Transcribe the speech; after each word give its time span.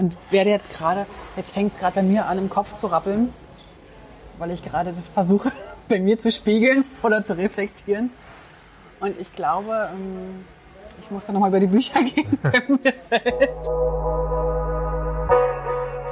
und 0.00 0.16
werde 0.30 0.50
jetzt 0.50 0.72
gerade, 0.72 1.06
jetzt 1.36 1.52
fängt 1.52 1.72
es 1.72 1.78
gerade 1.78 1.96
bei 1.96 2.02
mir 2.02 2.26
an, 2.26 2.38
im 2.38 2.48
Kopf 2.48 2.74
zu 2.74 2.86
rappeln, 2.86 3.32
weil 4.38 4.50
ich 4.50 4.64
gerade 4.64 4.90
das 4.90 5.08
versuche, 5.08 5.52
bei 5.88 6.00
mir 6.00 6.18
zu 6.18 6.30
spiegeln 6.30 6.84
oder 7.02 7.22
zu 7.22 7.36
reflektieren. 7.36 8.10
Und 9.00 9.20
ich 9.20 9.34
glaube, 9.34 9.90
ähm, 9.92 10.44
ich 11.00 11.10
muss 11.10 11.26
da 11.26 11.32
nochmal 11.32 11.50
über 11.50 11.60
die 11.60 11.66
Bücher 11.66 12.02
gehen 12.14 12.38
bei 12.42 12.62
mir 12.66 12.94
selbst. 12.96 13.70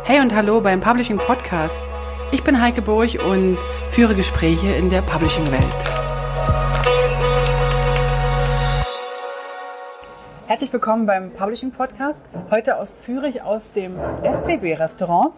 Hey 0.04 0.20
und 0.20 0.34
hallo 0.34 0.60
beim 0.60 0.80
Publishing 0.80 1.18
Podcast. 1.18 1.82
Ich 2.30 2.44
bin 2.44 2.60
Heike 2.60 2.82
Burg 2.82 3.18
und 3.24 3.58
führe 3.88 4.14
Gespräche 4.14 4.68
in 4.68 4.90
der 4.90 5.00
Publishing-Welt. 5.00 6.07
Herzlich 10.48 10.72
willkommen 10.72 11.04
beim 11.04 11.30
Publishing 11.30 11.72
Podcast. 11.72 12.24
Heute 12.50 12.78
aus 12.78 13.00
Zürich, 13.00 13.42
aus 13.42 13.70
dem 13.72 13.98
SBB-Restaurant, 14.22 15.34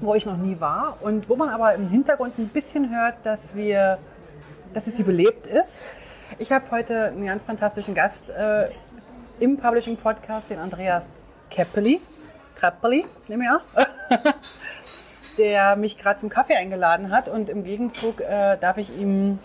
wo 0.00 0.14
ich 0.14 0.24
noch 0.24 0.38
nie 0.38 0.58
war 0.60 0.96
und 1.02 1.28
wo 1.28 1.36
man 1.36 1.50
aber 1.50 1.74
im 1.74 1.90
Hintergrund 1.90 2.38
ein 2.38 2.48
bisschen 2.48 2.88
hört, 2.88 3.16
dass, 3.24 3.54
wir, 3.54 3.98
dass 4.72 4.86
es 4.86 4.96
hier 4.96 5.04
belebt 5.04 5.46
ist. 5.46 5.82
Ich 6.38 6.52
habe 6.52 6.70
heute 6.70 7.08
einen 7.08 7.26
ganz 7.26 7.44
fantastischen 7.44 7.94
Gast 7.94 8.30
äh, 8.30 8.70
im 9.40 9.58
Publishing 9.58 9.98
Podcast, 9.98 10.48
den 10.48 10.58
Andreas 10.58 11.18
Keppeli. 11.50 12.00
Krappeli, 12.54 13.04
nehme 13.28 13.44
ich 13.44 13.50
auch. 13.50 14.32
der 15.36 15.76
mich 15.76 15.98
gerade 15.98 16.18
zum 16.18 16.30
Kaffee 16.30 16.56
eingeladen 16.56 17.10
hat 17.10 17.28
und 17.28 17.50
im 17.50 17.62
Gegenzug 17.62 18.22
äh, 18.22 18.56
darf 18.56 18.78
ich 18.78 18.88
ihm 18.98 19.38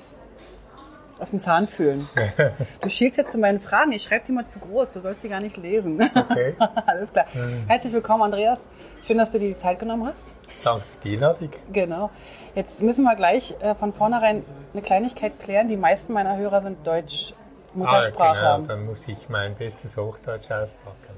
auf 1.20 1.30
den 1.30 1.40
Zahn 1.40 1.68
fühlen. 1.68 2.08
Du 2.82 2.90
schielst 2.90 3.18
jetzt 3.18 3.32
zu 3.32 3.38
meinen 3.38 3.60
Fragen. 3.60 3.92
Ich 3.92 4.04
schreibe 4.04 4.26
die 4.28 4.32
mal 4.32 4.46
zu 4.46 4.60
groß. 4.60 4.92
Du 4.92 5.00
sollst 5.00 5.24
die 5.24 5.30
gar 5.30 5.40
nicht 5.40 5.58
lesen. 5.58 6.00
Okay. 6.02 6.56
Alles 6.86 7.12
klar. 7.12 7.26
Mhm. 7.34 7.64
Herzlich 7.68 7.94
willkommen, 7.94 8.24
Andreas. 8.24 8.66
Schön, 9.08 9.18
dass 9.18 9.32
du 9.32 9.40
dir 9.40 9.50
die 9.50 9.58
Zeit 9.58 9.80
genommen 9.80 10.06
hast. 10.08 10.34
Danke 10.64 10.84
für 10.84 11.08
die 11.08 11.16
Einladung. 11.16 11.50
Genau. 11.72 12.10
Jetzt 12.54 12.82
müssen 12.82 13.04
wir 13.04 13.16
gleich 13.16 13.56
äh, 13.62 13.76
von 13.76 13.94
vornherein 13.94 14.44
eine 14.74 14.82
Kleinigkeit 14.82 15.40
klären. 15.40 15.68
Die 15.68 15.78
meisten 15.78 16.14
meiner 16.14 16.38
Hörer 16.38 16.62
sind 16.62 16.86
Deutsch 16.86 17.34
Muttersprache. 17.74 18.38
Ah, 18.38 18.58
genau. 18.58 18.68
Dann 18.68 18.86
muss 18.86 19.08
ich 19.08 19.30
mein 19.30 19.56
bestes 19.56 19.98
Hochdeutsch 19.98 20.52
auspacken. 20.52 21.16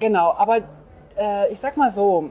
Genau. 0.00 0.32
Aber 0.32 0.58
äh, 1.18 1.52
ich 1.52 1.60
sag 1.60 1.76
mal 1.76 1.92
so, 1.92 2.30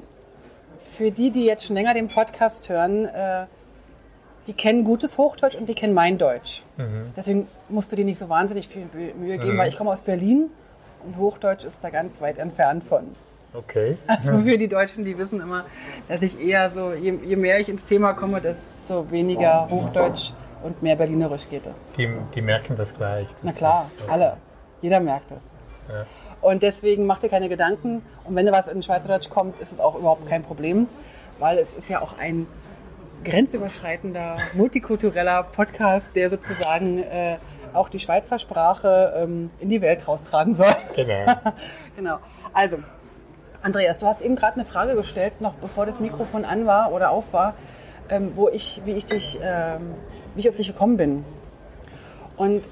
für 0.98 1.12
die, 1.12 1.32
die 1.32 1.46
jetzt 1.46 1.66
schon 1.66 1.76
länger 1.76 1.94
den 1.94 2.08
Podcast 2.08 2.70
hören, 2.70 3.06
äh, 3.06 3.46
die 4.48 4.54
kennen 4.54 4.84
gutes 4.84 5.18
Hochdeutsch 5.18 5.56
und 5.56 5.68
die 5.68 5.76
kennen 5.76 5.94
mein 5.94 6.18
Deutsch. 6.18 6.64
Mhm. 6.78 7.14
Deswegen 7.16 7.48
musst 7.70 7.92
du 7.92 7.96
dir 7.96 8.06
nicht 8.06 8.20
so 8.20 8.30
wahnsinnig 8.30 8.68
viel 8.68 8.88
Mühe 9.18 9.38
geben, 9.38 9.54
mhm. 9.54 9.58
weil 9.58 9.70
ich 9.70 9.78
komme 9.78 9.92
aus 9.92 10.02
Berlin 10.02 10.50
und 11.06 11.18
Hochdeutsch 11.18 11.64
ist 11.64 11.78
da 11.82 11.90
ganz 11.90 12.22
weit 12.22 12.38
entfernt 12.38 12.84
von. 12.84 13.04
Okay. 13.54 13.98
Also 14.08 14.40
für 14.40 14.58
die 14.58 14.68
Deutschen, 14.68 15.06
die 15.06 15.18
wissen 15.18 15.40
immer, 15.42 15.66
dass 16.08 16.22
ich 16.22 16.40
eher 16.40 16.70
so, 16.70 16.94
je, 16.94 17.14
je 17.24 17.36
mehr 17.36 17.60
ich 17.60 17.70
ins 17.70 17.86
Thema 17.86 18.14
komme, 18.14 18.42
desto 18.42 19.10
weniger 19.12 19.70
Hochdeutsch 19.70 20.32
und 20.64 20.82
mehr 20.82 20.96
Berlinerisch 20.96 21.48
geht 21.50 21.66
es. 21.66 21.76
Die, 21.98 22.10
die 22.34 22.42
merken 22.42 22.76
das 22.76 22.96
gleich. 22.96 23.28
Das 23.28 23.44
Na 23.44 23.52
klar, 23.52 23.92
alle. 24.08 24.38
Jeder 24.82 25.00
merkt 25.00 25.32
es. 25.32 25.94
Ja. 25.94 26.06
Und 26.42 26.64
deswegen 26.64 27.06
mach 27.06 27.20
dir 27.20 27.30
keine 27.30 27.48
Gedanken. 27.48 28.02
Und 28.26 28.36
wenn 28.36 28.46
da 28.46 28.52
was 28.52 28.68
in 28.68 28.84
Schweizerdeutsch 28.84 29.30
kommt, 29.30 29.60
ist 29.62 29.72
es 29.72 29.80
auch 29.80 29.96
überhaupt 29.96 30.28
kein 30.28 30.44
Problem, 30.44 30.88
weil 31.40 31.58
es 31.58 31.74
ist 31.76 31.90
ja 31.90 32.02
auch 32.02 32.18
ein 32.20 32.48
grenzüberschreitender, 33.24 34.38
multikultureller 34.54 35.44
Podcast, 35.44 36.08
der 36.16 36.30
sozusagen 36.30 37.04
äh, 37.04 37.38
auch 37.74 37.90
die 37.90 38.00
Schweizer 38.00 38.40
Sprache 38.40 39.14
ähm, 39.18 39.50
in 39.60 39.70
die 39.70 39.82
Welt 39.82 40.08
raustragen 40.08 40.54
soll. 40.54 40.76
Genau. 40.96 41.26
genau. 41.96 42.18
Also, 42.54 42.78
Andreas, 43.62 44.00
du 44.00 44.08
hast 44.08 44.22
eben 44.22 44.36
gerade 44.36 44.56
eine 44.56 44.66
Frage 44.66 44.96
gestellt, 44.96 45.42
noch 45.42 45.56
bevor 45.56 45.86
das 45.86 46.00
Mikrofon 46.00 46.46
an 46.46 46.66
war 46.66 46.92
oder 46.92 47.12
auf 47.12 47.34
war, 47.34 47.56
ähm, 48.10 48.34
wo 48.36 48.50
ich, 48.50 48.82
wie 48.86 48.92
ich 48.92 49.06
dich, 49.06 49.40
ähm, 49.42 49.96
wie 50.36 50.42
ich 50.42 50.50
auf 50.50 50.56
dich 50.56 50.68
gekommen 50.68 50.98
bin. 50.98 51.26
Und 52.36 52.64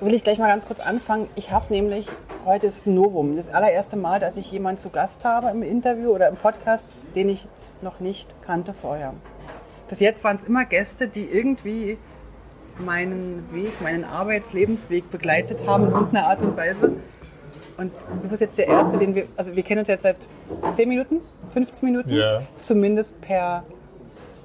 will 0.00 0.14
ich 0.14 0.24
gleich 0.24 0.38
mal 0.38 0.48
ganz 0.48 0.66
kurz 0.66 0.80
anfangen. 0.80 1.28
Ich 1.36 1.50
habe 1.50 1.66
nämlich, 1.68 2.06
heute 2.44 2.66
ist 2.66 2.86
ein 2.86 2.94
Novum, 2.94 3.36
das 3.36 3.48
allererste 3.48 3.96
Mal, 3.96 4.18
dass 4.18 4.36
ich 4.36 4.50
jemanden 4.50 4.80
zu 4.80 4.88
Gast 4.88 5.24
habe 5.24 5.50
im 5.50 5.62
Interview 5.62 6.10
oder 6.10 6.28
im 6.28 6.36
Podcast, 6.36 6.84
den 7.14 7.28
ich 7.28 7.46
noch 7.82 8.00
nicht 8.00 8.34
kannte 8.42 8.74
vorher. 8.74 9.14
Bis 9.88 10.00
jetzt 10.00 10.22
waren 10.24 10.36
es 10.36 10.44
immer 10.44 10.64
Gäste, 10.64 11.08
die 11.08 11.24
irgendwie 11.24 11.98
meinen 12.78 13.44
Weg, 13.52 13.80
meinen 13.82 14.04
Arbeitslebensweg 14.04 15.10
begleitet 15.10 15.66
haben 15.66 15.84
in 15.84 15.90
irgendeiner 15.90 16.26
Art 16.28 16.42
und 16.42 16.56
Weise. 16.56 16.92
Und 17.76 17.92
du 18.22 18.28
bist 18.28 18.40
jetzt 18.40 18.58
der 18.58 18.68
Erste, 18.68 18.98
den 18.98 19.14
wir, 19.14 19.26
also 19.36 19.56
wir 19.56 19.62
kennen 19.62 19.80
uns 19.80 19.88
jetzt 19.88 20.02
seit 20.02 20.16
10 20.76 20.88
Minuten, 20.88 21.20
15 21.52 21.90
Minuten, 21.90 22.10
ja. 22.10 22.42
zumindest 22.62 23.20
per, 23.20 23.64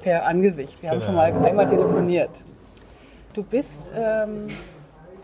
per 0.02 0.26
Angesicht. 0.26 0.82
Wir 0.82 0.90
haben 0.90 1.00
genau. 1.00 1.08
schon 1.08 1.16
mal 1.16 1.46
einmal 1.46 1.68
telefoniert. 1.68 2.30
Du 3.34 3.44
bist 3.44 3.82
ähm, 3.94 4.48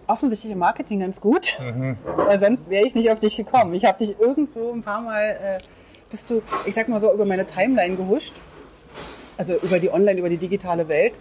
offensichtlich 0.07 0.51
im 0.51 0.59
Marketing 0.59 0.99
ganz 0.99 1.21
gut, 1.21 1.57
mhm. 1.59 1.97
weil 2.15 2.39
sonst 2.39 2.69
wäre 2.69 2.85
ich 2.85 2.93
nicht 2.95 3.09
auf 3.09 3.19
dich 3.21 3.37
gekommen. 3.37 3.73
Ich 3.73 3.85
habe 3.85 3.97
dich 3.99 4.19
irgendwo 4.19 4.73
ein 4.73 4.83
paar 4.83 5.01
Mal 5.01 5.37
äh, 5.41 5.57
bist 6.11 6.29
du, 6.29 6.41
ich 6.65 6.75
sag 6.75 6.87
mal 6.89 7.01
so, 7.01 7.11
über 7.11 7.25
meine 7.25 7.45
Timeline 7.45 7.95
gehuscht. 7.95 8.33
Also 9.37 9.55
über 9.55 9.79
die 9.79 9.91
Online, 9.91 10.19
über 10.19 10.29
die 10.29 10.37
digitale 10.37 10.87
Welt. 10.87 11.13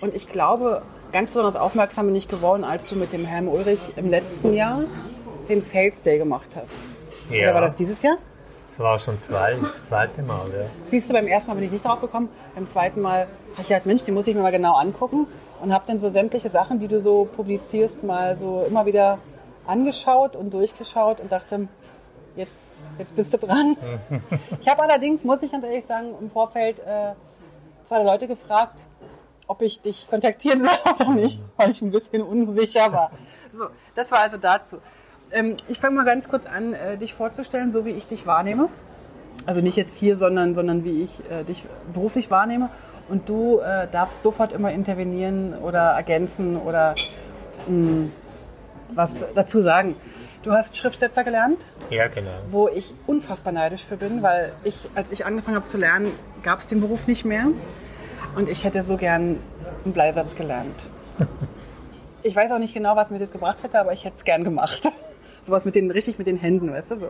Und 0.00 0.14
ich 0.14 0.28
glaube, 0.28 0.82
ganz 1.12 1.30
besonders 1.30 1.56
aufmerksam 1.56 2.06
bin 2.06 2.16
ich 2.16 2.28
geworden, 2.28 2.64
als 2.64 2.88
du 2.88 2.96
mit 2.96 3.12
dem 3.12 3.24
Herrn 3.24 3.48
Ulrich 3.48 3.78
im 3.96 4.10
letzten 4.10 4.52
Jahr 4.52 4.82
den 5.48 5.62
Sales 5.62 6.02
Day 6.02 6.18
gemacht 6.18 6.48
hast. 6.54 6.74
Ja. 7.30 7.44
Oder 7.44 7.54
war 7.54 7.60
das 7.62 7.74
dieses 7.74 8.02
Jahr? 8.02 8.18
Das 8.66 8.78
war 8.80 8.98
schon 8.98 9.20
zwei, 9.20 9.56
das 9.62 9.84
zweite 9.84 10.22
Mal, 10.22 10.50
ja. 10.52 10.64
Siehst 10.90 11.08
du, 11.08 11.14
beim 11.14 11.28
ersten 11.28 11.50
Mal 11.50 11.54
bin 11.54 11.64
ich 11.64 11.70
nicht 11.70 11.84
drauf 11.84 12.00
gekommen. 12.00 12.28
Beim 12.54 12.66
zweiten 12.66 13.00
Mal 13.00 13.28
habe 13.52 13.62
ich 13.62 13.68
gedacht, 13.68 13.86
Mensch, 13.86 14.02
die 14.02 14.10
muss 14.10 14.26
ich 14.26 14.34
mir 14.34 14.42
mal 14.42 14.50
genau 14.50 14.74
angucken. 14.74 15.26
Und 15.62 15.72
habe 15.72 15.84
dann 15.86 15.98
so 15.98 16.10
sämtliche 16.10 16.50
Sachen, 16.50 16.80
die 16.80 16.88
du 16.88 17.00
so 17.00 17.28
publizierst, 17.36 18.02
mal 18.02 18.34
so 18.34 18.66
immer 18.68 18.84
wieder 18.84 19.18
angeschaut 19.66 20.36
und 20.36 20.52
durchgeschaut 20.52 21.20
und 21.20 21.30
dachte, 21.30 21.68
jetzt, 22.36 22.88
jetzt 22.98 23.14
bist 23.16 23.32
du 23.32 23.38
dran. 23.38 23.76
Ich 24.60 24.68
habe 24.68 24.82
allerdings, 24.82 25.24
muss 25.24 25.42
ich 25.42 25.52
ganz 25.52 25.64
ehrlich 25.64 25.86
sagen, 25.86 26.14
im 26.20 26.30
Vorfeld 26.30 26.78
äh, 26.78 27.12
zwei 27.86 28.02
Leute 28.02 28.26
gefragt, 28.26 28.86
ob 29.46 29.60
ich 29.62 29.80
dich 29.80 30.08
kontaktieren 30.08 30.62
soll 30.62 30.78
oder 31.00 31.10
nicht, 31.10 31.40
weil 31.56 31.70
ich 31.70 31.82
ein 31.82 31.90
bisschen 31.90 32.22
unsicher 32.22 32.92
war. 32.92 33.10
So, 33.52 33.66
das 33.94 34.10
war 34.10 34.20
also 34.20 34.36
dazu. 34.38 34.78
Ähm, 35.32 35.56
ich 35.68 35.78
fange 35.78 35.96
mal 35.96 36.04
ganz 36.04 36.28
kurz 36.28 36.46
an, 36.46 36.72
äh, 36.72 36.96
dich 36.96 37.14
vorzustellen, 37.14 37.72
so 37.72 37.84
wie 37.84 37.90
ich 37.90 38.06
dich 38.06 38.26
wahrnehme. 38.26 38.68
Also 39.46 39.60
nicht 39.60 39.76
jetzt 39.76 39.96
hier, 39.96 40.16
sondern, 40.16 40.54
sondern 40.54 40.84
wie 40.84 41.02
ich 41.02 41.20
äh, 41.30 41.44
dich 41.44 41.64
beruflich 41.92 42.30
wahrnehme. 42.30 42.70
Und 43.08 43.28
du 43.28 43.58
äh, 43.58 43.86
darfst 43.90 44.22
sofort 44.22 44.52
immer 44.52 44.72
intervenieren 44.72 45.54
oder 45.58 45.90
ergänzen 45.90 46.56
oder 46.56 46.94
mh, 47.66 47.66
hm, 47.66 48.12
was 48.94 49.24
dazu 49.34 49.60
sagen. 49.60 49.96
Du 50.44 50.52
hast 50.52 50.76
Schriftsetzer 50.76 51.24
gelernt? 51.24 51.58
Ja, 51.88 52.06
genau. 52.08 52.30
Wo 52.50 52.68
ich 52.68 52.92
unfassbar 53.06 53.50
neidisch 53.50 53.82
für 53.82 53.96
bin, 53.96 54.22
weil 54.22 54.52
ich, 54.62 54.90
als 54.94 55.10
ich 55.10 55.24
angefangen 55.24 55.56
habe 55.56 55.66
zu 55.66 55.78
lernen, 55.78 56.12
gab 56.42 56.58
es 56.58 56.66
den 56.66 56.82
Beruf 56.82 57.06
nicht 57.06 57.24
mehr. 57.24 57.46
Und 58.36 58.50
ich 58.50 58.62
hätte 58.62 58.84
so 58.84 58.98
gern 58.98 59.38
einen 59.84 59.94
Bleisatz 59.94 60.34
gelernt. 60.34 60.74
ich 62.22 62.36
weiß 62.36 62.52
auch 62.52 62.58
nicht 62.58 62.74
genau, 62.74 62.94
was 62.94 63.08
mir 63.08 63.18
das 63.18 63.32
gebracht 63.32 63.62
hätte, 63.62 63.80
aber 63.80 63.94
ich 63.94 64.04
hätte 64.04 64.18
es 64.18 64.24
gern 64.24 64.44
gemacht. 64.44 64.82
Sowas 65.42 65.64
mit 65.64 65.76
den, 65.76 65.90
richtig 65.90 66.18
mit 66.18 66.26
den 66.26 66.36
Händen, 66.36 66.70
weißt 66.70 66.90
du, 66.90 66.98
so. 66.98 67.06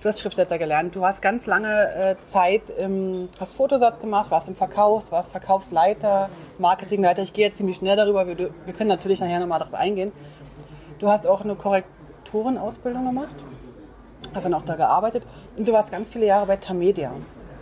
Du 0.00 0.08
hast 0.08 0.20
Schriftsetzer 0.20 0.58
gelernt. 0.58 0.94
Du 0.94 1.04
hast 1.04 1.22
ganz 1.22 1.46
lange 1.46 1.92
äh, 1.92 2.16
Zeit, 2.30 2.62
im, 2.78 3.28
hast 3.40 3.56
Fotosatz 3.56 3.98
gemacht, 4.00 4.30
warst 4.30 4.48
im 4.48 4.54
Verkauf, 4.54 5.10
warst 5.10 5.32
Verkaufsleiter, 5.32 6.30
Marketingleiter. 6.58 7.22
Ich 7.22 7.32
gehe 7.32 7.48
jetzt 7.48 7.56
ziemlich 7.56 7.78
schnell 7.78 7.96
darüber. 7.96 8.28
Wir, 8.28 8.38
wir 8.38 8.74
können 8.74 8.88
natürlich 8.88 9.18
nachher 9.18 9.40
nochmal 9.40 9.58
darauf 9.58 9.74
eingehen. 9.74 10.12
Du 11.00 11.08
hast 11.08 11.26
auch 11.26 11.40
eine 11.40 11.56
Korrektur 11.56 11.99
Autorenausbildung 12.32 13.06
gemacht, 13.06 13.34
hast 14.34 14.46
dann 14.46 14.54
auch 14.54 14.64
da 14.64 14.76
gearbeitet 14.76 15.24
und 15.56 15.66
du 15.66 15.72
warst 15.72 15.90
ganz 15.90 16.08
viele 16.08 16.26
Jahre 16.26 16.46
bei 16.46 16.56
Tamedia. 16.56 17.10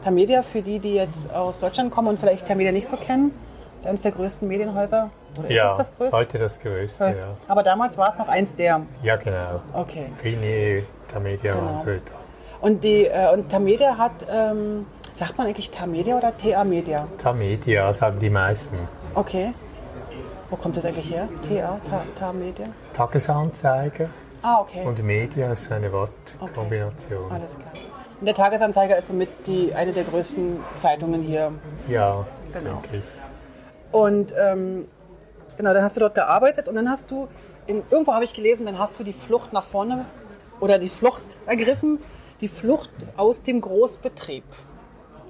Tamedia, 0.05 0.43
für 0.43 0.63
die, 0.63 0.79
die 0.79 0.95
jetzt 0.95 1.35
aus 1.35 1.59
Deutschland 1.59 1.91
kommen 1.91 2.09
und 2.09 2.21
vielleicht 2.21 2.47
Tamedia 2.47 2.73
nicht 2.73 2.87
so 2.87 2.97
kennen, 2.97 3.33
ist 3.79 3.87
eines 3.87 4.03
der 4.03 4.13
größten 4.13 4.47
Medienhäuser. 4.47 5.11
Oder 5.39 5.51
ja, 5.51 5.73
ist 5.73 5.79
das 5.79 5.97
größte? 5.97 6.17
heute 6.17 6.39
das 6.39 6.61
größte, 6.61 7.05
ja. 7.05 7.37
Aber 7.47 7.63
damals 7.63 7.97
war 7.97 8.13
es 8.13 8.19
noch 8.19 8.29
eins 8.29 8.55
der. 8.55 8.83
Ja, 9.03 9.17
genau. 9.17 9.61
Okay. 9.73 10.11
Rini, 10.23 10.85
Tamedia 11.09 11.55
genau. 11.55 11.73
und 11.73 11.81
so 11.81 11.87
weiter. 11.89 12.15
Und, 12.61 12.83
die, 12.83 13.07
äh, 13.07 13.33
und 13.33 13.51
Tamedia 13.51 13.97
hat, 13.99 14.13
ähm, 14.31 14.87
sagt 15.15 15.39
man 15.39 15.47
eigentlich 15.47 15.71
Tamedia 15.71 16.17
oder 16.17 16.37
TA 16.37 16.65
Media? 16.65 17.07
Tamedia 17.19 17.93
sagen 17.95 18.19
die 18.19 18.31
meisten. 18.31 18.77
Okay. 19.15 19.53
Wo 20.51 20.57
kommt 20.57 20.77
das 20.77 20.85
eigentlich 20.85 21.11
her? 21.11 21.29
TA, 21.47 21.79
Ta, 21.89 22.03
Ta 22.19 22.33
Media? 22.33 22.67
Tagesanzeiger. 22.95 24.09
Ah, 24.43 24.61
okay. 24.61 24.85
Und 24.85 25.03
Media 25.03 25.53
ist 25.53 25.71
eine 25.73 25.93
Wortkombination. 25.93 27.25
Okay. 27.25 27.35
Alles 27.35 27.55
klar. 27.55 27.73
Und 28.21 28.27
der 28.27 28.35
Tagesanzeiger 28.35 28.97
ist 28.97 29.09
somit 29.09 29.29
die, 29.47 29.75
eine 29.75 29.93
der 29.93 30.05
größten 30.05 30.61
Zeitungen 30.81 31.23
hier. 31.23 31.53
Ja, 31.89 32.27
genau. 32.53 32.83
denke 32.83 32.99
ich. 32.99 33.03
Und 33.93 34.35
ähm, 34.37 34.89
genau, 35.57 35.73
dann 35.73 35.83
hast 35.83 35.97
du 35.97 36.01
dort 36.01 36.15
gearbeitet 36.15 36.69
und 36.69 36.75
dann 36.75 36.91
hast 36.91 37.11
du, 37.11 37.29
in, 37.67 37.83
irgendwo 37.91 38.13
habe 38.13 38.25
ich 38.25 38.35
gelesen, 38.35 38.67
dann 38.67 38.79
hast 38.79 38.99
du 38.99 39.05
die 39.05 39.13
Flucht 39.13 39.53
nach 39.53 39.65
vorne 39.65 40.05
oder 40.61 40.79
die 40.79 40.89
Flucht 40.89 41.23
ergriffen 41.47 41.99
die 42.41 42.49
Flucht 42.49 42.91
aus 43.17 43.43
dem 43.43 43.61
Großbetrieb. 43.61 44.45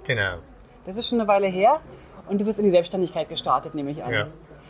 Genau. 0.04 0.36
Das 0.86 0.96
ist 0.96 1.08
schon 1.08 1.20
eine 1.20 1.28
Weile 1.28 1.46
her 1.46 1.80
und 2.28 2.40
du 2.40 2.44
bist 2.44 2.58
in 2.58 2.64
die 2.64 2.70
Selbstständigkeit 2.70 3.28
gestartet, 3.28 3.74
nehme 3.74 3.90
ich 3.90 4.02
an. 4.02 4.12
Ja. 4.12 4.26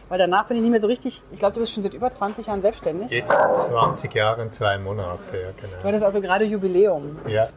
Weil 0.08 0.18
danach 0.18 0.46
bin 0.46 0.56
ich 0.56 0.62
nicht 0.62 0.70
mehr 0.70 0.80
so 0.80 0.86
richtig, 0.86 1.22
ich 1.32 1.38
glaube, 1.38 1.54
du 1.54 1.60
bist 1.60 1.72
schon 1.72 1.82
seit 1.82 1.92
über 1.92 2.10
20 2.10 2.46
Jahren 2.46 2.62
selbstständig. 2.62 3.10
Jetzt 3.10 3.30
20 3.32 4.14
Jahre 4.14 4.42
und 4.42 4.54
zwei 4.54 4.78
Monate, 4.78 5.20
ja, 5.32 5.48
genau. 5.60 5.84
hattest 5.84 6.04
also 6.04 6.20
gerade 6.20 6.44
Jubiläum. 6.44 7.18
Ja, 7.26 7.48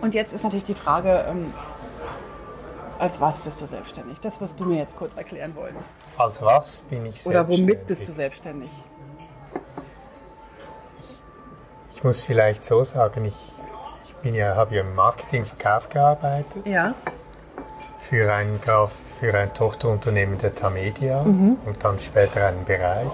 Und 0.00 0.14
jetzt 0.14 0.32
ist 0.32 0.42
natürlich 0.42 0.64
die 0.64 0.74
Frage, 0.74 1.24
ähm, 1.28 1.52
als 2.98 3.20
was 3.20 3.40
bist 3.40 3.60
du 3.60 3.66
selbstständig? 3.66 4.20
Das 4.20 4.40
wirst 4.40 4.58
du 4.58 4.64
mir 4.64 4.78
jetzt 4.78 4.96
kurz 4.96 5.16
erklären 5.16 5.54
wollen. 5.54 5.76
als 6.16 6.40
was 6.40 6.82
bin 6.88 7.04
ich 7.06 7.26
Oder 7.26 7.46
womit 7.46 7.58
selbstständig? 7.58 7.86
bist 7.86 8.08
du 8.08 8.12
selbstständig? 8.12 8.70
Ich 11.94 12.04
muss 12.04 12.22
vielleicht 12.24 12.64
so 12.64 12.82
sagen, 12.84 13.24
ich, 13.26 13.36
ich 14.06 14.14
bin 14.16 14.34
ja, 14.34 14.56
habe 14.56 14.74
ja 14.74 14.80
im 14.80 14.94
Marketing 14.94 15.44
Verkauf 15.44 15.88
gearbeitet 15.88 16.66
Ja. 16.66 16.94
Für 18.12 18.30
ein, 18.30 18.60
Graf- 18.60 18.92
für 19.20 19.32
ein 19.32 19.54
Tochterunternehmen 19.54 20.36
der 20.36 20.54
Tamedia 20.54 21.22
Mhm. 21.22 21.56
und 21.64 21.82
dann 21.82 21.98
später 21.98 22.46
einen 22.46 22.62
Bereich. 22.66 23.08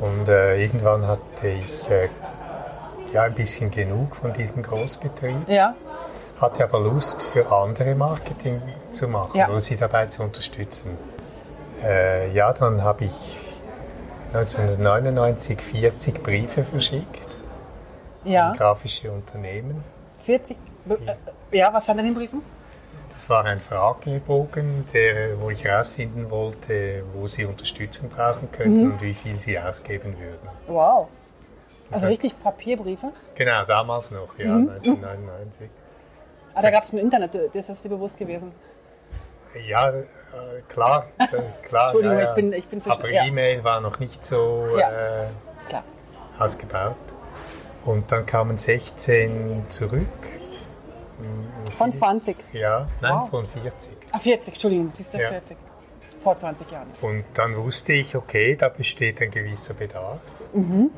Und 0.00 0.28
äh, 0.28 0.62
irgendwann 0.62 1.04
hatte 1.08 1.48
ich 1.48 1.90
äh, 1.90 2.08
ja 3.12 3.22
ein 3.24 3.34
bisschen 3.34 3.68
genug 3.72 4.14
von 4.14 4.32
diesem 4.32 4.62
Großbetrieb, 4.62 5.48
Ja. 5.48 5.74
hatte 6.40 6.62
aber 6.62 6.78
Lust 6.78 7.20
für 7.22 7.50
andere 7.50 7.96
Marketing 7.96 8.62
zu 8.92 9.08
machen 9.08 9.36
Ja. 9.36 9.48
oder 9.48 9.58
sie 9.58 9.76
dabei 9.76 10.06
zu 10.06 10.22
unterstützen. 10.22 10.96
Äh, 11.82 12.30
ja, 12.32 12.52
dann 12.52 12.84
habe 12.84 13.06
ich 13.06 13.38
1999 14.32 15.60
40 15.60 16.22
Briefe 16.22 16.62
verschickt 16.62 17.18
Ja. 18.22 18.52
grafische 18.56 19.10
Unternehmen. 19.10 19.82
40. 20.24 20.56
Be- 20.84 20.98
äh, 21.50 21.56
Ja, 21.58 21.72
was 21.72 21.82
stand 21.84 21.98
in 21.98 22.06
den 22.06 22.14
Briefen? 22.14 22.40
Das 23.20 23.28
war 23.28 23.44
ein 23.44 23.60
Fragebogen, 23.60 24.86
der, 24.94 25.38
wo 25.42 25.50
ich 25.50 25.62
herausfinden 25.62 26.30
wollte, 26.30 27.02
wo 27.12 27.26
sie 27.26 27.44
Unterstützung 27.44 28.08
brauchen 28.08 28.50
könnten 28.50 28.82
Mhm. 28.86 28.92
und 28.92 29.02
wie 29.02 29.12
viel 29.12 29.38
sie 29.38 29.58
ausgeben 29.58 30.16
würden. 30.18 30.48
Wow. 30.66 31.06
Also 31.90 32.06
Okay. 32.06 32.14
richtig 32.14 32.42
Papierbriefe? 32.42 33.12
Genau, 33.34 33.66
damals 33.66 34.10
noch, 34.10 34.38
ja, 34.38 34.46
Mhm. 34.46 34.70
1999. 34.70 35.68
Ah, 36.54 36.62
da 36.62 36.70
gab 36.70 36.82
es 36.82 36.94
ein 36.94 36.98
Internet, 36.98 37.38
das 37.52 37.68
ist 37.68 37.84
dir 37.84 37.90
bewusst 37.90 38.16
gewesen. 38.18 38.52
Ja, 39.68 39.90
äh, 39.90 40.02
klar, 40.70 41.04
klar. 41.68 41.88
Entschuldigung, 41.88 42.16
ja, 42.18 42.22
ja. 42.24 42.28
ich 42.30 42.34
bin- 42.36 42.52
ich 42.54 42.68
bin 42.68 42.80
zwischen- 42.80 42.98
Aber 43.00 43.10
ja. 43.10 43.26
E-Mail 43.26 43.62
war 43.62 43.82
noch 43.82 43.98
nicht 43.98 44.24
so 44.24 44.66
äh, 44.78 45.26
ausgebaut. 46.42 46.96
Und 47.84 48.10
dann 48.10 48.24
kamen 48.24 48.56
16 48.56 49.66
zurück. 49.68 50.06
Von 51.70 51.92
20. 51.92 52.36
Ja, 52.52 52.86
nein, 53.00 53.12
Wow. 53.20 53.30
von 53.30 53.46
40. 53.46 53.96
Ah, 54.12 54.18
40, 54.18 54.54
Entschuldigung, 54.54 54.92
siehst 54.94 55.14
du, 55.14 55.18
Ja. 55.18 55.28
40. 55.30 55.56
Vor 56.20 56.36
20 56.36 56.70
Jahren. 56.70 56.88
Und 57.00 57.24
dann 57.34 57.56
wusste 57.56 57.92
ich, 57.94 58.14
okay, 58.14 58.54
da 58.56 58.68
besteht 58.68 59.22
ein 59.22 59.30
gewisser 59.30 59.72
Bedarf. 59.74 60.18
Mhm. 60.52 60.90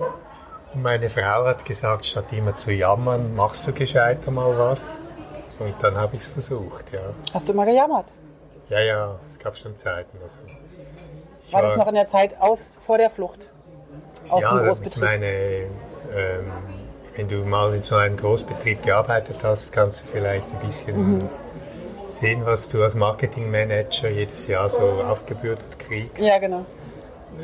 Und 0.75 0.83
meine 0.83 1.09
Frau 1.11 1.45
hat 1.45 1.65
gesagt, 1.65 2.07
statt 2.07 2.33
immer 2.33 2.57
zu 2.57 2.73
jammern, 2.73 3.37
machst 3.37 3.67
du 3.67 3.73
gescheiter 3.73 4.31
mal 4.31 4.57
was. 4.59 4.99
Und 5.59 5.75
dann 5.81 5.97
habe 5.97 6.17
ich 6.17 6.23
es 6.23 6.29
versucht, 6.29 6.93
ja. 6.93 7.01
Hast 7.33 7.49
du 7.49 7.53
immer 7.53 7.67
gejammert? 7.67 8.07
Ja, 8.69 8.81
ja, 8.81 9.17
es 9.29 9.39
gab 9.39 9.57
schon 9.57 9.77
Zeiten. 9.77 10.17
Also 10.23 10.39
ich 11.47 11.53
War 11.53 11.63
das 11.63 11.77
noch 11.77 11.87
in 11.89 11.95
der 11.95 12.09
Zeit 12.09 12.41
aus 12.41 12.79
vor 12.85 12.97
der 12.99 13.11
Flucht? 13.11 13.49
Aus 14.29 14.43
ja, 14.43 14.51
dem 14.55 14.61
ich 14.63 14.67
Großbetrieb? 14.69 15.03
meine, 15.05 15.27
ähm, 15.27 16.53
wenn 17.17 17.29
du 17.29 17.37
mal 17.45 17.75
in 17.75 17.83
so 17.83 17.97
einem 17.97 18.17
Großbetrieb 18.17 18.83
gearbeitet 18.83 19.37
hast, 19.43 19.73
kannst 19.73 20.03
du 20.03 20.07
vielleicht 20.13 20.47
ein 20.53 20.67
bisschen 20.67 20.97
Mhm. 21.19 21.29
sehen, 22.11 22.43
was 22.47 22.69
du 22.69 22.83
als 22.83 22.95
Marketingmanager 22.95 24.09
jedes 24.09 24.47
Jahr 24.47 24.69
so 24.69 24.81
aufgebürdet 25.07 25.79
kriegst. 25.79 26.25
Ja, 26.25 26.39
genau. 26.39 26.65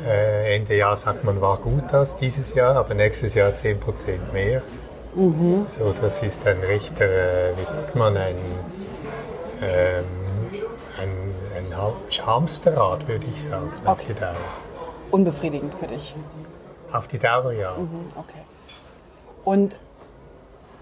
Äh, 0.07 0.55
Ende 0.55 0.75
Jahr 0.75 0.95
sagt 0.95 1.23
man, 1.23 1.41
war 1.41 1.57
gut 1.57 1.93
aus 1.93 2.15
dieses 2.15 2.53
Jahr, 2.53 2.75
aber 2.75 2.93
nächstes 2.93 3.33
Jahr 3.33 3.51
10% 3.53 4.31
mehr. 4.33 4.61
Mhm. 5.15 5.65
So, 5.65 5.93
das 5.99 6.21
ist 6.21 6.45
ein 6.47 6.59
rechter, 6.59 7.05
äh, 7.05 7.53
wie 7.57 7.65
sagt 7.65 7.95
man, 7.95 8.15
ein, 8.15 8.35
ähm, 9.61 10.05
ein, 11.01 11.09
ein 11.57 11.77
Ha- 11.77 11.93
Hamsterrad, 12.25 13.07
würde 13.07 13.25
ich 13.33 13.43
sagen, 13.43 13.71
auf 13.85 13.99
Okay. 14.01 14.13
die 14.13 14.19
Dauer. 14.19 14.35
Unbefriedigend 15.11 15.73
für 15.75 15.87
dich. 15.87 16.15
Auf 16.91 17.07
die 17.07 17.17
Dauer, 17.17 17.51
ja. 17.51 17.75
Mhm, 17.77 18.05
okay. 18.15 18.38
Und 19.49 19.75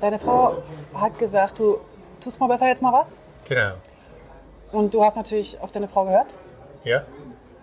deine 0.02 0.20
Frau 0.20 0.62
hat 0.94 1.18
gesagt, 1.20 1.58
du 1.58 1.78
tust 2.22 2.38
mal 2.42 2.48
besser 2.48 2.68
jetzt 2.68 2.82
mal 2.82 2.92
was. 2.92 3.22
Genau. 3.48 3.72
Und 4.74 4.94
du 4.94 5.02
hast 5.06 5.16
natürlich 5.16 5.58
auf 5.62 5.72
deine 5.72 5.88
Frau 5.88 6.04
gehört. 6.04 6.28
Ja, 6.84 7.04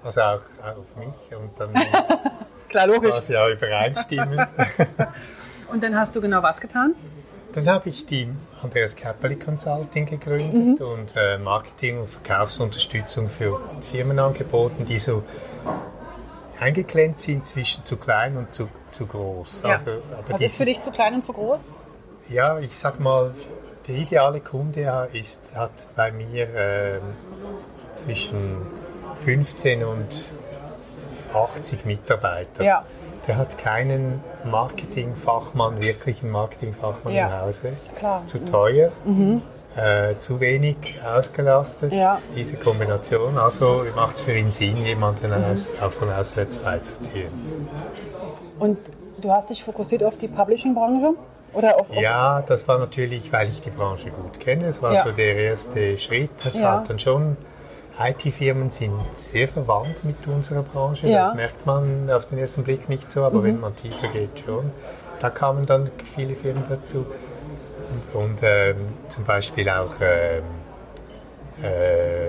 also 0.03 0.23
auch 0.23 0.41
auf 0.63 0.97
mich 0.97 1.39
und 1.39 1.51
dann 1.61 1.75
Klar, 2.71 2.87
logisch. 2.87 3.11
war 3.11 3.19
es 3.19 3.29
ja 3.29 3.47
übereinstimmen. 3.51 4.47
Und 5.71 5.83
dann 5.83 5.97
hast 5.99 6.15
du 6.17 6.21
genau 6.21 6.43
was 6.43 6.61
getan? 6.61 6.95
Dann 7.53 7.69
habe 7.69 7.89
ich 7.89 8.07
die 8.07 8.29
Andreas 8.63 8.97
Käpperli 8.97 9.37
Consulting 9.37 10.07
gegründet 10.07 10.53
Mhm. 10.81 10.87
und 10.87 11.17
äh, 11.17 11.39
Marketing- 11.39 12.01
und 12.01 12.07
Verkaufsunterstützung 12.09 13.29
für 13.29 13.61
Firmen 13.83 14.19
angeboten, 14.19 14.85
die 14.85 14.99
so 14.99 15.23
eingeklemmt 16.65 17.21
sind 17.21 17.47
zwischen 17.47 17.85
zu 17.85 17.97
klein 17.99 18.37
und 18.37 18.53
zu, 18.53 18.69
zu 18.91 19.07
groß. 19.07 19.63
Ja. 19.63 19.71
Also, 19.73 19.91
Was 20.29 20.41
ist 20.41 20.57
für 20.57 20.65
dich 20.65 20.81
zu 20.81 20.91
klein 20.91 21.15
und 21.15 21.23
zu 21.25 21.33
groß? 21.33 21.75
Ja, 22.31 22.59
ich 22.59 22.79
sag 22.79 23.01
mal, 23.01 23.35
der 23.87 23.97
ideale 23.97 24.41
Kunde 24.41 25.09
ist, 25.13 25.43
hat 25.55 25.73
bei 25.95 26.11
mir 26.11 26.49
ähm, 26.57 27.01
zwischen 27.95 28.57
15 29.25 29.85
und 29.85 30.07
80 31.35 31.85
Mitarbeiter. 31.85 32.65
Ja. 32.65 32.85
Der 33.27 33.37
hat 33.37 33.59
keinen 33.59 34.23
Marketingfachmann, 34.45 35.83
wirklichen 35.83 36.31
Marketingfachmann 36.31 37.15
Ja. 37.15 37.27
im 37.27 37.47
Hause. 37.47 37.73
Klar. 37.99 38.23
Zu 38.27 38.45
teuer, 38.45 38.91
äh, 39.77 40.15
zu 40.21 40.41
wenig 40.41 41.01
ausgelastet, 41.05 41.93
Ja. 41.93 42.19
diese 42.37 42.57
Kombination. 42.57 43.39
Also 43.39 43.85
macht 43.97 44.17
es 44.17 44.23
für 44.23 44.33
ihn 44.37 44.51
Sinn, 44.51 44.77
jemanden 44.77 45.33
aus, 45.33 45.73
auch 45.83 45.91
von 45.93 46.11
auswärts 46.13 46.59
beizuziehen. 46.59 47.31
Und 48.59 48.79
du 49.21 49.31
hast 49.31 49.51
dich 49.51 49.65
fokussiert 49.65 50.05
auf 50.05 50.17
die 50.19 50.29
Publishing-Branche? 50.29 51.15
Oder 51.53 51.77
auf, 51.81 51.89
auf 51.91 51.97
Ja, 51.97 52.43
das 52.43 52.67
war 52.67 52.79
natürlich, 52.79 53.33
weil 53.33 53.49
ich 53.49 53.61
die 53.61 53.71
Branche 53.71 54.11
gut 54.11 54.41
kenne. 54.41 54.67
Es 54.67 54.83
war 54.83 54.93
Ja. 54.93 55.05
so 55.05 55.13
der 55.13 55.37
erste 55.37 55.97
Schritt. 55.99 56.31
Das 56.43 56.59
Ja. 56.59 56.73
hat 56.79 56.91
dann 56.91 56.99
schon. 56.99 57.37
IT-Firmen 57.97 58.71
sind 58.71 58.93
sehr 59.17 59.47
verwandt 59.47 60.03
mit 60.05 60.17
unserer 60.27 60.63
Branche. 60.63 61.07
Ja. 61.07 61.21
Mhm. 61.21 61.25
Das 61.27 61.35
merkt 61.37 61.67
man 61.67 62.11
auf 62.11 62.25
den 62.27 62.39
ersten 62.39 62.65
Blick 62.65 62.89
nicht 62.89 63.09
so, 63.09 63.23
aber 63.23 63.45
wenn 63.45 63.61
man 63.61 63.77
tiefer 63.77 64.09
geht 64.13 64.41
schon. 64.45 64.73
Da 65.21 65.31
kamen 65.31 65.65
dann 65.65 65.93
viele 66.17 66.35
Firmen 66.35 66.65
dazu. 66.69 67.07
Und, 68.15 68.39
ähm, 68.43 68.77
zum 69.09 69.25
Beispiel 69.25 69.69
auch 69.69 69.95
ähm, 70.01 70.45
äh, 71.63 72.29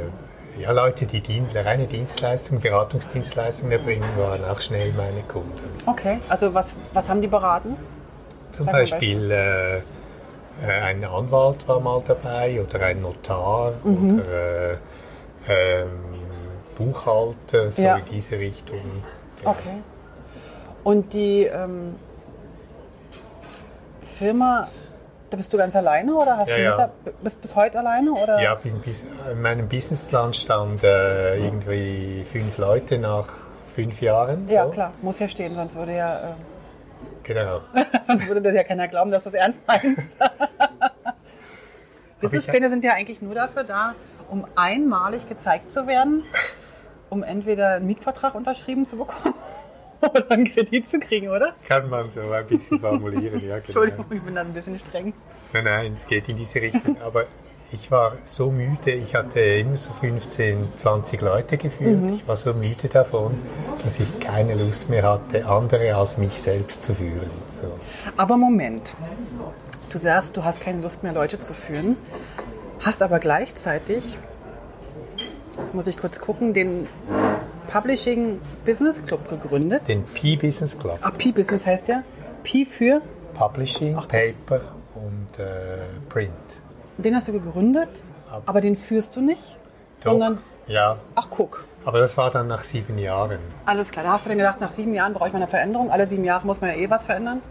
ja, 0.62 0.72
Leute, 0.72 1.06
die 1.06 1.22
Dien 1.22 1.46
reine 1.54 1.86
Dienstleistungen, 1.86 2.62
Beratungsdienstleistungen 2.62 3.72
erbringen, 3.72 4.08
waren 4.18 4.44
auch 4.46 4.60
schnell 4.60 4.92
meine 4.94 5.22
Kunden. 5.28 5.52
Okay, 5.86 6.20
also 6.30 6.54
was, 6.54 6.76
was 6.94 7.08
haben 7.10 7.22
die 7.22 7.28
beraten? 7.28 7.76
Zum 8.52 8.66
Sag 8.66 8.74
Beispiel 8.74 9.32
äh, 9.32 9.78
äh, 9.78 9.82
ein 10.82 11.04
Anwalt 11.04 11.68
war 11.68 11.80
mal 11.80 12.02
dabei 12.08 12.62
oder 12.62 12.80
ein 12.86 13.02
Notar 13.02 13.74
Mhm. 13.84 14.20
oder 14.20 14.72
äh, 14.72 14.78
ähm, 15.82 15.90
Buchhalter, 16.78 17.72
so 17.72 17.82
Ja. 17.82 17.98
in 17.98 18.06
diese 18.06 18.40
Richtung. 18.40 18.82
Okay. 19.44 19.82
Und 20.84 21.14
die 21.14 21.44
ähm, 21.44 21.96
Firma, 24.18 24.70
da 25.30 25.38
bist 25.38 25.52
du 25.52 25.58
ganz 25.58 25.76
alleine 25.76 26.16
oder 26.16 26.38
hast 26.38 26.50
Ja, 26.50 26.58
du 26.58 26.64
ja. 26.64 26.90
Bist 27.22 27.42
bis 27.42 27.56
heute 27.56 27.80
alleine 27.80 28.12
oder? 28.12 28.42
Ja, 28.42 28.58
in 29.32 29.42
meinem 29.42 29.68
Businessplan 29.68 30.34
stand 30.34 30.84
äh, 30.84 31.38
irgendwie 31.38 32.26
fünf 32.32 32.58
Leute 32.58 32.98
nach 32.98 33.28
fünf 33.76 34.02
Jahren. 34.02 34.48
Ja, 34.50 34.66
so. 34.66 34.72
klar, 34.72 34.94
muss 35.02 35.20
ja 35.20 35.28
stehen, 35.28 35.54
sonst 35.56 35.76
würde 35.76 35.96
ja, 35.96 36.16
äh, 36.16 36.20
Genau. 37.24 37.62
sonst 38.08 38.28
würde 38.28 38.42
das 38.42 38.54
ja 38.54 38.64
keiner 38.64 38.88
glauben, 38.88 39.12
dass 39.12 39.24
du 39.24 39.30
es 39.30 39.36
ernst 39.36 39.68
meinst. 39.68 40.18
Businesspläne 42.22 42.70
sind 42.70 42.84
ja 42.84 42.94
eigentlich 42.94 43.22
nur 43.22 43.36
dafür 43.36 43.64
da, 43.64 43.94
um 44.30 44.48
einmalig 44.56 45.28
gezeigt 45.28 45.72
zu 45.72 45.88
werden, 45.88 46.24
um 47.10 47.24
entweder 47.24 47.76
einen 47.76 47.88
Mietvertrag 47.88 48.36
unterschrieben 48.36 48.86
zu 48.86 48.98
bekommen 48.98 49.36
oder 50.10 50.30
einen 50.32 50.46
Kredit 50.46 50.88
zu 50.88 51.00
kriegen, 51.00 51.30
oder? 51.30 51.54
Kann 51.68 51.90
man 51.90 52.10
so 52.10 52.22
ein 52.22 52.48
bisschen 52.48 52.80
formulieren, 52.80 53.40
ja, 53.40 53.60
genau. 53.60 53.66
Entschuldigung, 53.66 54.06
ich 54.10 54.22
bin 54.22 54.36
da 54.36 54.42
ein 54.42 54.54
bisschen 54.54 54.80
streng. 54.80 55.14
Nein, 55.54 55.64
nein, 55.64 55.94
es 55.96 56.08
geht 56.08 56.28
in 56.30 56.38
diese 56.38 56.62
Richtung. 56.62 56.98
Aber 57.06 57.26
ich 57.72 57.90
war 57.92 58.14
so 58.24 58.52
müde, 58.52 58.92
ich 58.92 59.16
hatte 59.16 59.40
immer 59.40 59.76
so 59.78 59.92
15, 59.92 60.76
20 60.76 61.22
Leute 61.22 61.58
geführt. 61.58 62.02
Mhm. 62.02 62.14
Ich 62.14 62.28
war 62.28 62.38
so 62.38 62.54
müde 62.54 62.88
davon, 62.90 63.38
dass 63.84 64.00
ich 64.00 64.20
keine 64.20 64.56
Lust 64.56 64.90
mehr 64.90 65.04
hatte, 65.04 65.46
andere 65.46 65.96
als 65.96 66.18
mich 66.18 66.42
selbst 66.42 66.84
zu 66.84 66.94
führen. 66.96 67.30
So. 67.50 67.68
Aber 68.18 68.38
Moment. 68.38 68.94
Du 69.90 69.98
sagst, 69.98 70.36
du 70.36 70.44
hast 70.44 70.62
keine 70.62 70.82
Lust 70.82 71.04
mehr, 71.04 71.14
Leute 71.14 71.40
zu 71.40 71.54
führen, 71.54 71.96
hast 72.82 73.02
aber 73.02 73.20
gleichzeitig, 73.20 74.18
jetzt 75.58 75.74
muss 75.74 75.88
ich 75.88 75.96
kurz 75.96 76.20
gucken, 76.20 76.54
den 76.54 76.88
Publishing 77.68 78.40
Business 78.66 79.04
Club 79.06 79.28
gegründet. 79.30 79.88
Den 79.88 80.04
P-Business 80.06 80.78
Club. 80.80 81.00
Ah, 81.02 81.12
P-Business 81.12 81.66
heißt 81.66 81.88
ja? 81.88 82.04
P 82.44 82.66
für? 82.66 83.02
Publishing, 83.34 83.96
Paper 83.96 84.62
und 84.96 85.28
äh, 85.40 85.80
Print. 86.10 86.32
Den 86.98 87.16
hast 87.16 87.28
du 87.28 87.34
gegründet, 87.34 87.90
aber 88.46 88.62
den 88.62 88.76
führst 88.76 89.16
du 89.16 89.22
nicht, 89.22 89.42
Doch, 90.04 90.12
sondern, 90.12 90.38
ja, 90.68 90.98
ach 91.16 91.28
guck. 91.30 91.66
aber 91.84 92.00
das 92.00 92.16
war 92.16 92.32
dann 92.32 92.48
nach 92.48 92.64
sieben 92.64 92.98
Jahren. 92.98 93.40
Alles 93.66 93.92
klar, 93.92 94.06
da 94.06 94.14
hast 94.14 94.26
du 94.26 94.30
dann 94.30 94.38
gedacht, 94.38 94.62
nach 94.62 94.72
sieben 94.72 94.94
Jahren 94.94 95.14
brauche 95.14 95.28
ich 95.28 95.34
mal 95.34 95.40
eine 95.40 95.48
Veränderung. 95.48 95.92
Alle 95.92 96.08
sieben 96.08 96.24
Jahre 96.24 96.46
muss 96.48 96.62
man 96.62 96.70
ja 96.70 96.78
eh 96.78 96.90
was 96.90 97.04
verändern. 97.04 97.42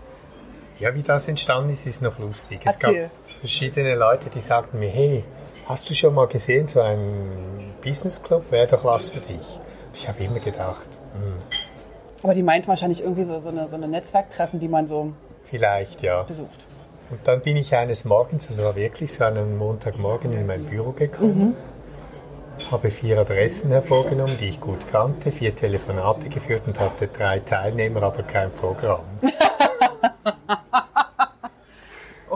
Ja, 0.79 0.95
wie 0.95 1.03
das 1.03 1.29
entstanden 1.29 1.71
ist, 1.71 1.87
ist 1.87 2.01
noch 2.03 2.19
lustig. 2.19 2.61
Es 2.65 2.79
gab 2.79 2.95
verschiedene 3.41 3.95
Leute, 3.95 4.31
die 4.31 4.41
sagten 4.41 4.79
mir, 4.79 4.89
hey, 4.89 5.23
hast 5.69 5.89
du 5.91 5.95
schon 5.95 6.15
mal 6.15 6.27
gesehen, 6.27 6.67
so 6.67 6.81
ein 6.81 7.75
Business 7.85 8.23
Club 8.23 8.51
wäre 8.51 8.67
doch 8.67 8.85
was 8.85 9.11
für 9.13 9.21
dich. 9.21 9.61
Ich 9.95 10.09
habe 10.09 10.23
immer 10.23 10.41
gedacht, 10.41 10.87
hm, 11.15 11.39
Aber 12.23 12.35
die 12.35 12.43
meint 12.43 12.69
wahrscheinlich 12.69 13.03
irgendwie 13.03 13.25
so, 13.25 13.39
so, 13.39 13.49
eine, 13.49 13.69
so 13.69 13.77
eine 13.77 13.89
Netzwerktreffen, 13.89 14.61
die 14.61 14.69
man 14.69 14.87
so 14.87 15.13
vielleicht 15.45 16.03
ja. 16.03 16.23
besucht. 16.25 16.59
Und 17.11 17.21
dann 17.25 17.41
bin 17.43 17.57
ich 17.57 17.75
eines 17.75 18.05
Morgens, 18.05 18.51
also 18.51 18.65
war 18.65 18.77
wirklich 18.77 19.13
so 19.13 19.25
an 19.25 19.37
einem 19.37 19.57
Montagmorgen 19.57 20.33
in 20.33 20.47
mein 20.47 20.65
Büro 20.65 20.93
gekommen, 20.93 21.55
habe 22.71 22.91
vier 22.91 23.19
Adressen 23.21 23.71
hervorgenommen, 23.71 24.37
die 24.41 24.49
ich 24.49 24.61
gut 24.61 24.87
kannte, 24.91 25.31
vier 25.31 25.55
Telefonate 25.55 26.29
geführt 26.29 26.63
und 26.67 26.81
hatte 26.81 27.09
drei 27.09 27.41
Teilnehmer, 27.41 28.03
aber 28.03 28.23
kein 28.23 28.51
Programm. 28.51 29.05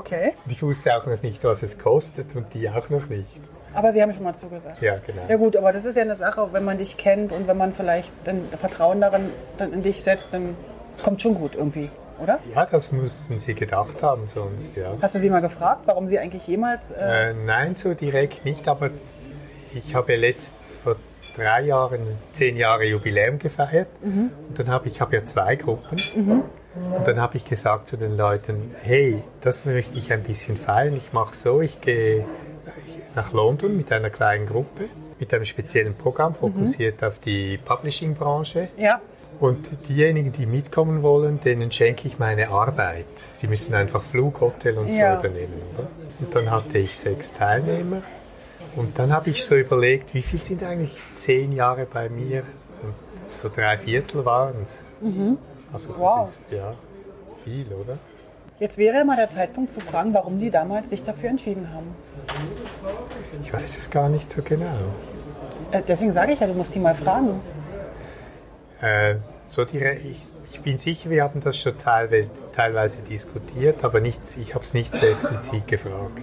Okay. 0.08 0.34
Und 0.46 0.52
ich 0.52 0.62
wusste 0.62 0.96
auch 0.96 1.04
noch 1.06 1.22
nicht, 1.22 1.44
was 1.44 1.62
es 1.62 1.78
kostet 1.78 2.34
und 2.34 2.54
die 2.54 2.70
auch 2.70 2.88
noch 2.88 3.08
nicht. 3.08 3.40
Aber 3.78 3.92
sie 3.92 4.02
haben 4.02 4.12
schon 4.12 4.24
mal 4.24 4.34
zugesagt. 4.34 4.82
Ja, 4.82 4.96
genau. 5.06 5.22
Ja 5.28 5.36
gut, 5.36 5.56
aber 5.56 5.72
das 5.72 5.84
ist 5.84 5.96
ja 5.96 6.02
eine 6.02 6.16
Sache, 6.16 6.48
wenn 6.52 6.64
man 6.64 6.78
dich 6.78 6.96
kennt 6.96 7.32
und 7.32 7.46
wenn 7.46 7.56
man 7.56 7.72
vielleicht 7.72 8.12
dann 8.24 8.42
Vertrauen 8.58 9.00
darin 9.00 9.30
dann 9.56 9.72
in 9.72 9.82
dich 9.82 10.02
setzt, 10.02 10.34
dann 10.34 10.56
es 10.92 11.02
kommt 11.02 11.22
schon 11.22 11.34
gut 11.34 11.54
irgendwie, 11.54 11.88
oder? 12.20 12.40
Ja, 12.54 12.66
das 12.66 12.90
mussten 12.92 13.38
sie 13.38 13.54
gedacht 13.54 14.02
haben 14.02 14.24
sonst, 14.28 14.74
ja. 14.74 14.94
Hast 15.00 15.14
du 15.14 15.20
sie 15.20 15.30
mal 15.30 15.40
gefragt, 15.40 15.82
warum 15.86 16.08
sie 16.08 16.18
eigentlich 16.18 16.46
jemals... 16.48 16.90
Äh, 16.90 17.30
Äh, 17.30 17.34
nein, 17.46 17.76
so 17.76 17.94
direkt 17.94 18.44
nicht, 18.44 18.66
aber 18.66 18.90
ich 19.74 19.94
habe 19.94 20.16
letzt 20.16 20.56
vor 20.82 20.96
drei 21.36 21.62
Jahren 21.62 22.00
zehn 22.32 22.56
Jahre 22.56 22.84
Jubiläum 22.84 23.38
gefeiert 23.38 23.88
und 24.02 24.58
dann 24.58 24.68
habe 24.70 24.88
ich 24.88 25.00
habe 25.00 25.14
ja 25.14 25.24
zwei 25.24 25.54
Gruppen 25.54 25.98
und 26.96 27.06
dann 27.06 27.20
habe 27.20 27.36
ich 27.36 27.44
gesagt 27.44 27.86
zu 27.86 27.96
den 27.96 28.16
Leuten, 28.16 28.74
hey, 28.82 29.22
das 29.40 29.64
möchte 29.64 29.96
ich 29.96 30.12
ein 30.12 30.24
bisschen 30.24 30.56
feiern. 30.56 30.96
Ich 30.96 31.12
mache 31.12 31.34
so, 31.36 31.60
ich 31.60 31.80
gehe 31.80 32.24
nach 33.14 33.32
London 33.32 33.76
mit 33.76 33.90
einer 33.92 34.10
kleinen 34.10 34.46
Gruppe 34.46 34.84
mit 35.18 35.34
einem 35.34 35.44
speziellen 35.44 35.94
Programm 35.94 36.34
fokussiert 36.34 37.02
auf 37.02 37.18
die 37.18 37.58
Publishing-Branche 37.58 38.68
ja, 38.76 39.00
und 39.40 39.88
diejenigen, 39.88 40.30
die 40.30 40.46
mitkommen 40.46 41.02
wollen, 41.02 41.40
denen 41.40 41.72
schenke 41.72 42.06
ich 42.06 42.18
meine 42.20 42.48
Arbeit. 42.50 43.06
Sie 43.30 43.48
müssen 43.48 43.74
einfach 43.74 44.02
Flug, 44.02 44.40
Hotel 44.40 44.78
und 44.78 44.88
Ja. 44.94 45.14
so 45.20 45.26
übernehmen, 45.26 45.60
oder? 45.74 45.88
Und 46.20 46.34
dann 46.34 46.50
hatte 46.50 46.78
ich 46.78 46.96
sechs 46.96 47.32
Teilnehmer. 47.32 48.02
Und 48.76 48.98
dann 48.98 49.12
habe 49.12 49.30
ich 49.30 49.44
so 49.44 49.56
überlegt, 49.56 50.14
wie 50.14 50.22
viel 50.22 50.40
sind 50.42 50.62
eigentlich 50.62 50.96
zehn 51.14 51.52
Jahre 51.52 51.86
bei 51.92 52.08
mir? 52.08 52.42
Und 52.82 52.94
so 53.26 53.48
drei 53.48 53.76
Viertel 53.76 54.24
waren 54.24 54.54
es. 54.62 54.84
Also 55.72 55.88
das 55.88 55.98
Mhm. 55.98 56.00
Wow. 56.00 56.28
ist 56.28 56.42
ja 56.52 56.74
viel, 57.44 57.66
oder? 57.72 57.98
Jetzt 58.58 58.78
wäre 58.78 59.04
mal 59.04 59.16
der 59.16 59.30
Zeitpunkt 59.30 59.72
zu 59.72 59.80
fragen, 59.80 60.12
warum 60.14 60.38
die 60.38 60.50
damals 60.50 60.90
sich 60.90 61.02
dafür 61.02 61.30
entschieden 61.30 61.68
haben. 61.72 61.94
Ich 63.42 63.52
weiß 63.52 63.78
es 63.78 63.90
gar 63.90 64.08
nicht 64.08 64.30
so 64.32 64.42
genau. 64.42 64.76
Äh, 65.70 65.82
deswegen 65.86 66.12
sage 66.12 66.32
ich 66.32 66.40
ja, 66.40 66.46
du 66.46 66.54
musst 66.54 66.74
die 66.74 66.78
mal 66.80 66.94
fragen. 66.94 67.40
Äh, 68.80 69.16
so 69.48 69.64
die, 69.64 69.78
Re- 69.78 69.94
ich, 69.96 70.24
ich 70.52 70.60
bin 70.60 70.78
sicher, 70.78 71.10
wir 71.10 71.22
haben 71.24 71.40
das 71.40 71.58
schon 71.58 71.76
teilweise, 71.78 72.28
teilweise 72.54 73.02
diskutiert, 73.02 73.84
aber 73.84 74.00
nicht, 74.00 74.20
ich 74.38 74.54
habe 74.54 74.64
es 74.64 74.74
nicht 74.74 74.94
so 74.94 75.06
explizit 75.06 75.66
gefragt. 75.66 76.22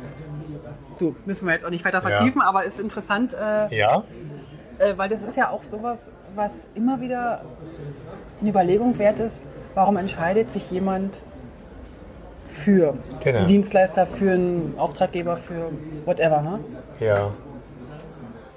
Du, 0.99 1.15
müssen 1.25 1.45
wir 1.47 1.53
jetzt 1.53 1.65
auch 1.65 1.69
nicht 1.69 1.83
weiter 1.85 2.01
vertiefen, 2.01 2.41
aber 2.41 2.63
ist 2.63 2.79
interessant, 2.79 3.33
äh, 3.33 3.75
Ja? 3.75 4.03
äh, 4.79 4.93
weil 4.95 5.09
das 5.09 5.21
ist 5.21 5.35
ja 5.37 5.49
auch 5.49 5.63
sowas, 5.63 6.09
was 6.35 6.67
immer 6.73 7.01
wieder 7.01 7.41
eine 8.39 8.49
Überlegung 8.49 8.97
wert 8.97 9.19
ist, 9.19 9.43
warum 9.73 9.97
entscheidet 9.97 10.51
sich 10.53 10.71
jemand 10.71 11.13
für 12.47 12.95
Genau. 13.23 13.39
einen 13.39 13.47
Dienstleister, 13.47 14.05
für 14.07 14.31
einen 14.33 14.75
Auftraggeber, 14.77 15.37
für 15.37 15.71
whatever. 16.05 16.41
Ne? 16.41 16.59
Ja. 16.99 17.31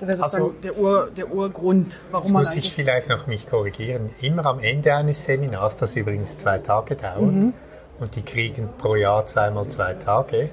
Das 0.01 0.09
wäre 0.09 0.19
sozusagen 0.19 0.43
Also- 0.45 0.55
der, 0.63 0.79
Ur, 0.79 1.09
der 1.17 1.33
Urgrund, 1.33 1.99
warum 2.13 2.33
man 2.33 2.45
muss 2.45 2.55
ich 2.57 2.73
vielleicht 2.73 3.09
noch 3.09 3.27
mich 3.27 3.49
korrigieren. 3.49 4.11
Immer 4.21 4.47
am 4.47 4.61
Ende 4.61 4.95
eines 4.95 5.25
Seminars, 5.25 5.77
das 5.77 5.97
übrigens 5.97 6.39
zwei 6.39 6.59
Tage 6.59 6.95
dauert, 6.95 7.21
Mhm. 7.21 7.53
und 7.99 8.15
die 8.15 8.23
kriegen 8.23 8.69
pro 8.79 8.95
Jahr 8.95 9.27
zweimal 9.27 9.67
zwei 9.67 9.95
Tage, 9.95 10.51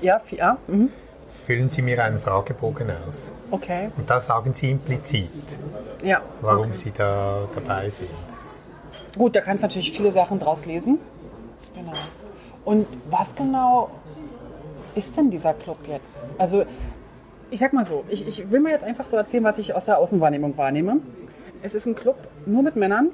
Ja, 0.00 0.20
ja, 0.30 0.56
mhm. 0.66 0.88
füllen 1.44 1.68
sie 1.68 1.82
mir 1.82 2.02
einen 2.02 2.18
Fragebogen 2.18 2.88
aus. 2.90 3.18
okay. 3.50 3.90
Und 3.98 4.08
da 4.08 4.18
sagen 4.20 4.54
sie 4.54 4.70
implizit, 4.70 5.28
Ja, 6.02 6.22
warum 6.40 6.72
sie 6.72 6.90
da 6.96 7.40
dabei 7.54 7.90
sind. 7.90 8.08
Gut, 9.18 9.36
da 9.36 9.40
kannst 9.42 9.62
du 9.62 9.66
natürlich 9.68 9.92
viele 9.92 10.10
Sachen 10.12 10.38
draus 10.38 10.64
lesen. 10.64 10.98
Genau. 11.74 11.92
Und 12.66 12.86
was 13.10 13.34
genau 13.36 13.90
ist 14.96 15.16
denn 15.16 15.30
dieser 15.30 15.54
Club 15.54 15.78
jetzt? 15.86 16.24
Also, 16.36 16.66
ich 17.48 17.60
sag 17.60 17.72
mal 17.72 17.86
so, 17.86 18.04
ich, 18.08 18.26
ich 18.26 18.50
will 18.50 18.58
mal 18.58 18.72
jetzt 18.72 18.82
einfach 18.82 19.06
so 19.06 19.16
erzählen, 19.16 19.44
was 19.44 19.56
ich 19.58 19.72
aus 19.72 19.84
der 19.84 19.98
Außenwahrnehmung 19.98 20.58
wahrnehme. 20.58 20.98
Es 21.62 21.74
ist 21.74 21.86
ein 21.86 21.94
Club 21.94 22.16
nur 22.44 22.64
mit 22.64 22.74
Männern, 22.74 23.10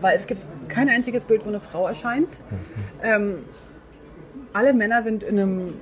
weil 0.00 0.16
es 0.16 0.28
gibt 0.28 0.44
kein 0.68 0.88
einziges 0.88 1.24
Bild, 1.24 1.44
wo 1.44 1.48
eine 1.48 1.58
Frau 1.58 1.88
erscheint. 1.88 2.28
Ähm, 3.02 3.44
alle 4.52 4.72
Männer 4.72 5.02
sind 5.02 5.24
in 5.24 5.40
einem 5.40 5.74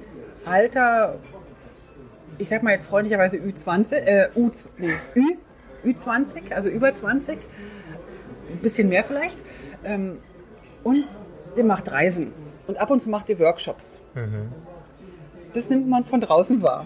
Alter, 0.47 1.19
ich 2.39 2.49
sag 2.49 2.63
mal 2.63 2.73
jetzt 2.73 2.87
freundlicherweise 2.87 3.37
Ü20, 3.37 3.93
äh, 3.93 4.29
U, 4.35 4.51
nee, 4.79 4.95
Ü, 5.15 5.37
Ü20, 5.85 6.55
also 6.55 6.71
über 6.71 6.95
20 6.95 7.39
ein 8.51 8.59
bisschen 8.63 8.89
mehr 8.89 9.05
vielleicht. 9.05 9.37
Ähm, 9.85 10.21
und 10.83 11.05
der 11.57 11.64
macht 11.64 11.90
Reisen. 11.90 12.33
Und 12.66 12.78
ab 12.78 12.90
und 12.90 13.02
zu 13.02 13.09
macht 13.09 13.28
ihr 13.28 13.38
Workshops. 13.38 14.00
Das 15.54 15.69
nimmt 15.69 15.88
man 15.88 16.04
von 16.04 16.21
draußen 16.21 16.62
wahr. 16.62 16.85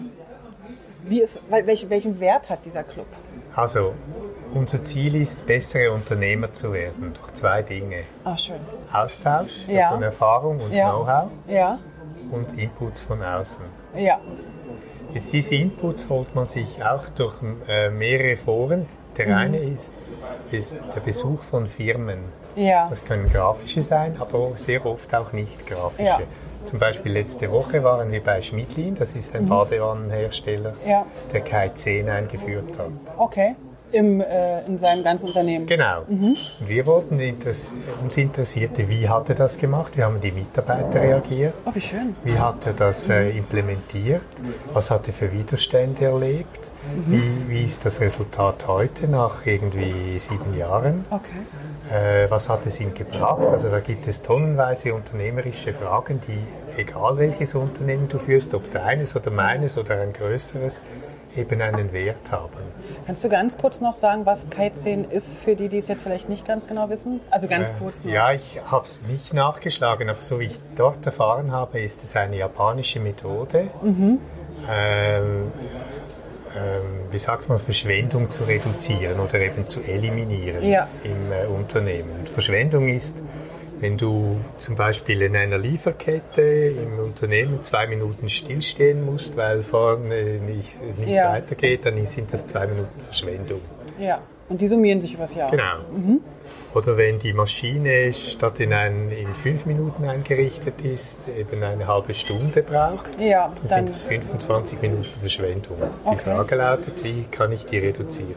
Wie 1.07 1.23
weil, 1.49 1.67
welch, 1.67 1.87
welchen 1.89 2.19
Wert 2.19 2.49
hat 2.49 2.65
dieser 2.65 2.83
Club? 2.83 3.05
Also, 3.55 3.93
unser 4.53 4.81
Ziel 4.81 5.15
ist, 5.21 5.45
bessere 5.45 5.91
Unternehmer 5.91 6.51
zu 6.51 6.73
werden 6.73 7.13
durch 7.13 7.33
zwei 7.35 7.61
Dinge. 7.61 8.03
Ah, 8.23 8.35
schön. 8.35 8.55
Austausch 8.91 9.67
Ja. 9.67 9.91
von 9.91 10.01
Erfahrung 10.01 10.59
und 10.59 10.73
Ja. 10.73 10.89
Know-how 10.89 11.29
Ja, 11.47 11.79
und 12.31 12.57
Inputs 12.57 13.01
von 13.01 13.21
außen. 13.21 13.63
ja, 13.95 14.19
Jetzt 15.13 15.31
diese 15.31 15.55
Inputs 15.55 16.09
holt 16.09 16.33
man 16.35 16.47
sich 16.47 16.83
auch 16.83 17.07
durch 17.09 17.35
äh, 17.69 17.89
mehrere 17.91 18.35
Foren. 18.35 18.85
Der 19.15 19.27
Mhm. 19.27 19.33
eine 19.33 19.59
ist, 19.59 19.93
ist 20.51 20.79
der 20.93 20.99
Besuch 20.99 21.41
von 21.41 21.67
Firmen. 21.67 22.17
Ja. 22.55 22.87
Das 22.89 23.05
können 23.05 23.29
grafische 23.29 23.81
sein, 23.81 24.15
aber 24.19 24.51
sehr 24.55 24.85
oft 24.85 25.13
auch 25.15 25.31
nicht 25.33 25.65
grafische. 25.67 26.21
Ja. 26.21 26.27
Zum 26.65 26.79
Beispiel 26.79 27.11
letzte 27.11 27.51
Woche 27.51 27.83
waren 27.83 28.11
wir 28.11 28.23
bei 28.23 28.41
Schmidlin, 28.41 28.95
das 28.95 29.13
ist 29.15 29.35
ein 29.35 29.47
Badewannenhersteller, 29.47 30.71
Mhm. 30.83 30.89
Ja. 30.89 31.05
der 31.31 31.41
Kai 31.41 31.69
10 31.69 32.09
eingeführt 32.09 32.77
hat. 32.79 32.91
Okay. 33.17 33.55
Im, 33.91 34.19
äh, 34.19 34.65
in 34.65 34.77
seinem 34.79 35.03
ganzen 35.03 35.27
Unternehmen. 35.27 35.67
Genau. 35.67 36.01
Mhm. 36.07 36.35
Wir 36.59 36.85
wollten 36.87 37.19
interess 37.19 37.75
uns 38.03 38.17
interessierte, 38.17 38.89
wie 38.89 39.07
hat 39.07 39.29
er 39.29 39.35
das 39.35 39.57
gemacht? 39.59 39.95
Wie 39.95 40.03
haben 40.03 40.19
die 40.19 40.31
Mitarbeiter 40.31 40.99
reagiert? 41.01 41.53
Oh, 41.65 41.69
wie 41.73 41.79
schön. 41.81 42.15
Wie 42.23 42.37
hat 42.37 42.65
er 42.65 42.73
das 42.73 43.07
äh, 43.09 43.29
implementiert? 43.29 44.21
Was 44.73 44.89
hat 44.91 45.07
er 45.07 45.13
für 45.13 45.31
Widerstände 45.31 46.03
erlebt? 46.05 46.59
Wie, 47.07 47.49
wie 47.49 47.63
ist 47.63 47.85
das 47.85 47.99
Resultat 48.01 48.67
heute 48.67 49.07
nach 49.07 49.45
irgendwie 49.45 50.17
sieben 50.19 50.57
Jahren? 50.57 51.05
Okay. 51.09 51.93
Äh, 52.25 52.29
was 52.31 52.49
hat 52.49 52.65
es 52.65 52.79
ihm 52.79 52.93
gebracht? 52.93 53.45
Also 53.45 53.69
da 53.69 53.79
gibt 53.79 54.07
es 54.07 54.21
tonnenweise 54.21 54.93
unternehmerische 54.93 55.73
Fragen, 55.73 56.21
die, 56.27 56.39
egal 56.79 57.17
welches 57.17 57.55
Unternehmen 57.55 58.07
du 58.07 58.17
führst, 58.17 58.53
ob 58.53 58.71
deines 58.71 59.15
oder 59.15 59.29
meines 59.31 59.77
oder 59.77 59.99
ein 60.01 60.13
größeres, 60.13 60.81
eben 61.35 61.61
einen 61.61 61.91
Wert 61.91 62.31
haben. 62.31 62.49
Kannst 63.05 63.23
du 63.23 63.29
ganz 63.29 63.57
kurz 63.57 63.81
noch 63.81 63.93
sagen, 63.93 64.25
was 64.25 64.47
10 64.77 65.03
ist 65.11 65.33
für 65.37 65.55
die, 65.55 65.67
die 65.67 65.79
es 65.79 65.87
jetzt 65.89 66.03
vielleicht 66.03 66.29
nicht 66.29 66.47
ganz 66.47 66.65
genau 66.67 66.89
wissen? 66.89 67.19
Also 67.29 67.47
ganz 67.47 67.71
kurz 67.77 68.03
nur. 68.03 68.13
Äh, 68.13 68.15
Ja, 68.15 68.31
ich 68.31 68.59
habe 68.65 68.85
es 68.85 69.01
nicht 69.03 69.33
nachgeschlagen, 69.33 70.09
aber 70.09 70.21
so 70.21 70.39
wie 70.39 70.45
ich 70.45 70.59
dort 70.77 71.05
erfahren 71.05 71.51
habe, 71.51 71.81
ist 71.81 72.03
es 72.03 72.15
eine 72.15 72.37
japanische 72.37 72.99
Methode, 73.01 73.67
Mhm. 73.81 74.19
ähm, 74.71 75.51
wie 77.11 77.19
sagt 77.19 77.49
man, 77.49 77.59
Verschwendung 77.59 78.29
zu 78.31 78.43
reduzieren 78.45 79.19
oder 79.19 79.39
eben 79.39 79.67
zu 79.67 79.81
eliminieren 79.83 80.63
Ja. 80.67 80.87
im 81.03 81.31
äh, 81.31 81.45
Unternehmen. 81.47 82.09
Und 82.19 82.29
Verschwendung 82.29 82.87
ist, 82.89 83.21
Wenn 83.81 83.97
du 83.97 84.37
zum 84.57 84.77
Beispiel 84.77 85.21
in 85.21 85.35
einer 85.35 85.57
Lieferkette 85.57 86.41
im 86.41 86.97
Unternehmen 86.97 87.61
zwei 87.61 87.87
Minuten 87.87 88.29
stillstehen 88.29 89.05
musst, 89.05 89.35
weil 89.35 89.63
vorne 89.63 90.39
nicht, 90.39 90.81
nicht 90.97 91.09
Ja. 91.09 91.33
weitergeht, 91.33 91.85
dann 91.85 92.03
sind 92.05 92.31
das 92.31 92.45
zwei 92.45 92.67
Minuten 92.67 93.01
Verschwendung. 93.01 93.59
Ja. 93.99 94.19
Und 94.49 94.61
die 94.61 94.67
summieren 94.67 95.01
sich 95.01 95.13
übers 95.15 95.33
Jahr. 95.35 95.49
Genau. 95.51 95.79
Oder 96.73 96.97
wenn 96.97 97.19
die 97.19 97.31
Maschine 97.33 98.11
statt 98.13 98.59
in, 98.59 98.73
ein, 98.73 99.09
in 99.09 99.33
fünf 99.33 99.65
Minuten 99.65 100.03
eingerichtet 100.05 100.81
ist, 100.83 101.19
eben 101.27 101.63
eine 101.63 101.87
halbe 101.87 102.13
Stunde 102.13 102.61
braucht, 102.61 103.19
Ja, 103.19 103.47
dann 103.61 103.67
dann. 103.69 103.77
sind 103.79 103.89
das 103.89 104.01
25 104.03 104.81
Minuten 104.81 105.05
Verschwendung. 105.05 105.77
Die 105.79 106.09
Okay. 106.09 106.17
Frage 106.17 106.55
lautet, 106.55 107.03
wie 107.03 107.23
kann 107.31 107.51
ich 107.53 107.65
die 107.65 107.77
reduzieren? 107.79 108.35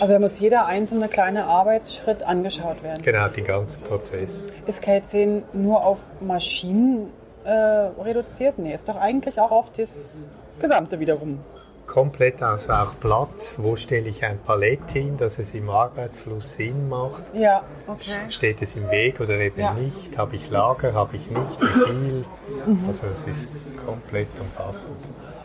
Also 0.00 0.12
da 0.14 0.18
muss 0.18 0.40
jeder 0.40 0.66
einzelne 0.66 1.08
kleine 1.08 1.44
Arbeitsschritt 1.44 2.22
angeschaut 2.22 2.82
werden. 2.82 3.02
Genau, 3.02 3.28
den 3.28 3.44
ganzen 3.44 3.82
Prozess. 3.82 4.30
Ist 4.66 4.82
K10 4.82 5.42
nur 5.52 5.84
auf 5.84 6.10
Maschinen 6.20 7.08
äh, 7.44 7.50
reduziert? 7.52 8.58
Nee, 8.58 8.74
ist 8.74 8.88
doch 8.88 8.96
eigentlich 8.96 9.38
auch 9.40 9.52
auf 9.52 9.70
das 9.76 10.26
Gesamte 10.60 10.98
wiederum. 11.00 11.38
Komplett 11.90 12.40
also 12.40 12.72
auch 12.72 12.92
Platz, 13.00 13.58
wo 13.60 13.74
stelle 13.74 14.08
ich 14.10 14.24
ein 14.24 14.38
Palett 14.38 14.92
hin, 14.92 15.16
dass 15.16 15.40
es 15.40 15.54
im 15.54 15.68
Arbeitsfluss 15.68 16.54
Sinn 16.54 16.88
macht. 16.88 17.20
Ja, 17.34 17.62
okay. 17.88 18.12
Steht 18.28 18.62
es 18.62 18.76
im 18.76 18.88
Weg 18.92 19.18
oder 19.18 19.36
eben 19.40 19.58
Ja. 19.60 19.72
nicht? 19.74 20.16
Habe 20.16 20.36
ich 20.36 20.48
Lager, 20.50 20.94
habe 20.94 21.16
ich 21.16 21.28
nicht? 21.28 21.60
Wie 21.60 21.84
viel? 21.84 22.24
Also 22.86 23.08
es 23.08 23.24
ist 23.24 23.52
komplett 23.84 24.28
umfassend. 24.38 24.98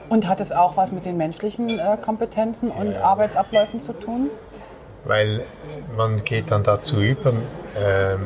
Und 0.08 0.28
hat 0.28 0.40
es 0.40 0.52
auch 0.52 0.78
was 0.78 0.92
mit 0.92 1.06
den 1.06 1.18
menschlichen 1.18 1.68
äh, 1.68 1.98
Kompetenzen 2.00 2.70
und 2.70 2.92
Ja. 2.92 3.02
Arbeitsabläufen 3.02 3.82
zu 3.82 3.94
tun? 3.94 4.30
Weil 5.04 5.42
man 5.98 6.24
geht 6.26 6.52
dann 6.52 6.62
dazu 6.62 7.02
über, 7.02 7.34
ähm, 7.76 8.20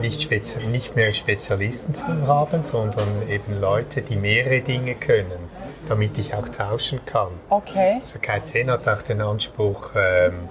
nicht, 0.00 0.28
nicht 0.72 0.96
mehr 0.96 1.12
Spezialisten 1.14 1.94
zu 1.94 2.26
haben, 2.26 2.64
sondern 2.64 3.06
eben 3.28 3.60
Leute, 3.60 4.02
die 4.02 4.16
mehrere 4.16 4.62
Dinge 4.62 4.96
können, 4.96 5.51
damit 5.88 6.16
ich 6.18 6.34
auch 6.34 6.48
tauschen 6.48 7.00
kann. 7.04 7.28
Okay. 7.50 7.98
Also 8.00 8.18
K10 8.18 8.70
hat 8.70 8.88
auch 8.88 9.02
den 9.02 9.20
Anspruch, 9.20 9.92
ähm, 9.96 10.48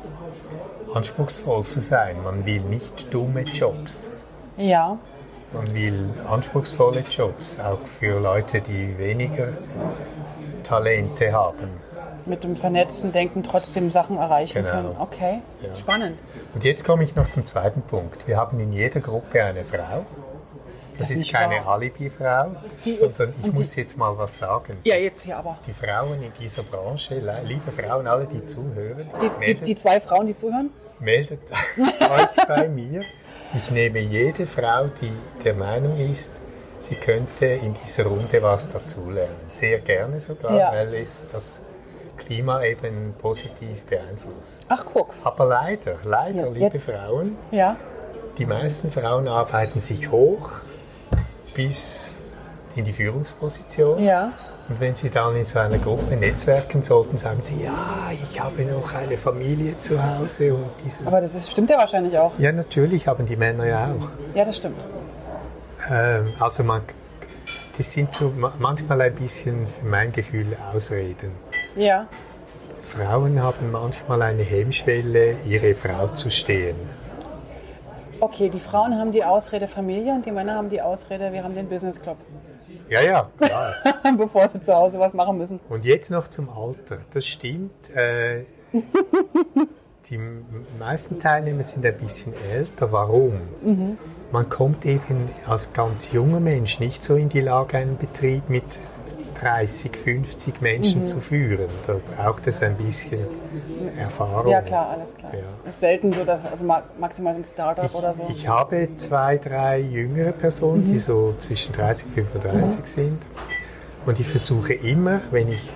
anspruchsvoll 0.94 1.66
zu 1.66 1.82
sein. 1.82 2.18
Man 2.24 2.46
will 2.46 2.62
nicht 2.62 3.14
dumme 3.14 3.42
Jobs. 3.42 4.12
Ja. 4.58 4.98
Man 5.54 5.74
will 5.74 6.10
anspruchsvolle 6.30 7.04
Jobs, 7.10 7.60
auch 7.60 7.80
für 7.80 8.20
Leute, 8.20 8.62
die 8.62 8.98
weniger 8.98 9.50
Talente 10.64 11.32
haben. 11.34 11.70
Mit 12.26 12.44
dem 12.44 12.56
vernetzten 12.56 13.12
Denken 13.12 13.44
trotzdem 13.44 13.92
Sachen 13.92 14.18
erreichen 14.18 14.64
Genau. 14.64 14.72
können. 14.72 14.96
Okay. 15.00 15.42
Ja. 15.62 15.76
Spannend. 15.76 16.20
Und 16.54 16.64
jetzt 16.64 16.86
komme 16.86 17.04
ich 17.04 17.16
noch 17.16 17.30
zum 17.30 17.46
zweiten 17.46 17.82
Punkt. 17.82 18.28
Wir 18.28 18.38
haben 18.38 18.60
in 18.60 18.72
jeder 18.72 19.00
Gruppe 19.00 19.44
eine 19.44 19.64
Frau. 19.64 20.06
Das, 21.02 21.10
Das 21.10 21.18
ist 21.18 21.32
keine. 21.34 21.66
Alibi-Frau, 21.66 22.56
Die 22.86 22.96
sondern 22.96 23.34
ich 23.40 23.46
die- 23.52 23.58
muss 23.58 23.76
jetzt 23.76 23.98
mal 23.98 24.18
was 24.18 24.38
sagen. 24.38 24.78
Ja, 24.84 24.96
jetzt 24.96 25.24
hier 25.26 25.38
aber. 25.38 25.58
Die 25.68 25.74
Frauen 25.74 26.22
in 26.24 26.32
dieser 26.40 26.64
Branche, 26.64 27.22
liebe 27.44 27.72
Frauen, 27.72 28.08
alle, 28.08 28.26
die 28.26 28.44
zuhören, 28.46 29.08
Die, 29.22 29.30
die, 29.30 29.40
meldet, 29.40 29.68
die 29.68 29.76
zwei 29.76 30.00
Frauen, 30.00 30.28
die 30.28 30.36
zuhören? 30.36 30.70
meldet 31.00 31.40
euch 31.78 32.48
bei 32.48 32.68
mir. 32.70 33.02
Ich 33.54 33.70
nehme 33.72 34.00
jede 34.00 34.46
Frau, 34.48 34.86
die 35.02 35.12
der 35.44 35.54
Meinung 35.56 35.98
ist, 36.12 36.34
sie 36.80 36.96
könnte 36.96 37.46
in 37.48 37.74
dieser 37.84 38.06
Runde 38.06 38.42
was 38.42 38.70
dazulernen. 38.72 39.36
Sehr 39.50 39.80
gerne 39.80 40.20
sogar, 40.20 40.58
Ja. 40.58 40.72
weil 40.72 40.94
es 40.96 41.28
das 41.34 41.60
Klima 42.18 42.64
eben 42.64 43.14
positiv 43.20 43.84
beeinflusst. 43.86 44.66
Ach, 44.70 44.86
guck. 44.86 45.10
Aber 45.24 45.46
leider, 45.46 45.96
leider, 46.06 46.44
Ja, 46.46 46.48
liebe 46.50 46.66
jetzt- 46.66 46.90
Frauen, 46.90 47.36
Ja. 47.52 47.76
die 48.38 48.46
meisten 48.46 48.90
Frauen 48.92 49.28
arbeiten 49.28 49.82
sich 49.82 50.10
hoch 50.12 50.62
bis 51.54 52.16
in 52.76 52.86
die 52.86 52.94
Führungsposition. 52.94 54.04
Ja. 54.04 54.34
Und 54.70 54.80
wenn 54.80 54.96
sie 54.96 55.10
dann 55.10 55.36
in 55.36 55.44
so 55.44 55.60
einer 55.60 55.78
Gruppe 55.78 56.16
netzwerken 56.16 56.82
sollten, 56.84 57.18
sagen 57.18 57.42
sie, 57.44 57.64
ja, 57.64 57.74
ich 58.32 58.40
habe 58.40 58.62
noch 58.64 58.94
eine 58.94 59.18
Familie 59.18 59.78
zu 59.80 60.02
Hause 60.02 60.54
und 60.54 60.66
dieses. 60.86 61.06
Aber 61.06 61.20
das 61.20 61.36
ist, 61.36 61.52
stimmt 61.52 61.70
ja 61.70 61.78
wahrscheinlich 61.78 62.18
auch. 62.18 62.32
ja, 62.40 62.52
natürlich 62.52 63.08
haben 63.08 63.26
die 63.26 63.36
Männer 63.36 63.66
ja 63.66 63.86
auch. 63.88 64.08
Ja, 64.36 64.46
das 64.46 64.58
stimmt. 64.58 64.80
Ähm, 65.90 66.24
also 66.40 66.64
man, 66.64 66.82
das 67.78 67.92
sind 67.94 68.14
so 68.14 68.32
ma- 68.36 68.54
manchmal 68.60 69.02
ein 69.02 69.16
bisschen 69.16 69.68
für 69.68 69.86
mein 69.86 70.14
Gefühl 70.14 70.56
Ausreden. 70.74 71.32
Ja. 71.76 72.06
Frauen 72.82 73.42
haben 73.42 73.72
manchmal 73.72 74.22
eine 74.22 74.44
Hemmschwelle, 74.44 75.36
ihre 75.46 75.74
Frau 75.74 76.08
zu 76.10 76.30
stehen. 76.30 76.76
Okay, 78.22 78.50
die 78.50 78.60
Frauen 78.60 78.96
haben 79.00 79.12
die 79.12 79.24
Ausrede 79.24 79.68
Familie 79.68 80.14
und 80.14 80.28
die 80.28 80.32
Männer 80.32 80.54
haben 80.54 80.70
die 80.70 80.80
Ausrede, 80.80 81.34
wir 81.34 81.44
haben 81.44 81.56
den 81.56 81.68
Business 81.68 82.00
Club. 82.00 82.18
Ja, 82.88 83.02
ja, 83.02 83.30
klar. 83.40 83.74
Bevor 84.18 84.48
sie 84.48 84.62
zu 84.62 84.76
Hause 84.76 85.00
was 85.00 85.14
machen 85.14 85.40
müssen. 85.40 85.60
Und 85.70 85.86
jetzt 85.86 86.12
noch 86.12 86.28
zum 86.28 86.50
Alter. 86.50 87.00
Das 87.14 87.26
stimmt. 87.26 87.90
Äh, 87.96 88.44
die 90.10 90.20
meisten 90.78 91.20
Teilnehmer 91.20 91.64
sind 91.64 91.84
ein 91.84 91.98
bisschen 91.98 92.34
älter. 92.52 92.92
Warum? 92.92 93.34
Man 94.32 94.50
kommt 94.50 94.86
eben 94.86 95.30
als 95.48 95.74
ganz 95.74 96.12
junger 96.12 96.40
Mensch 96.40 96.80
nicht 96.80 97.04
so 97.04 97.16
in 97.16 97.30
die 97.30 97.42
Lage, 97.42 97.78
einen 97.78 97.98
Betrieb 97.98 98.50
mit 98.50 98.64
30, 99.42 99.96
50 99.98 100.62
Menschen 100.62 101.08
zu 101.08 101.20
führen. 101.20 101.68
Da 101.88 101.96
braucht 102.16 102.46
es 102.48 102.62
ein 102.62 102.76
bisschen 102.76 103.20
Erfahrung. 103.98 104.52
Ja, 104.52 104.62
klar, 104.62 104.90
alles 104.90 105.16
klar. 105.16 105.34
Ja. 105.34 105.70
Ist 105.70 105.80
selten 105.80 106.14
so, 106.14 106.24
dass, 106.24 106.46
also 106.46 106.64
ma- 106.66 106.84
maximal 107.00 107.34
ein 107.36 107.44
Startup 107.44 107.86
Ich, 107.86 107.94
oder 107.96 108.14
so. 108.14 108.28
ich 108.30 108.48
habe 108.48 108.90
zwei, 108.98 109.38
drei 109.38 109.80
jüngere 109.80 110.32
Personen, 110.32 110.86
die 110.92 111.00
so 111.00 111.34
zwischen 111.40 111.74
30 111.74 112.08
und 112.08 112.14
35 112.14 112.86
sind. 112.86 113.22
Und 114.06 114.20
ich 114.20 114.28
versuche 114.28 114.74
immer, 114.74 115.22
wenn 115.32 115.48
ich, 115.48 115.70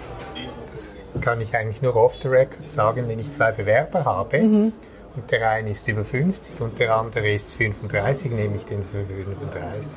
das 0.72 0.98
kann 1.22 1.42
ich 1.42 1.56
eigentlich 1.56 1.82
nur 1.82 1.96
off 1.96 2.16
the 2.22 2.28
record 2.28 2.70
sagen, 2.70 3.08
wenn 3.08 3.20
ich 3.20 3.32
zwei 3.32 3.52
Bewerber 3.52 4.06
habe 4.06 4.40
und 4.42 5.32
der 5.32 5.50
eine 5.50 5.70
ist 5.72 5.88
über 5.88 6.04
50 6.04 6.60
und 6.62 6.80
der 6.80 6.96
andere 6.96 7.32
ist 7.32 7.50
35, 7.52 8.32
nehme 8.32 8.58
ich 8.58 8.66
den 8.66 8.84
für 8.84 9.04
35. 9.06 9.90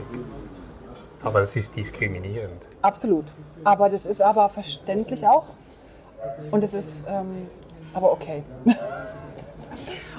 Aber 1.24 1.40
das 1.40 1.56
ist 1.56 1.74
diskriminierend. 1.74 2.62
Absolut. 2.80 3.24
Aber 3.64 3.90
das 3.90 4.06
ist 4.06 4.22
aber 4.22 4.48
verständlich 4.48 5.26
auch. 5.26 5.44
Und 6.50 6.64
es 6.64 6.74
ist 6.74 7.04
ähm, 7.08 7.48
aber 7.94 8.12
okay. 8.12 8.42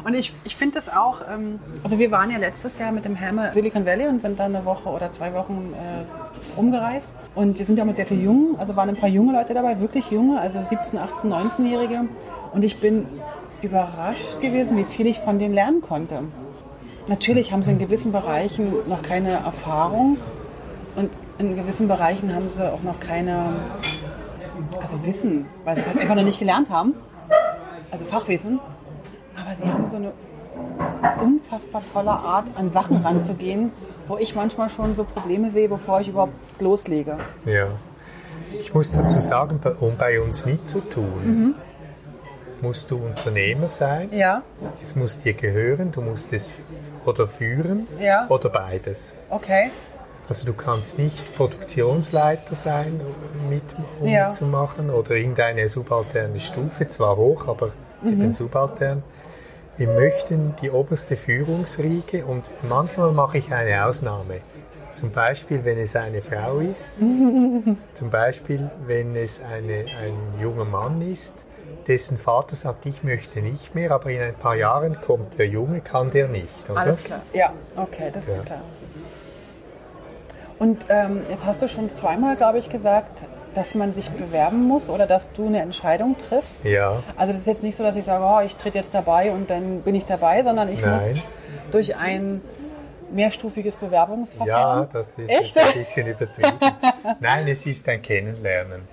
Und 0.04 0.14
ich, 0.14 0.34
ich 0.46 0.56
finde 0.56 0.76
das 0.76 0.88
auch, 0.90 1.22
ähm, 1.30 1.60
also 1.84 2.00
wir 2.00 2.10
waren 2.12 2.32
ja 2.32 2.38
letztes 2.38 2.80
Jahr 2.80 2.92
mit 2.92 3.06
dem 3.06 3.16
Helme 3.16 3.52
Silicon 3.54 3.86
Valley 3.86 4.08
und 4.08 4.22
sind 4.22 4.40
dann 4.40 4.56
eine 4.56 4.66
Woche 4.66 4.90
oder 4.90 5.12
zwei 5.12 5.34
Wochen 5.34 5.74
äh, 5.74 6.58
rumgereist. 6.58 7.12
Und 7.36 7.60
wir 7.60 7.66
sind 7.66 7.78
ja 7.78 7.86
mit 7.86 7.98
sehr 7.98 8.06
viel 8.06 8.24
Jungen, 8.24 8.58
also 8.58 8.76
waren 8.76 8.90
ein 8.90 8.96
paar 8.96 9.10
junge 9.10 9.34
Leute 9.34 9.54
dabei, 9.54 9.80
wirklich 9.80 10.10
junge, 10.10 10.40
also 10.40 10.60
17, 10.64 11.00
18, 11.00 11.34
19-Jährige. 11.34 12.06
Und 12.54 12.64
ich 12.64 12.80
bin 12.80 13.08
überrascht 13.62 14.40
gewesen, 14.40 14.78
wie 14.78 14.86
viel 14.86 15.08
ich 15.08 15.20
von 15.20 15.38
denen 15.38 15.54
lernen 15.54 15.82
konnte. 15.82 16.24
Natürlich 17.08 17.52
haben 17.52 17.64
sie 17.64 17.72
in 17.72 17.80
gewissen 17.80 18.12
Bereichen 18.12 18.72
noch 18.88 19.02
keine 19.02 19.32
Erfahrung 19.32 20.18
und 20.96 21.10
in 21.40 21.56
gewissen 21.56 21.88
Bereichen 21.88 22.34
haben 22.36 22.50
sie 22.56 22.72
auch 22.72 22.84
noch 22.84 23.00
keine, 23.00 23.46
also 24.82 25.04
Wissen, 25.06 25.46
weil 25.64 25.76
sie 25.76 25.82
es 25.82 25.88
halt 25.88 26.00
einfach 26.00 26.16
noch 26.16 26.24
nicht 26.24 26.40
gelernt 26.40 26.70
haben, 26.70 26.94
also 27.92 28.06
Fachwissen. 28.06 28.60
Aber 29.36 29.56
sie 29.56 29.68
haben 29.72 29.90
so 29.90 29.96
eine 29.96 30.12
unfassbar 31.24 31.82
tolle 31.94 32.12
Art, 32.12 32.46
an 32.56 32.72
Sachen 32.72 32.98
ranzugehen, 32.98 33.72
wo 34.08 34.18
ich 34.18 34.36
manchmal 34.36 34.70
schon 34.70 34.96
so 34.96 35.06
Probleme 35.06 35.50
sehe, 35.50 35.70
bevor 35.70 36.02
ich 36.02 36.10
überhaupt 36.10 36.34
loslege. 36.60 37.18
Ja. 37.46 37.68
Ich 38.52 38.74
muss 38.74 38.92
dazu 38.92 39.20
sagen, 39.22 39.60
um 39.80 39.96
bei 39.96 40.20
uns 40.20 40.46
mitzutun, 40.46 41.56
musst 42.62 42.92
du 42.92 42.98
Unternehmer 42.98 43.70
sein. 43.70 44.10
Ja, 44.12 44.42
Es 44.84 44.96
muss 44.96 45.20
dir 45.20 45.34
gehören, 45.34 45.92
du 45.94 46.02
musst 46.02 46.34
es 46.34 46.60
oder 47.06 47.28
führen 47.28 47.88
Ja. 48.00 48.26
oder 48.28 48.50
beides. 48.50 49.16
okay. 49.30 49.72
Also 50.30 50.46
du 50.46 50.54
kannst 50.54 51.00
nicht 51.00 51.36
Produktionsleiter 51.36 52.54
sein, 52.56 53.02
um, 53.04 53.50
mit, 53.50 53.64
um 54.00 54.08
Ja. 54.08 54.28
mitzumachen 54.28 54.92
oder 54.92 55.12
irgendeine 55.16 55.68
subalterne 55.70 56.40
Stufe, 56.40 56.88
zwar 56.88 57.18
hoch, 57.18 57.48
aber 57.48 57.72
Mhm. 58.04 58.12
eben 58.12 58.34
subaltern. 58.34 59.04
Wir 59.78 59.88
möchten 59.88 60.54
die 60.62 60.70
oberste 60.70 61.16
Führungsriege 61.16 62.26
und 62.26 62.46
manchmal 62.62 63.12
mache 63.12 63.40
ich 63.40 63.52
eine 63.52 63.86
Ausnahme. 63.86 64.42
Zum 64.94 65.12
Beispiel, 65.12 65.66
wenn 65.66 65.80
es 65.80 65.96
eine 65.96 66.22
Frau 66.22 66.60
ist, 66.60 66.96
zum 67.96 68.10
Beispiel, 68.12 68.70
wenn 68.86 69.16
es 69.16 69.42
eine, 69.42 69.86
ein 70.04 70.42
junger 70.42 70.66
Mann 70.66 71.02
ist, 71.02 71.38
dessen 71.88 72.18
Vater 72.18 72.56
sagt, 72.56 72.86
ich 72.86 73.04
möchte 73.04 73.42
nicht 73.42 73.74
mehr, 73.74 73.92
aber 73.92 74.12
in 74.12 74.22
ein 74.22 74.36
paar 74.36 74.56
Jahren 74.56 75.00
kommt 75.02 75.40
der 75.40 75.48
Junge, 75.48 75.80
kann 75.82 76.12
der 76.12 76.28
nicht. 76.28 76.70
Oder? 76.70 76.82
Alles 76.82 77.04
klar. 77.04 77.22
Ja, 77.34 77.52
okay, 77.78 78.10
das 78.14 78.28
Ja. 78.28 78.34
ist 78.36 78.46
klar. 78.46 78.62
Und 80.60 80.86
ähm, 80.90 81.22
jetzt 81.30 81.46
hast 81.46 81.62
du 81.62 81.68
schon 81.68 81.90
zweimal, 81.90 82.36
glaube 82.36 82.60
ich, 82.60 82.70
gesagt, 82.70 83.26
dass 83.54 83.76
man 83.76 83.94
sich 83.94 84.12
bewerben 84.12 84.68
muss 84.68 84.90
oder 84.90 85.08
dass 85.08 85.34
du 85.34 85.48
eine 85.48 85.62
Entscheidung 85.62 86.16
triffst. 86.28 86.66
Ja. 86.66 87.02
Also 87.18 87.34
das 87.34 87.42
ist 87.42 87.48
jetzt 87.48 87.64
nicht 87.64 87.76
so, 87.76 87.84
dass 87.84 87.96
ich 87.96 88.06
sage, 88.06 88.24
oh, 88.24 88.46
ich 88.46 88.56
trete 88.56 88.78
jetzt 88.78 88.94
dabei 88.94 89.32
und 89.32 89.50
dann 89.50 89.82
bin 89.82 89.96
ich 89.96 90.06
dabei, 90.06 90.44
sondern 90.44 90.72
ich 90.72 90.82
Nein. 90.82 90.94
muss 90.94 91.22
durch 91.72 91.96
ein 91.96 92.42
mehrstufiges 93.12 93.78
Ja, 93.82 93.88
Bewerbungsverfahren? 93.88 94.90
das 94.94 95.18
ist 95.18 95.30
Echt? 95.30 95.58
ein 95.58 95.74
bisschen 95.74 96.08
übertrieben. 96.08 96.60
Nein, 97.20 97.48
es 97.48 97.66
ist 97.66 97.88
ein 97.90 98.02
Kennenlernen. 98.02 98.88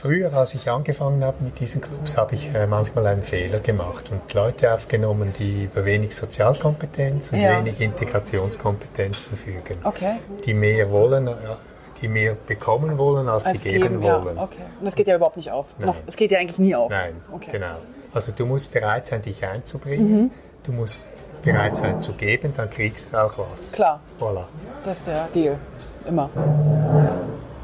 Früher, 0.00 0.32
als 0.32 0.54
ich 0.54 0.70
angefangen 0.70 1.24
habe 1.24 1.42
mit 1.42 1.58
diesen 1.58 1.80
Clubs, 1.80 2.16
habe 2.16 2.36
ich 2.36 2.54
äh, 2.54 2.68
manchmal 2.68 3.06
einen 3.08 3.22
Fehler 3.24 3.58
gemacht 3.58 4.12
und 4.12 4.32
Leute 4.32 4.72
aufgenommen, 4.72 5.34
die 5.38 5.64
über 5.64 5.84
wenig 5.84 6.14
Sozialkompetenz 6.14 7.32
und 7.32 7.40
Ja. 7.40 7.58
wenig 7.58 7.80
Integrationskompetenz 7.80 9.18
verfügen. 9.22 9.78
Okay. 9.82 10.18
Die 10.44 10.54
mehr 10.54 10.92
wollen, 10.92 11.26
äh, 11.26 11.32
die 12.00 12.06
mehr 12.06 12.36
bekommen 12.46 12.96
wollen, 12.96 13.28
als, 13.28 13.44
Als 13.46 13.62
sie 13.62 13.70
geben, 13.70 13.88
geben, 13.88 14.02
ja. 14.04 14.24
wollen. 14.24 14.38
Okay. 14.38 14.62
Und 14.78 14.84
das 14.84 14.94
geht 14.94 15.08
ja 15.08 15.16
überhaupt 15.16 15.36
nicht 15.36 15.50
auf. 15.50 15.66
Nein. 15.78 15.88
Noch, 15.88 15.96
es 16.06 16.14
geht 16.16 16.30
ja 16.30 16.38
eigentlich 16.38 16.58
nie 16.60 16.76
auf. 16.76 16.90
Nein, 16.90 17.14
Okay. 17.32 17.50
genau. 17.50 17.74
Also 18.14 18.30
du 18.30 18.46
musst 18.46 18.72
bereit 18.72 19.06
sein, 19.08 19.22
dich 19.22 19.44
einzubringen. 19.44 20.22
Mhm. 20.22 20.30
Du 20.62 20.70
musst 20.72 21.04
bereit 21.42 21.74
sein 21.76 22.00
zu 22.00 22.12
geben, 22.12 22.52
dann 22.56 22.70
kriegst 22.70 23.12
du 23.12 23.16
auch 23.20 23.32
was. 23.36 23.72
Klar, 23.72 23.98
Voilà. 24.20 24.44
das 24.84 24.98
ist 24.98 25.06
der 25.08 25.28
Deal. 25.34 25.56
Immer. 26.06 26.30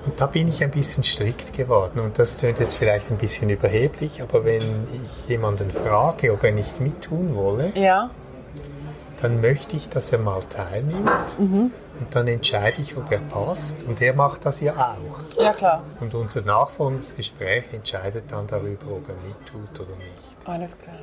Und 0.07 0.21
da 0.21 0.27
bin 0.27 0.49
ich 0.49 0.63
ein 0.63 0.71
bisschen 0.71 1.03
strikt 1.05 1.55
geworden. 1.55 1.99
Und 2.01 2.19
das 2.19 2.37
klingt 2.37 2.59
jetzt 2.61 2.75
vielleicht 2.77 3.11
ein 3.11 3.17
bisschen 3.17 3.49
überheblich, 3.51 4.21
aber 4.23 4.45
wenn 4.45 4.63
ich 4.93 5.29
jemanden 5.29 5.71
frage, 5.71 6.33
ob 6.33 6.45
er 6.45 6.53
nicht 6.53 6.81
mittun 6.81 7.35
wolle, 7.35 7.73
Ja. 7.75 8.11
dann 9.23 9.41
möchte 9.41 9.77
ich, 9.77 9.89
dass 9.89 10.13
er 10.13 10.19
mal 10.19 10.43
teilnimmt. 10.51 11.39
Mhm. 11.39 11.71
Und 12.01 12.15
dann 12.15 12.27
entscheide 12.29 12.83
ich, 12.83 12.97
ob 12.97 13.11
er 13.13 13.19
passt. 13.21 13.83
Und 13.85 14.03
er 14.03 14.15
macht 14.15 14.45
das 14.45 14.61
ja 14.61 14.73
auch. 14.75 15.41
Ja, 15.43 15.53
klar. 15.53 15.83
Und 16.01 16.13
unser 16.15 16.43
nachfolgendes 16.43 17.15
Gespräch 17.17 17.65
entscheidet 17.73 18.25
dann 18.31 18.47
darüber, 18.49 18.87
ob 18.97 19.09
er 19.09 19.15
mittut 19.27 19.81
oder 19.81 19.97
nicht. 19.97 20.45
Alles 20.45 20.77
klar. 20.77 20.97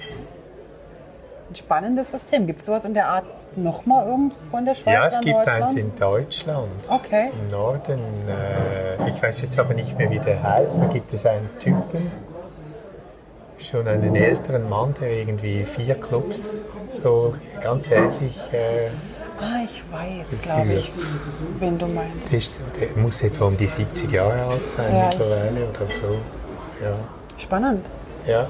Ein 1.51 1.55
spannendes 1.55 2.09
System. 2.11 2.47
Gibt 2.47 2.61
es 2.61 2.65
sowas 2.67 2.85
in 2.85 2.93
der 2.93 3.09
Art 3.09 3.25
nochmal 3.57 4.07
irgendwo 4.07 4.57
in 4.57 4.63
der 4.63 4.73
Schweiz? 4.73 4.93
Ja, 4.93 5.07
es 5.07 5.19
gibt 5.19 5.35
Deutschland? 5.37 5.63
eins 5.63 5.73
in 5.75 5.95
Deutschland. 5.99 6.69
Okay. 6.87 7.29
Im 7.43 7.51
Norden, 7.51 7.99
äh, 8.29 9.09
ich 9.09 9.21
weiß 9.21 9.41
jetzt 9.41 9.59
aber 9.59 9.73
nicht 9.73 9.97
mehr, 9.97 10.09
wie 10.09 10.19
der 10.19 10.41
heißt, 10.41 10.81
da 10.81 10.85
gibt 10.85 11.11
es 11.11 11.25
einen 11.25 11.49
Typen, 11.59 12.09
schon 13.57 13.85
einen 13.85 14.15
älteren 14.15 14.69
Mann, 14.69 14.93
der 15.01 15.09
irgendwie 15.11 15.65
vier 15.65 15.95
Clubs 15.95 16.63
so 16.87 17.33
ganz 17.61 17.91
ähnlich, 17.91 18.37
äh, 18.53 18.87
Ah, 19.41 19.59
ich 19.65 19.83
weiß, 19.91 20.41
glaube 20.43 20.73
ich, 20.73 20.89
wen 21.59 21.77
du 21.77 21.87
meinst. 21.87 22.31
der, 22.31 22.37
ist, 22.37 22.59
der 22.79 22.89
muss 23.03 23.23
etwa 23.23 23.45
um 23.47 23.57
die 23.57 23.67
70 23.67 24.09
Jahre 24.09 24.41
alt 24.45 24.69
sein 24.69 24.95
Ja. 24.95 25.07
mittlerweile 25.09 25.65
oder 25.67 25.87
so. 25.99 26.15
Ja. 26.81 26.93
Spannend. 27.37 27.85
ja. 28.25 28.47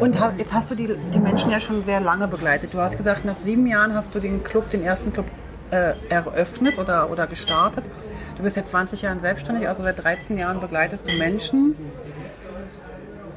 Und 0.00 0.18
jetzt 0.38 0.52
hast 0.52 0.70
du 0.70 0.74
die, 0.74 0.94
die 1.12 1.18
Menschen 1.18 1.50
ja 1.50 1.60
schon 1.60 1.84
sehr 1.84 2.00
lange 2.00 2.28
begleitet. 2.28 2.72
Du 2.72 2.78
hast 2.78 2.96
gesagt, 2.96 3.24
nach 3.24 3.36
sieben 3.36 3.66
Jahren 3.66 3.94
hast 3.94 4.14
du 4.14 4.20
den 4.20 4.42
Club, 4.44 4.70
den 4.70 4.84
ersten 4.84 5.12
Club 5.12 5.26
äh, 5.70 5.94
eröffnet 6.08 6.78
oder, 6.78 7.10
oder 7.10 7.26
gestartet. 7.26 7.84
Du 8.36 8.42
bist 8.42 8.56
seit 8.56 8.68
20 8.68 9.02
Jahren 9.02 9.20
selbstständig, 9.20 9.68
also 9.68 9.82
seit 9.82 10.02
13 10.02 10.38
Jahren 10.38 10.60
begleitest 10.60 11.10
du 11.10 11.18
Menschen. 11.18 11.76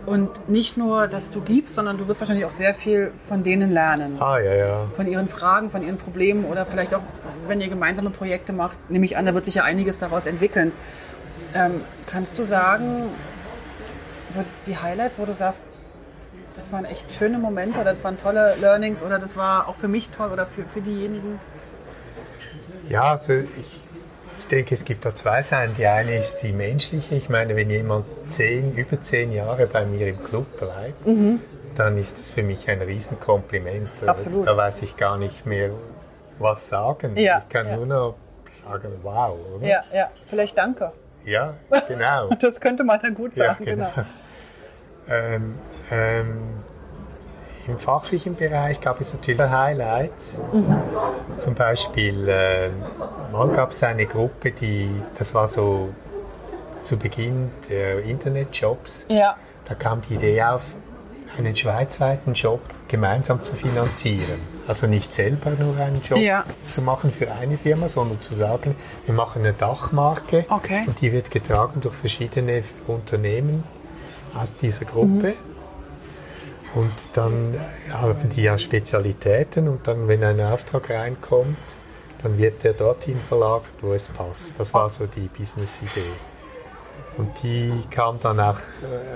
Und 0.06 0.50
nicht 0.50 0.78
nur, 0.78 1.08
dass 1.08 1.32
du 1.32 1.42
gibst, 1.42 1.76
sondern 1.76 1.98
du 1.98 2.08
wirst 2.08 2.22
wahrscheinlich 2.22 2.46
auch 2.46 2.52
sehr 2.52 2.74
viel 2.74 3.12
von 3.28 3.44
denen 3.44 3.74
lernen. 3.74 4.22
Ah, 4.22 4.40
ja, 4.40 4.54
ja. 4.54 4.86
Von 4.96 5.06
ihren 5.06 5.28
Fragen, 5.28 5.70
von 5.70 5.84
ihren 5.84 5.98
Problemen 5.98 6.46
oder 6.46 6.66
vielleicht 6.66 6.96
auch, 6.96 7.02
wenn 7.48 7.60
ihr 7.60 7.68
gemeinsame 7.68 8.10
Projekte 8.10 8.54
macht, 8.54 8.78
nehme 8.90 9.06
ich 9.06 9.18
an, 9.18 9.26
da 9.26 9.34
wird 9.34 9.44
sich 9.44 9.56
ja 9.56 9.64
einiges 9.64 10.00
daraus 10.00 10.26
entwickeln. 10.26 10.72
Ähm, 11.54 11.82
kannst 12.06 12.40
du 12.40 12.46
sagen, 12.46 13.10
so 14.30 14.46
die 14.66 14.78
Highlights, 14.78 15.20
wo 15.20 15.26
du 15.26 15.34
sagst, 15.34 15.66
das 16.58 16.74
waren 16.74 16.86
echt 16.86 17.12
schöne 17.14 17.38
Momente 17.38 17.80
oder 17.80 17.94
das 17.94 18.04
waren 18.04 18.20
tolle 18.20 18.56
Learnings 18.56 19.04
oder 19.04 19.20
das 19.20 19.38
war 19.38 19.68
auch 19.68 19.76
für 19.76 19.88
mich 19.88 20.10
toll 20.10 20.32
oder 20.32 20.46
für, 20.46 20.64
für 20.64 20.82
diejenigen? 20.82 21.40
Ja, 22.90 23.12
also 23.12 23.34
ich, 23.34 23.82
ich 24.40 24.48
denke, 24.50 24.74
es 24.74 24.86
gibt 24.86 25.06
da 25.06 25.14
zwei 25.14 25.42
Seiten. 25.42 25.76
Die 25.76 25.86
eine 25.86 26.18
ist 26.18 26.40
die 26.40 26.54
menschliche. 26.54 27.16
Ich 27.16 27.30
meine, 27.30 27.56
wenn 27.56 27.70
jemand 27.70 28.06
zehn, 28.28 28.76
über 28.76 29.00
zehn 29.02 29.32
Jahre 29.32 29.68
bei 29.68 29.86
mir 29.86 30.08
im 30.08 30.24
Club 30.24 30.58
bleibt, 30.58 31.06
dann 31.76 31.98
ist 31.98 32.18
das 32.18 32.34
für 32.34 32.44
mich 32.44 32.70
ein 32.70 32.82
Riesenkompliment. 32.82 33.90
Absolut. 34.06 34.48
Da 34.48 34.58
weiß 34.58 34.82
ich 34.82 34.98
gar 34.98 35.18
nicht 35.18 35.46
mehr, 35.46 35.72
was 36.40 36.70
sagen. 36.70 37.18
Ja, 37.18 37.40
ich 37.40 37.50
kann 37.50 37.68
ja. 37.68 37.76
nur 37.76 37.86
noch 37.86 38.16
sagen, 38.64 38.92
wow, 39.04 39.38
oder? 39.56 39.68
Ja, 39.68 39.84
ja, 39.94 40.10
vielleicht 40.26 40.58
danke. 40.58 40.92
Ja, 41.26 41.56
genau. 41.88 42.30
Das 42.40 42.60
könnte 42.60 42.84
man 42.84 43.00
dann 43.02 43.14
gut 43.14 43.36
ja, 43.36 43.48
sagen, 43.48 43.66
genau. 43.66 43.92
Ähm, 45.10 45.56
ähm, 45.92 46.38
Im 47.68 47.78
fachlichen 47.80 48.36
Bereich 48.36 48.80
gab 48.80 49.02
es 49.02 49.14
natürlich 49.14 49.40
Highlights. 49.42 50.40
Zum 51.40 51.54
Beispiel, 51.56 52.28
äh, 52.30 52.70
mal 53.32 53.50
gab 53.50 53.72
es 53.72 53.84
eine 53.84 54.06
Gruppe, 54.06 54.52
die, 54.52 54.90
das 55.18 55.34
war 55.36 55.48
so 55.50 55.90
zu 56.84 56.98
Beginn 56.98 57.52
der 57.70 58.04
Internetjobs, 58.04 59.06
Ja, 59.10 59.36
da 59.66 59.76
kam 59.76 60.02
die 60.10 60.16
Idee 60.16 60.42
auf, 60.44 60.74
einen 61.38 61.54
schweizweiten 61.58 62.34
Job 62.34 62.62
gemeinsam 62.88 63.44
zu 63.44 63.54
finanzieren. 63.58 64.40
Also 64.66 64.88
nicht 64.88 65.14
selber 65.14 65.50
nur 65.52 65.76
einen 65.76 66.02
Job 66.02 66.20
Ja. 66.20 66.46
zu 66.70 66.82
machen 66.82 67.12
für 67.12 67.30
eine 67.34 67.58
Firma, 67.58 67.90
sondern 67.90 68.22
zu 68.22 68.34
sagen, 68.34 68.78
wir 69.06 69.14
machen 69.14 69.42
eine 69.42 69.52
Dachmarke 69.52 70.46
Okay. 70.48 70.84
und 70.88 71.02
die 71.02 71.12
wird 71.12 71.30
getragen 71.32 71.82
durch 71.82 71.96
verschiedene 71.96 72.64
Unternehmen 72.88 73.66
aus 74.34 74.56
dieser 74.56 74.86
Gruppe. 74.86 75.34
Und 76.78 77.18
dann 77.18 77.60
haben 77.92 78.30
die 78.36 78.44
ja 78.44 78.56
Spezialitäten 78.56 79.68
und 79.68 79.88
dann, 79.88 80.08
wenn 80.08 80.24
ein 80.24 80.40
Auftrag 80.40 80.92
reinkommt, 80.92 81.58
dann 82.22 82.38
wird 82.38 82.64
der 82.64 82.74
dorthin 82.74 83.20
verlagert, 83.20 83.66
wo 83.82 83.94
es 83.94 84.08
passt. 84.08 84.60
Das 84.60 84.76
war 84.76 84.88
so 84.88 85.08
die 85.08 85.28
Business-Idee. 85.28 86.12
Und 87.18 87.32
die 87.42 87.72
kam 87.90 88.20
dann 88.22 88.40
auch 88.40 88.60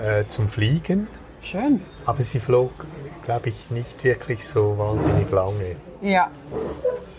äh, 0.04 0.26
zum 0.26 0.48
Fliegen, 0.48 1.06
schön. 1.40 1.80
aber 2.04 2.24
sie 2.24 2.40
flog, 2.40 2.72
glaube 3.24 3.50
ich, 3.50 3.70
nicht 3.70 4.02
wirklich 4.02 4.44
so 4.44 4.76
wahnsinnig 4.76 5.30
lange. 5.30 5.76
Ja, 6.00 6.30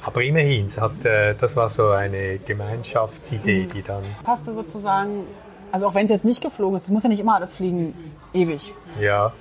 Aber 0.02 0.24
immerhin, 0.24 0.68
hat, 0.68 1.06
äh, 1.06 1.36
das 1.40 1.56
war 1.56 1.70
so 1.70 1.92
eine 1.92 2.38
Gemeinschaftsidee, 2.40 3.70
die 3.74 3.82
dann, 3.82 4.04
du 4.46 4.54
sozusagen, 4.54 5.26
also 5.72 5.88
auch 5.88 5.96
wenn 5.96 6.04
es 6.04 6.12
jetzt 6.12 6.26
nicht 6.26 6.44
geflogen 6.44 6.76
ist, 6.76 6.84
es 6.84 6.90
muss 6.90 7.04
ja 7.04 7.10
nicht 7.10 7.22
immer 7.22 7.36
alles 7.36 7.56
fliegen, 7.56 7.94
ewig. 8.34 8.74
ja, 9.00 9.32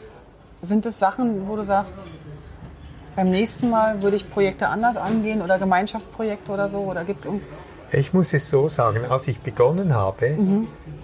Sind 0.63 0.87
es 0.87 0.99
Sachen, 0.99 1.49
wo 1.49 1.57
du 1.57 1.63
sagst, 1.65 1.97
beim 3.17 3.31
nächsten 3.31 3.69
Mal 3.71 4.01
würde 4.01 4.17
ich 4.17 4.31
Projekte 4.31 4.69
anders 4.69 4.97
angehen 4.97 5.43
oder 5.43 5.59
Gemeinschaftsprojekte 5.59 6.53
oder 6.53 6.69
so? 6.69 6.79
Oder 6.79 7.05
gibt 7.05 7.21
es 7.25 7.29
Ich 7.91 8.15
muss 8.15 8.33
es 8.33 8.49
so 8.49 8.69
sagen, 8.69 9.01
als 9.11 9.27
ich 9.29 9.41
begonnen 9.41 9.93
habe, 9.95 10.37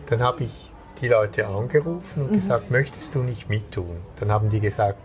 dann 0.08 0.22
habe 0.22 0.44
ich 0.44 0.72
die 1.00 1.08
Leute 1.08 1.46
angerufen 1.48 2.22
und 2.22 2.32
gesagt, 2.32 2.70
möchtest 2.70 3.14
du 3.14 3.20
nicht 3.20 3.48
mittun? 3.48 3.96
Dann 4.20 4.30
haben 4.32 4.48
die 4.48 4.60
gesagt, 4.60 4.98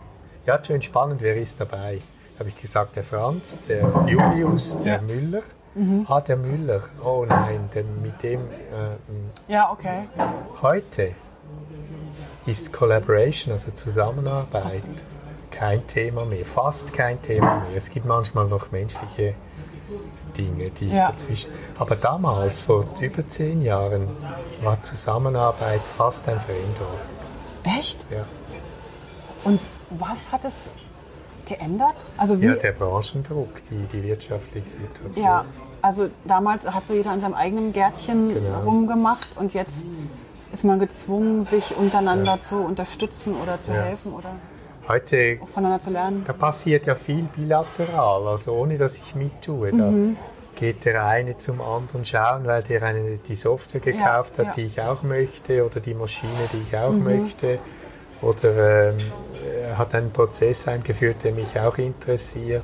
ja, 0.45 0.63
schön 0.63 0.81
spannend, 0.81 1.21
wer 1.21 1.35
ist 1.35 1.59
dabei? 1.59 1.99
Da 2.35 2.39
habe 2.39 2.49
ich 2.49 2.61
gesagt, 2.61 2.95
der 2.95 3.03
Franz, 3.03 3.59
der 3.67 3.81
Julius, 4.07 4.79
der 4.83 4.95
Ja. 4.95 5.01
Müller. 5.01 5.41
Ah, 6.07 6.21
der 6.21 6.37
Müller. 6.37 6.81
Oh 7.03 7.25
nein, 7.27 7.67
der, 7.73 7.83
mit 7.83 8.21
dem. 8.21 8.41
Äh, 8.41 9.51
Ja, 9.51 9.71
okay. 9.71 10.07
heute 10.61 11.13
ist 12.45 12.73
Collaboration, 12.73 13.53
also 13.53 13.71
Zusammenarbeit, 13.71 14.83
kein 15.51 15.85
Thema 15.87 16.25
mehr. 16.25 16.45
Fast 16.45 16.93
kein 16.93 17.21
Thema 17.21 17.59
mehr. 17.67 17.77
Es 17.77 17.89
gibt 17.89 18.05
manchmal 18.05 18.47
noch 18.47 18.71
menschliche 18.71 19.33
Dinge, 20.37 20.69
die 20.71 20.89
Ja. 20.89 21.11
dazwischen. 21.11 21.51
Aber 21.77 21.95
damals, 21.95 22.59
vor 22.59 22.85
über 22.99 23.27
zehn 23.27 23.61
Jahren, 23.61 24.07
war 24.61 24.81
Zusammenarbeit 24.81 25.81
fast 25.81 26.27
ein 26.27 26.39
Fremdwort. 26.39 26.99
Echt? 27.79 28.05
Ja, 28.11 28.25
Und 29.45 29.59
was 29.91 30.31
hat 30.31 30.43
es 30.45 30.53
geändert? 31.45 31.95
Also 32.17 32.41
wie? 32.41 32.45
ja 32.47 32.53
der 32.55 32.71
Branchendruck, 32.71 33.61
die, 33.69 33.85
die 33.91 34.03
wirtschaftliche 34.03 34.69
Situation. 34.69 35.23
Ja, 35.23 35.45
also 35.81 36.07
damals 36.25 36.65
hat 36.65 36.87
so 36.87 36.93
jeder 36.93 37.11
an 37.11 37.19
seinem 37.19 37.33
eigenen 37.35 37.73
Gärtchen 37.73 38.33
Genau. 38.33 38.61
rumgemacht 38.61 39.37
und 39.37 39.53
jetzt 39.53 39.85
ist 40.53 40.63
man 40.63 40.79
gezwungen, 40.79 41.43
sich 41.43 41.75
untereinander 41.75 42.39
zu 42.41 42.57
unterstützen 42.57 43.35
oder 43.35 43.61
zu 43.61 43.71
Ja. 43.73 43.81
helfen 43.83 44.13
oder 44.13 44.35
Heute 44.87 45.37
auch 45.41 45.47
voneinander 45.47 45.81
zu 45.81 45.89
lernen. 45.91 46.23
Da 46.27 46.33
passiert 46.33 46.85
ja 46.87 46.95
viel 46.95 47.23
bilateral, 47.23 48.27
also 48.27 48.51
ohne 48.51 48.77
dass 48.77 48.97
ich 48.97 49.15
mittue. 49.15 49.71
Da 49.71 49.89
Mhm. 49.89 50.17
geht 50.55 50.83
der 50.83 51.05
eine 51.05 51.37
zum 51.37 51.61
anderen 51.61 52.03
schauen, 52.03 52.45
weil 52.45 52.63
der 52.63 52.83
eine 52.83 53.17
die 53.17 53.35
Software 53.35 53.79
gekauft 53.79 54.37
hat, 54.37 54.45
ja. 54.45 54.51
Mhm. 54.51 54.55
die 54.55 54.61
ich 54.65 54.81
auch 54.81 55.01
möchte, 55.03 55.65
oder 55.65 55.79
die 55.79 55.93
Maschine, 55.93 56.33
die 56.51 56.61
ich 56.69 56.77
auch 56.77 56.91
möchte, 56.91 57.59
oder 58.21 58.89
ähm, 58.89 58.97
hat 59.77 59.95
einen 59.95 60.11
Prozess 60.11 60.67
eingeführt, 60.67 61.17
der 61.23 61.31
mich 61.31 61.57
auch 61.59 61.77
interessiert. 61.77 62.63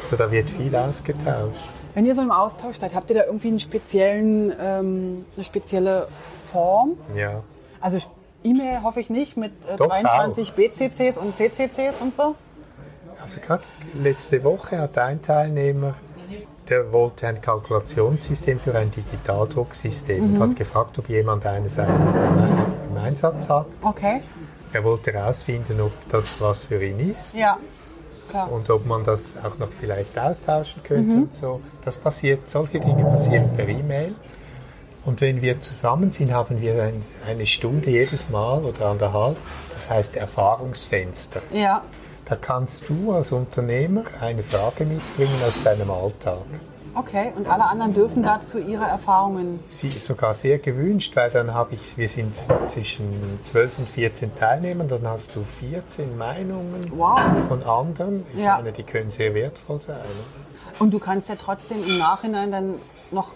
Also 0.00 0.16
da 0.16 0.30
wird 0.32 0.50
viel 0.50 0.74
ausgetauscht. 0.74 1.70
Wenn 1.94 2.06
ihr 2.06 2.14
so 2.14 2.22
im 2.22 2.30
Austausch 2.30 2.76
seid, 2.76 2.94
habt 2.94 3.10
ihr 3.10 3.16
da 3.16 3.24
irgendwie 3.26 3.48
einen 3.48 3.60
speziellen, 3.60 4.52
ähm, 4.58 5.26
eine 5.36 5.44
spezielle 5.44 6.08
Form? 6.42 6.92
Ja. 7.14 7.42
Also 7.80 7.98
E-Mail 8.44 8.82
hoffe 8.82 9.00
ich 9.00 9.10
nicht 9.10 9.36
mit 9.36 9.52
äh, 9.68 9.76
Doch, 9.76 9.88
22 9.88 10.54
BCCs 10.54 11.16
und 11.18 11.36
CCCs 11.36 12.00
und 12.00 12.14
so? 12.14 12.34
Also 13.20 13.40
gerade 13.40 13.62
letzte 13.94 14.42
Woche 14.42 14.78
hat 14.78 14.96
ein 14.98 15.20
Teilnehmer 15.22 15.94
der 16.68 16.90
wollte 16.92 17.26
ein 17.26 17.40
Kalkulationssystem 17.40 18.58
für 18.60 18.74
ein 18.76 18.90
Digitaldrucksystem 18.92 20.34
und 20.36 20.40
hat 20.40 20.56
gefragt, 20.56 20.96
ob 20.98 21.08
jemand 21.08 21.44
eines 21.44 21.78
ein- 21.78 21.88
im 22.88 22.96
Einsatz 22.96 23.48
hat. 23.48 23.66
Okay. 23.82 24.22
Er 24.72 24.84
wollte 24.84 25.12
herausfinden, 25.12 25.80
ob 25.80 25.92
das 26.08 26.40
was 26.40 26.64
für 26.64 26.82
ihn 26.82 27.10
ist 27.10 27.34
Ja. 27.34 27.58
Klar. 28.32 28.50
und 28.50 28.70
ob 28.70 28.86
man 28.86 29.04
das 29.04 29.36
auch 29.36 29.58
noch 29.58 29.70
vielleicht 29.70 30.18
austauschen 30.18 30.82
könnte 30.82 31.14
und 31.14 31.34
so. 31.34 31.60
Das 31.84 31.98
passiert, 31.98 32.48
solche 32.48 32.80
Dinge 32.80 33.04
passieren 33.04 33.54
per 33.54 33.68
E-Mail. 33.68 34.14
Und 35.04 35.20
wenn 35.20 35.42
wir 35.42 35.60
zusammen 35.60 36.10
sind, 36.12 36.32
haben 36.32 36.60
wir 36.60 36.82
ein, 36.82 37.04
eine 37.28 37.44
Stunde 37.44 37.90
jedes 37.90 38.30
Mal 38.30 38.64
oder 38.64 38.86
anderthalb. 38.86 39.36
Das 39.74 39.90
heißt 39.90 40.16
Erfahrungsfenster. 40.16 41.42
Ja. 41.52 41.82
Da 42.24 42.36
kannst 42.36 42.88
du 42.88 43.12
als 43.12 43.32
Unternehmer 43.32 44.04
eine 44.20 44.42
Frage 44.42 44.86
mitbringen 44.86 45.34
aus 45.44 45.64
deinem 45.64 45.90
Alltag. 45.90 46.38
Okay. 46.94 47.32
Und 47.36 47.46
alle 47.48 47.64
anderen 47.64 47.94
dürfen 47.94 48.22
dazu 48.22 48.58
ihre 48.58 48.84
Erfahrungen. 48.84 49.60
Sie 49.68 49.88
ist 49.88 50.04
sogar 50.06 50.34
sehr 50.34 50.58
gewünscht, 50.58 51.16
weil 51.16 51.30
dann 51.30 51.54
habe 51.54 51.74
ich, 51.74 51.96
wir 51.96 52.08
sind 52.08 52.34
zwischen 52.66 53.38
12 53.42 53.78
und 53.78 53.88
14 53.88 54.34
Teilnehmern, 54.34 54.88
dann 54.88 55.06
hast 55.06 55.34
du 55.36 55.42
14 55.42 56.16
Meinungen 56.18 56.90
Wow. 56.94 57.20
von 57.48 57.62
anderen. 57.62 58.26
Ich 58.34 58.40
Ja. 58.44 58.56
meine, 58.56 58.72
die 58.72 58.82
können 58.82 59.10
sehr 59.10 59.34
wertvoll 59.34 59.80
sein. 59.80 59.96
Und 60.78 60.92
du 60.92 60.98
kannst 60.98 61.28
ja 61.28 61.36
trotzdem 61.36 61.78
im 61.88 61.98
Nachhinein 61.98 62.50
dann 62.52 62.74
noch 63.10 63.32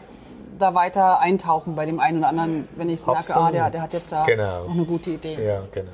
da 0.58 0.74
weiter 0.74 1.20
eintauchen 1.20 1.74
bei 1.76 1.84
dem 1.86 2.00
einen 2.00 2.18
oder 2.18 2.28
anderen, 2.28 2.66
wenn 2.76 2.88
ich 2.88 3.06
merke, 3.06 3.36
ah, 3.36 3.50
der, 3.50 3.70
der 3.70 3.82
hat 3.82 3.92
jetzt 3.92 4.10
da 4.10 4.24
Genau. 4.24 4.64
noch 4.64 4.74
eine 4.74 4.84
gute 4.84 5.10
Idee. 5.10 5.36
Ja, 5.46 5.62
genau. 5.72 5.90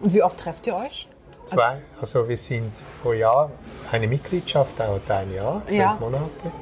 Und 0.00 0.14
wie 0.14 0.22
oft 0.22 0.38
trefft 0.38 0.66
ihr 0.68 0.76
euch? 0.76 1.08
Zwei, 1.48 1.82
also 2.00 2.28
wir 2.28 2.36
sind 2.36 2.72
pro 3.02 3.12
Jahr, 3.12 3.50
eine 3.90 4.06
Mitgliedschaft 4.06 4.78
dauert 4.78 5.10
ein 5.10 5.32
Jahr, 5.34 5.62
zwölf 5.66 5.78
Ja. 5.78 5.96
Monate. 6.00 6.52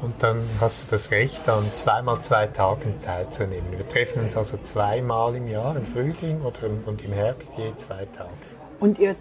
Und 0.00 0.22
dann 0.22 0.42
hast 0.60 0.84
du 0.86 0.90
das 0.92 1.10
Recht, 1.10 1.48
an 1.48 1.64
zweimal 1.72 2.20
zwei 2.20 2.46
Tagen 2.46 2.94
teilzunehmen. 3.04 3.66
Wir 3.76 3.88
treffen 3.88 4.22
uns 4.22 4.36
also 4.36 4.56
zweimal 4.58 5.34
im 5.34 5.48
Jahr, 5.48 5.74
im 5.76 5.84
Frühling 5.86 6.40
oder 6.42 6.62
im, 6.64 6.84
und 6.86 7.02
im 7.04 7.12
Herbst 7.12 7.50
je 7.56 7.74
zwei 7.76 8.06
Tage. 8.16 8.30
Und 8.78 8.98
ihr 9.00 9.16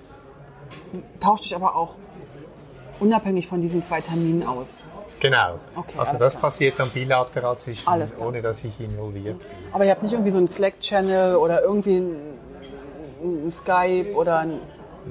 tauscht 1.20 1.46
euch 1.46 1.56
aber 1.56 1.76
auch 1.76 1.96
unabhängig 3.00 3.48
von 3.48 3.60
diesen 3.62 3.82
zwei 3.82 4.02
Terminen 4.02 4.46
aus. 4.46 4.92
Genau. 5.20 5.58
Okay, 5.76 5.98
also 5.98 6.18
das 6.18 6.34
klar. 6.34 6.42
passiert 6.44 6.80
dann 6.80 6.90
bilateral 6.90 7.58
zwischen, 7.58 7.88
Alles 7.88 8.16
klar. 8.16 8.28
ohne 8.28 8.44
dass 8.44 8.64
ich 8.64 8.80
involviert 8.80 9.40
bin. 9.40 9.48
Aber 9.74 9.84
ihr 9.84 9.90
habt 9.92 10.04
nicht 10.04 10.12
irgendwie 10.14 10.30
so 10.32 10.38
einen 10.38 10.48
Slack-Channel 10.48 11.38
oder 11.38 11.64
irgendwie 11.64 11.98
ein, 11.98 12.38
ein 13.24 13.52
Skype 13.52 14.14
oder 14.14 14.40
ein, 14.40 14.60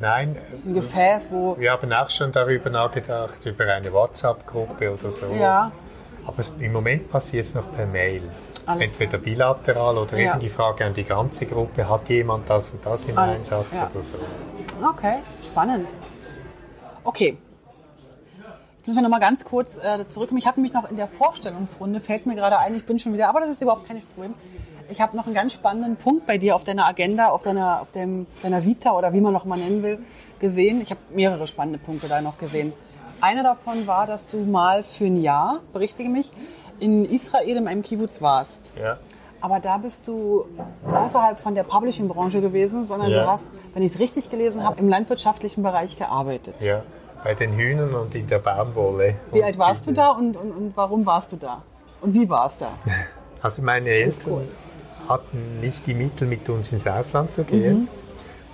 Nein, 0.01 0.37
ein 0.65 0.75
Gefäß, 0.75 1.29
wo. 1.31 1.57
wir 1.59 1.73
haben 1.73 1.93
auch 1.93 2.09
schon 2.11 2.33
darüber 2.33 2.71
nachgedacht, 2.71 3.45
über 3.45 3.65
eine 3.67 3.93
WhatsApp-Gruppe 3.93 4.93
oder 4.93 5.11
so. 5.11 5.27
Ja, 5.39 5.71
Aber 6.27 6.43
im 6.61 6.73
Moment 6.73 7.11
passiert 7.11 7.47
es 7.47 7.55
noch 7.55 7.71
per 7.75 7.87
Mail. 7.87 8.23
Alles 8.67 8.91
Entweder 8.91 9.19
bilateral 9.19 9.97
oder 9.99 10.17
Ja. 10.19 10.33
eben 10.33 10.41
die 10.41 10.49
Frage 10.49 10.85
an 10.85 10.95
die 10.95 11.05
ganze 11.05 11.47
Gruppe, 11.47 11.89
hat 11.89 12.09
jemand 12.09 12.51
das 12.51 12.73
und 12.73 12.85
das 12.85 13.05
im 13.07 13.17
Alles, 13.17 13.41
Einsatz 13.43 13.67
ja. 13.73 13.91
oder 13.95 14.03
so. 14.03 14.17
okay, 14.89 15.19
spannend. 15.45 15.89
Okay. 17.05 17.39
Jetzt 18.79 18.89
müssen 18.89 18.99
wir 18.99 19.03
nochmal 19.03 19.21
ganz 19.21 19.45
kurz 19.45 19.79
äh, 19.79 20.07
zurückkommen. 20.09 20.39
Ich 20.39 20.47
habe 20.47 20.61
mich 20.61 20.73
noch 20.73 20.89
in 20.91 20.97
der 20.97 21.09
Vorstellungsrunde, 21.09 22.01
fällt 22.01 22.27
mir 22.27 22.35
gerade 22.37 22.59
ein, 22.59 22.75
ich 22.75 22.85
bin 22.87 22.99
schon 22.99 23.13
wieder, 23.15 23.29
aber 23.29 23.41
das 23.41 23.51
ist 23.51 23.63
überhaupt 23.63 23.87
kein 23.89 24.01
Problem. 24.15 24.35
Ich 24.89 25.01
habe 25.01 25.17
noch 25.17 25.27
einen 25.27 25.35
ganz 25.35 25.53
spannenden 25.53 25.97
Punkt 25.97 26.27
bei 26.27 26.39
dir 26.39 26.55
auf 26.55 26.63
deiner 26.65 26.87
Agenda, 26.87 27.29
auf 27.29 27.43
deiner, 27.43 27.81
auf 27.81 27.91
dem, 27.91 28.27
deiner 28.43 28.65
Vita 28.65 28.93
oder 28.93 29.13
wie 29.13 29.21
man 29.21 29.33
noch 29.33 29.45
mal 29.45 29.59
nennen 29.59 29.83
will, 29.83 29.99
gesehen. 30.39 30.81
Ich 30.83 30.91
habe 30.91 31.01
mehrere 31.13 31.47
spannende 31.47 31.79
Punkte 31.79 32.09
da 32.09 32.21
noch 32.21 32.39
gesehen. 32.39 32.73
Einer 33.21 33.43
davon 33.43 33.87
war, 33.87 34.07
dass 34.07 34.29
du 34.29 34.39
mal 34.39 34.83
für 34.83 35.07
ein 35.07 35.23
Jahr, 35.23 35.61
berichtige 35.73 36.09
mich, 36.09 36.33
in 36.79 37.05
Israel 37.07 37.57
in 37.57 37.67
einem 37.67 37.83
Kibbutz 37.83 38.21
warst. 38.21 38.71
Ja. 38.81 38.99
Aber 39.41 39.61
da 39.61 39.79
bist 39.79 40.07
du 40.09 40.47
außerhalb 40.93 41.39
von 41.39 41.55
der 41.55 41.63
Publishing-Branche 41.65 42.41
gewesen, 42.41 42.87
sondern 42.87 43.11
Ja. 43.11 43.23
du 43.25 43.29
hast, 43.31 43.51
wenn 43.75 43.83
ich 43.83 43.95
es 43.95 43.99
richtig 43.99 44.31
gelesen 44.31 44.65
habe, 44.65 44.79
im 44.79 44.89
landwirtschaftlichen 44.89 45.63
Bereich 45.63 45.97
gearbeitet. 45.99 46.55
ja, 46.61 46.83
bei 47.25 47.35
den 47.35 47.53
Hühnern 47.55 47.95
und 47.95 48.15
in 48.15 48.27
der 48.29 48.39
Baumwolle. 48.39 49.15
Wie 49.33 49.43
alt 49.43 49.59
warst 49.59 49.87
du 49.87 49.93
da 49.93 50.11
und, 50.11 50.37
und, 50.37 50.53
und 50.53 50.77
warum 50.77 51.05
warst 51.07 51.33
du 51.33 51.37
da? 51.37 51.63
Und 52.01 52.15
wie 52.15 52.29
war 52.29 52.47
es 52.47 52.59
da? 52.59 52.69
Also 53.43 53.63
meine 53.63 53.91
Eltern 53.91 54.49
hatten 55.09 55.61
nicht 55.61 55.87
die 55.87 55.95
Mittel, 55.95 56.27
mit 56.29 56.49
uns 56.49 56.73
ins 56.73 56.87
Ausland 56.87 57.33
zu 57.33 57.45
gehen. 57.45 57.81
Mhm. 57.83 57.89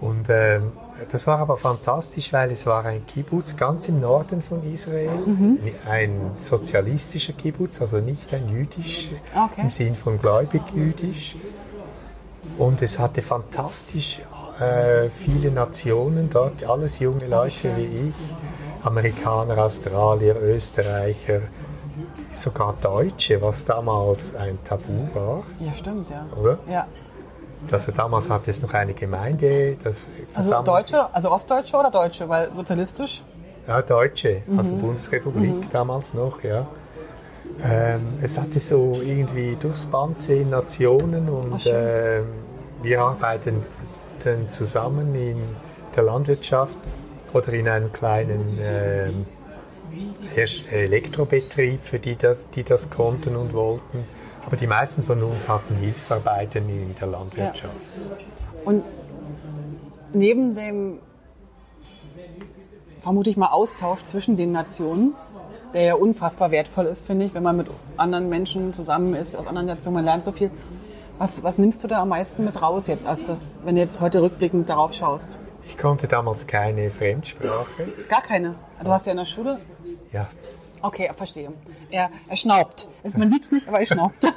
Und 0.00 0.26
ähm, 0.28 0.72
das 1.10 1.26
war 1.26 1.38
aber 1.38 1.56
fantastisch, 1.56 2.32
weil 2.32 2.50
es 2.50 2.66
war 2.66 2.84
ein 2.84 3.06
Kibbutz 3.06 3.56
ganz 3.56 3.88
im 3.88 4.00
Norden 4.00 4.42
von 4.42 4.62
Israel, 4.72 5.10
Mhm. 5.26 5.58
ein 5.88 6.30
sozialistischer 6.38 7.32
Kibbutz, 7.34 7.80
also 7.80 7.98
nicht 7.98 8.32
ein 8.34 8.48
jüdisch 8.50 9.10
Okay. 9.34 9.62
im 9.62 9.70
Sinn 9.70 9.94
von 9.94 10.18
gläubig 10.20 10.62
jüdisch. 10.74 11.36
Und 12.58 12.82
es 12.82 12.98
hatte 12.98 13.22
fantastisch 13.22 14.20
äh, 14.60 15.08
viele 15.08 15.50
Nationen 15.50 16.28
dort, 16.30 16.64
alles 16.64 16.98
junge 16.98 17.26
Leute 17.26 17.74
wie 17.76 18.08
ich, 18.08 18.14
Amerikaner, 18.84 19.58
Australier, 19.58 20.36
Österreicher, 20.40 21.40
sogar 22.30 22.74
Deutsche, 22.80 23.40
was 23.40 23.64
damals 23.64 24.34
ein 24.34 24.58
Tabu 24.64 25.06
war, 25.14 25.42
Ja, 25.60 25.72
stimmt, 25.74 26.08
ja. 26.10 26.26
oder? 26.40 26.58
Ja. 26.68 26.86
Also 27.70 27.92
damals 27.92 28.28
hatte 28.28 28.50
es 28.50 28.60
noch 28.62 28.74
eine 28.74 28.92
Gemeinde, 28.94 29.76
das 29.82 30.10
Also 30.34 30.62
Deutsche, 30.62 31.14
also 31.14 31.30
Ostdeutsche 31.30 31.76
oder 31.76 31.90
Deutsche? 31.90 32.28
Weil 32.28 32.54
sozialistisch? 32.54 33.22
Ja, 33.66 33.80
Deutsche, 33.82 34.42
Mhm. 34.46 34.58
also 34.58 34.76
Bundesrepublik 34.76 35.70
damals 35.70 36.14
noch, 36.14 36.42
ja. 36.42 36.66
Ähm, 37.62 38.18
es 38.22 38.38
hatte 38.38 38.58
so 38.58 39.00
irgendwie 39.04 39.56
durchs 39.60 39.86
Band 39.86 40.18
zehn 40.18 40.50
Nationen 40.50 41.28
und 41.28 41.62
ähm, 41.66 42.24
wir 42.82 43.00
arbeiten 43.00 43.62
dann 44.24 44.48
zusammen 44.48 45.14
in 45.14 45.36
der 45.94 46.02
Landwirtschaft 46.04 46.78
oder 47.32 47.52
in 47.52 47.68
einem 47.68 47.92
kleinen 47.92 48.58
erst 50.34 50.72
Elektrobetrieb, 50.72 51.82
für 51.82 51.98
die 51.98 52.16
das, 52.16 52.38
die 52.54 52.62
das 52.64 52.90
konnten 52.90 53.36
und 53.36 53.52
wollten. 53.52 54.04
Aber 54.44 54.56
die 54.56 54.66
meisten 54.66 55.02
von 55.02 55.22
uns 55.22 55.48
hatten 55.48 55.76
Hilfsarbeiten 55.76 56.68
in 56.68 56.94
der 57.00 57.08
Landwirtschaft. 57.08 57.74
Und 58.64 58.84
neben 60.12 60.54
dem, 60.54 60.98
vermute 63.00 63.30
ich 63.30 63.36
mal, 63.36 63.48
Austausch 63.48 64.02
zwischen 64.04 64.36
den 64.36 64.52
Nationen, 64.52 65.14
der 65.74 65.82
ja 65.82 65.94
unfassbar 65.94 66.50
wertvoll 66.50 66.86
ist, 66.86 67.06
finde 67.06 67.26
ich, 67.26 67.34
wenn 67.34 67.42
man 67.42 67.56
mit 67.56 67.68
anderen 67.96 68.28
Menschen 68.28 68.74
zusammen 68.74 69.14
ist, 69.14 69.36
aus 69.36 69.46
anderen 69.46 69.66
Nationen, 69.66 69.94
man 69.94 70.04
lernt 70.04 70.24
so 70.24 70.32
viel. 70.32 70.50
Was, 71.18 71.44
was 71.44 71.58
nimmst 71.58 71.82
du 71.84 71.88
da 71.88 72.02
am 72.02 72.08
meisten 72.08 72.44
mit 72.44 72.60
raus 72.60 72.86
jetzt, 72.88 73.06
du, 73.06 73.36
wenn 73.64 73.76
du 73.76 73.80
jetzt 73.80 74.00
heute 74.00 74.22
rückblickend 74.22 74.68
darauf 74.68 74.92
schaust? 74.92 75.38
Ich 75.66 75.78
konnte 75.78 76.08
damals 76.08 76.46
keine 76.46 76.90
Fremdsprache. 76.90 77.88
Gar 78.08 78.22
keine. 78.22 78.56
Du 78.82 78.90
hast 78.90 79.06
ja 79.06 79.12
in 79.12 79.18
der 79.18 79.24
Schule? 79.24 79.60
Ja, 80.12 80.28
Okay, 80.82 81.10
verstehe. 81.16 81.52
Er, 81.90 82.10
er 82.28 82.36
schnaubt. 82.36 82.88
Man 83.16 83.30
sieht 83.30 83.42
es 83.42 83.52
nicht, 83.52 83.68
aber 83.68 83.80
er 83.80 83.86
schnaubt. 83.86 84.26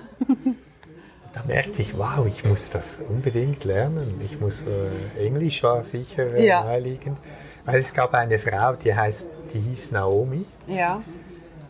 Da 1.33 1.41
merkte 1.45 1.81
ich, 1.81 1.97
wow, 1.97 2.25
ich 2.25 2.45
muss 2.45 2.69
das 2.69 3.01
unbedingt 3.09 3.65
lernen. 3.65 4.21
Ich 4.23 4.39
muss, 4.39 4.61
äh, 4.61 5.25
Englisch 5.25 5.61
war 5.63 5.83
sicher 5.83 6.33
äh, 6.33 6.47
Ja. 6.47 6.63
naheliegend. 6.63 7.17
Weil 7.65 7.81
es 7.81 7.93
gab 7.93 8.13
eine 8.13 8.39
Frau, 8.39 8.73
die 8.75 8.95
heißt, 8.95 9.31
die 9.53 9.59
hieß 9.59 9.91
Naomi. 9.91 10.45
ja. 10.67 11.01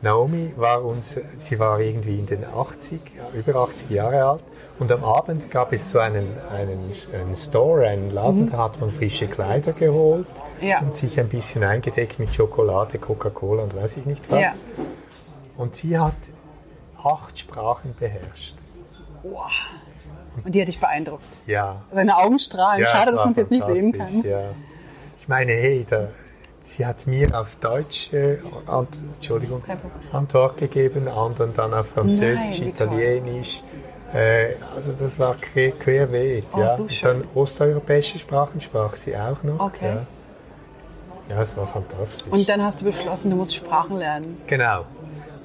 Naomi 0.02 0.54
war 0.56 0.86
uns, 0.86 1.20
sie 1.38 1.58
war 1.58 1.80
irgendwie 1.80 2.20
in 2.20 2.28
den 2.28 2.46
80, 2.46 3.00
ja, 3.18 3.28
über 3.40 3.56
80 3.62 3.90
Jahre 3.90 4.24
alt. 4.24 4.44
Und 4.78 4.92
am 4.92 5.04
Abend 5.04 5.50
gab 5.50 5.74
es 5.74 5.90
so 5.90 5.98
einen, 5.98 6.28
einen, 6.52 6.92
einen 7.14 7.36
Store, 7.36 7.88
einen 7.88 8.12
Laden, 8.12 8.52
da 8.52 8.58
hat 8.66 8.80
man 8.80 8.92
frische 8.92 9.26
Kleider 9.28 9.72
geholt 9.74 10.28
Mhm. 10.28 10.45
Ja. 10.62 10.80
und 10.80 10.96
sich 10.96 11.20
ein 11.20 11.30
bisschen 11.30 11.64
eingedeckt 11.64 12.20
mit 12.20 12.34
Schokolade, 12.34 12.98
Coca-Cola 12.98 13.64
und 13.64 13.76
weiß 13.76 13.98
ich 13.98 14.06
nicht 14.06 14.30
was. 14.32 14.42
Ja. 14.42 14.54
Und 15.58 15.76
sie 15.76 15.98
hat 15.98 16.14
acht 17.04 17.38
Sprachen 17.38 17.96
beherrscht. 18.00 18.56
Wow. 19.24 19.52
Und 20.44 20.54
die 20.54 20.62
hat 20.62 20.68
dich 20.68 20.80
beeindruckt. 20.80 21.42
Ja, 21.46 21.82
Seine 21.94 22.18
Augen 22.18 22.40
strahlen. 22.40 22.84
Ja, 22.84 22.90
Schade, 22.90 23.12
dass 23.12 23.24
man 23.24 23.32
es 23.32 23.38
jetzt 23.38 23.52
nicht 23.52 23.66
sehen 23.66 23.94
kann. 23.94 24.24
Ja. 24.24 24.50
Ich 25.20 25.28
meine, 25.28 25.54
hey, 25.54 25.86
da, 25.90 26.10
sie 26.64 26.86
hat 26.86 27.08
mir 27.08 27.40
auf 27.40 27.56
Deutsch 27.56 28.12
äh, 28.14 28.38
Ant, 28.68 28.90
Entschuldigung. 29.16 29.64
Antwort 30.12 30.58
gegeben, 30.58 31.08
anderen 31.08 31.54
dann 31.56 31.74
auf 31.74 31.88
Französisch, 31.88 32.60
Nein. 32.60 32.70
Italienisch. 32.70 33.64
Äh, 34.14 34.56
also 34.76 34.94
das 34.94 35.18
war 35.20 35.36
quer, 35.36 35.72
querbeet. 35.72 36.46
Oh, 36.54 36.60
ja. 36.60 36.76
so. 36.76 36.88
Dann 37.02 37.24
osteuropäische 37.34 38.20
Sprachen 38.20 38.62
sprach 38.62 38.96
sie 38.96 39.16
auch 39.16 39.42
noch. 39.44 39.60
Okay. 39.60 39.96
Ja. 39.96 40.08
Ja, 41.30 41.42
es 41.42 41.56
war 41.58 41.68
fantastisch. 41.68 42.32
Und 42.32 42.48
dann 42.50 42.62
hast 42.64 42.82
du 42.82 42.86
beschlossen, 42.86 43.30
du 43.30 43.36
musst 43.36 43.56
Sprachen 43.56 43.98
lernen. 43.98 44.38
genau. 44.48 44.86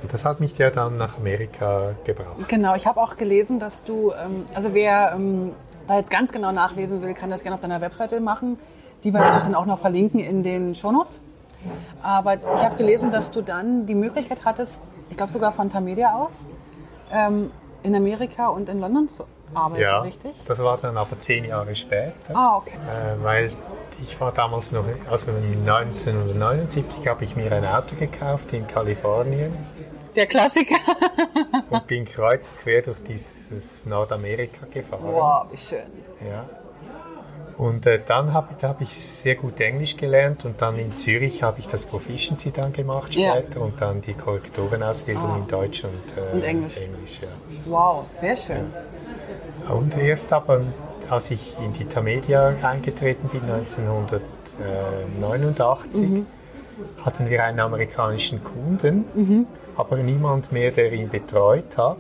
Und 0.03 0.11
das 0.15 0.25
hat 0.25 0.41
mich 0.41 0.57
ja 0.57 0.71
dann 0.71 0.97
nach 0.97 1.19
Amerika 1.19 1.91
gebracht. 2.05 2.49
Genau, 2.49 2.75
ich 2.75 2.87
habe 2.87 2.99
auch 3.03 3.19
gelesen, 3.19 3.61
dass 3.61 3.85
du, 3.85 4.13
ähm, 4.13 4.47
also 4.55 4.73
wer 4.73 5.13
ähm, 5.15 5.53
da 5.87 5.99
jetzt 5.99 6.11
ganz 6.11 6.33
genau 6.33 6.53
nachlesen 6.53 7.03
will, 7.05 7.13
kann 7.13 7.29
das 7.29 7.43
gerne 7.43 7.57
auf 7.57 7.61
deiner 7.61 7.83
Webseite 7.83 8.19
machen. 8.19 8.59
Die 9.05 9.13
wir 9.13 9.21
natürlich 9.21 9.43
dann 9.45 9.55
auch 9.55 9.67
noch 9.67 9.79
verlinken 9.79 10.19
in 10.21 10.43
den 10.43 10.75
Shownotes. 10.75 11.21
Aber 12.03 12.35
ich 12.37 12.63
habe 12.65 12.77
gelesen, 12.77 13.11
dass 13.11 13.31
du 13.31 13.43
dann 13.43 13.85
die 13.85 13.95
Möglichkeit 13.95 14.39
hattest, 14.47 14.91
ich 15.11 15.19
glaube 15.19 15.33
sogar 15.33 15.53
von 15.53 15.69
Tamedia 15.69 16.15
aus, 16.15 16.47
ähm, 17.13 17.51
in 17.83 17.95
Amerika 17.95 18.49
und 18.49 18.71
in 18.71 18.81
London 18.81 19.09
zu 19.11 19.25
arbeiten, 19.53 19.83
Ja, 19.83 20.01
richtig? 20.01 20.33
das 20.47 20.61
war 20.61 20.79
dann 20.79 20.97
aber 20.97 21.19
zehn 21.19 21.45
Jahre 21.45 21.75
später. 21.75 22.13
Ah, 22.35 22.57
okay. 22.57 22.73
Äh, 22.89 23.23
weil 23.23 23.51
ich 24.03 24.21
war 24.21 24.33
damals 24.33 24.73
noch, 24.73 24.85
also 25.11 25.31
1979 25.33 27.07
habe 27.09 27.25
ich 27.25 27.37
mir 27.37 27.53
ein 27.53 27.65
Auto 27.65 27.97
gekauft 27.97 28.53
in 28.53 28.67
Kalifornien 28.67 29.57
Der 30.17 30.27
Klassiker. 30.27 30.77
und 31.71 31.87
bin 31.87 32.05
kreuz 32.05 32.51
quer 32.63 32.83
durch 32.83 32.99
dieses 33.07 33.87
Nordamerika 33.87 34.67
gefahren. 34.73 35.01
Wow, 35.05 35.47
wie 35.53 35.57
schön. 35.57 35.83
Ja. 36.29 36.45
Und 37.57 37.87
äh, 37.87 38.01
dann 38.07 38.33
habe 38.33 38.55
hab 38.67 38.81
ich 38.81 38.97
sehr 38.97 39.35
gut 39.35 39.61
Englisch 39.61 39.97
gelernt 39.99 40.47
und 40.47 40.63
dann 40.63 40.79
in 40.79 40.97
Zürich 40.97 41.43
habe 41.43 41.61
ich 41.61 41.67
das 41.69 41.85
Proficiency 41.85 42.53
dann 42.53 42.73
gemacht 42.73 43.15
Ja. 43.15 43.33
später 43.35 43.61
und 43.61 43.79
dann 43.83 44.01
die 44.01 44.15
Korrektorenausbildung 44.15 45.23
Ah. 45.31 45.37
in 45.37 45.47
Deutsch 45.47 45.85
und, 45.85 45.93
äh, 46.17 46.33
Und 46.35 46.43
Englisch. 46.43 46.75
ja. 47.21 47.29
Wow, 47.67 48.07
sehr 48.19 48.37
schön. 48.37 48.73
Und 49.69 49.95
erst 49.99 50.33
aber, 50.33 50.63
als 51.11 51.31
ich 51.31 51.55
in 51.65 51.73
die 51.73 51.85
Tamedia 51.85 52.55
eingetreten 52.63 53.29
bin, 53.29 53.43
1989, 53.51 56.09
Mhm. 56.09 56.27
hatten 57.05 57.29
wir 57.31 57.45
einen 57.45 57.61
amerikanischen 57.61 58.43
Kunden, 58.43 59.05
Mhm. 59.15 59.47
aber 59.77 59.97
niemand 59.99 60.53
mehr, 60.53 60.71
der 60.71 60.93
ihn 60.93 61.09
betreut 61.09 61.77
hat 61.77 61.97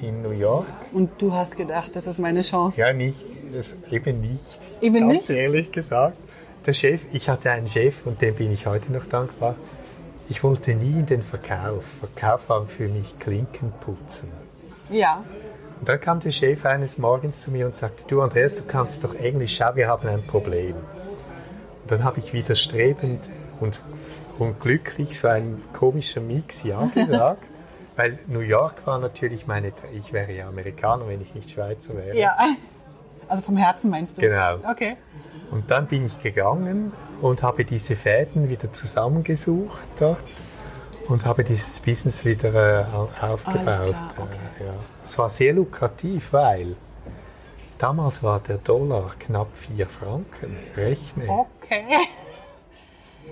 in 0.00 0.22
New 0.22 0.30
York. 0.30 0.66
Und 0.92 1.10
du 1.20 1.32
hast 1.32 1.56
gedacht, 1.56 1.94
das 1.94 2.06
ist 2.06 2.18
meine 2.18 2.42
Chance. 2.42 2.80
Ja, 2.80 2.92
nicht, 2.92 3.24
das, 3.52 3.78
eben 3.90 4.20
nicht. 4.20 4.76
Eben 4.80 5.08
Ganz 5.08 5.28
nicht? 5.28 5.38
ehrlich 5.38 5.70
gesagt. 5.70 6.16
Der 6.66 6.72
Chef, 6.72 7.00
ich 7.12 7.28
hatte 7.28 7.50
einen 7.50 7.68
Chef 7.68 8.06
und 8.06 8.20
dem 8.22 8.34
bin 8.36 8.52
ich 8.52 8.66
heute 8.66 8.92
noch 8.92 9.06
dankbar. 9.06 9.56
Ich 10.28 10.42
wollte 10.44 10.74
nie 10.74 11.00
in 11.00 11.06
den 11.06 11.22
Verkauf. 11.22 11.84
Verkauf 12.00 12.48
war 12.48 12.66
für 12.66 12.88
mich 12.88 13.18
Klinken 13.18 13.72
putzen. 13.80 14.30
Ja. 14.88 15.24
Und 15.82 15.88
dann 15.88 16.00
kam 16.00 16.20
der 16.20 16.30
Chef 16.30 16.64
eines 16.64 16.96
Morgens 16.96 17.42
zu 17.42 17.50
mir 17.50 17.66
und 17.66 17.74
sagte, 17.74 18.04
du 18.06 18.22
Andreas, 18.22 18.54
du 18.54 18.62
kannst 18.62 19.02
doch 19.02 19.16
Englisch, 19.16 19.56
schau, 19.56 19.74
wir 19.74 19.88
haben 19.88 20.06
ein 20.06 20.22
Problem. 20.22 20.76
Und 20.76 21.90
dann 21.90 22.04
habe 22.04 22.20
ich 22.20 22.32
widerstrebend 22.32 23.28
und, 23.58 23.82
und 24.38 24.60
glücklich 24.60 25.18
so 25.18 25.26
ein 25.26 25.60
komischer 25.72 26.20
Mix 26.20 26.62
Ja 26.62 26.86
gesagt, 26.86 27.42
weil 27.96 28.20
New 28.28 28.38
York 28.38 28.86
war 28.86 29.00
natürlich 29.00 29.48
meine, 29.48 29.72
ich 29.92 30.12
wäre 30.12 30.30
ja 30.30 30.46
Amerikaner, 30.46 31.08
wenn 31.08 31.20
ich 31.20 31.34
nicht 31.34 31.50
Schweizer 31.50 31.96
wäre. 31.96 32.16
Ja. 32.16 32.36
Also 33.28 33.44
vom 33.44 33.56
Herzen 33.56 33.88
meinst 33.88 34.18
du? 34.18 34.20
Genau. 34.20 34.56
Okay. 34.68 34.96
Und 35.50 35.70
dann 35.70 35.86
bin 35.86 36.04
ich 36.04 36.20
gegangen 36.20 36.92
und 37.22 37.42
habe 37.42 37.64
diese 37.64 37.96
Fäden 37.96 38.50
wieder 38.50 38.70
zusammengesucht 38.72 39.88
dort 39.98 40.18
und 41.12 41.24
habe 41.24 41.44
dieses 41.44 41.80
Business 41.80 42.24
wieder 42.24 42.80
äh, 42.80 42.84
au- 42.94 43.08
aufgebaut. 43.20 43.94
Okay. 44.16 44.36
Äh, 44.60 44.64
ja. 44.66 44.72
Es 45.04 45.18
war 45.18 45.28
sehr 45.28 45.52
lukrativ, 45.52 46.32
weil 46.32 46.76
damals 47.78 48.22
war 48.22 48.40
der 48.40 48.58
Dollar 48.58 49.12
knapp 49.18 49.48
4 49.76 49.86
Franken. 49.86 50.56
Rechne. 50.76 51.24
Okay. 51.28 51.84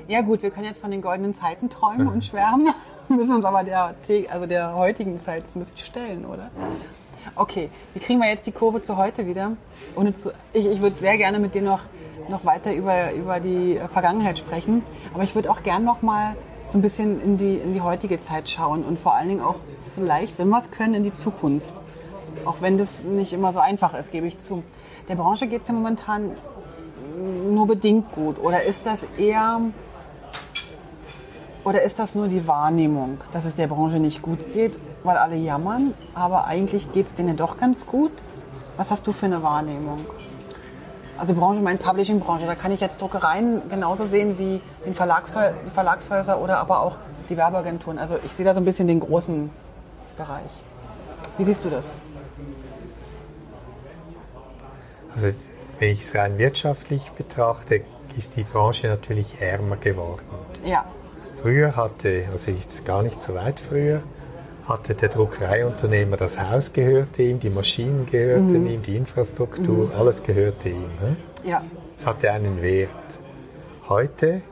Ja 0.08 0.20
gut, 0.22 0.42
wir 0.42 0.50
können 0.50 0.66
jetzt 0.66 0.80
von 0.80 0.90
den 0.90 1.02
goldenen 1.02 1.34
Zeiten 1.34 1.68
träumen 1.68 2.08
und 2.08 2.24
schwärmen, 2.24 2.68
müssen 3.08 3.36
uns 3.36 3.44
aber 3.44 3.64
der, 3.64 3.94
also 4.30 4.46
der 4.46 4.74
heutigen 4.74 5.18
Zeit 5.18 5.44
ein 5.54 5.58
bisschen 5.60 5.76
stellen, 5.78 6.24
oder? 6.24 6.50
Okay, 7.34 7.70
wie 7.94 8.00
kriegen 8.00 8.20
wir 8.20 8.28
jetzt 8.28 8.46
die 8.46 8.52
Kurve 8.52 8.82
zu 8.82 8.96
heute 8.96 9.26
wieder? 9.26 9.52
Ohne 9.94 10.12
zu, 10.14 10.32
ich 10.52 10.66
ich 10.66 10.80
würde 10.80 10.96
sehr 10.96 11.16
gerne 11.18 11.38
mit 11.38 11.54
dir 11.54 11.62
noch, 11.62 11.82
noch 12.28 12.44
weiter 12.44 12.72
über, 12.72 13.12
über 13.12 13.40
die 13.40 13.80
Vergangenheit 13.92 14.38
sprechen, 14.38 14.82
aber 15.12 15.22
ich 15.22 15.34
würde 15.34 15.50
auch 15.50 15.62
gern 15.62 15.84
noch 15.84 16.02
mal 16.02 16.34
so 16.70 16.78
ein 16.78 16.82
bisschen 16.82 17.20
in 17.20 17.36
die, 17.36 17.56
in 17.56 17.72
die 17.72 17.80
heutige 17.80 18.20
Zeit 18.20 18.48
schauen 18.48 18.84
und 18.84 18.98
vor 18.98 19.14
allen 19.14 19.28
Dingen 19.28 19.40
auch 19.40 19.56
vielleicht, 19.94 20.38
wenn 20.38 20.48
wir 20.48 20.58
es 20.58 20.70
können, 20.70 20.94
in 20.94 21.02
die 21.02 21.12
Zukunft. 21.12 21.74
Auch 22.44 22.56
wenn 22.60 22.78
das 22.78 23.02
nicht 23.02 23.32
immer 23.32 23.52
so 23.52 23.58
einfach 23.58 23.92
ist, 23.94 24.12
gebe 24.12 24.26
ich 24.26 24.38
zu. 24.38 24.62
Der 25.08 25.16
Branche 25.16 25.48
geht 25.48 25.62
es 25.62 25.68
ja 25.68 25.74
momentan 25.74 26.30
nur 27.50 27.66
bedingt 27.66 28.12
gut? 28.12 28.38
Oder 28.38 28.62
ist 28.62 28.86
das 28.86 29.04
eher 29.18 29.60
oder 31.64 31.82
ist 31.82 31.98
das 31.98 32.14
nur 32.14 32.28
die 32.28 32.46
Wahrnehmung, 32.46 33.20
dass 33.32 33.44
es 33.44 33.56
der 33.56 33.66
Branche 33.66 33.98
nicht 33.98 34.22
gut 34.22 34.52
geht, 34.52 34.78
weil 35.02 35.18
alle 35.18 35.36
jammern, 35.36 35.92
aber 36.14 36.46
eigentlich 36.46 36.92
geht 36.92 37.06
es 37.06 37.14
denen 37.14 37.36
doch 37.36 37.58
ganz 37.58 37.86
gut? 37.86 38.12
Was 38.76 38.90
hast 38.90 39.06
du 39.06 39.12
für 39.12 39.26
eine 39.26 39.42
Wahrnehmung? 39.42 39.98
Also 41.20 41.34
Branche, 41.34 41.60
mein 41.60 41.78
Publishing-Branche, 41.78 42.46
da 42.46 42.54
kann 42.54 42.72
ich 42.72 42.80
jetzt 42.80 43.00
Druckereien 43.00 43.68
genauso 43.68 44.06
sehen 44.06 44.38
wie 44.38 44.60
den 44.86 44.94
Verlagshäu 44.94 45.52
die 45.66 45.70
Verlagshäuser 45.70 46.40
oder 46.40 46.58
aber 46.58 46.80
auch 46.80 46.96
die 47.28 47.36
Werbeagenturen. 47.36 47.98
Also 47.98 48.16
ich 48.24 48.32
sehe 48.32 48.44
da 48.46 48.54
so 48.54 48.60
ein 48.60 48.64
bisschen 48.64 48.88
den 48.88 49.00
großen 49.00 49.50
Bereich. 50.16 50.50
Wie 51.36 51.44
siehst 51.44 51.62
du 51.64 51.68
das? 51.68 51.96
Also 55.14 55.28
wenn 55.78 55.90
ich 55.90 56.00
es 56.00 56.14
rein 56.14 56.38
wirtschaftlich 56.38 57.10
betrachte, 57.12 57.82
ist 58.16 58.36
die 58.36 58.42
Branche 58.42 58.88
natürlich 58.88 59.40
ärmer 59.40 59.76
geworden. 59.76 60.22
Ja, 60.64 60.86
Früher 61.42 61.74
hatte, 61.74 62.28
also 62.30 62.50
jetzt 62.50 62.84
gar 62.84 63.02
nicht 63.02 63.22
so 63.22 63.34
weit 63.34 63.60
früher, 63.60 64.02
hatte 64.70 64.94
der 64.94 65.08
Druckereiunternehmer 65.08 66.16
das 66.16 66.40
Haus 66.40 66.72
gehörte 66.72 67.22
ihm, 67.22 67.40
die 67.40 67.50
Maschinen 67.50 68.06
gehörten 68.06 68.66
ihm, 68.66 68.82
die 68.82 68.96
Infrastruktur, 68.96 69.90
alles 69.96 70.22
gehörte 70.22 70.68
ihm. 70.70 70.88
Ne? 71.02 71.16
ja, 71.44 71.62
Es 71.98 72.06
hatte 72.06 72.30
einen 72.32 72.62
Wert. 72.62 72.88
Heute 73.88 74.42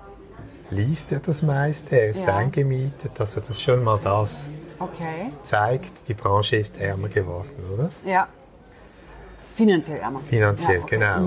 liest 0.71 1.13
er 1.13 1.21
das 1.21 1.43
meiste, 1.43 1.99
er 2.01 2.11
ist 2.11 2.27
Ja. 2.27 2.37
eingemietet, 2.37 3.13
also 3.19 3.41
das 3.41 3.63
schon 3.63 3.83
mal 3.85 3.99
das 4.03 4.51
okay. 4.81 5.31
zeigt, 5.43 6.09
die 6.09 6.15
Branche 6.15 6.57
ist 6.57 6.79
ärmer 6.81 7.09
geworden, 7.09 7.49
oder? 7.73 7.89
Ja. 8.05 8.27
Finanziell 9.55 9.99
ärmer. 10.01 10.21
Finanziell, 10.29 10.79
Ja, 10.79 10.83
okay. 10.83 10.97
genau. 10.97 11.21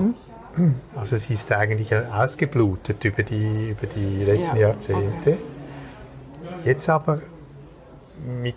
Mhm. 0.56 0.74
Also 0.94 1.16
es 1.16 1.30
ist 1.30 1.50
eigentlich 1.50 1.94
ausgeblutet 1.94 3.02
über 3.06 3.22
die, 3.22 3.70
über 3.70 3.86
die 3.86 4.22
letzten 4.24 4.56
Ja, 4.58 4.68
Jahrzehnte. 4.68 5.38
Jetzt 6.64 6.88
aber 6.90 7.20
mit 8.42 8.54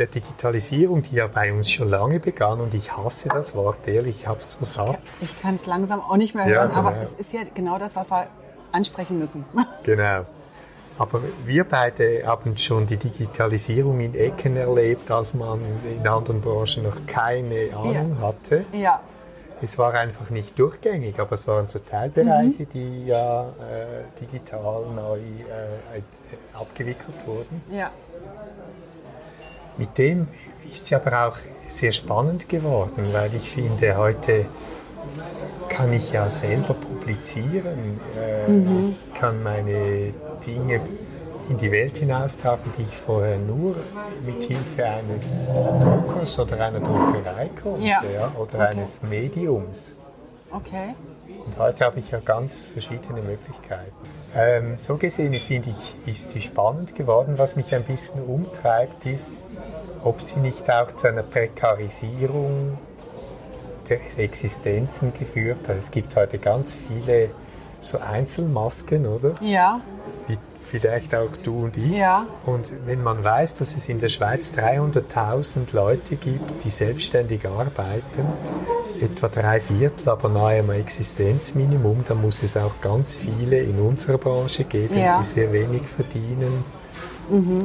der 0.00 0.06
Digitalisierung, 0.08 1.02
die 1.02 1.16
ja 1.16 1.26
bei 1.26 1.52
uns 1.52 1.70
schon 1.70 1.88
lange 1.88 2.18
begann, 2.18 2.60
und 2.60 2.74
ich 2.74 2.96
hasse 2.96 3.28
das 3.28 3.54
Wort, 3.54 3.86
ehrlich, 3.86 4.20
ich 4.20 4.26
habe 4.26 4.40
es 4.40 4.58
satt. 4.60 4.98
Ich 5.20 5.40
kann 5.40 5.56
es 5.56 5.66
langsam 5.66 6.00
auch 6.00 6.16
nicht 6.16 6.34
mehr 6.34 6.48
Ja, 6.48 6.62
hören, 6.62 6.70
aber 6.72 6.92
genau. 6.92 7.02
es 7.04 7.12
ist 7.14 7.32
ja 7.32 7.40
genau 7.54 7.78
das, 7.78 7.94
was 7.96 8.10
wir 8.10 8.26
ansprechen 8.72 9.18
müssen. 9.18 9.44
Genau. 9.84 10.24
Aber 10.98 11.20
wir 11.46 11.64
beide 11.64 12.26
haben 12.26 12.56
schon 12.58 12.86
die 12.86 12.98
Digitalisierung 12.98 14.00
in 14.00 14.14
Ecken 14.14 14.56
erlebt, 14.58 15.10
als 15.10 15.32
man 15.32 15.58
in 15.84 16.06
anderen 16.06 16.42
Branchen 16.42 16.82
noch 16.82 17.06
keine 17.06 17.70
Ahnung 17.74 18.18
hatte. 18.20 18.64
ja, 18.72 19.00
Es 19.62 19.78
war 19.78 19.94
einfach 19.94 20.28
nicht 20.28 20.58
durchgängig, 20.58 21.18
aber 21.18 21.32
es 21.32 21.48
waren 21.48 21.68
so 21.68 21.78
Teilbereiche, 21.78 22.66
die 22.66 23.06
ja 23.06 23.44
äh, 23.44 24.04
digital 24.20 24.82
neu 24.94 25.16
äh, 25.18 26.02
abgewickelt 26.54 27.26
wurden. 27.26 27.62
ja, 27.70 27.90
Mit 29.78 29.96
dem 29.98 30.28
ist 30.70 30.84
es 30.86 30.92
aber 30.92 31.28
auch 31.28 31.36
sehr 31.68 31.92
spannend 31.92 32.48
geworden, 32.48 33.08
weil 33.12 33.34
ich 33.34 33.48
finde, 33.50 33.96
heute 33.96 34.46
kann 35.68 35.92
ich 35.92 36.12
ja 36.12 36.28
selber 36.30 36.74
publizieren, 36.74 38.00
äh, 38.18 38.90
ich 38.90 39.14
kann 39.14 39.42
meine 39.42 40.12
Dinge 40.46 40.80
in 41.48 41.56
die 41.58 41.70
Welt 41.72 41.96
hinaustragen, 41.96 42.70
die 42.78 42.82
ich 42.82 42.96
vorher 42.96 43.38
nur 43.38 43.74
mit 44.24 44.42
Hilfe 44.42 44.84
eines 44.84 45.48
Druckers 45.80 46.38
oder 46.40 46.60
einer 46.60 46.80
Druckerei 46.80 47.50
konnte 47.60 47.86
Ja. 47.86 48.02
oder 48.36 48.54
Okay. 48.54 48.58
eines 48.66 49.02
Mediums. 49.02 49.94
okay. 50.52 50.94
Und 51.46 51.58
heute 51.58 51.84
habe 51.86 52.00
ich 52.00 52.10
ja 52.10 52.20
ganz 52.20 52.66
verschiedene 52.66 53.22
Möglichkeiten. 53.22 53.92
Ähm, 54.34 54.76
so 54.76 54.96
gesehen 54.96 55.34
finde 55.34 55.70
ich, 55.70 56.08
ist 56.08 56.30
sie 56.32 56.40
spannend 56.40 56.94
geworden. 56.94 57.34
Was 57.36 57.56
mich 57.56 57.74
ein 57.74 57.82
bisschen 57.82 58.22
umtreibt, 58.22 59.06
ist, 59.06 59.34
ob 60.04 60.20
sie 60.20 60.40
nicht 60.40 60.70
auch 60.70 60.92
zu 60.92 61.08
einer 61.08 61.22
Prekarisierung 61.22 62.78
der 63.88 63.98
Existenzen 64.18 65.12
geführt 65.12 65.68
hat. 65.68 65.76
Es 65.76 65.90
gibt 65.90 66.14
heute 66.14 66.38
ganz 66.38 66.76
viele 66.76 67.30
so 67.80 67.98
Einzelmasken, 67.98 69.06
oder? 69.06 69.34
Ja, 69.40 69.80
vielleicht 70.70 71.14
auch 71.14 71.30
du 71.42 71.64
und 71.64 71.76
ich. 71.76 71.96
Ja. 71.98 72.26
Und 72.46 72.66
wenn 72.86 73.02
man 73.02 73.22
weiß, 73.24 73.56
dass 73.56 73.76
es 73.76 73.88
in 73.88 73.98
der 74.00 74.08
Schweiz 74.08 74.52
300.000 74.56 75.72
Leute 75.72 76.16
gibt, 76.16 76.64
die 76.64 76.70
selbstständig 76.70 77.46
arbeiten, 77.46 78.24
etwa 79.00 79.28
drei 79.28 79.60
Viertel, 79.60 80.08
aber 80.08 80.28
nahe 80.28 80.60
am 80.60 80.70
Existenzminimum, 80.70 82.04
dann 82.06 82.20
muss 82.20 82.42
es 82.42 82.56
auch 82.56 82.80
ganz 82.80 83.16
viele 83.16 83.58
in 83.60 83.78
unserer 83.80 84.18
Branche 84.18 84.64
geben, 84.64 84.96
Ja. 84.96 85.18
die 85.18 85.24
sehr 85.24 85.52
wenig 85.52 85.82
verdienen, 85.82 86.64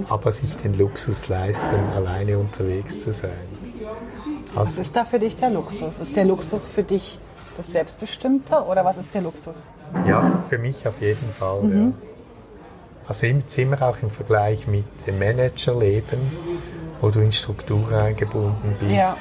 aber 0.09 0.31
sich 0.31 0.55
den 0.57 0.77
Luxus 0.77 1.27
leisten, 1.27 1.75
alleine 1.95 2.37
unterwegs 2.37 3.01
zu 3.01 3.11
sein. 3.13 3.31
Was 4.53 4.69
Also, 4.69 4.81
ist 4.81 4.95
da 4.95 5.03
für 5.03 5.19
dich 5.19 5.35
der 5.35 5.49
Luxus? 5.49 5.99
Ist 5.99 6.15
der 6.15 6.25
Luxus 6.25 6.67
für 6.69 6.83
dich 6.83 7.19
das 7.57 7.71
Selbstbestimmte 7.71 8.55
oder 8.63 8.85
was 8.85 8.97
ist 8.97 9.13
der 9.13 9.21
Luxus? 9.21 9.69
ja, 10.07 10.43
für 10.49 10.57
mich 10.57 10.87
auf 10.87 11.01
jeden 11.01 11.29
Fall. 11.37 11.61
Mhm. 11.63 11.93
Ja. 12.01 12.14
Also 13.07 13.27
im 13.27 13.47
Zimmer 13.47 13.81
auch 13.81 13.97
im 14.01 14.09
Vergleich 14.09 14.67
mit 14.67 14.85
dem 15.05 15.19
Managerleben, 15.19 16.19
wo 17.01 17.09
du 17.09 17.19
in 17.19 17.31
Strukturen 17.31 17.93
eingebunden 17.93 18.75
bist, 18.79 18.91
Ja. 18.95 19.15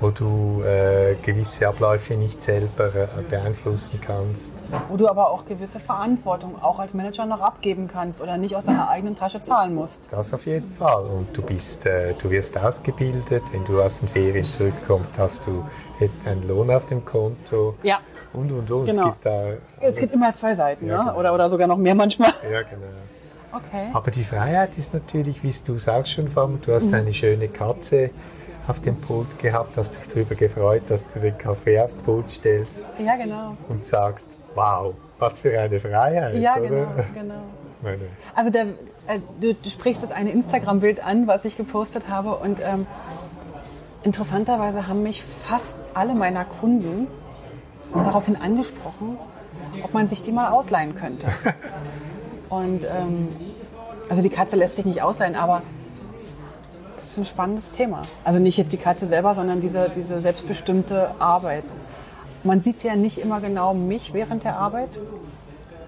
wo 0.00 0.10
du 0.10 0.62
äh, 0.64 1.14
gewisse 1.22 1.68
Abläufe 1.68 2.14
nicht 2.14 2.42
selber 2.42 2.86
äh, 2.92 3.06
beeinflussen 3.28 4.00
kannst. 4.04 4.54
Wo 4.88 4.96
du 4.96 5.06
aber 5.08 5.30
auch 5.30 5.44
gewisse 5.44 5.78
Verantwortung 5.78 6.60
auch 6.60 6.80
als 6.80 6.92
Manager 6.92 7.24
noch 7.26 7.40
abgeben 7.40 7.86
kannst 7.86 8.20
oder 8.20 8.36
nicht 8.36 8.56
aus 8.56 8.64
deiner 8.64 8.88
eigenen 8.88 9.14
Tasche 9.14 9.40
zahlen 9.40 9.74
musst. 9.76 10.08
Das 10.10 10.34
auf 10.34 10.46
jeden 10.46 10.72
Fall. 10.72 11.04
Und 11.04 11.28
du 11.36 11.42
bist, 11.42 11.86
äh, 11.86 12.14
du 12.20 12.30
wirst 12.30 12.58
ausgebildet. 12.58 13.44
Wenn 13.52 13.64
du 13.64 13.80
aus 13.80 14.00
den 14.00 14.08
Ferien 14.08 14.44
zurückkommst, 14.44 15.10
hast 15.18 15.46
du 15.46 15.64
einen 16.24 16.48
Lohn 16.48 16.70
auf 16.70 16.86
dem 16.86 17.04
Konto. 17.04 17.74
Ja. 17.84 17.98
Und, 18.32 18.50
und, 18.50 18.68
und. 18.70 18.86
Genau. 18.86 19.02
Es 19.02 19.06
gibt 19.12 19.26
da, 19.26 19.42
Es 19.80 19.96
gibt 19.96 20.12
immer 20.14 20.32
zwei 20.32 20.54
Seiten, 20.56 20.86
Ja, 20.86 20.98
ne? 20.98 21.04
genau. 21.10 21.18
oder, 21.18 21.34
oder 21.34 21.48
sogar 21.50 21.68
noch 21.68 21.76
mehr 21.78 21.94
manchmal. 21.94 22.32
ja, 22.50 22.62
genau. 22.62 22.86
Okay. 23.52 23.88
Aber 23.92 24.10
die 24.10 24.22
Freiheit 24.24 24.70
ist 24.78 24.94
natürlich, 24.94 25.42
wie 25.42 25.52
du 25.66 25.74
es 25.74 25.88
auch 25.88 26.06
schon 26.06 26.28
vom, 26.28 26.60
du 26.60 26.70
Mhm. 26.70 26.74
hast 26.74 26.94
eine 26.94 27.12
schöne 27.12 27.48
Katze 27.48 28.10
auf 28.68 28.80
dem 28.80 28.96
Pult 29.00 29.38
gehabt, 29.38 29.76
hast 29.76 29.96
dich 30.00 30.08
darüber 30.12 30.34
gefreut, 30.36 30.82
dass 30.88 31.06
du 31.12 31.18
den 31.18 31.36
Kaffee 31.36 31.80
aufs 31.80 31.96
Pult 31.96 32.30
stellst 32.30 32.86
Ja, 33.04 33.16
genau. 33.16 33.56
und 33.68 33.84
sagst, 33.84 34.36
wow, 34.54 34.94
was 35.18 35.40
für 35.40 35.58
eine 35.58 35.80
Freiheit, 35.80 36.36
Ja, 36.36 36.56
oder? 36.56 36.68
genau, 36.68 36.86
genau. 37.14 37.34
Meine, 37.82 37.98
Also 38.34 38.50
der, 38.50 38.62
äh, 39.08 39.18
du, 39.40 39.54
du 39.54 39.70
sprichst 39.70 40.02
das 40.02 40.12
eine 40.12 40.30
Instagram-Bild 40.30 41.02
an, 41.04 41.26
was 41.26 41.44
ich 41.44 41.56
gepostet 41.56 42.08
habe 42.08 42.36
und 42.36 42.60
ähm, 42.60 42.86
interessanterweise 44.02 44.86
haben 44.86 45.02
mich 45.02 45.22
fast 45.24 45.76
alle 45.94 46.14
meiner 46.14 46.44
Kunden 46.44 47.06
daraufhin 47.92 48.36
angesprochen, 48.36 49.16
ob 49.82 49.92
man 49.94 50.08
sich 50.08 50.22
die 50.22 50.32
mal 50.32 50.50
ausleihen 50.52 50.94
könnte. 50.94 51.26
Und 52.50 52.84
ähm, 52.84 53.28
also 54.08 54.22
die 54.22 54.28
Katze 54.28 54.56
lässt 54.56 54.76
sich 54.76 54.84
nicht 54.84 55.02
ausleihen, 55.02 55.36
aber 55.36 55.62
das 56.96 57.12
ist 57.12 57.18
ein 57.18 57.24
spannendes 57.24 57.72
Thema. 57.72 58.02
Also 58.24 58.40
nicht 58.40 58.58
jetzt 58.58 58.72
die 58.72 58.76
Katze 58.76 59.06
selber, 59.06 59.34
sondern 59.34 59.60
diese, 59.60 59.88
diese 59.88 60.20
selbstbestimmte 60.20 61.12
Arbeit. 61.18 61.64
Man 62.44 62.60
sieht 62.60 62.82
ja 62.82 62.96
nicht 62.96 63.18
immer 63.18 63.40
genau 63.40 63.72
mich 63.72 64.12
während 64.12 64.44
der 64.44 64.56
Arbeit 64.56 64.98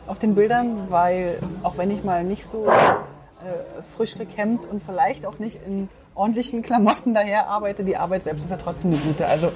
auf 0.06 0.18
den 0.18 0.34
Bildern, 0.34 0.86
weil 0.88 1.38
auch 1.62 1.76
wenn 1.76 1.90
ich 1.90 2.04
mal 2.04 2.24
nicht 2.24 2.46
so 2.46 2.66
äh, 2.66 3.82
frisch 3.96 4.16
gekämmt 4.16 4.66
und 4.66 4.82
vielleicht 4.82 5.26
auch 5.26 5.38
nicht 5.38 5.60
in 5.66 5.88
ordentlichen 6.14 6.62
Klamotten 6.62 7.14
daher 7.14 7.48
arbeite, 7.48 7.84
die 7.84 7.96
Arbeit 7.96 8.22
selbst 8.22 8.44
ist 8.44 8.50
ja 8.50 8.56
trotzdem 8.56 8.92
eine 8.92 9.00
gute. 9.00 9.26
Also 9.26 9.50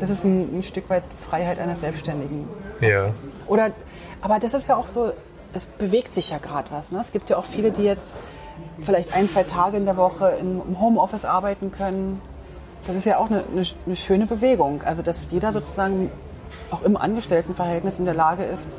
das 0.00 0.10
ist 0.10 0.24
ein, 0.24 0.58
ein 0.58 0.62
Stück 0.62 0.88
weit 0.90 1.04
Freiheit 1.24 1.58
eines 1.58 1.80
Selbstständigen. 1.80 2.48
ja, 2.80 3.12
Oder, 3.46 3.72
aber 4.22 4.38
das 4.38 4.54
ist 4.54 4.68
ja 4.68 4.76
auch 4.76 4.86
so, 4.86 5.12
es 5.58 5.66
bewegt 5.66 6.12
sich 6.12 6.30
ja 6.30 6.38
gerade 6.38 6.70
was. 6.70 6.90
Ne? 6.90 6.98
Es 7.00 7.12
gibt 7.12 7.30
ja 7.30 7.36
auch 7.36 7.44
viele, 7.44 7.70
die 7.70 7.82
jetzt 7.82 8.12
vielleicht 8.80 9.12
ein, 9.14 9.28
zwei 9.28 9.44
Tage 9.44 9.76
in 9.76 9.84
der 9.84 9.96
Woche 9.96 10.36
im 10.40 10.80
Homeoffice 10.80 11.24
arbeiten 11.24 11.70
können. 11.72 12.20
Das 12.86 12.96
ist 12.96 13.04
ja 13.04 13.18
auch 13.18 13.26
eine, 13.26 13.44
eine, 13.52 13.62
eine 13.86 13.96
schöne 13.96 14.26
Bewegung. 14.26 14.82
Also 14.82 15.02
dass 15.02 15.30
jeder 15.30 15.52
sozusagen 15.52 16.10
auch 16.70 16.82
im 16.82 16.96
Angestelltenverhältnis 16.96 17.98
in 17.98 18.04
der 18.04 18.14
Lage 18.14 18.44
ist, 18.44 18.70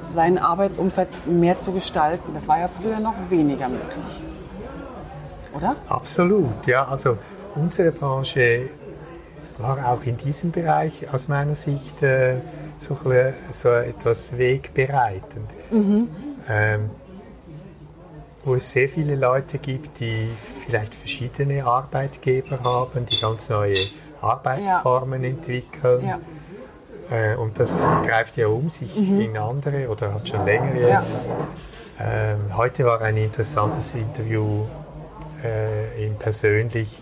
sein 0.00 0.36
Arbeitsumfeld 0.38 1.08
mehr 1.26 1.58
zu 1.58 1.72
gestalten. 1.72 2.32
Das 2.34 2.46
war 2.48 2.58
ja 2.58 2.68
früher 2.68 3.00
noch 3.00 3.14
weniger 3.30 3.68
möglich. 3.68 4.22
Oder? 5.56 5.76
absolut. 5.88 6.66
Ja, 6.66 6.88
also 6.88 7.16
unsere 7.54 7.92
Branche 7.92 8.70
war 9.58 9.92
auch 9.92 10.02
in 10.02 10.16
diesem 10.16 10.50
Bereich 10.50 11.06
aus 11.12 11.28
meiner 11.28 11.54
Sicht 11.54 12.02
äh, 12.02 12.38
so, 12.78 12.96
so 13.50 13.68
etwas 13.70 14.36
wegbereitend. 14.36 15.50
Ähm, 16.48 16.90
wo 18.44 18.54
es 18.56 18.70
sehr 18.70 18.88
viele 18.88 19.16
Leute 19.16 19.58
gibt, 19.58 20.00
die 20.00 20.28
vielleicht 20.66 20.94
verschiedene 20.94 21.64
Arbeitgeber 21.64 22.62
haben, 22.62 23.06
die 23.06 23.18
ganz 23.18 23.48
neue 23.48 23.74
Arbeitsformen 24.20 25.24
entwickeln. 25.24 26.06
Ja. 26.06 26.18
Äh, 27.10 27.36
und 27.36 27.58
das 27.58 27.88
greift 28.06 28.36
ja 28.36 28.48
um 28.48 28.68
sich 28.68 28.94
in 28.96 29.36
andere 29.36 29.88
oder 29.88 30.14
hat 30.14 30.28
schon 30.28 30.44
länger 30.44 30.74
Ja. 30.74 30.98
jetzt. 30.98 31.18
Ähm, 31.98 32.56
heute 32.56 32.84
war 32.84 33.00
ein 33.00 33.16
interessantes 33.16 33.94
Interview 33.94 34.64
äh, 35.42 36.04
in 36.06 36.16
persönlich 36.16 36.98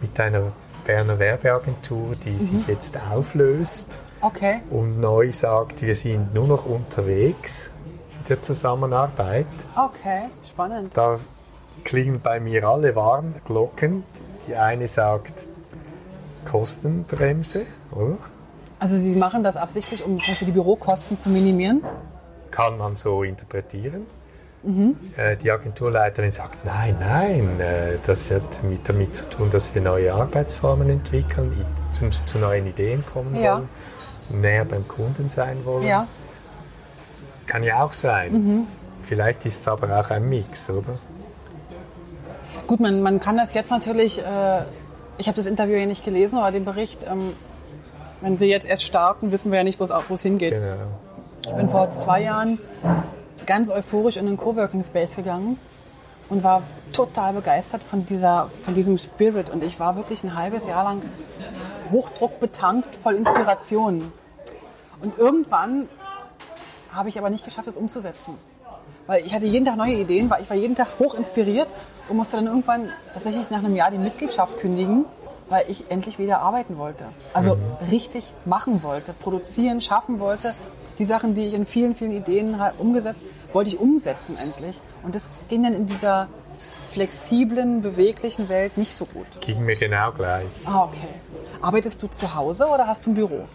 mit 0.00 0.18
einer 0.20 0.52
Berner 0.84 1.18
Werbeagentur, 1.18 2.14
die 2.24 2.38
sich 2.38 2.66
jetzt 2.68 2.96
auflöst 3.10 3.96
Okay. 4.26 4.60
und 4.70 5.00
neu 5.00 5.30
sagt, 5.32 5.82
wir 5.82 5.94
sind 5.94 6.34
nur 6.34 6.46
noch 6.46 6.66
unterwegs 6.66 7.72
in 8.20 8.24
der 8.28 8.40
Zusammenarbeit. 8.40 9.46
Okay. 9.76 10.22
Spannend. 10.48 10.96
Da 10.96 11.18
klingen 11.84 12.20
bei 12.20 12.40
mir 12.40 12.66
alle 12.68 12.96
Warnglocken. 12.96 14.02
Die 14.48 14.54
eine 14.56 14.88
sagt 14.88 15.44
Kostenbremse, 16.44 17.62
oder? 17.92 18.16
Also 18.78 18.96
Sie 18.96 19.16
machen 19.16 19.42
das 19.42 19.56
absichtlich, 19.56 20.04
um 20.04 20.18
zum 20.20 20.28
Beispiel 20.32 20.46
die 20.46 20.52
Bürokosten 20.52 21.16
zu 21.16 21.30
minimieren? 21.30 21.82
Kann 22.50 22.78
man 22.78 22.96
so 22.96 23.22
interpretieren. 23.22 24.06
Äh, 25.16 25.36
Die 25.36 25.50
Agenturleiterin 25.52 26.32
sagt, 26.32 26.64
nein, 26.64 26.96
nein, 26.98 27.60
äh, 27.60 27.98
das 28.06 28.30
hat 28.32 28.64
mit, 28.64 28.88
damit 28.88 29.14
zu 29.14 29.28
tun, 29.30 29.48
dass 29.52 29.74
wir 29.76 29.82
neue 29.82 30.12
Arbeitsformen 30.12 30.90
entwickeln, 30.90 31.52
zu, 31.92 32.10
zu 32.24 32.38
neuen 32.38 32.66
Ideen 32.66 33.04
kommen 33.06 33.36
Ja. 33.36 33.54
wollen, 33.58 33.68
näher 34.30 34.64
beim 34.64 34.86
Kunden 34.88 35.28
sein 35.28 35.64
wollen. 35.64 35.86
Ja. 35.86 36.06
Kann 37.46 37.62
ja 37.62 37.82
auch 37.82 37.92
sein. 37.92 38.66
Vielleicht 39.02 39.46
ist 39.46 39.60
es 39.60 39.68
aber 39.68 40.00
auch 40.00 40.10
ein 40.10 40.28
Mix, 40.28 40.68
oder? 40.70 40.98
Gut, 42.66 42.80
man, 42.80 43.00
man 43.02 43.20
kann 43.20 43.36
das 43.36 43.54
jetzt 43.54 43.70
natürlich, 43.70 44.18
äh, 44.18 44.62
ich 45.18 45.28
habe 45.28 45.36
das 45.36 45.46
Interview 45.46 45.76
ja 45.76 45.86
nicht 45.86 46.04
gelesen, 46.04 46.38
aber 46.38 46.50
den 46.50 46.64
Bericht, 46.64 47.04
ähm, 47.08 47.32
wenn 48.20 48.36
Sie 48.36 48.46
jetzt 48.46 48.66
erst 48.66 48.82
starten, 48.82 49.30
wissen 49.30 49.52
wir 49.52 49.58
ja 49.58 49.64
nicht, 49.64 49.78
wo 49.78 49.84
es 49.84 49.90
auch- 49.92 50.04
wo 50.08 50.14
es 50.14 50.22
hingeht. 50.22 50.54
Genau. 50.54 50.74
Ich 51.46 51.52
bin 51.54 51.68
vor 51.68 51.92
zwei 51.92 52.22
Jahren 52.22 52.58
ganz 53.46 53.70
euphorisch 53.70 54.16
in 54.16 54.26
den 54.26 54.36
Coworking 54.36 54.82
Space 54.82 55.14
gegangen 55.14 55.58
und 56.28 56.42
war 56.42 56.62
total 56.92 57.32
begeistert 57.32 57.82
von, 57.82 58.04
dieser, 58.06 58.48
von 58.48 58.74
diesem 58.74 58.98
Spirit. 58.98 59.50
Und 59.50 59.62
ich 59.62 59.78
war 59.78 59.96
wirklich 59.96 60.24
ein 60.24 60.34
halbes 60.36 60.66
Jahr 60.66 60.84
lang 60.84 61.02
Hochdruck 61.90 62.40
betankt, 62.40 62.96
voll 62.96 63.14
Inspiration. 63.14 64.12
Und 65.00 65.18
irgendwann 65.18 65.88
habe 66.92 67.08
ich 67.08 67.18
aber 67.18 67.30
nicht 67.30 67.44
geschafft, 67.44 67.68
es 67.68 67.76
umzusetzen. 67.76 68.38
Weil 69.06 69.24
ich 69.24 69.34
hatte 69.34 69.46
jeden 69.46 69.64
Tag 69.64 69.76
neue 69.76 69.94
Ideen, 69.94 70.28
weil 70.30 70.42
ich 70.42 70.50
war 70.50 70.56
jeden 70.56 70.74
Tag 70.74 70.98
hoch 70.98 71.14
inspiriert 71.14 71.68
und 72.08 72.16
musste 72.16 72.36
dann 72.36 72.46
irgendwann 72.46 72.90
tatsächlich 73.12 73.50
nach 73.50 73.58
einem 73.58 73.76
Jahr 73.76 73.90
die 73.90 73.98
Mitgliedschaft 73.98 74.58
kündigen, 74.58 75.04
weil 75.48 75.64
ich 75.68 75.90
endlich 75.90 76.18
wieder 76.18 76.40
arbeiten 76.40 76.76
wollte. 76.76 77.04
Also 77.32 77.56
richtig 77.90 78.32
machen 78.44 78.82
wollte, 78.82 79.12
produzieren, 79.12 79.80
schaffen 79.80 80.18
wollte. 80.18 80.54
Die 80.98 81.04
Sachen, 81.04 81.34
die 81.34 81.46
ich 81.46 81.54
in 81.54 81.66
vielen, 81.66 81.94
vielen 81.94 82.12
Ideen 82.12 82.58
halt 82.58 82.74
umgesetzt, 82.78 83.20
wollte 83.56 83.70
ich 83.70 83.80
umsetzen 83.80 84.36
endlich. 84.36 84.80
Und 85.02 85.14
das 85.14 85.30
ging 85.48 85.62
dann 85.62 85.72
in 85.74 85.86
dieser 85.86 86.28
flexiblen, 86.92 87.80
beweglichen 87.82 88.48
Welt 88.50 88.76
nicht 88.76 88.92
so 88.92 89.06
gut. 89.06 89.26
Ging 89.40 89.64
mir 89.64 89.76
genau 89.76 90.12
gleich. 90.12 90.46
Ah, 90.66 90.84
okay. 90.84 91.08
Arbeitest 91.62 92.02
du 92.02 92.06
zu 92.08 92.34
Hause 92.34 92.66
oder 92.66 92.86
hast 92.86 93.06
du 93.06 93.10
ein 93.10 93.14
Büro? 93.14 93.46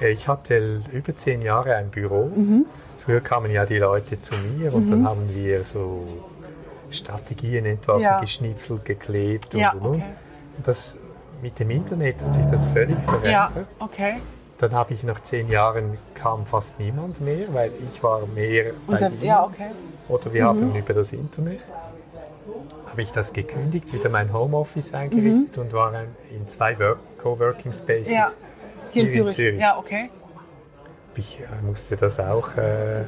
Ich 0.00 0.28
hatte 0.28 0.80
über 0.92 1.16
zehn 1.16 1.42
Jahre 1.42 1.74
ein 1.74 1.90
Büro. 1.90 2.26
Mhm. 2.34 2.66
Früher 3.04 3.20
kamen 3.20 3.50
ja 3.50 3.66
die 3.66 3.78
Leute 3.78 4.20
zu 4.20 4.36
mir 4.36 4.72
und 4.72 4.90
dann 4.90 5.04
haben 5.04 5.28
wir 5.34 5.64
so 5.64 6.06
Strategien 6.90 7.66
entworfen, 7.66 8.02
Ja. 8.02 8.20
geschnitzelt, 8.20 8.84
geklebt 8.84 9.54
und, 9.54 9.60
Ja, 9.60 9.72
und, 9.72 9.80
und. 9.80 9.94
okay. 9.96 10.04
Das, 10.64 10.98
mit 11.42 11.58
dem 11.58 11.70
Internet 11.70 12.20
hat 12.22 12.32
sich 12.32 12.46
das 12.46 12.70
völlig 12.70 12.98
verändert. 13.00 13.32
Ja, 13.32 13.50
okay. 13.80 14.16
Dann 14.58 14.72
habe 14.72 14.92
ich 14.92 15.04
nach 15.04 15.20
zehn 15.20 15.48
Jahren 15.48 15.98
kam 16.14 16.44
fast 16.44 16.80
niemand 16.80 17.20
mehr, 17.20 17.46
weil 17.52 17.70
ich 17.92 18.02
war 18.02 18.26
mehr 18.26 18.72
ihnen. 18.88 19.22
ja, 19.22 19.44
okay. 19.44 19.70
Oder 20.08 20.32
wir 20.32 20.44
haben 20.46 20.74
über 20.74 20.94
das 20.94 21.12
Internet. 21.12 21.60
Habe 22.90 23.02
ich 23.02 23.12
das 23.12 23.32
gekündigt, 23.32 23.92
wieder 23.92 24.08
mein 24.08 24.32
Homeoffice 24.32 24.94
eingerichtet 24.94 25.58
und 25.58 25.72
war 25.72 25.92
in 26.34 26.48
zwei 26.48 26.76
Work 26.80 26.98
Coworking 27.22 27.72
Spaces. 27.72 28.08
Mhm. 28.08 28.14
Ja. 28.14 28.28
Hier 28.30 28.32
in 28.32 28.92
Hier 28.92 29.02
in 29.02 29.08
Zürich. 29.08 29.34
Zürich. 29.34 29.60
Ja, 29.60 29.78
okay. 29.78 30.10
Ich 31.14 31.40
äh, 31.40 31.64
musste 31.64 31.96
das 31.96 32.18
auch 32.18 32.56
äh, 32.56 33.02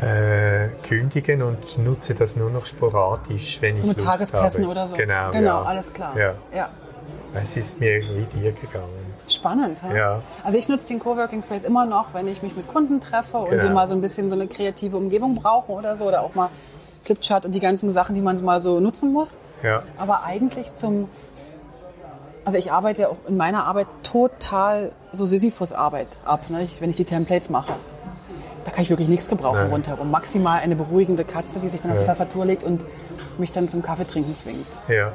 äh, 0.00 0.68
kündigen 0.86 1.42
und 1.42 1.78
nutze 1.78 2.14
das 2.14 2.36
nur 2.36 2.50
noch 2.50 2.66
sporadisch, 2.66 3.60
wenn 3.60 3.76
So 3.76 3.82
ich 3.82 3.88
mit 3.88 3.96
Lust 3.98 4.08
Tagespässen 4.08 4.64
habe. 4.64 4.70
oder 4.72 4.88
so. 4.88 4.96
Genau, 4.96 5.30
genau 5.30 5.46
ja. 5.46 5.62
alles 5.62 5.92
klar. 5.92 6.16
Ja. 6.16 6.34
ja. 6.54 6.70
Es 7.34 7.56
ist 7.56 7.80
mir 7.80 8.00
wie 8.02 8.24
dir 8.24 8.52
gegangen. 8.52 8.99
Spannend, 9.30 9.82
hä? 9.82 9.96
Ja. 9.96 10.22
Also 10.44 10.58
ich 10.58 10.68
nutze 10.68 10.88
den 10.88 10.98
Coworking 10.98 11.40
Space 11.42 11.64
immer 11.64 11.86
noch, 11.86 12.14
wenn 12.14 12.26
ich 12.28 12.42
mich 12.42 12.56
mit 12.56 12.66
Kunden 12.68 13.00
treffe 13.00 13.38
und 13.38 13.50
Genau. 13.50 13.62
wir 13.62 13.70
mal 13.70 13.86
so 13.88 13.94
ein 13.94 14.00
bisschen 14.00 14.28
so 14.28 14.36
eine 14.36 14.46
kreative 14.48 14.96
Umgebung 14.96 15.34
brauchen 15.34 15.72
oder 15.74 15.96
so 15.96 16.04
oder 16.04 16.22
auch 16.22 16.34
mal 16.34 16.48
Flipchart 17.02 17.44
und 17.46 17.52
die 17.54 17.60
ganzen 17.60 17.92
Sachen, 17.92 18.14
die 18.14 18.20
man 18.22 18.42
mal 18.44 18.60
so 18.60 18.80
nutzen 18.80 19.12
muss. 19.12 19.36
Ja, 19.62 19.82
Aber 19.96 20.24
eigentlich 20.24 20.74
zum, 20.74 21.08
also 22.44 22.58
ich 22.58 22.72
arbeite 22.72 23.02
ja 23.02 23.08
auch 23.08 23.16
in 23.28 23.36
meiner 23.36 23.64
Arbeit 23.66 23.86
total 24.02 24.92
so 25.12 25.26
Sisyphus-Arbeit 25.26 26.08
ab, 26.24 26.50
ne? 26.50 26.62
ich, 26.62 26.80
wenn 26.80 26.90
ich 26.90 26.96
die 26.96 27.04
Templates 27.04 27.50
mache. 27.50 27.72
Da 28.64 28.70
kann 28.70 28.82
ich 28.82 28.90
wirklich 28.90 29.08
nichts 29.08 29.28
gebrauchen 29.28 29.60
Nein. 29.60 29.70
rundherum. 29.70 30.10
Maximal 30.10 30.60
eine 30.60 30.76
beruhigende 30.76 31.24
Katze, 31.24 31.60
die 31.60 31.68
sich 31.70 31.80
dann 31.80 31.92
auf 31.92 31.96
die 31.98 32.02
Ja. 32.04 32.08
Tastatur 32.08 32.44
legt 32.44 32.62
und 32.62 32.82
mich 33.38 33.52
dann 33.52 33.68
zum 33.68 33.80
Kaffee 33.82 34.06
trinken 34.06 34.34
zwingt. 34.34 34.66
ja. 34.88 35.12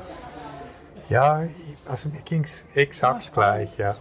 Ja, 1.08 1.44
also 1.88 2.10
mir 2.10 2.22
ging 2.22 2.44
es 2.44 2.66
exakt 2.74 3.24
spannend. 3.24 3.76
gleich, 3.76 3.78
ja. 3.78 3.96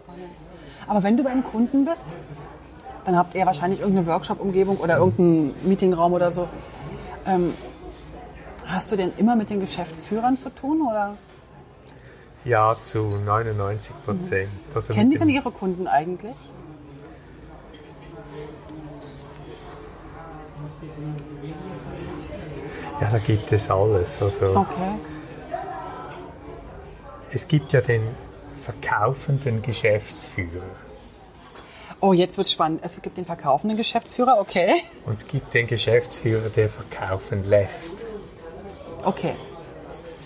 Aber 0.86 1.02
wenn 1.02 1.16
du 1.16 1.24
beim 1.24 1.44
Kunden 1.44 1.84
bist, 1.84 2.08
dann 3.04 3.16
habt 3.16 3.34
ihr 3.34 3.44
wahrscheinlich 3.46 3.80
irgendeine 3.80 4.06
Workshop-Umgebung 4.06 4.78
oder 4.78 4.98
irgendeinen 4.98 5.54
Meetingraum 5.68 6.12
oder 6.12 6.30
so. 6.30 6.48
Ähm, 7.26 7.54
hast 8.66 8.90
du 8.92 8.96
denn 8.96 9.12
immer 9.18 9.36
mit 9.36 9.50
den 9.50 9.60
Geschäftsführern 9.60 10.36
zu 10.36 10.50
tun 10.50 10.82
oder 10.82 11.16
Ja, 12.44 12.76
zu 12.82 13.06
99 13.24 13.94
Prozent. 14.04 14.50
Also 14.74 14.94
kennen 14.94 15.10
die 15.10 15.18
denn 15.18 15.28
ihre 15.28 15.50
Kunden 15.50 15.86
eigentlich? 15.86 16.36
Ja, 23.00 23.10
da 23.10 23.18
gibt 23.18 23.52
es 23.52 23.70
alles. 23.70 24.22
Also 24.22 24.46
Okay. 24.56 24.94
Es 27.34 27.48
gibt 27.48 27.72
ja 27.72 27.80
den 27.80 28.02
verkaufenden 28.62 29.60
Geschäftsführer 29.62 30.62
Oh, 32.00 32.12
jetzt 32.12 32.36
wird's 32.36 32.52
spannend. 32.52 32.80
Es 32.82 33.00
gibt 33.00 33.16
den 33.16 33.24
verkaufenden 33.24 33.78
Geschäftsführer, 33.78 34.38
okay. 34.38 34.82
und 35.06 35.14
es 35.14 35.26
gibt 35.26 35.54
den 35.54 35.66
Geschäftsführer, 35.66 36.50
der 36.50 36.68
verkaufen 36.68 37.48
lässt. 37.48 37.96
Okay. 39.04 39.32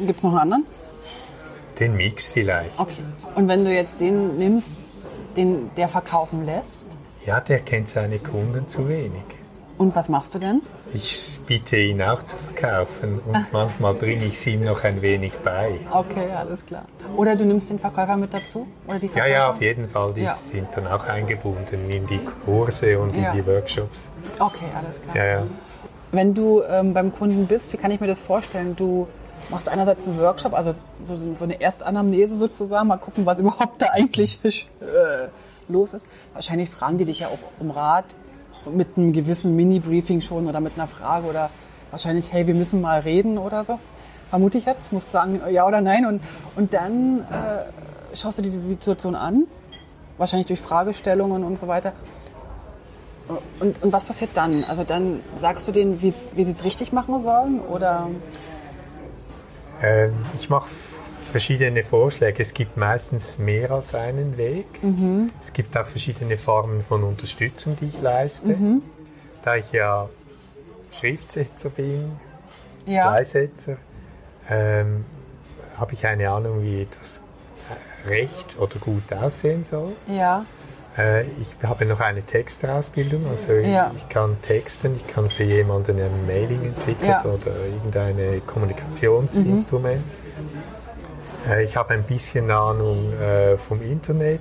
Gibt 0.00 0.18
es 0.18 0.24
noch 0.24 0.32
einen 0.32 0.40
anderen? 0.40 0.66
Den 1.78 1.94
Mix 1.96 2.32
vielleicht. 2.32 2.76
Okay. 2.80 3.02
Und 3.36 3.46
wenn 3.46 3.64
du 3.64 3.72
jetzt 3.72 4.00
den 4.00 4.38
nimmst, 4.38 4.72
den 5.36 5.70
der 5.76 5.86
verkaufen 5.88 6.44
lässt, 6.46 6.88
Ja, 7.24 7.40
der 7.40 7.60
kennt 7.60 7.88
seine 7.88 8.18
Kunden 8.18 8.66
zu 8.68 8.88
wenig. 8.88 9.22
Und 9.78 9.94
was 9.96 10.08
machst 10.08 10.34
du 10.34 10.38
denn? 10.38 10.60
Ich 10.92 11.38
biete 11.46 11.76
ihn 11.76 12.02
auch 12.02 12.22
zu 12.24 12.36
verkaufen 12.36 13.20
und 13.26 13.52
manchmal 13.52 13.94
bringe 13.94 14.24
ich 14.24 14.34
es 14.34 14.46
ihm 14.46 14.64
noch 14.64 14.84
ein 14.84 15.00
wenig 15.02 15.32
bei. 15.44 15.78
Okay, 15.92 16.30
alles 16.36 16.64
klar. 16.66 16.84
Oder 17.16 17.36
du 17.36 17.44
nimmst 17.44 17.70
den 17.70 17.78
Verkäufer 17.78 18.16
mit 18.16 18.34
dazu? 18.34 18.66
Oder 18.86 18.98
die 18.98 19.06
Ja, 19.06 19.12
Verkäufer? 19.12 19.32
ja, 19.34 19.50
auf 19.50 19.60
jeden 19.60 19.88
Fall. 19.88 20.12
Die 20.14 20.22
Ja. 20.22 20.34
sind 20.34 20.68
dann 20.74 20.86
auch 20.86 21.04
eingebunden 21.04 21.90
in 21.90 22.06
die 22.06 22.20
Kurse 22.44 22.98
und 22.98 23.14
Ja. 23.16 23.30
in 23.32 23.36
die 23.38 23.46
Workshops. 23.46 24.10
Okay, 24.38 24.66
alles 24.76 25.00
klar. 25.00 25.16
Ja, 25.16 25.24
ja. 25.24 25.42
Wenn 26.10 26.34
du 26.34 26.62
ähm, 26.62 26.94
beim 26.94 27.14
Kunden 27.14 27.46
bist, 27.46 27.72
wie 27.72 27.76
kann 27.76 27.90
ich 27.90 28.00
mir 28.00 28.06
das 28.06 28.20
vorstellen? 28.20 28.74
Du 28.76 29.06
machst 29.50 29.68
einerseits 29.68 30.08
einen 30.08 30.18
Workshop, 30.18 30.54
also 30.54 30.72
so, 31.02 31.16
so 31.34 31.44
eine 31.44 31.60
Erstanamnese 31.60 32.34
sozusagen, 32.36 32.88
mal 32.88 32.96
gucken, 32.96 33.26
was 33.26 33.38
überhaupt 33.40 33.82
da 33.82 33.88
eigentlich 33.92 34.40
äh, 34.80 35.28
los 35.70 35.92
ist. 35.92 36.06
Wahrscheinlich 36.32 36.70
fragen 36.70 36.96
die 36.98 37.04
dich 37.04 37.20
ja 37.20 37.28
auch 37.28 37.38
um 37.60 37.70
Rat 37.70 38.06
mit 38.70 38.96
einem 38.96 39.12
gewissen 39.12 39.56
Mini-Briefing 39.56 40.20
schon 40.20 40.46
oder 40.46 40.60
mit 40.60 40.74
einer 40.76 40.86
Frage 40.86 41.26
oder 41.26 41.50
wahrscheinlich, 41.90 42.32
hey, 42.32 42.46
wir 42.46 42.54
müssen 42.54 42.80
mal 42.80 43.00
reden 43.00 43.38
oder 43.38 43.64
so. 43.64 43.78
Vermute 44.30 44.58
ich 44.58 44.66
jetzt, 44.66 44.92
musst 44.92 45.10
sagen 45.10 45.40
ja 45.50 45.66
oder 45.66 45.80
nein 45.80 46.04
und, 46.04 46.20
und 46.56 46.74
dann 46.74 47.20
äh, 47.20 48.16
schaust 48.16 48.38
du 48.38 48.42
dir 48.42 48.50
die 48.50 48.58
Situation 48.58 49.14
an, 49.14 49.44
wahrscheinlich 50.18 50.46
durch 50.48 50.60
Fragestellungen 50.60 51.44
und 51.44 51.58
so 51.58 51.68
weiter. 51.68 51.92
Und, 53.60 53.82
und 53.82 53.92
was 53.92 54.04
passiert 54.04 54.30
dann? 54.34 54.64
Also 54.68 54.84
dann 54.84 55.20
sagst 55.36 55.68
du 55.68 55.72
denen, 55.72 56.00
wie 56.02 56.10
sie 56.10 56.40
es 56.40 56.64
richtig 56.64 56.92
machen 56.92 57.18
sollen? 57.20 57.60
Oder 57.60 58.08
Ähm, 59.82 60.14
ich 60.38 60.50
mache 60.50 60.68
verschiedene 61.28 61.82
Vorschläge. 61.84 62.42
Es 62.42 62.52
gibt 62.54 62.76
meistens 62.76 63.38
mehr 63.38 63.70
als 63.70 63.94
einen 63.94 64.36
Weg. 64.36 64.66
Es 65.40 65.52
gibt 65.52 65.76
auch 65.76 65.86
verschiedene 65.86 66.36
Formen 66.36 66.82
von 66.82 67.04
Unterstützung, 67.04 67.76
die 67.80 67.86
ich 67.86 68.00
leiste. 68.00 68.56
Da 69.42 69.56
ich 69.56 69.70
ja 69.72 70.08
Schriftsetzer 70.92 71.70
bin, 71.70 72.12
ja, 72.86 73.10
Bleisetzer, 73.10 73.76
ähm, 74.50 75.04
habe 75.76 75.92
ich 75.92 76.06
eine 76.06 76.30
Ahnung, 76.30 76.62
wie 76.62 76.82
etwas 76.82 77.22
recht 78.06 78.56
oder 78.58 78.76
gut 78.80 79.12
aussehen 79.12 79.64
soll. 79.64 79.92
ja, 80.08 80.44
Äh, 80.96 81.22
ich 81.40 81.54
habe 81.62 81.84
noch 81.84 82.00
eine 82.00 82.22
Texterausbildung, 82.22 83.26
also 83.28 83.52
Ja. 83.52 83.92
ich 83.96 84.08
kann 84.08 84.36
texten, 84.42 84.96
ich 84.96 85.06
kann 85.06 85.28
für 85.30 85.44
jemanden 85.44 86.00
ein 86.00 86.26
Mailing 86.26 86.64
entwickeln 86.64 87.08
Ja. 87.10 87.22
oder 87.24 87.54
irgendein 87.66 88.42
Kommunikationsinstrument. 88.46 89.98
Äh, 90.00 90.27
ich 91.62 91.76
habe 91.76 91.94
ein 91.94 92.02
bisschen 92.04 92.50
Ahnung 92.50 93.12
äh, 93.20 93.56
vom 93.56 93.82
Internet. 93.82 94.40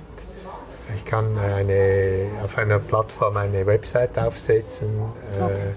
Ich 0.96 1.04
kann 1.04 1.36
eine, 1.38 2.26
auf 2.44 2.56
einer 2.58 2.78
Plattform 2.78 3.36
eine 3.36 3.66
Website 3.66 4.18
aufsetzen. 4.18 4.88
Äh, 5.38 5.42
Okay. 5.42 5.70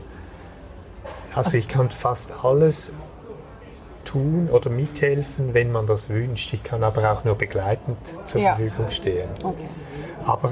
Also 1.34 1.58
ich 1.58 1.68
kann 1.70 1.90
fast 1.92 2.34
alles 2.44 2.94
tun 4.04 4.50
oder 4.52 4.70
mithelfen, 4.70 5.54
wenn 5.54 5.72
man 5.72 5.88
das 5.88 6.10
wünscht. 6.10 6.54
Ich 6.54 6.62
kann 6.64 6.84
aber 6.84 7.10
auch 7.10 7.24
nur 7.24 7.36
begleitend 7.36 7.98
zur 8.26 8.42
Ja. 8.42 8.56
Verfügung 8.56 8.92
stehen. 8.92 9.30
okay. 9.44 9.68
Aber 10.26 10.52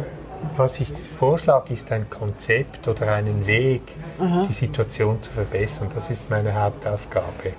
was 0.55 0.79
ich 0.79 0.87
vorschlage, 0.93 1.73
ist 1.73 1.91
ein 1.91 2.09
Konzept 2.09 2.87
oder 2.87 3.11
einen 3.11 3.45
Weg, 3.45 3.81
die 4.47 4.53
Situation 4.53 5.21
zu 5.21 5.31
verbessern. 5.31 5.89
Das 5.93 6.09
ist 6.09 6.29
meine 6.29 6.53
Hauptaufgabe. 6.55 7.51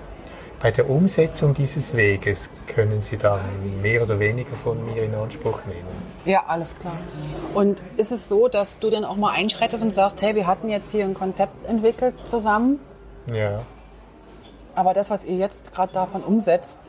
Bei 0.61 0.71
der 0.71 0.89
Umsetzung 0.89 1.53
dieses 1.53 1.95
Weges 1.95 2.49
können 2.67 3.01
Sie 3.01 3.17
dann 3.17 3.41
mehr 3.81 4.03
oder 4.03 4.19
weniger 4.19 4.55
von 4.55 4.85
mir 4.85 5.03
in 5.03 5.15
Anspruch 5.15 5.59
nehmen. 5.65 5.87
Ja, 6.25 6.43
alles 6.47 6.77
klar. 6.77 6.97
Und 7.55 7.81
ist 7.97 8.11
es 8.11 8.29
so, 8.29 8.47
dass 8.47 8.77
du 8.77 8.89
dann 8.91 9.03
auch 9.03 9.17
mal 9.17 9.31
einschreitest 9.31 9.83
und 9.83 9.91
sagst, 9.91 10.21
hey, 10.21 10.35
wir 10.35 10.45
hatten 10.45 10.69
jetzt 10.69 10.91
hier 10.91 11.03
ein 11.05 11.15
Konzept 11.15 11.65
entwickelt 11.67 12.13
zusammen, 12.29 12.79
Ja, 13.25 13.63
aber 14.75 14.93
das, 14.93 15.09
was 15.09 15.25
ihr 15.25 15.37
jetzt 15.37 15.73
gerade 15.73 15.93
davon 15.93 16.23
umsetzt, 16.23 16.79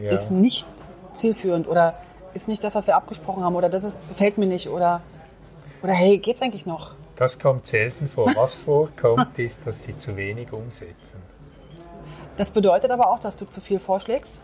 ja. 0.00 0.10
ist 0.10 0.30
nicht 0.30 0.66
zielführend 1.12 1.68
oder 1.68 1.94
ist 2.34 2.48
nicht 2.48 2.62
das, 2.64 2.74
was 2.74 2.86
wir 2.86 2.96
abgesprochen 2.96 3.44
haben 3.44 3.56
oder 3.56 3.68
das 3.68 3.84
ist, 3.84 4.08
gefällt 4.08 4.38
mir 4.38 4.46
nicht 4.46 4.68
oder, 4.68 5.02
oder 5.82 5.92
hey, 5.92 6.18
geht's 6.18 6.40
eigentlich 6.40 6.66
noch? 6.66 6.94
Das 7.16 7.38
kommt 7.38 7.66
selten 7.66 8.08
vor. 8.08 8.32
Was 8.34 8.56
vorkommt, 8.56 9.38
ist, 9.38 9.66
dass 9.66 9.84
Sie 9.84 9.96
zu 9.98 10.16
wenig 10.16 10.52
umsetzen. 10.52 11.20
Das 12.36 12.50
bedeutet 12.50 12.90
aber 12.90 13.10
auch, 13.10 13.18
dass 13.18 13.36
du 13.36 13.44
zu 13.44 13.60
viel 13.60 13.78
vorschlägst? 13.78 14.42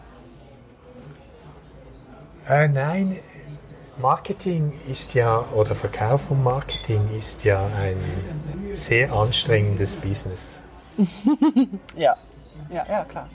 Äh, 2.48 2.68
nein, 2.68 3.18
Marketing 4.00 4.72
ist 4.88 5.14
ja, 5.14 5.44
oder 5.54 5.74
Verkauf 5.74 6.22
von 6.22 6.42
Marketing 6.42 7.00
ist 7.18 7.44
ja 7.44 7.66
ein 7.76 7.96
sehr 8.72 9.12
anstrengendes 9.12 9.96
Business. 9.96 10.62
Ja. 11.96 12.14
Ja, 12.70 12.84
ja, 12.88 13.04
klar. 13.04 13.28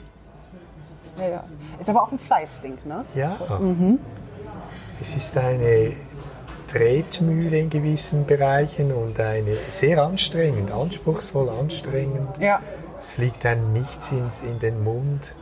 Ja, 1.18 1.28
ja. 1.28 1.44
Ist 1.80 1.88
aber 1.88 2.02
auch 2.02 2.12
ein 2.12 2.18
Fleißding, 2.18 2.78
ne? 2.84 3.04
Ja. 3.14 3.36
Es 5.00 5.16
ist 5.16 5.36
eine 5.36 5.92
Tretmühle 6.68 7.58
in 7.58 7.70
gewissen 7.70 8.26
Bereichen 8.26 8.92
und 8.92 9.18
eine 9.18 9.56
sehr 9.68 10.02
anstrengend, 10.02 10.70
anspruchsvoll 10.70 11.48
anstrengend. 11.48 12.38
Ja. 12.38 12.60
Es 13.04 13.10
fliegt 13.10 13.44
einem 13.44 13.74
nichts 13.74 14.12
ins, 14.12 14.40
in 14.40 14.58
den 14.60 14.82
Mund. 14.82 15.34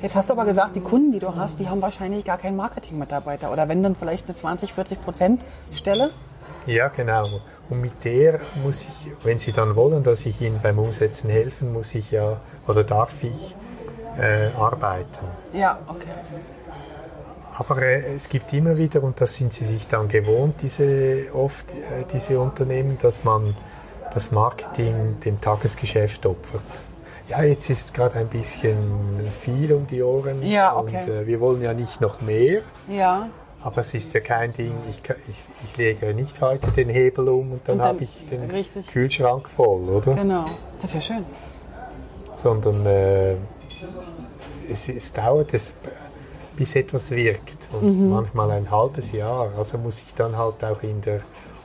Jetzt 0.00 0.16
hast 0.16 0.30
du 0.30 0.32
aber 0.32 0.46
gesagt, 0.46 0.74
die 0.74 0.80
Kunden, 0.80 1.12
die 1.12 1.18
du 1.18 1.36
hast, 1.36 1.60
die 1.60 1.68
haben 1.68 1.82
wahrscheinlich 1.82 2.24
gar 2.24 2.38
keinen 2.38 2.56
Marketingmitarbeiter 2.56 3.52
oder 3.52 3.68
wenn 3.68 3.82
dann 3.82 3.94
vielleicht 3.94 4.26
eine 4.26 4.36
20, 4.36 4.72
40 4.72 5.02
Prozent 5.02 5.44
Stelle. 5.70 6.12
Ja, 6.64 6.88
genau. 6.88 7.26
Und 7.68 7.82
mit 7.82 8.06
der 8.06 8.40
muss 8.64 8.84
ich, 8.84 9.12
wenn 9.22 9.36
Sie 9.36 9.52
dann 9.52 9.76
wollen, 9.76 10.02
dass 10.02 10.24
ich 10.24 10.40
Ihnen 10.40 10.60
beim 10.62 10.78
Umsetzen 10.78 11.28
helfen, 11.28 11.74
muss 11.74 11.94
ich 11.94 12.10
ja, 12.10 12.40
oder 12.66 12.84
darf 12.84 13.22
ich 13.22 13.54
äh, 14.18 14.48
arbeiten. 14.58 15.26
Ja, 15.52 15.78
okay. 15.88 16.08
Aber 17.58 17.82
äh, 17.82 18.14
es 18.14 18.30
gibt 18.30 18.50
immer 18.54 18.78
wieder, 18.78 19.02
und 19.02 19.20
das 19.20 19.36
sind 19.36 19.52
sie 19.52 19.66
sich 19.66 19.86
dann 19.88 20.08
gewohnt, 20.08 20.54
diese, 20.62 21.26
oft 21.34 21.70
äh, 21.70 22.06
diese 22.10 22.40
Unternehmen, 22.40 22.96
dass 23.02 23.24
man 23.24 23.54
das 24.14 24.32
Marketing 24.32 25.20
dem 25.22 25.38
Tagesgeschäft 25.38 26.24
opfert. 26.24 26.62
Ja, 27.30 27.42
jetzt 27.44 27.70
ist 27.70 27.94
gerade 27.94 28.16
ein 28.18 28.26
bisschen 28.28 28.76
viel 29.40 29.72
um 29.72 29.86
die 29.86 30.02
Ohren 30.02 30.42
Ja, 30.42 30.76
okay. 30.76 30.98
und 30.98 31.08
äh, 31.08 31.26
wir 31.26 31.38
wollen 31.40 31.62
ja 31.62 31.72
nicht 31.72 32.00
noch 32.00 32.20
mehr. 32.20 32.62
Ja, 32.88 33.28
Aber 33.62 33.78
es 33.78 33.94
ist 33.94 34.12
ja 34.14 34.20
kein 34.20 34.52
Ding, 34.52 34.74
ich, 34.88 35.00
ich, 35.28 35.36
ich 35.70 35.76
lege 35.76 36.12
nicht 36.12 36.40
heute 36.40 36.72
den 36.72 36.88
Hebel 36.88 37.28
um 37.28 37.52
und 37.52 37.60
dann, 37.68 37.78
dann- 37.78 37.86
habe 37.86 38.04
ich 38.04 38.26
den 38.30 38.50
richtig. 38.50 38.86
Kühlschrank 38.88 39.48
voll, 39.48 39.88
oder? 39.88 40.14
Genau. 40.14 40.44
Das 40.80 40.94
ist 40.94 41.08
ja 41.08 41.14
schön. 41.16 41.24
Sondern 42.32 42.84
äh, 42.86 43.34
es, 44.70 44.88
es 44.88 45.12
dauert, 45.12 45.54
es, 45.54 45.74
bis 46.56 46.74
etwas 46.74 47.10
wirkt. 47.12 47.68
Und 47.72 47.96
Mhm. 48.00 48.10
manchmal 48.10 48.50
ein 48.50 48.70
halbes 48.70 49.12
Jahr. 49.12 49.50
Also 49.56 49.78
muss 49.78 50.00
ich 50.02 50.14
dann 50.14 50.36
halt 50.36 50.64
auch 50.64 50.82
in 50.82 51.00
der 51.02 51.20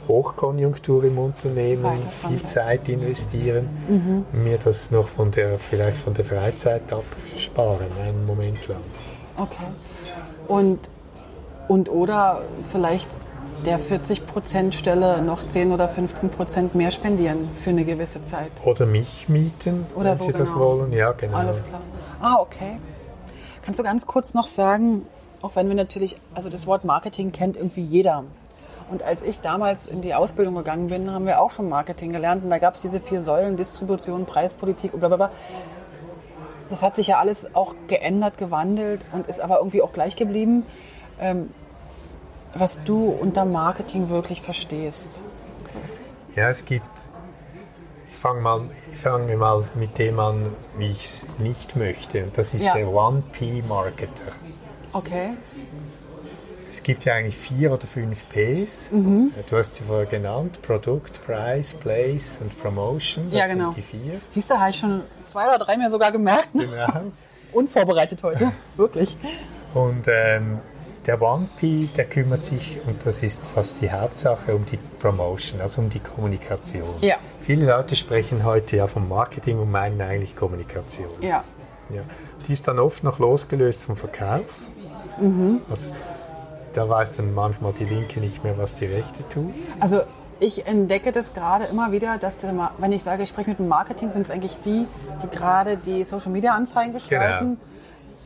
Hochkonjunktur 0.07 1.03
im 1.03 1.17
Unternehmen 1.17 1.85
viel. 2.27 2.43
Zeit 2.43 2.87
investieren, 2.89 3.67
Mhm. 3.87 4.25
mir 4.43 4.57
das 4.63 4.91
noch 4.91 5.07
von 5.07 5.31
der, 5.31 5.59
vielleicht 5.59 5.97
von 5.97 6.13
der 6.13 6.25
Freizeit 6.25 6.83
absparen, 6.91 7.87
einen 8.03 8.25
Moment 8.25 8.67
lang. 8.67 8.81
Okay. 9.37 9.65
Und, 10.47 10.79
und 11.67 11.89
oder 11.89 12.41
vielleicht 12.71 13.17
der 13.65 13.79
40% 13.79 14.73
Stelle 14.73 15.21
noch 15.21 15.41
10 15.47 15.71
oder 15.71 15.87
15% 15.89 16.75
mehr 16.75 16.91
spendieren 16.91 17.49
für 17.55 17.71
eine 17.71 17.85
gewisse 17.85 18.23
Zeit. 18.25 18.51
Oder 18.63 18.85
mich 18.85 19.27
mieten, 19.27 19.85
Oder 19.95 20.09
wenn 20.11 20.15
so, 20.17 20.23
Sie 20.25 20.33
das 20.33 20.53
genau. 20.53 20.65
wollen. 20.65 20.93
Ja, 20.93 21.11
genau. 21.13 21.37
Alles 21.37 21.63
klar. 21.63 21.81
Ah, 22.21 22.35
okay. 22.39 22.77
Kannst 23.63 23.79
du 23.79 23.83
ganz 23.83 24.05
kurz 24.05 24.33
noch 24.33 24.43
sagen, 24.43 25.03
auch 25.41 25.55
wenn 25.55 25.67
wir 25.67 25.75
natürlich, 25.75 26.17
also 26.35 26.49
das 26.49 26.67
Wort 26.67 26.85
Marketing 26.85 27.31
kennt 27.31 27.57
irgendwie 27.57 27.81
jeder. 27.81 28.23
Und 28.89 29.01
als 29.03 29.21
ich 29.23 29.41
damals 29.41 29.87
in 29.87 30.01
die 30.01 30.13
Ausbildung 30.13 30.55
gegangen 30.55 30.87
bin, 30.87 31.11
haben 31.11 31.25
wir 31.25 31.41
auch 31.41 31.49
schon 31.51 31.67
Marketing 31.69 32.13
gelernt. 32.13 32.43
Und 32.43 32.49
da 32.51 32.59
gab 32.59 32.75
es 32.75 32.81
diese 32.81 32.99
vier 32.99 33.21
Säulen, 33.21 33.57
Distribution, 33.57 34.25
Preispolitik 34.25 34.93
und 34.93 34.99
bla 34.99 35.07
bla 35.09 35.17
bla. 35.17 35.31
Das 36.69 36.81
hat 36.81 36.95
sich 36.95 37.07
ja 37.07 37.19
alles 37.19 37.55
auch 37.55 37.75
geändert, 37.87 38.37
gewandelt 38.37 39.01
und 39.11 39.27
ist 39.27 39.39
aber 39.39 39.57
irgendwie 39.57 39.81
auch 39.81 39.93
gleich 39.93 40.15
geblieben. 40.15 40.65
Ähm, 41.19 41.49
was 42.53 42.83
du 42.83 43.09
unter 43.09 43.43
Marketing 43.45 44.09
wirklich 44.09 44.41
verstehst. 44.41 45.21
Ja, 46.35 46.49
es 46.49 46.65
gibt. 46.65 46.85
Ich 48.09 48.15
fange 48.17 48.39
mal, 48.41 48.61
ich 48.93 48.99
fange 48.99 49.35
mal 49.35 49.65
mit 49.75 49.99
dem 49.99 50.19
an, 50.19 50.53
wie 50.77 50.89
ich 50.89 51.03
es 51.03 51.27
nicht 51.37 51.75
möchte. 51.75 52.23
Und 52.23 52.37
das 52.37 52.53
ist 52.53 52.63
Ja. 52.63 52.73
der 52.73 52.87
1P-Marketer. 52.87 54.31
Okay. 54.93 55.31
Es 56.75 56.83
gibt 56.83 57.05
ja 57.05 57.13
eigentlich 57.13 57.37
vier 57.37 57.71
oder 57.71 57.87
fünf 57.87 58.25
Ps. 58.27 58.91
Mhm. 58.91 59.31
Du 59.49 59.55
hast 59.55 59.75
sie 59.75 59.83
vorher 59.85 60.07
genannt: 60.07 60.61
Produkt, 60.61 61.25
Price, 61.25 61.73
Place 61.73 62.41
und 62.41 62.61
Promotion. 62.61 63.29
Das 63.29 63.39
Ja, 63.39 63.47
genau. 63.47 63.71
sind 63.71 63.77
die 63.77 63.81
vier. 63.81 64.19
Siehst 64.29 64.51
du, 64.51 64.59
habe 64.59 64.71
ich 64.71 64.75
schon 64.77 65.01
zwei 65.23 65.47
oder 65.47 65.57
drei 65.59 65.77
mir 65.77 65.89
sogar 65.89 66.11
gemerkt. 66.11 66.49
Genau. 66.51 67.13
Unvorbereitet 67.53 68.21
heute. 68.23 68.51
Wirklich. 68.75 69.17
Und 69.73 70.05
ähm, 70.09 70.59
der 71.05 71.17
1P, 71.17 71.95
der 71.95 72.05
kümmert 72.05 72.43
sich, 72.43 72.77
und 72.85 73.05
das 73.05 73.23
ist 73.23 73.45
fast 73.45 73.79
die 73.81 73.89
Hauptsache, 73.89 74.53
um 74.53 74.65
die 74.65 74.77
Promotion, 74.99 75.61
also 75.61 75.81
um 75.81 75.89
die 75.89 75.99
Kommunikation. 76.01 76.95
Ja. 76.99 77.15
Viele 77.39 77.67
Leute 77.67 77.95
sprechen 77.95 78.43
heute 78.43 78.75
ja 78.75 78.87
vom 78.87 79.07
Marketing 79.07 79.59
und 79.59 79.71
meinen 79.71 80.01
eigentlich 80.01 80.35
Kommunikation. 80.35 81.07
Ja. 81.21 81.45
Ja. 81.89 82.01
Die 82.45 82.51
ist 82.51 82.67
dann 82.67 82.79
oft 82.79 83.05
noch 83.05 83.17
losgelöst 83.19 83.85
vom 83.85 83.95
Verkauf. 83.95 84.59
Mhm. 85.21 85.61
Also, 85.69 85.95
da 86.77 86.87
weiß 86.89 87.15
dann 87.17 87.33
manchmal 87.33 87.73
die 87.73 87.85
Linke 87.85 88.19
nicht 88.19 88.43
mehr, 88.43 88.57
was 88.57 88.75
die 88.75 88.85
Rechte 88.85 89.27
tut. 89.29 89.53
Also 89.79 90.01
ich 90.39 90.67
entdecke 90.67 91.11
das 91.11 91.33
gerade 91.33 91.65
immer 91.65 91.91
wieder, 91.91 92.17
dass 92.17 92.43
Ma- 92.43 92.71
wenn 92.77 92.91
ich 92.91 93.03
sage, 93.03 93.23
ich 93.23 93.29
spreche 93.29 93.49
mit 93.51 93.59
dem 93.59 93.67
Marketing, 93.67 94.09
sind 94.09 94.23
es 94.23 94.31
eigentlich 94.31 94.59
die, 94.61 94.85
die 95.23 95.27
gerade 95.29 95.77
die 95.77 96.03
Social 96.03 96.31
Media 96.31 96.53
Anzeigen 96.53 96.91
gestalten, 96.93 97.57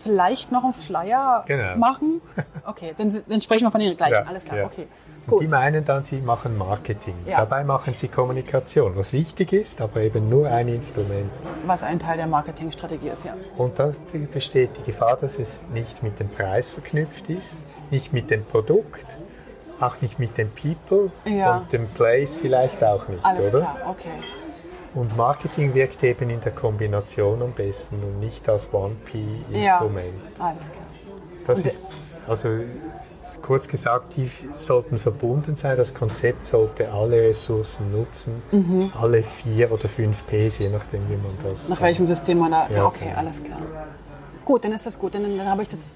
vielleicht 0.03 0.51
noch 0.51 0.63
einen 0.63 0.73
Flyer 0.73 1.43
Genau. 1.47 1.77
machen. 1.77 2.21
Okay, 2.65 2.93
dann, 2.97 3.21
dann 3.27 3.41
sprechen 3.41 3.63
wir 3.65 3.71
von 3.71 3.81
den 3.81 3.95
gleichen. 3.95 4.27
Alles 4.27 4.43
klar, 4.45 4.57
ja. 4.59 4.65
okay. 4.65 4.87
Und 5.27 5.41
die 5.41 5.47
meinen 5.47 5.85
dann, 5.85 6.03
sie 6.03 6.21
machen 6.21 6.57
Marketing. 6.57 7.13
Ja. 7.27 7.37
Dabei 7.39 7.63
machen 7.63 7.93
sie 7.93 8.07
Kommunikation, 8.07 8.95
was 8.95 9.13
wichtig 9.13 9.53
ist, 9.53 9.79
aber 9.79 10.01
eben 10.01 10.27
nur 10.27 10.47
ein 10.49 10.67
Instrument. 10.69 11.29
Was 11.67 11.83
ein 11.83 11.99
Teil 11.99 12.17
der 12.17 12.25
Marketingstrategie 12.25 13.09
ist, 13.09 13.25
ja. 13.25 13.35
Und 13.55 13.77
da 13.77 13.91
besteht 14.33 14.71
die 14.77 14.83
Gefahr, 14.83 15.17
dass 15.17 15.37
es 15.37 15.65
nicht 15.71 16.01
mit 16.01 16.19
dem 16.19 16.29
Preis 16.29 16.71
verknüpft 16.71 17.29
ist, 17.29 17.59
nicht 17.91 18.13
mit 18.13 18.29
dem 18.29 18.43
Produkt, 18.45 19.17
auch 19.79 20.01
nicht 20.01 20.19
mit 20.19 20.37
dem 20.37 20.49
People 20.51 21.11
Ja. 21.25 21.57
und 21.57 21.73
dem 21.73 21.87
Place 21.87 22.37
vielleicht 22.39 22.83
auch 22.83 23.07
nicht, 23.07 23.23
Alles 23.23 23.49
oder? 23.49 23.59
klar, 23.61 23.77
okay. 23.89 24.09
Und 24.95 25.15
Marketing 25.15 25.73
wirkt 25.75 26.03
eben 26.03 26.29
in 26.31 26.41
der 26.41 26.51
Kombination 26.51 27.41
am 27.43 27.51
besten 27.51 27.97
und 27.97 28.19
nicht 28.19 28.49
als 28.49 28.69
Ja, 28.73 28.79
One-P-Instrument. 28.79 30.13
alles 30.39 30.71
klar. 30.71 30.85
Das 31.45 31.59
Und 31.59 31.67
ist, 31.67 31.83
also 32.27 32.49
kurz 33.43 33.67
gesagt, 33.67 34.15
die 34.17 34.29
sollten 34.55 34.97
verbunden 34.97 35.55
sein. 35.55 35.77
Das 35.77 35.93
Konzept 35.93 36.45
sollte 36.45 36.91
alle 36.91 37.21
Ressourcen 37.21 37.91
nutzen, 37.91 38.41
Mhm. 38.51 38.91
alle 38.99 39.21
vier 39.23 39.71
oder 39.71 39.87
fünf 39.87 40.25
Ps, 40.25 40.57
je 40.57 40.69
nachdem, 40.69 41.07
wie 41.09 41.15
man 41.17 41.37
das. 41.47 41.69
Nach 41.69 41.81
welchem 41.81 42.07
System 42.07 42.39
man 42.39 42.51
da. 42.51 42.67
Ja, 42.69 42.85
okay, 42.85 43.05
genau. 43.05 43.17
alles 43.19 43.43
klar. 43.43 43.59
Gut, 44.43 44.63
dann 44.65 44.71
ist 44.71 44.85
das 44.87 44.97
gut. 44.97 45.13
Dann, 45.13 45.37
dann 45.37 45.47
habe 45.47 45.61
ich 45.61 45.67
das. 45.67 45.95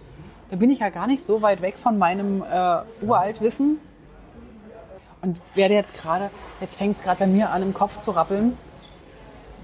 Da 0.54 0.58
bin 0.58 0.70
ich 0.70 0.82
ja 0.82 0.90
gar 0.90 1.08
nicht 1.08 1.24
so 1.24 1.42
weit 1.42 1.64
weg 1.64 1.80
von 1.80 1.98
meinem 1.98 2.44
äh, 2.44 2.82
Uraltwissen. 3.02 3.80
Und 5.24 5.40
werde 5.56 5.74
jetzt 5.74 6.00
gerade, 6.00 6.30
jetzt 6.62 6.78
fängt 6.78 6.96
es 6.96 7.02
gerade 7.02 7.22
bei 7.22 7.26
mir 7.26 7.50
an, 7.50 7.64
im 7.64 7.74
Kopf 7.74 7.98
zu 7.98 8.12
rappeln, 8.12 8.56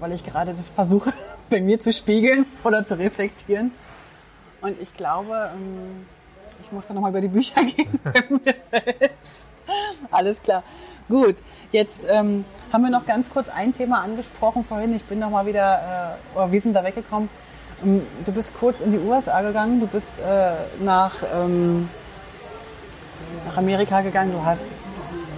weil 0.00 0.10
ich 0.10 0.24
gerade 0.24 0.50
das 0.50 0.68
versuche, 0.68 1.12
bei 1.48 1.60
mir 1.60 1.78
zu 1.78 1.92
spiegeln 1.92 2.44
oder 2.64 2.84
zu 2.84 2.98
reflektieren. 2.98 3.70
Und 4.62 4.82
ich 4.82 4.92
glaube, 4.92 5.50
ähm, 5.54 6.06
ich 6.60 6.72
muss 6.72 6.88
da 6.88 6.94
nochmal 6.94 7.12
über 7.12 7.20
die 7.20 7.28
Bücher 7.28 7.62
gehen 7.76 8.00
bei 8.02 8.24
mir 8.28 8.56
selbst. 8.58 9.52
Alles 10.10 10.42
klar. 10.42 10.64
Gut, 11.08 11.36
jetzt 11.70 12.02
ähm, 12.10 12.44
haben 12.72 12.82
wir 12.82 12.90
noch 12.90 13.06
ganz 13.06 13.30
kurz 13.30 13.48
ein 13.48 13.72
Thema 13.72 14.00
angesprochen 14.00 14.64
vorhin. 14.64 14.92
Ich 14.96 15.04
bin 15.04 15.20
noch 15.20 15.30
mal 15.30 15.46
wieder, 15.46 16.18
äh, 16.34 16.36
oder 16.36 16.50
wir 16.50 16.60
sind 16.60 16.74
da 16.74 16.82
weggekommen. 16.82 17.28
Ähm, 17.82 18.02
Du 18.24 18.32
bist 18.32 18.58
kurz 18.58 18.80
in 18.80 18.92
die 18.92 18.98
USA 18.98 19.40
gegangen, 19.42 19.80
du 19.80 19.86
bist 19.86 20.18
äh, 20.18 20.52
nach, 20.82 21.14
ähm, 21.34 21.88
nach 23.46 23.56
Amerika 23.56 24.00
gegangen, 24.02 24.32
du 24.32 24.44
hast, 24.44 24.72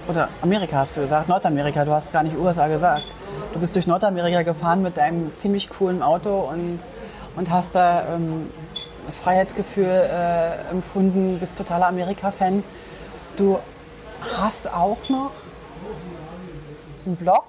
oder 0.07 0.29
Amerika 0.41 0.77
hast 0.77 0.97
du 0.97 1.01
gesagt, 1.01 1.29
Nordamerika, 1.29 1.85
du 1.85 1.91
hast 1.91 2.11
gar 2.11 2.23
nicht 2.23 2.37
USA 2.37 2.67
gesagt. 2.67 3.03
Du 3.53 3.59
bist 3.59 3.75
durch 3.75 3.87
Nordamerika 3.87 4.41
gefahren 4.43 4.81
mit 4.81 4.97
deinem 4.97 5.33
ziemlich 5.35 5.69
coolen 5.69 6.01
Auto 6.03 6.49
und, 6.51 6.79
und 7.35 7.49
hast 7.49 7.75
da 7.75 8.03
ähm, 8.15 8.49
das 9.05 9.19
Freiheitsgefühl 9.19 9.85
äh, 9.85 10.69
empfunden, 10.71 11.39
bist 11.39 11.57
totaler 11.57 11.87
Amerika-Fan. 11.87 12.63
Du 13.37 13.59
hast 14.37 14.73
auch 14.73 14.97
noch 15.09 15.31
einen 17.05 17.15
Blog 17.15 17.45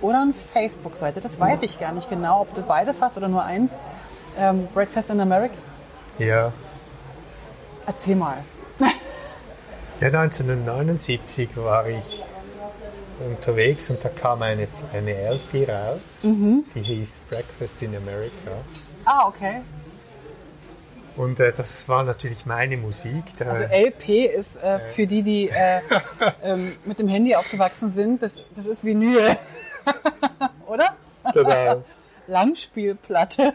oder 0.00 0.22
eine 0.22 0.34
Facebook-Seite. 0.34 1.20
Das 1.20 1.40
weiß 1.40 1.62
ich 1.62 1.78
gar 1.78 1.92
nicht 1.92 2.08
genau, 2.10 2.42
ob 2.42 2.54
du 2.54 2.62
beides 2.62 3.00
hast 3.00 3.16
oder 3.16 3.28
nur 3.28 3.44
eins. 3.44 3.72
Ähm, 4.38 4.68
Breakfast 4.74 5.10
in 5.10 5.20
America. 5.20 5.56
Ja. 6.18 6.52
Erzähl 7.86 8.16
mal. 8.16 8.38
ja, 10.00 10.06
1979 10.08 11.50
war 11.56 11.86
ich 11.88 12.24
unterwegs 13.24 13.90
und 13.90 14.04
da 14.04 14.08
kam 14.08 14.42
eine, 14.42 14.66
eine 14.92 15.12
LP 15.12 15.68
raus, 15.68 16.18
Mhm. 16.22 16.64
die 16.74 16.80
hieß 16.82 17.22
Breakfast 17.28 17.82
in 17.82 17.96
America. 17.96 18.50
Ah, 19.04 19.28
okay. 19.28 19.62
Und 21.16 21.38
äh, 21.38 21.52
das 21.56 21.88
war 21.88 22.02
natürlich 22.02 22.44
meine 22.44 22.76
Musik. 22.76 23.22
Also 23.46 23.64
LP 23.64 24.26
ist 24.26 24.56
äh, 24.60 24.80
für 24.80 25.06
die, 25.06 25.22
die 25.22 25.48
äh, 25.48 25.80
ähm, 26.42 26.74
mit 26.84 26.98
dem 26.98 27.06
Handy 27.06 27.36
aufgewachsen 27.36 27.92
sind, 27.92 28.22
das, 28.22 28.36
das 28.54 28.66
ist 28.66 28.82
Vinyl. 28.84 29.36
oder? 30.66 30.96
Genau. 31.32 31.84
Langspielplatte. 32.26 33.54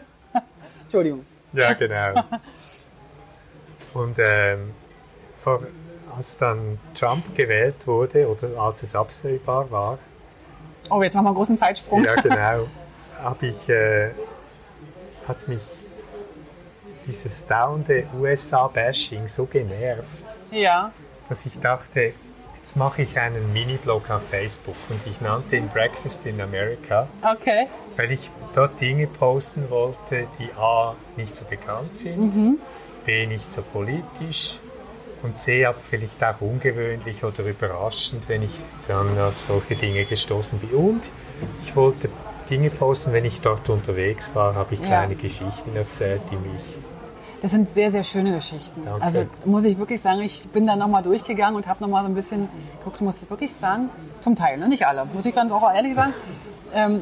Entschuldigung. 0.90 1.24
Ja, 1.52 1.72
genau. 1.74 2.20
Und 3.94 4.16
ähm, 4.18 4.72
vor, 5.36 5.62
als 6.16 6.36
dann 6.38 6.78
Trump 6.94 7.36
gewählt 7.36 7.86
wurde 7.86 8.28
oder 8.28 8.60
als 8.60 8.82
es 8.82 8.96
absehbar 8.96 9.70
war, 9.70 9.98
Oh, 10.90 11.00
jetzt 11.02 11.14
machen 11.14 11.26
wir 11.26 11.28
einen 11.28 11.36
großen 11.36 11.56
Zeitsprung. 11.56 12.02
ja 12.04 12.16
genau, 12.16 12.66
habe 13.22 13.46
ich, 13.46 13.68
äh, 13.68 14.10
hat 15.28 15.46
mich 15.46 15.60
dieses 17.06 17.46
dauernde 17.46 18.06
USA-Bashing 18.18 19.28
so 19.28 19.44
genervt, 19.46 20.24
Ja. 20.50 20.90
dass 21.28 21.46
ich 21.46 21.60
dachte, 21.60 22.12
jetzt 22.60 22.76
mache 22.76 23.02
ich 23.02 23.18
einen 23.18 23.52
Mini-Blog 23.54 24.10
auf 24.10 24.22
Facebook 24.30 24.76
und 24.90 25.00
ich 25.06 25.20
nannte 25.22 25.56
ihn 25.56 25.68
Breakfast 25.68 26.26
in 26.26 26.40
America. 26.40 27.08
Okay. 27.22 27.66
weil 27.96 28.12
ich 28.12 28.30
dort 28.54 28.80
Dinge 28.80 29.06
posten 29.06 29.68
wollte, 29.70 30.26
die 30.38 30.50
A 30.58 30.94
nicht 31.16 31.34
so 31.36 31.44
bekannt 31.46 31.96
sind, 31.96 32.58
B 33.06 33.26
nicht 33.26 33.50
so 33.52 33.62
politisch 33.62 34.58
und 35.22 35.38
C 35.38 35.64
aber 35.66 35.78
vielleicht 35.78 36.22
auch 36.22 36.40
ungewöhnlich 36.40 37.24
oder 37.24 37.44
überraschend, 37.44 38.28
wenn 38.28 38.42
ich 38.42 38.50
dann 38.88 39.18
auf 39.18 39.38
solche 39.38 39.74
Dinge 39.76 40.04
gestoßen 40.04 40.58
bin. 40.58 40.70
Und 40.74 41.10
ich 41.64 41.74
wollte 41.76 42.08
Dinge 42.48 42.70
posten, 42.70 43.12
wenn 43.12 43.24
ich 43.24 43.40
dort 43.40 43.68
unterwegs 43.68 44.34
war, 44.34 44.54
habe 44.54 44.74
ich 44.74 44.80
Ja. 44.80 44.86
kleine 44.86 45.14
Geschichten 45.14 45.76
erzählt, 45.76 46.22
die 46.30 46.36
mich 46.36 46.62
Das 47.42 47.52
sind 47.52 47.70
sehr, 47.72 47.90
sehr 47.90 48.04
schöne 48.04 48.34
Geschichten. 48.34 48.82
Danke. 48.84 49.02
Also 49.02 49.24
muss 49.44 49.64
ich 49.64 49.78
wirklich 49.78 50.00
sagen, 50.02 50.20
ich 50.20 50.48
bin 50.50 50.66
da 50.66 50.76
nochmal 50.76 51.02
durchgegangen 51.02 51.56
und 51.56 51.66
habe 51.66 51.82
nochmal 51.82 52.02
so 52.04 52.08
ein 52.10 52.14
bisschen 52.14 52.48
geguckt, 52.78 53.00
muss 53.00 53.22
ich 53.22 53.30
wirklich 53.30 53.54
sagen, 53.54 53.88
zum 54.20 54.36
Teil, 54.36 54.58
ne? 54.58 54.68
nicht 54.68 54.86
alle, 54.86 55.06
muss 55.06 55.24
ich 55.24 55.34
ganz 55.34 55.50
auch 55.50 55.72
ehrlich 55.72 55.94
sagen, 55.94 56.12
ähm, 56.74 57.00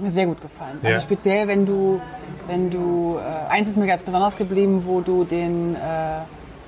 mir 0.00 0.10
sehr 0.10 0.26
gut 0.26 0.40
gefallen. 0.42 0.78
Also 0.82 0.88
Ja. 0.94 1.00
speziell, 1.00 1.48
wenn 1.48 1.64
du, 1.66 2.00
wenn 2.46 2.70
du, 2.70 3.16
äh, 3.18 3.50
eins 3.52 3.68
ist 3.68 3.76
mir 3.78 3.86
ganz 3.86 4.02
besonders 4.02 4.36
geblieben, 4.36 4.82
wo 4.86 5.00
du 5.00 5.24
den, 5.24 5.74
äh, 5.76 6.18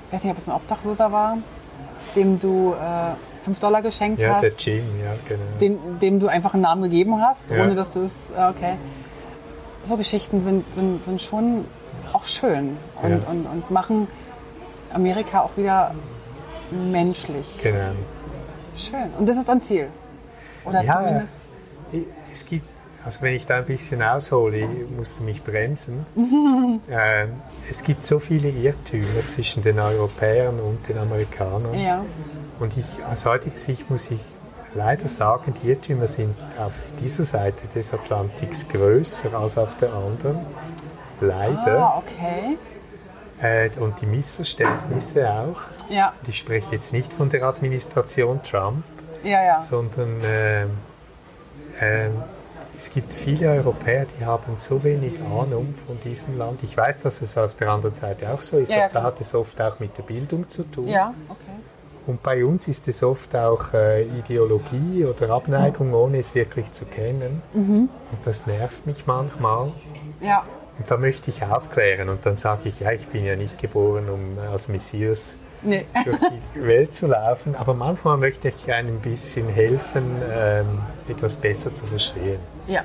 ich 0.08 0.12
weiß 0.14 0.24
nicht, 0.24 0.32
ob 0.32 0.38
es 0.38 0.48
ein 0.48 0.54
Obdachloser 0.54 1.12
war, 1.12 1.36
dem 2.16 2.40
du 2.40 2.72
äh, 2.72 3.44
5 3.44 3.58
Dollar 3.58 3.82
geschenkt 3.82 4.20
Ja, 4.22 4.40
der 4.40 4.50
hast, 4.50 4.66
Jim, 4.66 4.82
ja, 5.02 5.12
genau. 5.28 5.40
den, 5.60 5.98
dem 6.00 6.18
du 6.18 6.28
einfach 6.28 6.54
einen 6.54 6.62
Namen 6.62 6.82
gegeben 6.82 7.20
hast, 7.20 7.50
Ja. 7.50 7.62
ohne 7.62 7.74
dass 7.74 7.92
du 7.92 8.00
es, 8.00 8.30
äh, 8.30 8.34
okay. 8.50 8.76
So 9.84 9.96
Geschichten 9.96 10.40
sind, 10.40 10.64
sind, 10.74 11.04
sind 11.04 11.22
schon 11.22 11.64
auch 12.12 12.24
schön 12.24 12.76
und, 13.02 13.10
Ja. 13.22 13.28
und, 13.28 13.46
und 13.46 13.70
machen 13.70 14.08
Amerika 14.92 15.40
auch 15.42 15.56
wieder 15.56 15.94
menschlich. 16.70 17.58
genau. 17.62 17.92
Schön. 18.76 19.10
Und 19.18 19.28
das 19.28 19.36
ist 19.36 19.50
ein 19.50 19.60
Ziel. 19.60 19.88
Oder 20.64 20.82
Ja. 20.82 20.98
zumindest. 20.98 21.48
Es 22.32 22.46
gibt, 22.46 22.66
also 23.04 23.22
wenn 23.22 23.34
ich 23.34 23.44
da 23.46 23.56
ein 23.56 23.64
bisschen 23.66 24.02
aushole, 24.02 24.68
musst 24.96 25.18
du 25.18 25.24
mich 25.24 25.42
bremsen. 25.42 26.06
ähm, 26.90 27.32
es 27.68 27.82
gibt 27.82 28.06
so 28.06 28.18
viele 28.20 28.48
Irrtümer 28.48 29.26
zwischen 29.26 29.62
den 29.62 29.78
Europäern 29.80 30.60
und 30.60 30.88
den 30.88 30.98
Amerikanern. 30.98 31.74
Ja. 31.78 32.04
Und 32.60 32.76
ich, 32.76 32.84
aus 33.04 33.26
heutiger 33.26 33.56
Sicht 33.56 33.90
muss 33.90 34.10
ich 34.10 34.20
leider 34.74 35.08
sagen, 35.08 35.52
die 35.62 35.68
Irrtümer 35.70 36.06
sind 36.06 36.36
auf 36.58 36.74
dieser 37.00 37.24
Seite 37.24 37.66
des 37.74 37.92
Atlantiks 37.92 38.68
größer 38.68 39.34
als 39.36 39.58
auf 39.58 39.76
der 39.78 39.92
anderen. 39.92 40.38
Leider. 41.20 41.78
Ah, 41.78 41.98
okay. 41.98 42.56
Äh, 43.42 43.70
und 43.80 44.00
die 44.00 44.06
Missverständnisse 44.06 45.30
auch. 45.30 45.60
Ja, 45.88 46.12
ich 46.26 46.38
spreche 46.38 46.66
jetzt 46.72 46.92
nicht 46.92 47.12
von 47.12 47.30
der 47.30 47.42
Administration 47.42 48.42
Trump, 48.42 48.84
ja, 49.24 49.42
ja. 49.42 49.60
sondern 49.60 50.20
ähm, 50.24 50.70
ähm, 51.80 52.22
es 52.76 52.90
gibt 52.90 53.12
viele 53.12 53.50
Europäer, 53.50 54.06
die 54.18 54.24
haben 54.24 54.56
so 54.56 54.82
wenig 54.82 55.20
Ahnung 55.20 55.74
von 55.86 56.00
diesem 56.00 56.38
Land. 56.38 56.62
Ich 56.62 56.76
weiß, 56.76 57.02
dass 57.02 57.20
es 57.20 57.36
auf 57.36 57.54
der 57.54 57.68
anderen 57.68 57.94
Seite 57.94 58.30
auch 58.30 58.40
so 58.40 58.58
ist, 58.58 58.72
Ja, 58.72 58.86
aber 58.86 58.94
da 58.94 59.02
hat 59.02 59.20
es 59.20 59.34
oft 59.34 59.60
auch 59.60 59.78
mit 59.80 59.96
der 59.98 60.02
Bildung 60.02 60.48
zu 60.48 60.62
tun. 60.64 60.88
Ja, 60.88 61.12
okay. 61.28 61.60
Und 62.06 62.22
bei 62.22 62.44
uns 62.44 62.66
ist 62.68 62.88
es 62.88 63.02
oft 63.02 63.36
auch 63.36 63.74
äh, 63.74 64.04
Ideologie 64.04 65.04
oder 65.04 65.30
Abneigung, 65.30 65.92
ohne 65.92 66.18
es 66.18 66.34
wirklich 66.34 66.72
zu 66.72 66.86
kennen. 66.86 67.42
Mhm. 67.52 67.90
Und 68.10 68.18
das 68.24 68.46
nervt 68.46 68.86
mich 68.86 69.06
manchmal. 69.06 69.72
Ja, 70.20 70.44
Und 70.80 70.90
da 70.90 70.96
möchte 70.96 71.30
ich 71.30 71.42
aufklären. 71.42 72.08
Und 72.08 72.24
dann 72.24 72.38
sage 72.38 72.70
ich, 72.70 72.80
ja, 72.80 72.90
ich 72.90 73.06
bin 73.08 73.26
ja 73.26 73.36
nicht 73.36 73.58
geboren, 73.58 74.08
um 74.08 74.38
als 74.50 74.68
Messias 74.68 75.36
nee. 75.60 75.84
durch 76.06 76.18
die 76.54 76.66
Welt 76.66 76.94
zu 76.94 77.06
laufen. 77.06 77.54
Aber 77.54 77.74
manchmal 77.74 78.16
möchte 78.16 78.48
ich 78.48 78.72
einem 78.72 78.96
ein 78.96 79.00
bisschen 79.00 79.50
helfen, 79.50 80.22
ähm, 80.32 80.78
etwas 81.06 81.36
besser 81.36 81.74
zu 81.74 81.86
verstehen. 81.86 82.40
Ja. 82.66 82.82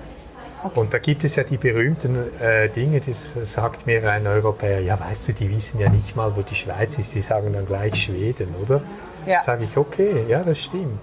Und 0.73 0.93
da 0.93 0.97
gibt 0.97 1.23
es 1.23 1.37
ja 1.37 1.43
die 1.43 1.55
berühmten 1.55 2.17
äh, 2.41 2.67
Dinge, 2.67 2.99
das 2.99 3.35
sagt 3.53 3.85
mir 3.85 4.11
ein 4.11 4.27
Europäer, 4.27 4.81
ja 4.81 4.99
weißt 4.99 5.29
du, 5.29 5.33
die 5.33 5.49
wissen 5.55 5.79
ja 5.79 5.89
nicht 5.89 6.17
mal, 6.17 6.35
wo 6.35 6.41
die 6.41 6.55
Schweiz 6.55 6.97
ist, 6.97 7.15
die 7.15 7.21
sagen 7.21 7.53
dann 7.53 7.65
gleich 7.65 7.95
Schweden, 7.95 8.53
oder? 8.61 8.81
Ja. 9.25 9.41
Sage 9.41 9.63
ich, 9.63 9.77
okay, 9.77 10.25
ja, 10.27 10.43
das 10.43 10.61
stimmt. 10.61 10.99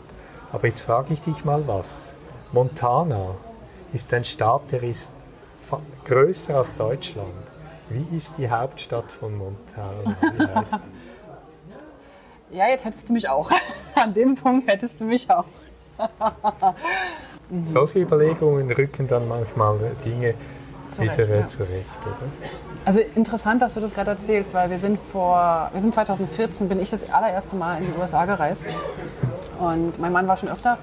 Aber 0.50 0.66
jetzt 0.66 0.82
frage 0.82 1.14
ich 1.14 1.22
dich 1.22 1.44
mal 1.44 1.66
was. 1.66 2.16
Montana 2.52 3.36
ist 3.94 4.12
ein 4.12 4.24
Staat, 4.24 4.72
der 4.72 4.82
ist 4.82 5.12
größer 6.04 6.56
als 6.56 6.76
Deutschland. 6.76 7.32
Wie 7.88 8.16
ist 8.16 8.38
die 8.38 8.48
Hauptstadt 8.48 9.10
von 9.10 9.36
Montana? 9.36 10.16
Wie 10.36 10.46
heißt 10.46 10.74
die? 10.74 10.78
Ja, 12.52 12.68
jetzt 12.68 12.84
hättest 12.84 13.08
du 13.08 13.14
mich 13.14 13.30
auch. 13.30 13.50
An 13.94 14.12
dem 14.12 14.34
Punkt 14.34 14.68
hättest 14.68 15.00
du 15.00 15.04
mich 15.04 15.30
auch. 15.30 15.46
Solche 17.66 18.00
Überlegungen 18.00 18.70
rücken 18.70 19.08
dann 19.08 19.26
manchmal 19.26 19.78
Dinge 20.04 20.34
Zurecht, 20.88 21.18
wieder 21.18 21.40
ja. 21.40 21.48
zurecht, 21.48 21.86
oder? 22.02 22.30
Also 22.84 23.00
interessant, 23.14 23.62
dass 23.62 23.74
du 23.74 23.80
das 23.80 23.94
gerade 23.94 24.10
erzählst, 24.10 24.52
weil 24.52 24.68
wir 24.68 24.78
sind 24.78 24.98
vor, 24.98 25.70
wir 25.72 25.80
sind 25.80 25.94
2014, 25.94 26.68
bin 26.68 26.80
ich 26.80 26.90
das 26.90 27.08
allererste 27.10 27.56
Mal 27.56 27.78
in 27.78 27.86
die 27.90 27.98
USA 27.98 28.26
gereist. 28.26 28.70
Und 29.58 29.98
mein 29.98 30.12
Mann 30.12 30.28
war 30.28 30.36
schon 30.36 30.50
öfter 30.50 30.78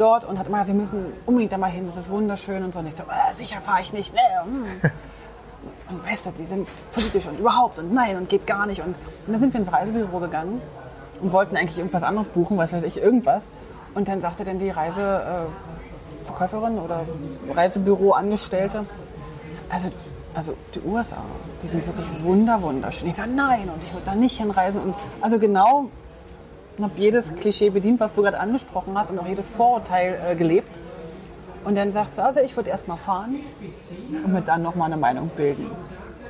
dort 0.00 0.24
und 0.24 0.38
hat 0.38 0.46
immer, 0.46 0.66
wir 0.66 0.74
müssen 0.74 1.12
unbedingt 1.26 1.52
da 1.52 1.58
mal 1.58 1.70
hin, 1.70 1.86
das 1.86 1.96
ist 1.96 2.10
wunderschön 2.10 2.64
und 2.64 2.72
so. 2.72 2.80
Und 2.80 2.86
ich 2.86 2.96
so, 2.96 3.04
äh, 3.04 3.34
sicher 3.34 3.60
fahre 3.60 3.80
ich 3.80 3.92
nicht, 3.92 4.14
ne? 4.14 4.20
hm. 4.44 4.90
Und 5.90 6.06
weißt 6.06 6.26
du, 6.26 6.30
die 6.30 6.46
sind 6.46 6.68
politisch 6.92 7.26
und 7.26 7.38
überhaupt 7.38 7.78
und 7.78 7.92
nein 7.92 8.16
und 8.16 8.28
geht 8.28 8.46
gar 8.46 8.66
nicht. 8.66 8.80
Und, 8.80 8.94
und 9.26 9.32
dann 9.32 9.40
sind 9.40 9.52
wir 9.52 9.60
ins 9.60 9.72
Reisebüro 9.72 10.20
gegangen 10.20 10.62
und 11.20 11.32
wollten 11.32 11.56
eigentlich 11.56 11.78
irgendwas 11.78 12.02
anderes 12.02 12.28
buchen, 12.28 12.56
was 12.56 12.72
weiß 12.72 12.82
ich, 12.84 13.02
irgendwas. 13.02 13.42
Und 13.94 14.08
dann 14.08 14.20
sagte 14.20 14.44
dann 14.44 14.58
die 14.58 14.70
Reiseverkäuferin 14.70 16.76
äh, 16.76 16.80
oder 16.80 17.04
Reisebüroangestellte, 17.54 18.86
also, 19.68 19.90
also 20.34 20.54
die 20.74 20.80
USA, 20.80 21.22
die 21.62 21.68
sind 21.68 21.86
wirklich 21.86 22.22
wunder, 22.22 22.62
wunderschön. 22.62 23.08
Ich 23.08 23.16
sage, 23.16 23.30
nein, 23.30 23.68
und 23.68 23.82
ich 23.82 23.92
würde 23.92 24.06
da 24.06 24.14
nicht 24.14 24.38
hinreisen. 24.38 24.80
Und 24.80 24.94
also 25.20 25.38
genau, 25.38 25.90
habe 26.82 26.92
jedes 26.96 27.34
Klischee 27.34 27.70
bedient, 27.70 28.00
was 28.00 28.12
du 28.12 28.22
gerade 28.22 28.38
angesprochen 28.38 28.96
hast 28.96 29.10
und 29.10 29.18
auch 29.18 29.26
jedes 29.26 29.48
Vorurteil 29.48 30.20
äh, 30.26 30.34
gelebt. 30.36 30.78
Und 31.64 31.76
dann 31.76 31.92
sagt 31.92 32.14
sie, 32.14 32.22
also 32.22 32.40
ich 32.40 32.56
würde 32.56 32.70
erst 32.70 32.88
mal 32.88 32.96
fahren 32.96 33.40
und 34.24 34.32
mir 34.32 34.40
dann 34.40 34.62
nochmal 34.62 34.86
eine 34.86 34.96
Meinung 34.96 35.30
bilden. 35.36 35.70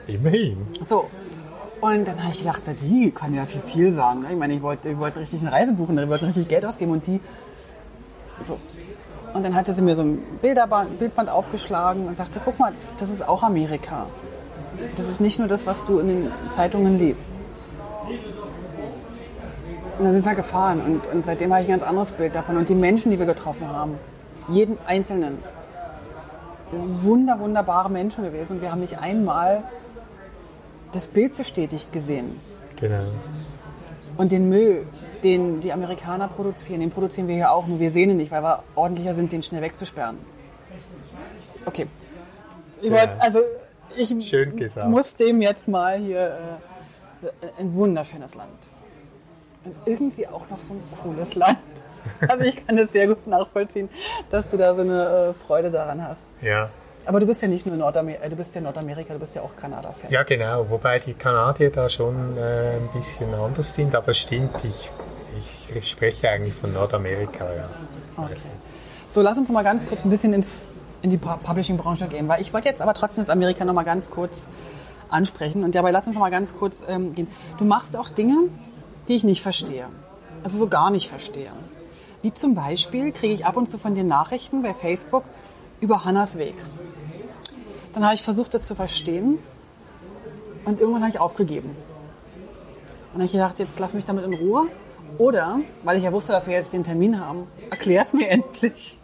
Immerhin. 0.07 0.67
So. 0.83 1.07
Und 1.81 2.07
dann 2.07 2.23
habe 2.23 2.33
ich 2.33 2.41
gedacht, 2.41 2.63
na, 2.67 2.73
die 2.73 3.11
kann 3.11 3.33
ja 3.33 3.47
viel, 3.47 3.63
viel 3.63 3.93
sagen. 3.93 4.23
ne? 4.23 4.33
Ich 4.33 4.37
meine, 4.37 4.55
ich 4.55 4.63
wollte, 4.63 4.91
ich 4.91 4.99
wollte 4.99 5.21
richtig 5.21 5.41
eine 5.41 5.53
Reise 5.53 5.75
buchen, 5.75 5.97
ich 5.99 6.09
wollte 6.09 6.27
richtig 6.27 6.49
Geld 6.49 6.65
ausgeben 6.65 6.93
und 6.93 7.07
die. 7.07 7.21
So. 8.43 8.59
Und 9.33 9.45
dann 9.45 9.55
hatte 9.55 9.73
sie 9.73 9.83
mir 9.83 9.97
so 9.97 10.03
ein 10.03 10.19
Bilderband, 10.43 10.99
Bildband 10.99 11.31
aufgeschlagen 11.31 12.07
und 12.07 12.17
sagte, 12.17 12.41
guck 12.45 12.59
mal, 12.59 12.73
das 12.99 13.11
ist 13.11 13.27
auch 13.27 13.43
Amerika. 13.43 14.07
Das 14.97 15.09
ist 15.09 15.21
nicht 15.21 15.39
nur 15.39 15.49
das, 15.49 15.67
was 15.67 15.85
du 15.85 16.01
in 16.01 16.09
den 16.09 16.33
Zeitungen 16.51 16.99
liest. 16.99 17.40
Und 20.01 20.07
dann 20.07 20.15
sind 20.15 20.25
wir 20.25 20.35
gefahren 20.35 20.81
und, 20.81 21.07
und 21.09 21.27
seitdem 21.27 21.53
habe 21.53 21.61
ich 21.61 21.69
ein 21.69 21.73
ganz 21.73 21.83
anderes 21.83 22.13
Bild 22.13 22.35
davon. 22.35 22.57
Und 22.57 22.71
die 22.71 22.75
Menschen, 22.75 23.11
die 23.11 23.19
wir 23.19 23.27
getroffen 23.27 23.69
haben, 23.69 23.99
jeden 24.49 24.79
Einzelnen, 24.87 25.37
wunder, 26.73 27.39
wunderbare 27.39 27.91
Menschen 27.91 28.25
gewesen. 28.25 28.55
Und 28.55 28.63
wir 28.63 28.73
haben 28.73 28.81
nicht 28.81 28.99
einmal 28.99 29.63
das 30.93 31.07
Bild 31.07 31.37
bestätigt 31.37 31.93
gesehen. 31.93 32.41
Genau. 32.77 33.03
Und 34.17 34.33
den 34.33 34.49
Müll, 34.49 34.87
den 35.23 35.61
die 35.61 35.71
Amerikaner 35.71 36.29
produzieren, 36.29 36.81
den 36.81 36.89
produzieren 36.91 37.29
wir 37.29 37.35
hier 37.35 37.53
auch, 37.53 37.67
nur 37.67 37.79
wir 37.79 37.91
sehen 37.91 38.09
ihn 38.09 38.17
nicht, 38.17 38.33
weil 38.33 38.43
wir 38.43 38.63
ordentlicher 38.77 39.15
sind, 39.15 39.33
den 39.33 39.43
schnell 39.43 39.61
wegzusperren. 39.61 40.17
Okay. 41.67 41.87
Ich 42.81 42.91
Ja. 42.91 42.97
wollt, 42.97 43.11
also 43.21 43.41
ich 43.99 44.15
muss 44.87 45.17
dem 45.17 45.43
jetzt 45.43 45.69
mal 45.69 45.99
hier 45.99 46.39
äh, 47.23 47.61
ein 47.61 47.75
wunderschönes 47.75 48.35
Land. 48.35 48.49
Und 49.65 49.75
irgendwie 49.87 50.27
auch 50.27 50.49
noch 50.51 50.59
so 50.59 50.75
ein 50.75 50.83
cooles 51.03 51.35
Land. 51.35 51.59
Also 52.27 52.45
ich 52.45 52.67
kann 52.67 52.79
das 52.79 52.93
sehr 52.93 53.07
gut 53.09 53.27
nachvollziehen, 53.27 53.91
dass 54.31 54.49
du 54.49 54.57
da 54.57 54.75
so 54.75 54.81
eine 54.81 55.05
äh, 55.05 55.35
Freude 55.35 55.71
daran 55.71 56.03
hast. 56.03 56.23
Ja. 56.41 56.71
Aber 57.05 57.21
du 57.21 57.27
bist 57.27 57.43
ja 57.43 57.49
nicht 57.49 57.67
nur 57.67 57.77
Nordamerika, 57.77 58.27
du 58.27 58.37
bist 58.37 58.55
ja 58.55 58.63
Nordamerika, 58.63 59.13
du 59.13 59.21
bist 59.21 59.35
ja 59.35 59.43
auch 59.43 59.55
Kanada-Fan. 59.55 60.11
ja, 60.11 60.23
genau. 60.23 60.65
Wobei 60.71 60.99
die 60.99 61.13
Kanadier 61.13 61.71
da 61.71 61.91
schon 61.91 62.39
äh, 62.39 62.77
ein 62.77 62.89
bisschen 62.95 63.35
anders 63.35 63.75
sind, 63.75 63.95
aber 63.95 64.15
stimmt, 64.15 64.51
ich, 64.65 64.91
ich 65.77 65.91
spreche 65.91 66.31
eigentlich 66.31 66.55
von 66.55 66.73
Nordamerika, 66.73 67.45
ja. 67.55 67.69
Okay. 68.17 68.35
So, 69.11 69.21
lass 69.21 69.37
uns 69.37 69.51
mal 69.51 69.63
ganz 69.63 69.87
kurz 69.87 70.03
ein 70.03 70.09
bisschen 70.11 70.33
ins, 70.33 70.65
in 71.03 71.11
die 71.11 71.19
Pu- 71.19 71.37
Publishing-Branche 71.37 72.07
gehen, 72.09 72.29
weil 72.29 72.41
ich 72.41 72.55
wollte 72.55 72.69
jetzt 72.71 72.81
aber 72.81 72.95
trotzdem 72.95 73.25
das 73.25 73.31
Amerika 73.31 73.67
noch 73.67 73.75
mal 73.75 73.83
ganz 73.85 74.09
kurz 74.09 74.47
ansprechen 75.11 75.65
und 75.65 75.75
dabei 75.75 75.91
lass 75.91 76.07
uns 76.07 76.17
mal 76.19 76.31
ganz 76.31 76.57
kurz 76.57 76.83
ähm, 76.89 77.15
gehen. 77.15 77.29
Du 77.59 77.65
machst 77.67 77.95
auch 77.99 78.09
Dinge, 78.09 78.37
die 79.09 79.17
ich 79.17 79.25
nicht 79.25 79.43
verstehe, 79.43 79.89
also 80.43 80.59
so 80.59 80.69
gar 80.69 80.91
nicht 80.91 81.09
verstehe. 81.09 81.53
Wie 82.23 82.33
zum 82.33 82.55
Beispiel 82.55 83.13
kriege 83.13 83.33
ich 83.33 83.47
ab 83.47 83.57
und 83.57 83.69
zu 83.69 83.79
von 83.79 83.95
dir 83.95 84.05
Nachrichten 84.05 84.63
bei 84.63 84.75
Facebook 84.75 85.25
über 85.81 86.05
Hannas 86.05 86.37
Weg. 86.37 86.55
Dann 87.95 88.05
habe 88.05 88.15
ich 88.15 88.23
versucht, 88.23 88.55
das 88.55 88.67
zu 88.67 88.75
verstehen 88.75 89.39
und 90.65 90.81
irgendwann 90.81 91.03
habe 91.03 91.11
ich 91.11 91.21
aufgegeben. 91.21 91.71
Und 91.71 91.77
dann 93.15 93.23
habe 93.23 93.25
ich 93.25 93.33
gedacht, 93.33 93.59
jetzt 93.59 93.79
lass 93.79 93.95
mich 93.95 94.05
damit 94.05 94.25
in 94.25 94.35
Ruhe. 94.35 94.69
Oder, 95.19 95.61
weil 95.83 95.99
ich 95.99 96.05
ja 96.05 96.13
wusste, 96.13 96.33
dass 96.33 96.47
wir 96.47 96.55
jetzt 96.55 96.73
den 96.73 96.85
Termin 96.85 97.21
haben, 97.21 97.49
erklär 97.71 98.03
es 98.03 98.13
mir 98.13 98.29
endlich. 98.31 98.99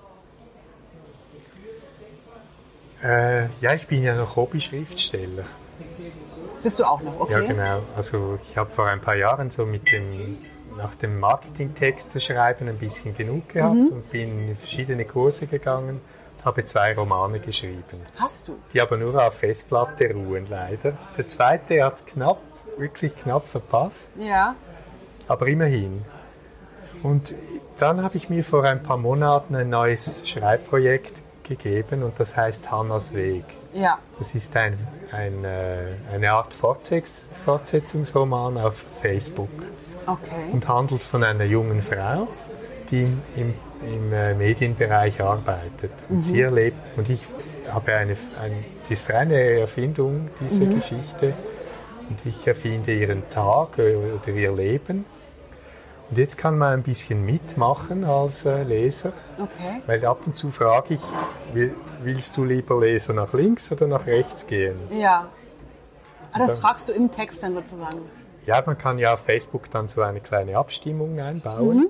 Äh, 3.02 3.46
ja, 3.60 3.74
ich 3.74 3.86
bin 3.86 4.02
ja 4.02 4.14
noch 4.14 4.36
Hobby-Schriftsteller. 4.36 5.44
Bist 6.66 6.80
du 6.80 6.84
auch 6.84 7.00
noch, 7.00 7.20
okay? 7.20 7.32
Ja, 7.32 7.40
genau. 7.42 7.78
Also 7.94 8.40
ich 8.42 8.56
habe 8.56 8.68
vor 8.70 8.86
ein 8.88 9.00
paar 9.00 9.14
Jahren 9.16 9.50
so 9.50 9.64
mit 9.64 9.92
dem, 9.92 10.36
nach 10.76 10.96
dem 10.96 11.20
Marketingtexte 11.20 12.18
schreiben 12.18 12.68
ein 12.68 12.76
bisschen 12.78 13.14
genug 13.16 13.50
gehabt 13.50 13.76
Mhm. 13.76 13.88
und 13.92 14.10
bin 14.10 14.48
in 14.48 14.56
verschiedene 14.56 15.04
Kurse 15.04 15.46
gegangen, 15.46 16.00
habe 16.44 16.64
zwei 16.64 16.92
Romane 16.96 17.38
geschrieben. 17.38 18.00
Hast 18.16 18.48
du? 18.48 18.56
Die 18.72 18.80
aber 18.82 18.96
nur 18.96 19.24
auf 19.24 19.34
Festplatte 19.34 20.12
ruhen, 20.12 20.48
leider. 20.50 20.94
Der 21.16 21.26
zweite 21.28 21.84
hat 21.84 21.94
es 21.94 22.04
knapp, 22.06 22.40
wirklich 22.76 23.14
knapp 23.14 23.46
verpasst, 23.46 24.12
Ja. 24.18 24.56
aber 25.28 25.46
immerhin. 25.46 26.04
Und 27.04 27.32
dann 27.78 28.02
habe 28.02 28.16
ich 28.16 28.28
mir 28.28 28.42
vor 28.42 28.64
ein 28.64 28.82
paar 28.82 28.96
Monaten 28.96 29.54
ein 29.54 29.68
neues 29.68 30.28
Schreibprojekt 30.28 31.12
gegeben 31.44 32.02
und 32.02 32.18
das 32.18 32.36
heißt 32.36 32.72
Hannas 32.72 33.14
Weg. 33.14 33.44
Ja. 33.72 33.98
Das 34.18 34.34
ist 34.34 34.56
ein, 34.56 34.76
ein, 35.12 35.44
äh, 35.44 35.94
eine 36.12 36.32
Art 36.32 36.54
Fortsetz 36.54 37.28
Fortsetzungsroman 37.44 38.58
auf 38.58 38.84
Facebook 39.00 39.50
Okay. 40.06 40.50
und 40.52 40.68
handelt 40.68 41.02
von 41.02 41.24
einer 41.24 41.44
jungen 41.44 41.82
Frau, 41.82 42.28
die 42.90 43.02
im, 43.02 43.22
im, 43.36 43.54
im 43.82 44.12
äh, 44.12 44.34
Medienbereich 44.34 45.20
arbeitet. 45.20 45.90
Und 46.08 46.24
sie 46.24 46.40
erlebt, 46.40 46.76
und 46.96 47.10
ich 47.10 47.20
habe 47.68 47.92
eine, 47.94 48.16
ein, 48.40 48.64
das 48.82 48.90
ist 49.00 49.10
eine 49.10 49.60
Erfindung, 49.60 50.28
diese 50.40 50.66
Geschichte, 50.66 51.34
und 52.08 52.24
ich 52.24 52.46
erfinde 52.46 52.94
ihren 52.94 53.28
Tag 53.30 53.78
äh, 53.78 53.96
oder 53.96 54.28
ihr 54.28 54.52
Leben. 54.52 55.04
Und 56.08 56.18
jetzt 56.18 56.38
kann 56.38 56.56
man 56.56 56.72
ein 56.74 56.82
bisschen 56.84 57.24
mitmachen 57.24 58.04
als 58.04 58.46
äh, 58.46 58.62
Leser, 58.62 59.12
Okay. 59.38 59.82
weil 59.86 60.04
ab 60.06 60.20
und 60.24 60.36
zu 60.36 60.50
frage 60.50 60.94
ich, 60.94 61.00
will, 61.52 61.74
willst 62.02 62.36
du 62.36 62.44
lieber 62.44 62.78
Leser 62.80 63.12
nach 63.12 63.32
links 63.32 63.72
oder 63.72 63.86
nach 63.88 64.06
rechts 64.06 64.46
gehen? 64.46 64.76
Ja. 64.90 65.28
Ah, 66.32 66.38
das 66.38 66.52
dann- 66.52 66.60
fragst 66.60 66.88
du 66.88 66.92
im 66.92 67.10
Text 67.10 67.42
dann 67.42 67.54
sozusagen. 67.54 68.00
Ja, 68.46 68.62
man 68.64 68.78
kann 68.78 68.98
ja 68.98 69.14
auf 69.14 69.20
Facebook 69.20 69.68
dann 69.72 69.88
so 69.88 70.02
eine 70.02 70.20
kleine 70.20 70.56
Abstimmung 70.56 71.18
einbauen. 71.18 71.88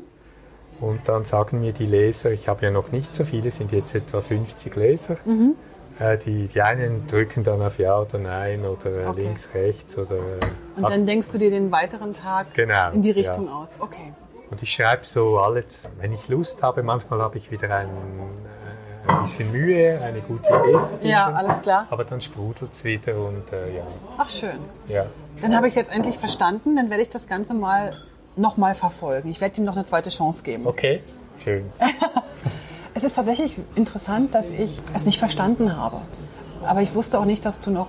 Und 0.80 1.00
dann 1.08 1.24
sagen 1.26 1.60
mir 1.60 1.72
die 1.72 1.86
Leser, 1.86 2.30
ich 2.32 2.48
habe 2.48 2.62
ja 2.64 2.70
noch 2.70 2.92
nicht 2.92 3.14
so 3.14 3.24
viele, 3.24 3.50
sind 3.50 3.72
jetzt 3.72 3.94
etwa 3.94 4.20
50 4.22 4.74
Leser. 4.76 5.14
Äh, 5.26 5.50
die, 5.98 6.48
die 6.48 6.60
einen 6.62 7.06
drücken 7.06 7.42
dann 7.44 7.62
auf 7.62 7.78
Ja 7.78 7.98
oder 8.00 8.18
Nein 8.18 8.64
oder 8.64 8.90
äh, 9.02 9.06
Okay. 9.06 9.20
links, 9.22 9.48
rechts 9.54 9.96
oder. 9.96 10.16
Äh, 10.16 10.20
Und 10.76 10.84
ab- 10.84 10.90
dann 10.90 11.06
denkst 11.06 11.30
du 11.30 11.38
dir 11.38 11.50
den 11.50 11.72
weiteren 11.72 12.12
Tag 12.14 12.52
Genau, 12.54 12.90
in 12.92 13.02
die 13.02 13.10
Richtung 13.12 13.46
ja. 13.46 13.52
aus. 13.52 13.68
Okay. 13.78 14.12
und 14.50 14.62
ich 14.62 14.70
schreibe 14.72 15.04
so 15.04 15.38
alles, 15.38 15.88
wenn 15.98 16.12
ich 16.12 16.28
Lust 16.28 16.62
habe, 16.62 16.82
manchmal 16.82 17.20
habe 17.20 17.38
ich 17.38 17.50
wieder 17.50 17.74
ein, 17.74 17.88
äh, 17.88 19.10
ein 19.12 19.20
bisschen 19.22 19.50
Mühe, 19.52 20.00
eine 20.00 20.20
gute 20.20 20.48
Idee 20.50 20.82
zu 20.82 20.90
finden. 20.96 21.06
Ja, 21.06 21.32
alles 21.32 21.60
klar. 21.62 21.86
Aber 21.90 22.04
dann 22.04 22.20
sprudelt 22.20 22.72
es 22.72 22.84
wieder 22.84 23.16
und 23.16 23.50
äh, 23.52 23.76
ja, 23.78 23.82
Ach, 24.18 24.28
schön. 24.28 24.58
ja. 24.88 25.06
Dann 25.40 25.56
habe 25.56 25.66
ich 25.66 25.72
es 25.72 25.76
jetzt 25.76 25.90
endlich 25.92 26.18
verstanden. 26.18 26.76
Dann 26.76 26.90
werde 26.90 27.02
ich 27.02 27.08
das 27.08 27.26
Ganze 27.26 27.54
mal 27.54 27.92
nochmal 28.36 28.74
verfolgen. 28.74 29.30
Ich 29.30 29.40
werde 29.40 29.56
ihm 29.60 29.64
noch 29.64 29.76
eine 29.76 29.84
zweite 29.86 30.10
Chance 30.10 30.42
geben. 30.42 30.66
Okay, 30.66 31.02
schön. 31.38 31.70
Es 32.96 33.04
ist 33.04 33.14
tatsächlich 33.14 33.58
interessant, 33.74 34.34
dass 34.34 34.48
ich 34.48 34.80
es 34.94 35.04
nicht 35.04 35.18
verstanden 35.18 35.76
habe. 35.76 36.00
Aber 36.64 36.80
ich 36.80 36.94
wusste 36.94 37.20
auch 37.20 37.26
nicht, 37.26 37.44
dass 37.44 37.60
du 37.60 37.70
noch. 37.70 37.88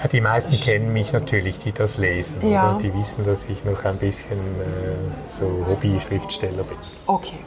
Ja, 0.00 0.06
die 0.06 0.20
meisten 0.20 0.54
kennen 0.54 0.92
mich 0.92 1.12
natürlich, 1.12 1.58
die 1.64 1.72
das 1.72 1.98
lesen. 1.98 2.48
Ja. 2.48 2.76
Oder? 2.76 2.82
Die 2.82 2.94
wissen, 2.94 3.26
dass 3.26 3.46
ich 3.46 3.64
noch 3.64 3.84
ein 3.84 3.96
bisschen 3.96 4.38
äh, 4.38 5.28
so 5.28 5.66
Hobby-Schriftsteller 5.68 6.62
bin. 6.62 6.78
Okay. 7.06 7.38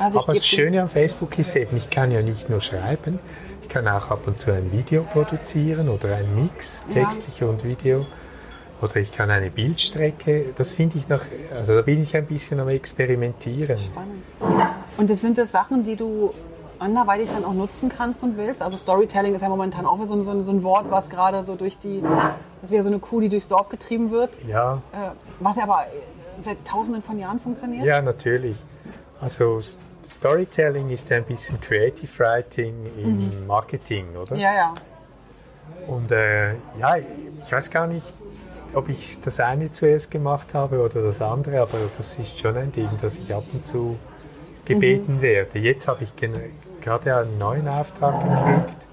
Also 0.00 0.18
ich 0.18 0.24
Aber 0.24 0.34
das 0.36 0.46
Schöne 0.46 0.82
am 0.82 0.88
Facebook 0.88 1.38
ist 1.38 1.54
eben, 1.54 1.76
ich 1.76 1.88
kann 1.88 2.10
ja 2.10 2.20
nicht 2.20 2.50
nur 2.50 2.60
schreiben, 2.60 3.20
ich 3.62 3.68
kann 3.68 3.86
auch 3.86 4.10
ab 4.10 4.26
und 4.26 4.36
zu 4.36 4.52
ein 4.52 4.72
Video 4.72 5.04
produzieren 5.04 5.88
oder 5.88 6.16
ein 6.16 6.34
Mix, 6.34 6.84
Ja. 6.88 7.04
textlich 7.04 7.44
und 7.44 7.62
Video. 7.62 8.04
Oder 8.84 8.96
ich 8.96 9.12
kann 9.12 9.30
eine 9.30 9.50
Bildstrecke, 9.50 10.52
das 10.56 10.74
finde 10.74 10.98
ich 10.98 11.08
noch, 11.08 11.20
also 11.56 11.74
da 11.74 11.80
bin 11.82 12.02
ich 12.02 12.14
ein 12.16 12.26
bisschen 12.26 12.60
am 12.60 12.68
Experimentieren. 12.68 13.78
Spannend. 13.78 14.22
Und 14.98 15.08
das 15.08 15.22
sind 15.22 15.38
das 15.38 15.50
Sachen, 15.50 15.84
die 15.84 15.96
du 15.96 16.34
anderweitig 16.78 17.30
dann 17.30 17.44
auch 17.46 17.54
nutzen 17.54 17.88
kannst 17.88 18.22
und 18.22 18.36
willst? 18.36 18.60
Also 18.60 18.76
Storytelling 18.76 19.34
ist 19.34 19.40
ja 19.40 19.48
momentan 19.48 19.86
auch 19.86 20.02
so 20.04 20.14
ein, 20.14 20.22
so 20.22 20.42
so 20.42 20.50
ein 20.52 20.62
Wort, 20.62 20.90
was 20.90 21.08
gerade 21.08 21.42
so 21.44 21.56
durch 21.56 21.78
die, 21.78 22.02
das 22.60 22.70
wäre 22.70 22.82
so 22.82 22.90
eine 22.90 22.98
Kuh, 22.98 23.20
die 23.20 23.30
durchs 23.30 23.48
Dorf 23.48 23.70
getrieben 23.70 24.10
wird, 24.10 24.30
Ja, 24.46 24.82
äh, 24.92 25.10
was 25.40 25.56
ja 25.56 25.62
aber 25.62 25.82
äh, 25.86 26.42
seit 26.42 26.62
tausenden 26.66 27.02
von 27.02 27.18
Jahren 27.18 27.38
funktioniert. 27.38 27.84
ja, 27.86 28.02
natürlich. 28.02 28.56
Also 29.18 29.60
Storytelling 30.04 30.90
ist 30.90 31.10
ein 31.10 31.24
bisschen 31.24 31.58
Creative 31.60 32.10
Writing 32.18 32.74
im 32.98 33.46
Marketing, 33.46 34.14
oder? 34.16 34.36
ja. 34.36 34.52
ja. 34.54 34.74
Und 35.86 36.12
äh, 36.12 36.52
ja, 36.78 36.96
ich 36.96 37.50
weiß 37.50 37.70
gar 37.70 37.86
nicht, 37.86 38.04
ob 38.74 38.88
ich 38.88 39.20
das 39.20 39.40
eine 39.40 39.70
zuerst 39.70 40.10
gemacht 40.10 40.54
habe 40.54 40.80
oder 40.80 41.02
das 41.02 41.20
andere, 41.22 41.60
aber 41.60 41.78
das 41.96 42.18
ist 42.18 42.38
schon 42.38 42.56
ein 42.56 42.72
Ding, 42.72 42.88
dass 43.00 43.16
ich 43.16 43.34
ab 43.34 43.44
und 43.52 43.66
zu 43.66 43.96
gebeten 44.64 45.20
werde. 45.20 45.58
Jetzt 45.58 45.88
habe 45.88 46.04
ich 46.04 46.12
gerade 46.80 47.16
einen 47.16 47.38
neuen 47.38 47.68
Auftrag 47.68 48.20
gekriegt, 48.20 48.86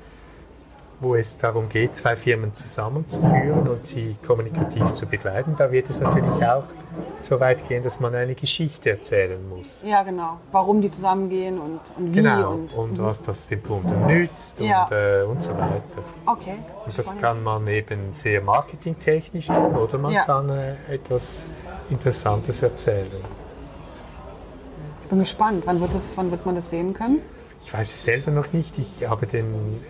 wo 1.02 1.16
es 1.16 1.38
darum 1.38 1.68
geht, 1.68 1.96
zwei 1.96 2.16
Firmen 2.16 2.54
zusammenzuführen 2.54 3.68
und 3.68 3.86
sie 3.86 4.16
kommunikativ 4.26 4.94
zu 4.94 5.08
begleiten. 5.08 5.56
Da 5.58 5.72
wird 5.72 5.90
es 5.90 6.00
natürlich 6.00 6.46
auch 6.46 6.64
so 7.20 7.40
weit 7.40 7.68
gehen, 7.68 7.84
dass 7.84 8.00
man 8.00 8.14
eine 8.16 8.36
Geschichte 8.36 8.92
erzählen 8.92 9.40
muss. 9.50 9.84
Ja, 9.84 10.04
genau. 10.04 10.38
Warum 10.52 10.80
die 10.82 10.90
zusammengehen 10.92 11.60
und, 11.60 11.80
und 11.98 12.12
wie. 12.14 12.18
Genau, 12.22 12.52
Und, 12.54 12.74
und 12.76 13.00
was 13.04 13.24
das 13.24 13.48
dem 13.48 13.64
Kunden 13.64 14.06
nützt 14.06 14.60
und, 14.62 14.68
Ja. 14.68 14.88
äh, 14.92 15.24
und 15.24 15.44
so 15.44 15.52
weiter. 15.58 15.82
okay. 16.28 16.58
Und 16.86 16.96
das 16.98 17.06
Spannend. 17.06 17.22
kann 17.22 17.44
man 17.44 17.68
eben 17.68 18.14
sehr 18.14 18.42
marketingtechnisch 18.42 19.48
tun 19.48 19.76
oder 19.76 19.98
man 19.98 20.12
Ja. 20.12 20.24
kann 20.26 20.50
äh, 20.50 20.76
etwas 20.88 21.46
Interessantes 21.90 22.62
erzählen. 22.64 23.08
Ich 25.04 25.10
bin 25.10 25.20
gespannt. 25.20 25.64
Wann 25.66 25.82
wird, 25.82 25.94
das, 25.94 26.16
wann 26.16 26.32
wird 26.32 26.46
man 26.46 26.56
das 26.56 26.70
sehen 26.70 26.94
können? 26.94 27.20
Ich 27.64 27.74
weiß 27.74 27.94
es 27.94 28.04
selber 28.06 28.32
noch 28.32 28.54
nicht. 28.54 28.74
Ich 28.78 29.08
habe 29.08 29.28
den, 29.28 29.84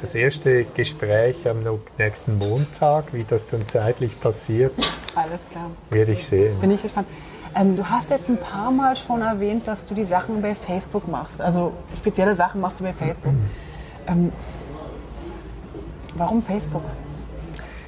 das 0.00 0.14
erste 0.14 0.64
Gespräch 0.64 1.48
am 1.48 1.58
nächsten 1.98 2.38
Montag, 2.38 3.12
wie 3.12 3.24
das 3.24 3.48
dann 3.48 3.66
zeitlich 3.66 4.18
passiert, 4.20 4.72
Alles 5.14 5.40
klar. 5.50 5.70
werde 5.90 6.12
ich 6.12 6.24
sehen. 6.26 6.58
Bin 6.60 6.70
ich 6.70 6.82
gespannt. 6.82 7.08
Ähm, 7.56 7.76
du 7.76 7.88
hast 7.88 8.10
jetzt 8.10 8.28
ein 8.28 8.38
paar 8.38 8.70
Mal 8.70 8.96
schon 8.96 9.22
erwähnt, 9.22 9.68
dass 9.68 9.86
du 9.86 9.94
die 9.94 10.04
Sachen 10.04 10.42
bei 10.42 10.54
Facebook 10.54 11.06
machst. 11.08 11.40
Also 11.40 11.72
spezielle 11.96 12.34
Sachen 12.34 12.60
machst 12.60 12.80
du 12.80 12.84
bei 12.84 12.92
Facebook. 12.92 13.32
Ähm, 14.06 14.32
warum 16.16 16.42
Facebook? 16.42 16.82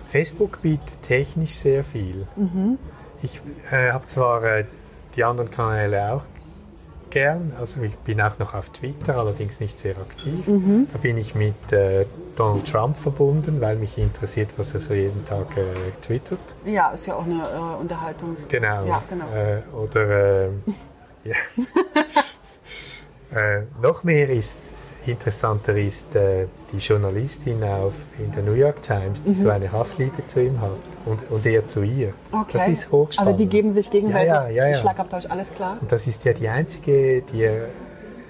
Facebook 0.08 0.62
bietet 0.62 1.02
technisch 1.02 1.52
sehr 1.52 1.82
viel. 1.82 2.26
Mhm. 2.36 2.78
Ich 3.22 3.40
äh, 3.72 3.90
habe 3.90 4.06
zwar 4.06 4.44
äh, 4.44 4.64
die 5.16 5.24
anderen 5.24 5.50
Kanäle 5.50 6.12
auch 6.12 6.22
gern, 7.10 7.52
also 7.58 7.82
ich 7.82 7.94
bin 7.96 8.20
auch 8.20 8.38
noch 8.38 8.54
auf 8.54 8.70
Twitter, 8.70 9.16
allerdings 9.16 9.60
nicht 9.60 9.78
sehr 9.78 9.96
aktiv. 9.96 10.46
Mhm. 10.46 10.88
Da 10.92 10.98
bin 10.98 11.18
ich 11.18 11.34
mit 11.34 11.72
äh, 11.72 12.06
Donald 12.36 12.70
Trump 12.70 12.96
verbunden, 12.96 13.60
weil 13.60 13.76
mich 13.76 13.98
interessiert, 13.98 14.50
was 14.56 14.74
er 14.74 14.80
so 14.80 14.94
jeden 14.94 15.26
Tag 15.26 15.56
äh, 15.56 15.62
twittert. 16.00 16.38
Ja, 16.64 16.90
ist 16.90 17.06
ja 17.06 17.14
auch 17.14 17.24
eine 17.24 17.42
äh, 17.42 17.80
Unterhaltung. 17.80 18.36
Genau. 18.48 18.86
Ja, 18.86 19.02
genau. 19.08 19.26
Äh, 19.34 19.62
oder 19.74 20.44
äh, 20.44 20.48
ja. 21.24 21.34
äh, 23.38 23.62
noch 23.80 24.04
mehr 24.04 24.30
ist 24.30 24.74
interessanter 25.08 25.76
ist 25.76 26.14
äh, 26.16 26.46
die 26.72 26.78
Journalistin 26.78 27.62
auf, 27.64 27.94
in 28.18 28.32
der 28.32 28.42
New 28.42 28.52
York 28.54 28.82
Times, 28.82 29.22
die 29.24 29.34
so 29.34 29.48
eine 29.50 29.70
Hassliebe 29.72 30.24
zu 30.26 30.42
ihm 30.42 30.60
hat 30.60 30.78
und, 31.04 31.30
und 31.30 31.44
er 31.46 31.66
zu 31.66 31.82
ihr. 31.82 32.08
Mhm. 32.32 32.40
Okay. 32.40 32.50
Das 32.54 32.68
ist 32.68 32.90
hochspannend. 32.92 33.28
Also 33.32 33.38
die 33.44 33.48
geben 33.48 33.70
sich 33.72 33.90
gegenseitig 33.90 34.28
Ja, 34.32 34.48
ja, 34.48 34.66
ja. 34.68 34.74
Schlagabtausch, 34.74 35.26
alles 35.26 35.50
klar. 35.54 35.78
Und 35.80 35.90
das 35.92 36.06
ist 36.06 36.24
ja 36.24 36.32
die 36.32 36.48
einzige, 36.48 37.22
die 37.22 37.42
er, 37.42 37.68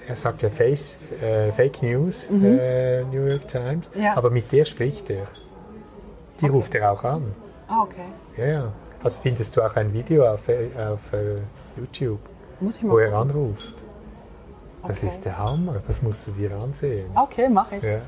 er 0.07 0.15
sagt 0.15 0.41
ja 0.41 0.49
Face, 0.49 0.99
äh, 1.21 1.51
Fake 1.51 1.81
News, 1.83 2.29
äh, 2.29 3.03
New 3.03 3.25
York 3.27 3.47
Times, 3.47 3.89
Mhm. 3.93 4.01
Ja. 4.03 4.15
aber 4.17 4.29
mit 4.29 4.51
der 4.51 4.65
spricht 4.65 5.09
er. 5.09 5.27
Die 6.41 6.47
ruft 6.47 6.75
er 6.75 6.91
auch 6.91 7.03
an. 7.03 7.33
Ah, 7.67 7.81
okay. 7.83 8.05
Ja, 8.37 8.45
ja. 8.45 8.71
Also 9.03 9.19
findest 9.21 9.55
du 9.57 9.61
auch 9.61 9.75
ein 9.75 9.93
Video 9.93 10.25
auf, 10.27 10.47
äh, 10.49 10.67
auf 10.77 11.11
äh, 11.13 11.37
YouTube, 11.77 12.19
wo 12.59 12.97
er 12.99 13.13
anruft. 13.13 13.75
Das 14.87 14.99
Okay. 15.03 15.07
ist 15.07 15.25
der 15.25 15.37
Hammer, 15.37 15.75
das 15.85 16.01
musst 16.01 16.27
du 16.27 16.31
dir 16.31 16.51
ansehen. 16.55 17.05
Okay, 17.15 17.49
mache 17.49 17.75
ich. 17.77 17.83
Ja. 17.83 17.99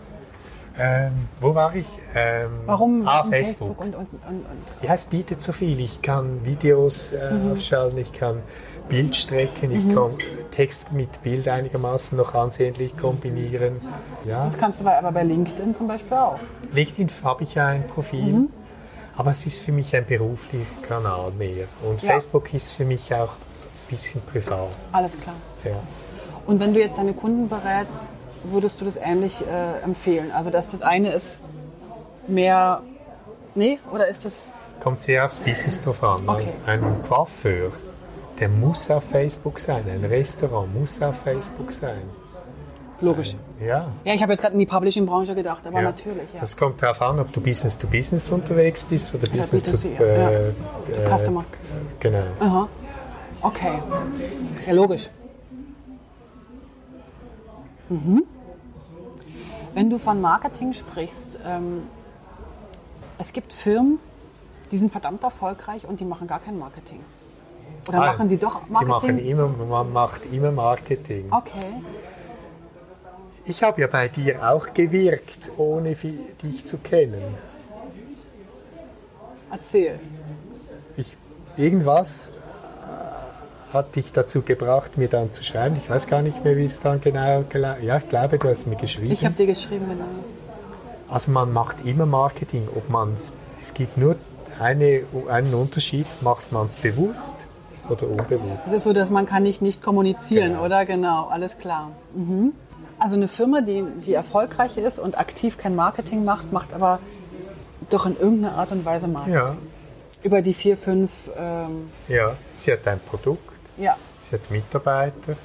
Ähm, 0.78 1.12
wo 1.42 1.54
war 1.54 1.76
ich? 1.76 1.86
Ähm, 2.16 2.52
Warum 2.66 3.02
Ah, 3.06 3.18
warum 3.18 3.32
Facebook. 3.32 3.82
und, 3.82 3.96
und, 3.96 4.08
und. 4.28 4.46
Ja, 4.82 4.94
es 4.94 5.06
bietet 5.08 5.42
so 5.42 5.52
viel. 5.52 5.80
Ich 5.82 6.02
kann 6.02 6.46
Videos 6.46 7.12
äh, 7.12 7.32
Mhm. 7.34 7.52
aufschalten, 7.52 7.98
ich 7.98 8.14
kann 8.14 8.42
Bildstrecken, 8.88 9.72
ich 9.72 9.94
kann 9.94 10.12
Text 10.52 10.92
mit 10.94 11.22
Bild 11.22 11.48
einigermaßen 11.48 12.18
noch 12.18 12.34
ansehnlich 12.34 12.96
kombinieren. 12.98 13.82
Ja. 14.26 14.44
Das 14.44 14.58
kannst 14.58 14.82
du 14.82 14.88
aber 14.88 15.12
bei 15.12 15.24
LinkedIn 15.24 15.76
zum 15.76 15.88
Beispiel 15.88 16.18
auch. 16.18 16.40
LinkedIn 16.72 17.10
habe 17.24 17.44
ich 17.44 17.56
ja 17.56 17.68
ein 17.68 17.86
Profil, 17.88 18.24
Mhm. 18.34 18.50
aber 19.18 19.32
es 19.32 19.46
ist 19.46 19.64
für 19.64 19.72
mich 19.74 19.96
ein 19.96 20.06
beruflicher 20.06 20.66
Kanal 20.88 21.32
mehr. 21.38 21.66
Und 21.88 22.02
Ja. 22.02 22.14
Facebook 22.14 22.52
ist 22.54 22.72
für 22.74 22.86
mich 22.86 23.14
auch 23.14 23.30
ein 23.34 23.90
bisschen 23.90 24.22
privat. 24.22 24.70
Alles 24.92 25.20
klar. 25.20 25.36
Ja. 25.66 25.72
Und 26.50 26.60
wenn 26.60 26.74
du 26.74 26.80
jetzt 26.80 26.98
deine 26.98 27.14
Kunden 27.14 27.48
berätst, 27.48 28.08
würdest 28.44 28.82
du 28.82 28.86
das 28.86 28.98
ähnlich 28.98 29.46
äh, 29.46 29.84
empfehlen? 29.84 30.32
Also, 30.32 30.50
dass 30.50 30.72
das 30.72 30.82
eine 30.82 31.12
ist 31.12 31.46
mehr. 32.28 32.82
Nee? 33.54 33.78
Oder 33.94 34.08
ist 34.08 34.26
das. 34.26 34.56
Kommt 34.82 35.04
sehr 35.04 35.24
aufs 35.26 35.38
Business 35.40 35.80
drauf 35.80 36.04
an. 36.04 36.28
Okay. 36.28 36.48
Also 36.66 36.86
ein 36.88 37.04
Coiffeur, 37.08 37.72
der 38.40 38.50
muss 38.50 38.90
auf 38.90 39.04
Facebook 39.04 39.60
sein. 39.60 39.84
Ein 39.94 40.04
Restaurant 40.06 40.74
muss 40.74 41.00
auf 41.04 41.18
Facebook 41.18 41.72
sein. 41.72 42.02
Logisch. 43.00 43.36
Ja. 43.62 43.90
Ja, 44.04 44.14
ich 44.16 44.22
habe 44.24 44.32
jetzt 44.32 44.42
gerade 44.42 44.54
in 44.54 44.60
die 44.60 44.66
Publishing-Branche 44.66 45.36
gedacht, 45.36 45.68
aber 45.68 45.78
ja. 45.78 45.84
natürlich, 45.84 46.34
ja. 46.34 46.40
Das 46.40 46.58
kommt 46.58 46.82
darauf 46.82 47.00
an, 47.04 47.20
ob 47.20 47.32
du 47.32 47.42
Business 47.42 47.78
to 47.78 47.86
Business 47.86 48.32
unterwegs 48.32 48.82
bist 48.90 49.14
oder 49.14 49.30
Business 49.30 49.68
B2C, 49.68 49.98
to 49.98 50.04
ja. 50.04 50.30
äh, 50.32 50.52
To 50.96 51.16
Customer. 51.16 51.46
Genau. 52.00 52.24
Aha. 52.40 52.68
Okay. 53.42 53.80
Ja, 54.66 54.74
logisch. 54.74 55.10
Mhm. 57.90 58.24
Wenn 59.74 59.90
du 59.90 59.98
von 60.00 60.20
Marketing 60.22 60.74
sprichst, 60.74 61.40
ähm, 61.46 61.84
es 63.18 63.34
gibt 63.34 63.54
Firmen, 63.54 64.00
die 64.72 64.78
sind 64.78 64.92
verdammt 64.92 65.24
erfolgreich 65.24 65.86
und 65.88 66.00
die 66.00 66.06
machen 66.06 66.28
gar 66.28 66.40
kein 66.40 66.58
Marketing. 66.58 67.02
Oder 67.88 68.02
Ah, 68.02 68.06
machen 68.08 68.30
die 68.30 68.38
doch 68.38 68.64
Die 68.66 68.72
machen 68.72 68.88
Marketing? 68.88 69.18
immer, 69.26 69.48
man 69.48 69.92
macht 69.94 70.22
immer 70.32 70.52
Marketing. 70.52 71.28
okay. 71.32 71.84
Ich 73.46 73.64
habe 73.64 73.82
ja 73.82 73.88
bei 73.88 74.08
dir 74.10 74.48
auch 74.48 74.74
gewirkt, 74.76 75.50
ohne 75.58 75.96
dich 75.96 76.66
zu 76.66 76.78
kennen. 76.78 77.36
Erzähl. 79.52 80.00
Ich, 80.98 81.18
irgendwas 81.58 82.34
hat 83.74 83.96
dich 83.96 84.12
dazu 84.12 84.42
gebracht, 84.42 84.98
mir 84.98 85.08
dann 85.08 85.32
zu 85.32 85.44
schreiben. 85.44 85.76
Ich 85.78 85.90
weiß 85.90 86.08
gar 86.08 86.22
nicht 86.22 86.44
mehr, 86.44 86.58
wie 86.58 86.64
es 86.66 86.80
dann 86.82 87.02
genau 87.02 87.44
gelaufen 87.50 87.84
Ja, 87.86 87.98
ich 87.98 88.10
glaube, 88.10 88.40
du 88.40 88.50
hast 88.50 88.66
mir 88.68 88.76
geschrieben. 88.76 89.12
Ich 89.12 89.24
habe 89.26 89.36
dir 89.36 89.46
geschrieben, 89.46 89.86
genau. 89.90 90.06
Also 91.08 91.32
man 91.32 91.52
macht 91.54 91.86
immer 91.86 92.06
Marketing, 92.06 92.68
ob 92.76 92.90
man 92.90 93.16
es 93.62 93.74
gibt 93.74 93.98
nur 93.98 94.16
eine, 94.60 95.04
einen 95.30 95.54
Unterschied, 95.54 96.06
macht 96.22 96.52
man 96.52 96.68
es 96.68 96.78
bewusst 96.78 97.48
oder 97.90 98.08
unbewusst. 98.08 98.68
Es 98.68 98.74
ist 98.74 98.84
so, 98.84 98.94
dass 98.94 99.10
man 99.10 99.26
kann 99.26 99.44
nicht 99.44 99.62
nicht 99.62 99.82
kommunizieren, 99.82 100.54
Genau. 100.54 100.66
oder? 100.66 100.86
Genau, 100.86 101.28
alles 101.28 101.58
klar. 101.58 101.92
Mhm. 102.16 102.54
Also 103.00 103.16
eine 103.16 103.28
Firma, 103.28 103.62
die, 103.62 103.84
die 104.06 104.14
erfolgreich 104.14 104.78
ist 104.78 105.00
und 105.00 105.18
aktiv 105.18 105.58
kein 105.58 105.76
Marketing 105.76 106.26
macht, 106.26 106.52
macht 106.52 106.74
aber 106.74 107.00
doch 107.90 108.06
in 108.06 108.18
irgendeiner 108.20 108.56
Art 108.58 108.72
und 108.72 108.84
Weise 108.86 109.08
Marketing. 109.08 109.34
Ja, 109.36 109.56
Über 110.24 110.42
die 110.42 110.54
vier, 110.54 110.76
fünf, 110.78 111.30
ähm, 111.38 111.90
ja. 112.10 112.36
Sie 112.56 112.72
hat 112.74 112.86
ein 112.88 113.00
Produkt, 113.10 113.49
ja, 113.80 113.98
sie 114.22 114.36
hat 114.36 114.52
Mitarbeiter, 114.52 115.36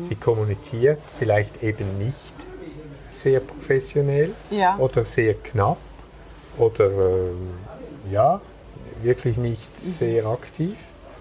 sie 0.00 0.14
kommuniziert 0.14 1.00
vielleicht 1.18 1.62
eben 1.62 1.98
nicht 1.98 2.16
sehr 3.08 3.40
professionell 3.40 4.30
Ja. 4.50 4.76
oder 4.78 5.04
sehr 5.04 5.34
knapp 5.34 5.78
oder 6.58 6.90
ähm, 6.90 7.50
ja, 8.10 8.40
wirklich 9.02 9.36
nicht 9.36 9.80
sehr 9.80 10.26
aktiv. 10.26 10.76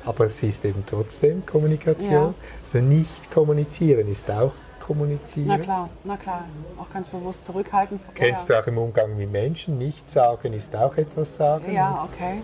Aber 0.05 0.30
sie 0.30 0.47
ist 0.47 0.63
eben 0.65 0.84
trotzdem 0.89 1.45
Kommunikation. 1.45 2.13
Ja. 2.13 2.34
Also 2.63 2.80
nicht 2.80 3.32
kommunizieren 3.32 4.07
ist 4.09 4.30
auch 4.32 4.51
kommunizieren. 4.80 5.47
na 5.47 5.57
klar, 5.57 5.89
na 6.03 6.17
klar. 6.17 6.45
Auch 6.80 6.89
ganz 6.91 7.07
bewusst 7.09 7.45
zurückhalten. 7.45 7.99
Kennst 8.15 8.49
du 8.49 8.59
auch 8.59 8.65
im 8.65 8.78
Umgang 8.78 9.15
mit 9.17 9.32
Menschen? 9.32 9.78
Nicht 9.78 10.09
sagen 10.09 10.53
ist 10.53 10.76
auch 10.76 10.97
etwas 10.97 11.36
sagen. 11.36 11.72
Ja, 11.72 12.07
okay. 12.11 12.41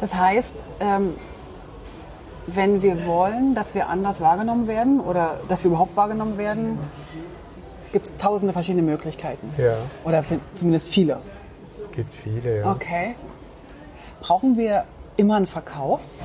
Das 0.00 0.14
heißt, 0.14 0.56
ähm, 0.80 1.14
wenn 2.46 2.82
wir 2.82 3.06
wollen, 3.06 3.54
dass 3.54 3.74
wir 3.74 3.88
anders 3.88 4.20
wahrgenommen 4.20 4.66
werden 4.68 5.00
oder 5.00 5.40
dass 5.48 5.64
wir 5.64 5.70
überhaupt 5.70 5.96
wahrgenommen 5.96 6.38
werden, 6.38 6.78
gibt 7.92 8.06
es 8.06 8.16
tausende 8.16 8.52
verschiedene 8.52 8.82
Möglichkeiten. 8.82 9.52
Ja, 9.58 9.76
Oder 10.04 10.22
zumindest 10.54 10.92
viele. 10.92 11.18
es 11.84 11.92
gibt 11.92 12.14
viele. 12.14 12.58
Ja. 12.60 12.72
Okay. 12.72 13.14
Brauchen 14.20 14.56
wir 14.56 14.84
immer 15.16 15.36
einen 15.36 15.46
Verkauf? 15.46 16.20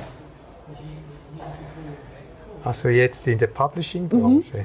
Also 2.64 2.88
jetzt 2.88 3.26
in 3.26 3.38
der 3.38 3.48
Mhm. 4.58 4.62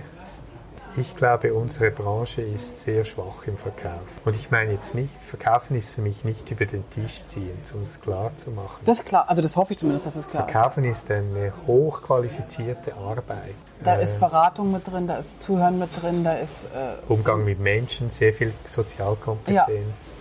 Ich 0.99 1.15
glaube, 1.15 1.53
unsere 1.53 1.91
Branche 1.91 2.41
ist 2.41 2.79
sehr 2.79 3.05
schwach 3.05 3.45
im 3.45 3.55
Verkauf. 3.55 4.01
Und 4.25 4.35
ich 4.35 4.49
meine 4.49 4.71
jetzt 4.71 4.95
nicht, 4.95 5.13
Verkaufen 5.21 5.77
ist 5.77 5.93
für 5.93 6.01
mich 6.01 6.23
nicht 6.23 6.49
über 6.49 6.65
den 6.65 6.83
Tisch 6.89 7.23
ziehen, 7.25 7.55
um 7.75 7.83
es 7.83 8.01
klar 8.01 8.35
zu 8.35 8.49
machen. 8.49 8.77
Das 8.83 8.99
ist 8.99 9.05
klar. 9.05 9.29
Also 9.29 9.43
das 9.43 9.55
hoffe 9.55 9.73
ich 9.73 9.79
zumindest, 9.79 10.07
dass 10.07 10.15
es 10.15 10.27
klar 10.27 10.47
ist. 10.47 10.51
Verkaufen 10.51 10.83
ist 10.85 11.11
eine 11.11 11.53
hochqualifizierte 11.67 12.95
Arbeit. 12.95 13.53
Da 13.83 13.99
Äh, 13.99 14.03
ist 14.05 14.19
Beratung 14.19 14.71
mit 14.71 14.87
drin, 14.91 15.05
da 15.05 15.17
ist 15.17 15.39
Zuhören 15.39 15.77
mit 15.77 15.89
drin, 16.01 16.23
da 16.23 16.33
ist 16.33 16.63
äh, 16.65 16.95
Umgang 17.11 17.45
mit 17.45 17.59
Menschen, 17.59 18.09
sehr 18.09 18.33
viel 18.33 18.51
Sozialkompetenz, 18.65 20.11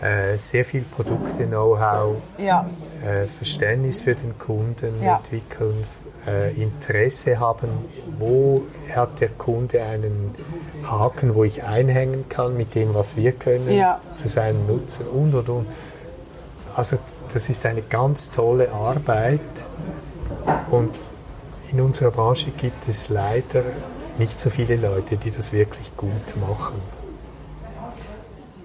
äh, 0.00 0.36
sehr 0.38 0.64
viel 0.64 0.82
Produkte-Know-how, 0.82 2.16
ja, 2.38 2.70
äh, 3.04 3.26
Verständnis 3.26 4.02
für 4.02 4.14
den 4.14 4.38
Kunden 4.38 5.02
Ja. 5.02 5.16
entwickeln, 5.16 5.84
äh, 6.26 6.52
Interesse 6.54 7.40
haben, 7.40 7.68
wo 8.18 8.62
hat 8.94 9.20
der 9.20 9.28
Kunde 9.30 9.82
einen 9.82 10.34
Haken, 10.84 11.34
wo 11.34 11.44
ich 11.44 11.64
einhängen 11.64 12.28
kann 12.28 12.56
mit 12.56 12.74
dem, 12.74 12.94
was 12.94 13.16
wir 13.16 13.32
können, 13.32 13.70
Ja. 13.70 14.00
zu 14.14 14.28
seinem 14.28 14.66
Nutzen 14.66 15.06
und 15.06 15.34
und 15.34 15.48
und. 15.48 15.66
Also 16.74 16.98
das 17.32 17.48
ist 17.50 17.66
eine 17.66 17.82
ganz 17.82 18.30
tolle 18.30 18.70
Arbeit 18.72 19.40
und 20.70 20.94
in 21.70 21.80
unserer 21.80 22.10
Branche 22.10 22.50
gibt 22.50 22.88
es 22.88 23.08
leider 23.08 23.62
nicht 24.18 24.38
so 24.38 24.50
viele 24.50 24.76
Leute, 24.76 25.16
die 25.16 25.30
das 25.30 25.52
wirklich 25.52 25.96
gut 25.96 26.36
machen. 26.40 26.80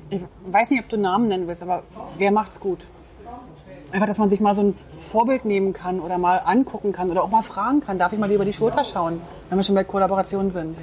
ich 0.09 0.21
weiß 0.51 0.71
nicht, 0.71 0.83
ob 0.83 0.89
du 0.89 0.97
Namen 0.97 1.27
nennen 1.27 1.47
willst, 1.47 1.63
aber 1.63 1.83
wer 2.17 2.31
macht's 2.31 2.59
gut? 2.59 2.85
Einfach, 3.91 4.07
dass 4.07 4.17
man 4.17 4.29
sich 4.29 4.39
mal 4.41 4.53
so 4.53 4.63
ein 4.63 4.75
Vorbild 4.97 5.45
nehmen 5.45 5.73
kann 5.73 5.99
oder 5.99 6.17
mal 6.17 6.37
angucken 6.37 6.91
kann 6.91 7.09
oder 7.09 7.23
auch 7.23 7.29
mal 7.29 7.41
fragen 7.41 7.79
kann, 7.79 7.97
darf 7.97 8.11
ich 8.11 8.19
mal 8.19 8.31
über 8.31 8.43
die 8.43 8.53
Schulter 8.53 8.83
schauen, 8.83 9.21
wenn 9.49 9.57
wir 9.57 9.63
schon 9.63 9.75
bei 9.75 9.85
Kollaborationen 9.85 10.51
sind. 10.51 10.77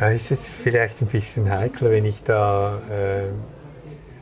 Ja, 0.00 0.08
ist 0.08 0.30
es 0.30 0.48
vielleicht 0.48 1.02
ein 1.02 1.08
bisschen 1.08 1.50
heikel, 1.50 1.90
wenn 1.90 2.06
ich 2.06 2.22
da 2.22 2.78
äh, 2.90 3.28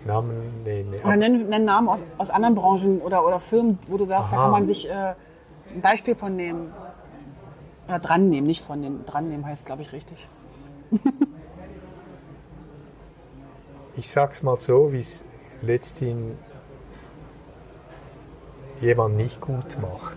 Namen 0.06 0.64
nenne. 0.64 0.96
Oder 1.04 1.16
nenn, 1.16 1.48
nenn 1.48 1.64
Namen 1.64 1.88
aus, 1.88 2.02
aus 2.18 2.30
anderen 2.30 2.56
Branchen 2.56 3.00
oder, 3.00 3.24
oder 3.24 3.38
Firmen, 3.38 3.78
wo 3.88 3.96
du 3.96 4.04
sagst, 4.04 4.32
da 4.32 4.36
Aha. 4.36 4.42
kann 4.44 4.52
man 4.52 4.66
sich 4.66 4.90
äh, 4.90 5.14
ein 5.74 5.80
Beispiel 5.80 6.16
von 6.16 6.34
nehmen. 6.34 6.72
Oder 7.86 8.00
dran 8.00 8.28
nehmen, 8.28 8.46
nicht 8.46 8.64
von 8.64 8.80
nehmen. 8.80 9.04
Dran 9.06 9.28
nehmen 9.28 9.46
heißt, 9.46 9.66
glaube 9.66 9.82
ich, 9.82 9.92
richtig. 9.92 10.28
Ich 13.96 14.08
sag's 14.08 14.42
mal 14.42 14.56
so, 14.56 14.92
wie 14.92 15.00
es 15.00 15.24
letzthin 15.60 16.38
jemand 18.80 19.16
nicht 19.16 19.40
gut 19.40 19.78
macht. 19.80 20.16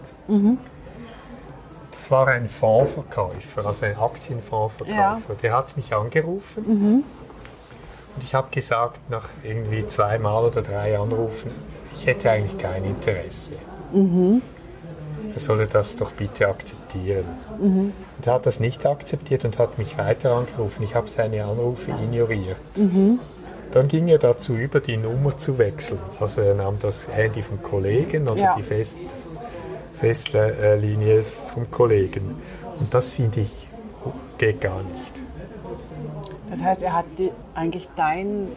Das 1.91 2.09
war 2.09 2.27
ein 2.27 2.47
Fondsverkäufer, 2.47 3.65
also 3.65 3.85
ein 3.85 3.97
Aktienfondsverkäufer. 3.97 4.95
Ja. 4.97 5.35
Der 5.41 5.53
hat 5.53 5.77
mich 5.77 5.93
angerufen 5.93 7.03
und 8.15 8.23
ich 8.23 8.33
habe 8.33 8.47
gesagt, 8.51 9.01
nach 9.09 9.29
irgendwie 9.43 9.85
zweimal 9.85 10.45
oder 10.45 10.61
drei 10.61 10.97
Anrufen, 10.97 11.51
ich 11.95 12.05
hätte 12.07 12.31
eigentlich 12.31 12.57
kein 12.57 12.83
Interesse. 12.85 13.53
Er 15.33 15.39
solle 15.39 15.67
das 15.67 15.95
doch 15.95 16.11
bitte 16.11 16.47
akzeptieren. 16.47 17.25
Und 17.59 18.27
er 18.27 18.33
hat 18.33 18.45
das 18.45 18.59
nicht 18.59 18.85
akzeptiert 18.85 19.45
und 19.45 19.57
hat 19.57 19.77
mich 19.77 19.97
weiter 19.97 20.35
angerufen. 20.35 20.83
Ich 20.83 20.93
habe 20.95 21.07
seine 21.07 21.43
Anrufe 21.43 21.91
ignoriert. 21.91 22.57
Dann 23.73 23.87
ging 23.87 24.07
er 24.07 24.19
dazu 24.19 24.53
über, 24.53 24.79
die 24.79 24.97
Nummer 24.97 25.35
zu 25.35 25.57
wechseln. 25.57 25.99
Also 26.19 26.41
er 26.41 26.53
nahm 26.53 26.77
das 26.79 27.07
Handy 27.09 27.41
vom 27.41 27.61
Kollegen 27.63 28.27
oder 28.27 28.39
Ja. 28.39 28.55
die 28.55 28.63
Fest, 28.63 28.99
Festlinie 29.99 31.23
vom 31.23 31.69
Kollegen. 31.71 32.41
Und 32.79 32.93
das 32.93 33.13
finde 33.13 33.41
ich 33.41 33.67
geht 34.37 34.61
gar 34.61 34.83
nicht. 34.83 35.13
Das 36.49 36.61
heißt, 36.61 36.83
er 36.83 36.93
hat 36.93 37.05
die, 37.17 37.31
eigentlich 37.55 37.89
dein, 37.95 38.49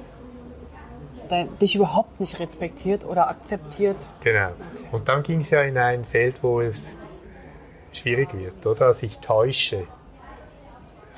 dein, 1.28 1.56
dich 1.58 1.76
überhaupt 1.76 2.18
nicht 2.20 2.38
respektiert 2.40 3.04
oder 3.04 3.28
akzeptiert. 3.28 3.96
Genau. 4.22 4.50
Und 4.92 5.08
dann 5.08 5.22
ging 5.22 5.40
es 5.40 5.50
ja 5.50 5.62
in 5.62 5.78
ein 5.78 6.04
Feld, 6.04 6.42
wo 6.42 6.60
es 6.60 6.94
schwierig 7.92 8.34
wird, 8.34 8.66
oder? 8.66 8.86
Also 8.86 9.06
ich 9.06 9.18
täusche. 9.18 9.84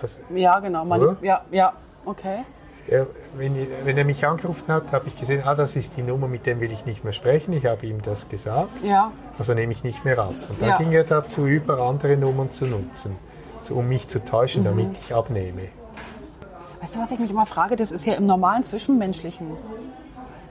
Also 0.01 0.21
Ja, 0.35 0.61
genau. 0.61 0.85
Man, 0.85 1.17
ja, 1.23 1.43
ja, 1.51 1.73
okay. 2.05 2.45
Er, 2.91 3.07
wenn, 3.37 3.55
ich- 3.57 3.69
wenn 3.85 3.97
er 3.99 4.05
mich 4.05 4.27
angerufen 4.27 4.73
hat, 4.73 4.93
habe 4.93 5.09
ich 5.09 5.19
gesehen, 5.19 5.43
ah, 5.45 5.55
das 5.55 5.77
ist 5.77 5.97
die 5.97 6.03
Nummer, 6.03 6.29
mit 6.29 6.47
dem 6.47 6.61
will 6.61 6.73
ich 6.73 6.85
nicht 6.87 7.05
mehr 7.05 7.13
sprechen. 7.13 7.53
Ich 7.53 7.67
habe 7.67 7.87
ihm 7.87 8.03
das 8.03 8.29
gesagt. 8.29 8.71
Ja, 8.83 9.13
Also 9.39 9.55
nehme 9.55 9.73
ich 9.73 9.85
nicht 9.85 10.05
mehr 10.05 10.19
ab. 10.19 10.35
Und 10.49 10.61
dann 10.61 10.69
Ja. 10.71 10.79
ging 10.79 10.93
er 10.93 11.05
dazu 11.05 11.47
über, 11.47 11.79
andere 11.81 12.17
Nummern 12.17 12.51
zu 12.51 12.67
nutzen, 12.67 13.17
so, 13.63 13.75
um 13.77 13.89
mich 13.89 14.09
zu 14.09 14.25
täuschen, 14.25 14.63
Mhm. 14.63 14.67
damit 14.67 14.99
ich 14.99 15.15
abnehme. 15.15 15.69
Weißt 16.81 16.97
du, 16.97 17.01
was 17.01 17.11
ich 17.11 17.19
mich 17.19 17.31
immer 17.31 17.47
frage? 17.47 17.77
Das 17.77 17.91
ist 17.93 18.07
ja 18.07 18.15
im 18.15 18.27
normalen 18.27 18.63
Zwischenmenschlichen. 18.65 19.49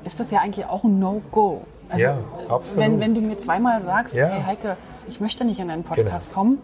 Ist 0.03 0.19
das 0.19 0.29
ja 0.31 0.39
eigentlich 0.41 0.65
auch 0.65 0.83
ein 0.83 0.99
No-Go? 0.99 1.61
Also, 1.89 2.03
Ja, 2.03 2.17
absolut. 2.49 2.85
Wenn, 2.85 2.99
wenn 2.99 3.15
du 3.15 3.21
mir 3.21 3.38
zweimal 3.38 3.81
sagst, 3.81 4.15
Ja. 4.15 4.27
hey 4.27 4.43
Heike, 4.45 4.77
ich 5.07 5.21
möchte 5.21 5.45
nicht 5.45 5.59
in 5.59 5.69
einen 5.69 5.83
Podcast 5.83 6.29
Genau. 6.29 6.39
kommen, 6.39 6.57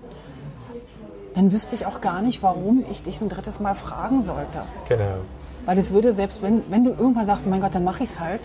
dann 1.34 1.52
wüsste 1.52 1.76
ich 1.76 1.86
auch 1.86 2.00
gar 2.02 2.22
nicht, 2.22 2.44
warum 2.44 2.84
ich 2.92 3.04
dich 3.04 3.20
ein 3.22 3.30
drittes 3.30 3.60
Mal 3.60 3.74
fragen 3.74 4.22
sollte. 4.22 4.64
Genau. 4.88 5.16
Weil 5.66 5.76
das 5.76 5.94
würde, 5.94 6.14
selbst 6.14 6.42
wenn, 6.42 6.62
wenn 6.70 6.84
du 6.84 6.92
irgendwann 6.92 7.26
sagst, 7.26 7.48
mein 7.48 7.62
Gott, 7.62 7.74
dann 7.76 7.84
mache 7.84 8.04
ich 8.04 8.10
es 8.10 8.20
halt, 8.20 8.42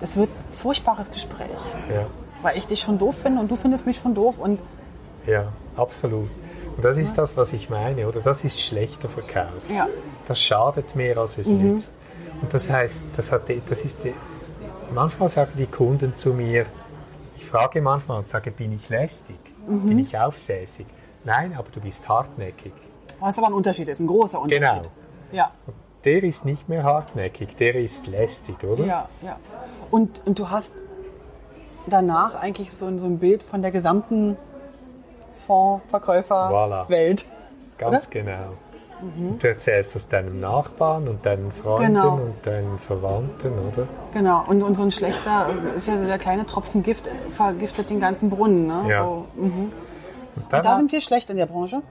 das 0.00 0.16
wird 0.16 0.28
ein 0.30 0.52
furchtbares 0.52 1.10
Gespräch. 1.10 1.48
Ja, 1.92 2.06
Weil 2.42 2.56
ich 2.56 2.66
dich 2.66 2.80
schon 2.80 2.98
doof 2.98 3.18
finde 3.18 3.40
und 3.40 3.50
du 3.50 3.56
findest 3.56 3.84
mich 3.86 3.96
schon 3.96 4.14
doof 4.14 4.38
und 4.38 4.60
ja, 5.26 5.48
absolut. 5.76 6.30
Und 6.76 6.84
das 6.84 6.96
ist 6.96 7.18
das, 7.18 7.36
was 7.36 7.52
ich 7.52 7.68
meine, 7.68 8.08
oder? 8.08 8.20
Das 8.20 8.42
ist 8.44 8.60
schlechter 8.60 9.08
Verkauf. 9.08 9.52
Ja. 9.68 9.86
Das 10.26 10.40
schadet 10.40 10.94
mehr, 10.96 11.18
als 11.18 11.36
es 11.36 11.46
Mhm. 11.48 11.72
nützt. 11.74 11.92
Und 12.40 12.54
das 12.54 12.70
heißt, 12.70 13.06
das, 13.16 13.30
hat, 13.32 13.42
das 13.68 13.84
ist 13.84 14.02
die, 14.04 14.14
manchmal 14.94 15.28
sagen 15.28 15.52
die 15.58 15.66
Kunden 15.66 16.16
zu 16.16 16.32
mir, 16.32 16.64
ich 17.36 17.44
frage 17.44 17.82
manchmal 17.82 18.18
und 18.18 18.28
sage, 18.28 18.50
bin 18.50 18.72
ich 18.72 18.88
lästig? 18.88 19.36
Mhm. 19.66 19.88
Bin 19.88 19.98
ich 19.98 20.16
aufsässig? 20.16 20.86
Nein, 21.24 21.54
aber 21.58 21.68
du 21.70 21.80
bist 21.80 22.08
hartnäckig. 22.08 22.72
Was 23.18 23.36
aber 23.36 23.48
ein 23.48 23.52
Unterschied 23.52 23.88
ist, 23.88 24.00
ein 24.00 24.06
großer 24.06 24.40
Unterschied. 24.40 24.62
Genau. 24.62 24.82
Ja, 25.32 25.50
Der 26.04 26.22
ist 26.22 26.44
nicht 26.44 26.68
mehr 26.68 26.82
hartnäckig, 26.82 27.56
der 27.56 27.74
ist 27.74 28.06
lästig, 28.06 28.64
oder? 28.64 28.84
ja, 28.84 29.08
ja. 29.22 29.36
Und, 29.90 30.22
und 30.26 30.38
du 30.38 30.48
hast 30.50 30.74
danach 31.86 32.34
eigentlich 32.34 32.72
so, 32.72 32.86
ein- 32.86 32.98
so 32.98 33.06
ein 33.06 33.18
Bild 33.18 33.42
von 33.42 33.60
der 33.62 33.70
gesamten 33.70 34.36
Voilà. 35.48 35.80
Fondsverkäufer-Welt. 35.90 37.26
Ganz 37.78 38.10
genau. 38.10 38.54
Und 39.02 39.42
du 39.42 39.48
erzählst 39.48 39.94
das 39.94 40.08
deinem 40.08 40.40
Nachbarn 40.40 41.08
und 41.08 41.24
deinen 41.24 41.50
Freunden 41.50 41.94
Genau. 41.94 42.14
und 42.16 42.34
deinen 42.46 42.78
Verwandten, 42.78 43.50
oder? 43.52 43.88
Genau, 44.12 44.44
und, 44.46 44.62
und 44.62 44.74
so 44.74 44.82
ein 44.82 44.90
schlechter, 44.90 45.46
ist 45.74 45.88
ja 45.88 45.98
so 45.98 46.04
der 46.06 46.18
kleine 46.18 46.44
Tropfen 46.44 46.82
Gift, 46.82 47.08
vergiftet 47.30 47.88
den 47.88 47.98
ganzen 47.98 48.28
Brunnen. 48.28 48.66
Ne? 48.66 48.84
Ja. 48.90 49.02
So, 49.04 49.24
mhm. 49.36 49.72
Und 50.36 50.52
dann 50.52 50.62
Da 50.62 50.76
sind 50.76 50.92
wir 50.92 51.00
schlecht 51.00 51.30
in 51.30 51.38
der 51.38 51.46
Branche. 51.46 51.82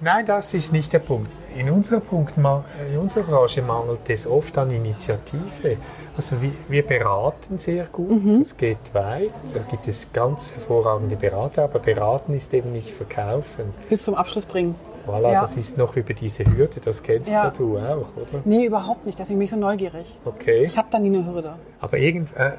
Nein, 0.00 0.26
das 0.26 0.54
ist 0.54 0.72
nicht 0.72 0.92
der 0.92 0.98
Punkt. 0.98 1.30
In 1.58 1.70
unserer, 1.70 1.98
Punkt, 2.00 2.34
in 2.36 2.98
unserer 2.98 3.24
Branche 3.24 3.62
mangelt 3.62 4.08
es 4.08 4.26
oft 4.28 4.56
an 4.58 4.70
Initiative. 4.70 5.76
Also 6.16 6.40
wir, 6.40 6.52
wir 6.68 6.86
beraten 6.86 7.58
sehr 7.58 7.84
gut, 7.86 8.10
Mhm. 8.24 8.38
das 8.40 8.56
geht 8.56 8.78
weit. 8.92 9.30
Da 9.54 9.60
gibt 9.68 9.88
es 9.88 10.12
ganz 10.12 10.54
hervorragende 10.54 11.16
Berater, 11.16 11.64
aber 11.64 11.80
beraten 11.80 12.34
ist 12.34 12.54
eben 12.54 12.72
nicht 12.72 12.90
verkaufen. 12.90 13.74
Bis 13.88 14.04
zum 14.04 14.14
Abschluss 14.14 14.46
bringen. 14.46 14.76
Voilà, 15.06 15.32
Ja. 15.32 15.40
das 15.40 15.56
ist 15.56 15.76
noch 15.78 15.96
über 15.96 16.14
diese 16.14 16.44
Hürde, 16.44 16.80
das 16.84 17.02
kennst 17.02 17.30
Ja. 17.30 17.50
du 17.50 17.76
auch, 17.78 18.06
oder? 18.16 18.40
Nee, 18.44 18.66
überhaupt 18.66 19.04
nicht. 19.06 19.18
Deswegen 19.18 19.38
bin 19.40 19.46
ich 19.46 19.50
so 19.50 19.56
neugierig. 19.56 20.18
Okay. 20.24 20.64
Ich 20.64 20.76
habe 20.78 20.88
da 20.90 20.98
nie 21.00 21.08
eine 21.08 21.26
Hürde. 21.26 21.54
Aber 21.80 21.96
irgend, 21.98 22.28
äh, 22.36 22.52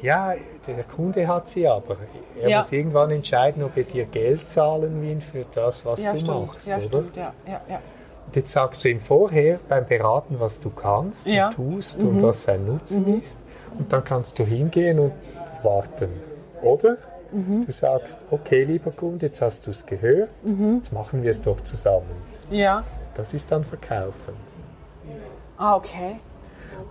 ja, 0.00 0.34
der 0.66 0.84
Kunde 0.84 1.26
hat 1.28 1.48
sie 1.50 1.66
aber. 1.66 1.96
Er 2.40 2.48
Ja. 2.48 2.58
muss 2.58 2.72
irgendwann 2.72 3.10
entscheiden, 3.10 3.62
ob 3.62 3.76
er 3.76 3.84
dir 3.84 4.04
Geld 4.06 4.48
zahlen 4.48 5.02
will 5.02 5.20
für 5.20 5.44
das, 5.54 5.84
was 5.84 6.02
du 6.02 6.16
stimmt. 6.16 6.46
machst, 6.46 6.68
ja, 6.68 6.76
oder? 6.76 6.82
stimmt. 6.84 7.16
Ja, 7.16 7.32
ja, 7.46 7.60
ja. 7.68 7.80
Jetzt 8.34 8.52
sagst 8.52 8.84
du 8.84 8.90
ihm 8.90 9.00
vorher 9.00 9.58
beim 9.68 9.86
Beraten, 9.86 10.36
was 10.38 10.60
du 10.60 10.70
kannst 10.70 11.26
Ja. 11.26 11.48
und 11.48 11.54
tust 11.54 11.98
und 11.98 12.22
was 12.22 12.42
sein 12.44 12.66
Nutzen 12.66 13.18
ist. 13.18 13.40
Und 13.78 13.92
dann 13.92 14.04
kannst 14.04 14.38
du 14.38 14.44
hingehen 14.44 14.98
und 14.98 15.12
warten. 15.62 16.10
Oder? 16.62 16.98
Du 17.30 17.70
sagst, 17.70 18.18
okay, 18.30 18.64
lieber 18.64 18.90
Kunde, 18.90 19.26
jetzt 19.26 19.42
hast 19.42 19.66
du 19.66 19.70
es 19.70 19.84
gehört, 19.84 20.30
jetzt 20.76 20.92
machen 20.92 21.22
wir 21.22 21.30
es 21.30 21.42
doch 21.42 21.60
zusammen. 21.60 22.06
Ja. 22.50 22.84
Das 23.14 23.34
ist 23.34 23.52
dann 23.52 23.64
Verkaufen. 23.64 24.32
Ah, 25.58 25.74
okay. 25.76 26.20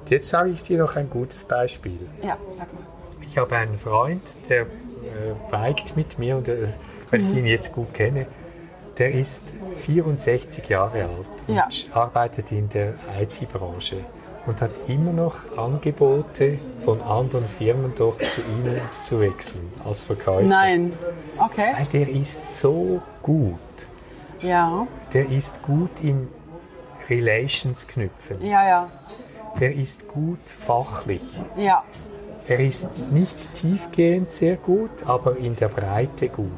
Und 0.01 0.09
jetzt 0.11 0.29
sage 0.29 0.49
ich 0.51 0.61
dir 0.61 0.77
noch 0.77 0.95
ein 0.95 1.09
gutes 1.09 1.45
Beispiel. 1.45 1.99
Ja, 2.21 2.37
sag 2.51 2.71
mal. 2.73 2.81
Ich 3.21 3.37
habe 3.37 3.55
einen 3.55 3.77
Freund, 3.79 4.21
der 4.49 4.61
äh, 4.61 4.65
biked 5.49 5.95
mit 5.97 6.19
mir 6.19 6.37
und 6.37 6.47
äh, 6.49 6.67
weil 7.09 7.21
ich 7.21 7.35
ihn 7.35 7.45
jetzt 7.47 7.73
gut 7.73 7.93
kenne, 7.93 8.27
der 8.97 9.13
ist 9.13 9.45
64 9.75 10.67
Jahre 10.69 11.03
alt 11.03 11.27
und 11.47 11.55
Ja. 11.55 11.67
arbeitet 11.93 12.51
in 12.51 12.67
der 12.69 12.93
IT-Branche 13.21 13.97
und 14.45 14.61
hat 14.61 14.71
immer 14.87 15.11
noch 15.13 15.35
Angebote 15.57 16.57
von 16.83 17.01
anderen 17.01 17.45
Firmen 17.57 17.93
dort 17.97 18.23
zu 18.25 18.41
ihnen 18.41 18.79
zu 19.01 19.19
wechseln 19.19 19.71
als 19.85 20.05
Verkäufer. 20.05 20.47
Nein. 20.47 20.93
Okay. 21.37 21.73
Weil 21.77 21.85
der 21.93 22.09
ist 22.09 22.57
so 22.57 23.01
gut. 23.21 23.59
Ja. 24.41 24.87
Der 25.13 25.29
ist 25.29 25.63
gut 25.63 25.89
im 26.01 26.29
Relations 27.09 27.87
knüpfen. 27.87 28.43
Ja, 28.45 28.67
ja. 28.67 28.89
Der 29.59 29.73
ist 29.73 30.07
gut 30.07 30.39
fachlich. 30.45 31.21
Ja. 31.57 31.83
Er 32.47 32.59
ist 32.59 32.89
nicht 33.11 33.55
tiefgehend 33.55 34.31
sehr 34.31 34.55
gut, 34.55 34.89
aber 35.05 35.37
in 35.37 35.55
der 35.55 35.67
Breite 35.67 36.29
gut. 36.29 36.51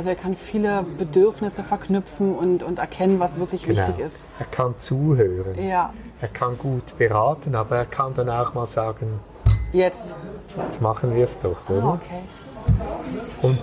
Also 0.00 0.08
er 0.08 0.16
kann 0.16 0.34
viele 0.34 0.82
Bedürfnisse 0.96 1.62
verknüpfen 1.62 2.34
und, 2.34 2.62
und 2.62 2.78
erkennen, 2.78 3.20
was 3.20 3.38
wirklich 3.38 3.68
wichtig 3.68 3.98
ist. 3.98 4.30
Er 4.38 4.46
kann 4.46 4.78
zuhören. 4.78 5.62
Ja. 5.62 5.92
Er 6.22 6.28
kann 6.28 6.56
gut 6.56 6.96
beraten, 6.96 7.54
aber 7.54 7.76
er 7.76 7.84
kann 7.84 8.14
dann 8.14 8.30
auch 8.30 8.54
mal 8.54 8.66
sagen, 8.66 9.20
Jetzt. 9.74 10.14
jetzt 10.56 10.80
machen 10.80 11.14
wir 11.14 11.24
es 11.24 11.38
doch, 11.38 11.68
oder? 11.68 11.82
Ah, 11.82 11.98
okay. 12.00 13.42
Und 13.42 13.62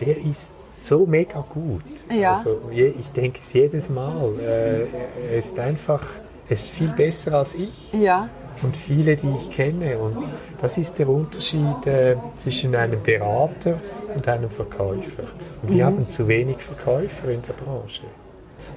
der 0.00 0.18
ist 0.24 0.56
so 0.72 1.06
mega 1.06 1.44
gut. 1.48 1.84
Ja. 2.10 2.32
Also, 2.38 2.58
ich 2.72 3.12
denke 3.12 3.38
es 3.40 3.52
jedes 3.52 3.88
Mal. 3.90 4.32
Äh, 4.40 4.86
er 5.30 5.38
ist 5.38 5.56
einfach, 5.60 6.02
er 6.48 6.52
ist 6.52 6.68
viel 6.68 6.88
besser 6.88 7.34
als 7.34 7.54
ich 7.54 7.92
Ja. 7.92 8.28
und 8.64 8.76
viele, 8.76 9.14
die 9.14 9.32
ich 9.36 9.52
kenne. 9.52 9.98
Und 9.98 10.16
das 10.60 10.78
ist 10.78 10.98
der 10.98 11.08
Unterschied 11.08 11.86
äh, 11.86 12.16
zwischen 12.40 12.74
einem 12.74 13.00
Berater 13.04 13.80
und 14.14 14.52
Verkäufer. 14.52 15.22
Und 15.62 15.70
Mhm. 15.70 15.74
wir 15.76 15.86
haben 15.86 16.10
zu 16.10 16.28
wenig 16.28 16.58
Verkäufer 16.58 17.28
in 17.30 17.42
der 17.42 17.52
Branche. 17.54 18.02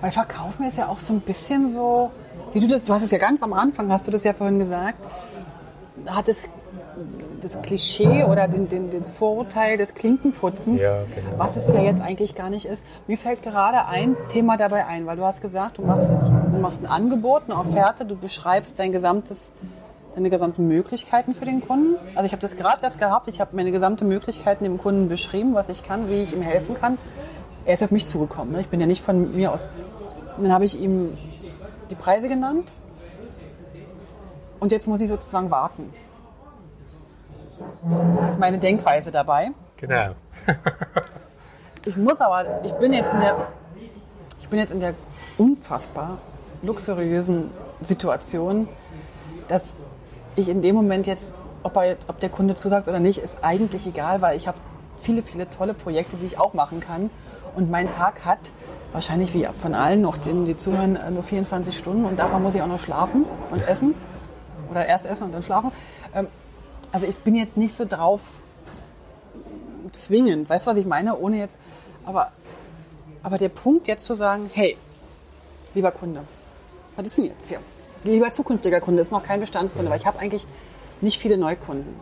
Weil 0.02 0.12
Verkaufen 0.12 0.66
ist 0.68 0.78
ja 0.78 0.88
auch 0.90 1.00
so 1.00 1.14
ein 1.14 1.22
bisschen 1.22 1.68
so, 1.70 2.12
wie 2.54 2.60
du 2.60 2.68
das, 2.68 2.84
du 2.84 2.94
hast 2.94 3.04
es 3.04 3.12
ja 3.12 3.18
ganz 3.18 3.42
am 3.42 3.54
Anfang, 3.54 3.92
hast 3.92 4.08
du 4.08 4.12
das 4.12 4.24
ja 4.24 4.34
vorhin 4.34 4.60
gesagt, 4.60 4.98
hat 6.06 6.28
es 6.28 6.50
das 7.42 7.62
Klischee 7.62 8.24
oder 8.24 8.48
den, 8.48 8.68
den, 8.68 8.90
das 8.92 9.12
Vorurteil 9.12 9.78
des 9.78 9.94
Klinkenputzens, 9.94 10.82
Ja, 10.82 11.04
genau. 11.04 11.38
was 11.38 11.56
es 11.56 11.68
ja 11.68 11.82
jetzt 11.82 12.02
eigentlich 12.02 12.34
gar 12.34 12.50
nicht 12.50 12.66
ist. 12.66 12.84
Mir 13.06 13.18
fällt 13.18 13.44
gerade 13.44 13.86
ein 13.86 14.16
Thema 14.30 14.58
dabei 14.58 14.86
ein, 14.88 15.06
weil 15.06 15.18
du 15.18 15.24
hast 15.24 15.42
gesagt, 15.42 15.78
du 15.78 15.84
machst, 15.84 16.10
du 16.10 16.58
machst 16.60 16.82
ein 16.82 16.88
Angebot, 16.88 17.44
eine 17.48 17.56
Offerte, 17.60 18.06
du 18.06 18.16
beschreibst 18.16 18.80
dein 18.80 18.92
gesamtes, 18.92 19.54
deine 20.18 20.32
gesamten 20.32 20.68
Möglichkeiten 20.68 21.36
für 21.36 21.46
den 21.46 21.62
Kunden. 21.62 21.96
Also 22.16 22.26
ich 22.26 22.32
habe 22.32 22.42
das 22.42 22.58
gerade 22.58 22.82
erst 22.82 22.98
gehabt, 22.98 23.28
ich 23.28 23.40
habe 23.40 23.56
meine 23.56 23.72
gesamte 23.72 24.04
Möglichkeiten 24.04 24.64
dem 24.64 24.80
Kunden 24.80 25.10
beschrieben, 25.10 25.54
was 25.54 25.70
ich 25.70 25.84
kann, 25.84 26.10
wie 26.10 26.24
ich 26.24 26.34
ihm 26.34 26.42
helfen 26.42 26.74
kann. 26.74 26.98
Er 27.66 27.76
ist 27.76 27.84
auf 27.84 27.92
mich 27.92 28.08
zugekommen, 28.08 28.54
ne? 28.54 28.62
ich 28.62 28.70
bin 28.70 28.80
ja 28.80 28.88
nicht 28.88 29.04
von 29.04 29.36
mir 29.36 29.52
aus. 29.52 29.68
Und 30.36 30.46
dann 30.46 30.52
habe 30.52 30.66
ich 30.66 30.80
ihm 30.82 31.16
die 31.92 31.96
Preise 31.96 32.30
genannt 32.30 32.72
und 34.60 34.72
jetzt 34.72 34.88
muss 34.88 35.02
ich 35.02 35.08
sozusagen 35.08 35.52
warten. 35.52 35.94
Das 38.20 38.32
ist 38.32 38.40
meine 38.40 38.58
Denkweise 38.58 39.12
dabei. 39.12 39.52
Genau. 39.78 40.16
Ich 41.86 41.96
muss 41.96 42.20
aber, 42.22 42.66
ich 42.66 42.74
bin 42.74 42.92
jetzt 42.92 43.14
in 43.14 43.20
der, 43.20 43.48
ich 44.42 44.50
bin 44.50 44.58
jetzt 44.58 44.72
in 44.72 44.80
der 44.80 44.96
unfassbar 45.38 46.18
luxuriösen 46.64 47.52
Situation, 47.82 48.68
dass 49.48 49.64
ich 50.38 50.50
in 50.50 50.62
dem 50.62 50.76
Moment 50.76 51.08
jetzt, 51.08 51.34
ob, 51.64 51.76
er 51.78 51.98
ob 52.08 52.20
der 52.20 52.30
Kunde 52.30 52.56
zusagt 52.56 52.88
oder 52.88 53.00
nicht, 53.00 53.20
ist 53.20 53.44
eigentlich 53.44 53.88
egal, 53.88 54.22
weil 54.22 54.38
ich 54.38 54.48
habe 54.48 54.58
viele, 54.98 55.22
viele 55.24 55.50
tolle 55.50 55.74
Projekte, 55.74 56.18
die 56.18 56.26
ich 56.26 56.40
auch 56.40 56.54
machen 56.54 56.80
kann. 56.80 57.10
Und 57.56 57.70
mein 57.72 57.88
Tag 57.88 58.26
hat 58.26 58.40
wahrscheinlich 58.92 59.34
wie 59.34 59.46
von 59.46 59.74
allen 59.74 60.02
noch, 60.02 60.18
denen 60.18 60.46
die 60.46 60.56
zuhören, 60.56 60.96
äh, 60.96 61.12
nur 61.12 61.24
24 61.24 61.78
Stunden 61.78 62.06
und 62.06 62.18
davon 62.18 62.42
muss 62.44 62.56
ich 62.56 62.62
auch 62.62 62.68
noch 62.68 62.80
schlafen 62.80 63.26
und 63.52 63.68
essen. 63.68 63.96
Oder 64.70 64.86
erst 64.86 65.06
essen 65.06 65.26
und 65.26 65.34
dann 65.34 65.44
schlafen. 65.44 65.72
Ähm, 66.14 66.28
Also 66.92 67.06
ich 67.06 67.18
bin 67.18 67.36
jetzt 67.36 67.58
nicht 67.58 67.76
so 67.76 67.86
drauf 67.86 68.22
zwingend, 69.92 70.50
weißt 70.50 70.66
du, 70.66 70.72
was 70.72 70.78
ich 70.78 70.86
meine? 70.86 71.18
Ohne 71.18 71.38
jetzt, 71.38 71.58
aber, 72.06 72.32
aber 73.24 73.38
der 73.38 73.50
Punkt 73.50 73.88
jetzt 73.88 74.06
zu 74.06 74.16
sagen, 74.16 74.50
hey, 74.54 74.78
lieber 75.74 75.92
Kunde, 75.92 76.22
was 76.96 77.08
ist 77.08 77.18
denn 77.18 77.26
jetzt 77.26 77.50
hier? 77.50 77.60
Lieber 78.08 78.32
zukünftiger 78.32 78.82
Kunde, 78.82 79.02
ist 79.02 79.12
noch 79.12 79.24
kein 79.24 79.40
Bestandskunde, 79.40 79.90
weil 79.90 80.00
ich 80.00 80.06
habe 80.06 80.20
eigentlich 80.20 80.48
nicht 81.02 81.20
viele 81.22 81.38
Neukunden. 81.38 81.96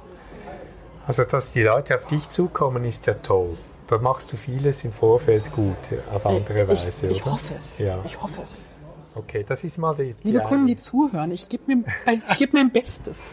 Also, 1.07 1.23
dass 1.23 1.51
die 1.51 1.61
Leute 1.61 1.95
auf 1.95 2.05
dich 2.07 2.29
zukommen, 2.29 2.83
ist 2.85 3.05
ja 3.05 3.13
toll. 3.15 3.57
Da 3.87 3.99
machst 3.99 4.33
du 4.33 4.37
vieles 4.37 4.83
im 4.83 4.91
Vorfeld 4.91 5.51
gut, 5.51 5.75
auf 6.11 6.25
andere 6.25 6.63
ich, 6.63 6.69
Weise, 6.85 7.07
ich 7.07 7.21
oder? 7.21 7.33
hoffe 7.33 7.53
es. 7.55 7.77
Ja. 7.77 7.99
Ich 8.03 8.19
hoffe 8.19 8.41
es. 8.41 8.65
Okay, 9.13 9.45
das 9.47 9.63
ist 9.63 9.77
mal 9.77 9.95
die. 9.95 10.13
die 10.13 10.27
Liebe 10.27 10.41
Kunden, 10.41 10.65
die 10.65 10.75
zuhören, 10.75 11.31
ich 11.31 11.47
gebe 11.47 11.63
mir, 11.67 11.83
ich 12.29 12.37
geb 12.37 12.53
mein 12.53 12.71
Bestes. 12.71 13.29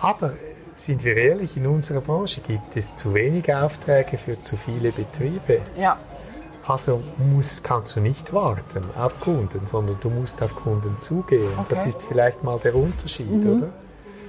Aber 0.00 0.34
sind 0.74 1.04
wir 1.04 1.16
ehrlich, 1.16 1.56
in 1.56 1.66
unserer 1.66 2.00
Branche 2.00 2.40
gibt 2.40 2.76
es 2.76 2.96
zu 2.96 3.14
wenige 3.14 3.62
Aufträge 3.62 4.18
für 4.18 4.40
zu 4.40 4.56
viele 4.56 4.90
Betriebe. 4.90 5.60
Ja, 5.78 5.98
Also 6.66 7.02
muss, 7.18 7.62
kannst 7.62 7.94
du 7.96 8.00
nicht 8.00 8.32
warten 8.32 8.82
auf 8.96 9.20
Kunden, 9.20 9.66
sondern 9.66 9.98
du 10.00 10.08
musst 10.08 10.42
auf 10.42 10.54
Kunden 10.56 10.96
zugehen. 10.98 11.50
Das 11.68 11.80
Okay. 11.80 11.82
Mhm. 11.82 11.88
ist 11.90 12.02
vielleicht 12.04 12.42
mal 12.42 12.58
der 12.58 12.74
Unterschied, 12.74 13.28
oder? 13.44 13.72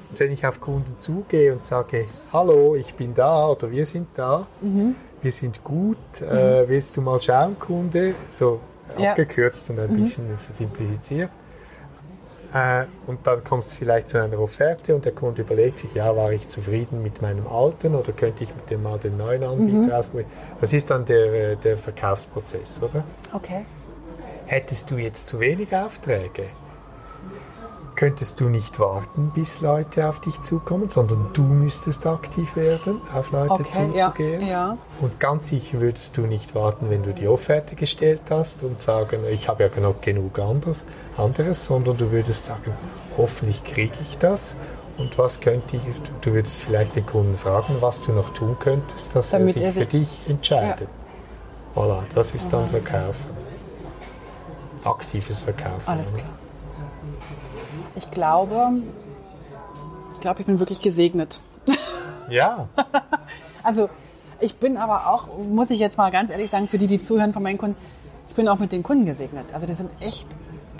Und 0.10 0.20
wenn 0.20 0.32
ich 0.32 0.46
auf 0.46 0.60
Kunden 0.60 0.96
zugehe 0.98 1.54
und 1.54 1.64
sage, 1.64 2.08
hallo, 2.34 2.76
ich 2.76 2.94
bin 2.96 3.14
da 3.14 3.48
oder 3.50 3.72
wir 3.72 3.86
sind 3.86 4.08
da, 4.16 4.46
Mhm. 4.62 4.96
wir 5.22 5.32
sind 5.32 5.64
gut, 5.64 6.22
äh, 6.22 6.68
willst 6.68 6.96
du 6.98 7.02
mal 7.02 7.20
schauen, 7.22 7.58
Kunde? 7.58 8.16
So 8.28 8.60
Ja. 8.98 9.00
Mhm. 9.00 9.06
abgekürzt 9.10 9.70
und 9.70 9.80
ein 9.80 9.90
bisschen 9.96 10.26
simplifiziert. 10.52 11.32
Äh, 12.56 12.86
und 13.06 13.28
dann 13.28 13.44
kommt 13.44 13.64
es 13.64 13.76
vielleicht 13.76 14.08
zu 14.08 14.24
einer 14.24 14.40
Offerte 14.40 14.96
und 14.96 15.04
der 15.04 15.12
Kunde 15.12 15.42
überlegt 15.42 15.78
sich, 15.80 15.94
ja, 15.94 16.16
war 16.16 16.32
ich 16.32 16.48
zufrieden 16.48 17.04
mit 17.04 17.22
meinem 17.22 17.48
alten 17.48 17.96
oder 17.96 18.14
könnte 18.14 18.46
ich 18.46 18.56
mit 18.56 18.70
dem 18.70 18.82
mal 18.82 18.98
den 18.98 19.18
neuen 19.18 19.44
Anbieter 19.44 19.78
mhm. 19.78 19.92
ausprobieren? 19.92 20.32
Das 20.62 20.72
ist 20.72 20.90
dann 20.90 21.04
der, 21.04 21.52
äh, 21.52 21.56
der 21.58 21.76
Verkaufsprozess, 21.76 22.82
oder? 22.82 23.04
Okay. 23.34 23.66
Hättest 24.46 24.90
du 24.90 24.96
jetzt 24.96 25.28
zu 25.28 25.42
wenig 25.42 25.76
Aufträge, 25.76 26.44
könntest 27.98 28.40
du 28.40 28.48
nicht 28.48 28.80
warten, 28.80 29.32
bis 29.36 29.60
Leute 29.60 30.08
auf 30.08 30.22
dich 30.22 30.40
zukommen, 30.40 30.90
sondern 30.90 31.32
du 31.34 31.44
müsstest 31.44 32.08
aktiv 32.08 32.56
werden, 32.56 33.02
auf 33.14 33.32
Leute 33.32 33.52
okay, 33.52 33.70
zuzugehen. 33.70 34.42
Ja, 34.42 34.48
ja. 34.48 34.78
Und 35.02 35.20
ganz 35.20 35.50
sicher 35.50 35.82
würdest 35.82 36.16
du 36.16 36.22
nicht 36.22 36.56
warten, 36.56 36.90
wenn 36.90 37.04
du 37.04 37.14
die 37.14 37.28
Offerte 37.28 37.76
gestellt 37.76 38.22
hast 38.30 38.64
und 38.64 38.82
sagen, 38.82 39.20
ich 39.30 39.50
habe 39.50 39.64
ja 39.64 39.82
noch 39.82 40.00
genug 40.00 40.40
anderes, 40.40 40.86
anderes, 41.18 41.66
sondern 41.66 41.98
du 41.98 42.12
würdest 42.12 42.46
sagen, 42.46 42.72
hoffentlich 43.18 43.64
kriege 43.64 43.96
ich 44.02 44.18
das. 44.18 44.58
Und 44.98 45.18
was 45.18 45.42
könnte 45.42 45.76
ich, 45.76 45.82
du 46.22 46.34
würdest 46.34 46.64
vielleicht 46.64 46.96
den 46.96 47.06
Kunden 47.06 47.36
fragen, 47.36 47.78
was 47.82 48.02
du 48.02 48.14
noch 48.14 48.34
tun 48.34 48.56
könntest, 48.60 49.16
dass 49.16 49.32
Damit 49.32 49.58
er 49.58 49.72
sich 49.72 49.84
für 49.84 49.90
dich 49.90 50.10
entscheidet. 50.28 50.88
Ja. 51.76 51.82
Voilà, 51.82 52.04
das 52.14 52.34
ist 52.34 52.52
dann 52.54 52.70
Verkaufen. 52.70 53.26
Aktives 54.86 55.40
Verkaufen. 55.40 55.84
Alles 55.86 56.14
klar. 56.14 56.30
Ich 57.96 58.10
glaube, 58.12 58.82
ich 60.14 60.20
glaube, 60.22 60.40
ich 60.40 60.46
bin 60.46 60.60
wirklich 60.60 60.82
gesegnet. 60.82 61.40
Ja. 62.30 62.68
also 63.64 63.90
ich 64.40 64.56
bin 64.56 64.78
aber 64.78 65.14
auch, 65.14 65.28
muss 65.38 65.70
ich 65.70 65.80
jetzt 65.80 65.98
mal 65.98 66.12
ganz 66.12 66.30
ehrlich 66.30 66.50
sagen, 66.50 66.68
für 66.68 66.78
die, 66.78 66.88
die 66.88 67.00
zuhören 67.00 67.34
von 67.34 67.44
meinen 67.44 67.58
Kunden, 67.58 67.78
ich 68.30 68.36
bin 68.36 68.48
auch 68.48 68.60
mit 68.60 68.72
den 68.72 68.84
Kunden 68.84 69.06
gesegnet. 69.06 69.46
Also 69.54 69.68
die 69.68 69.74
sind 69.74 69.92
echt 70.00 70.28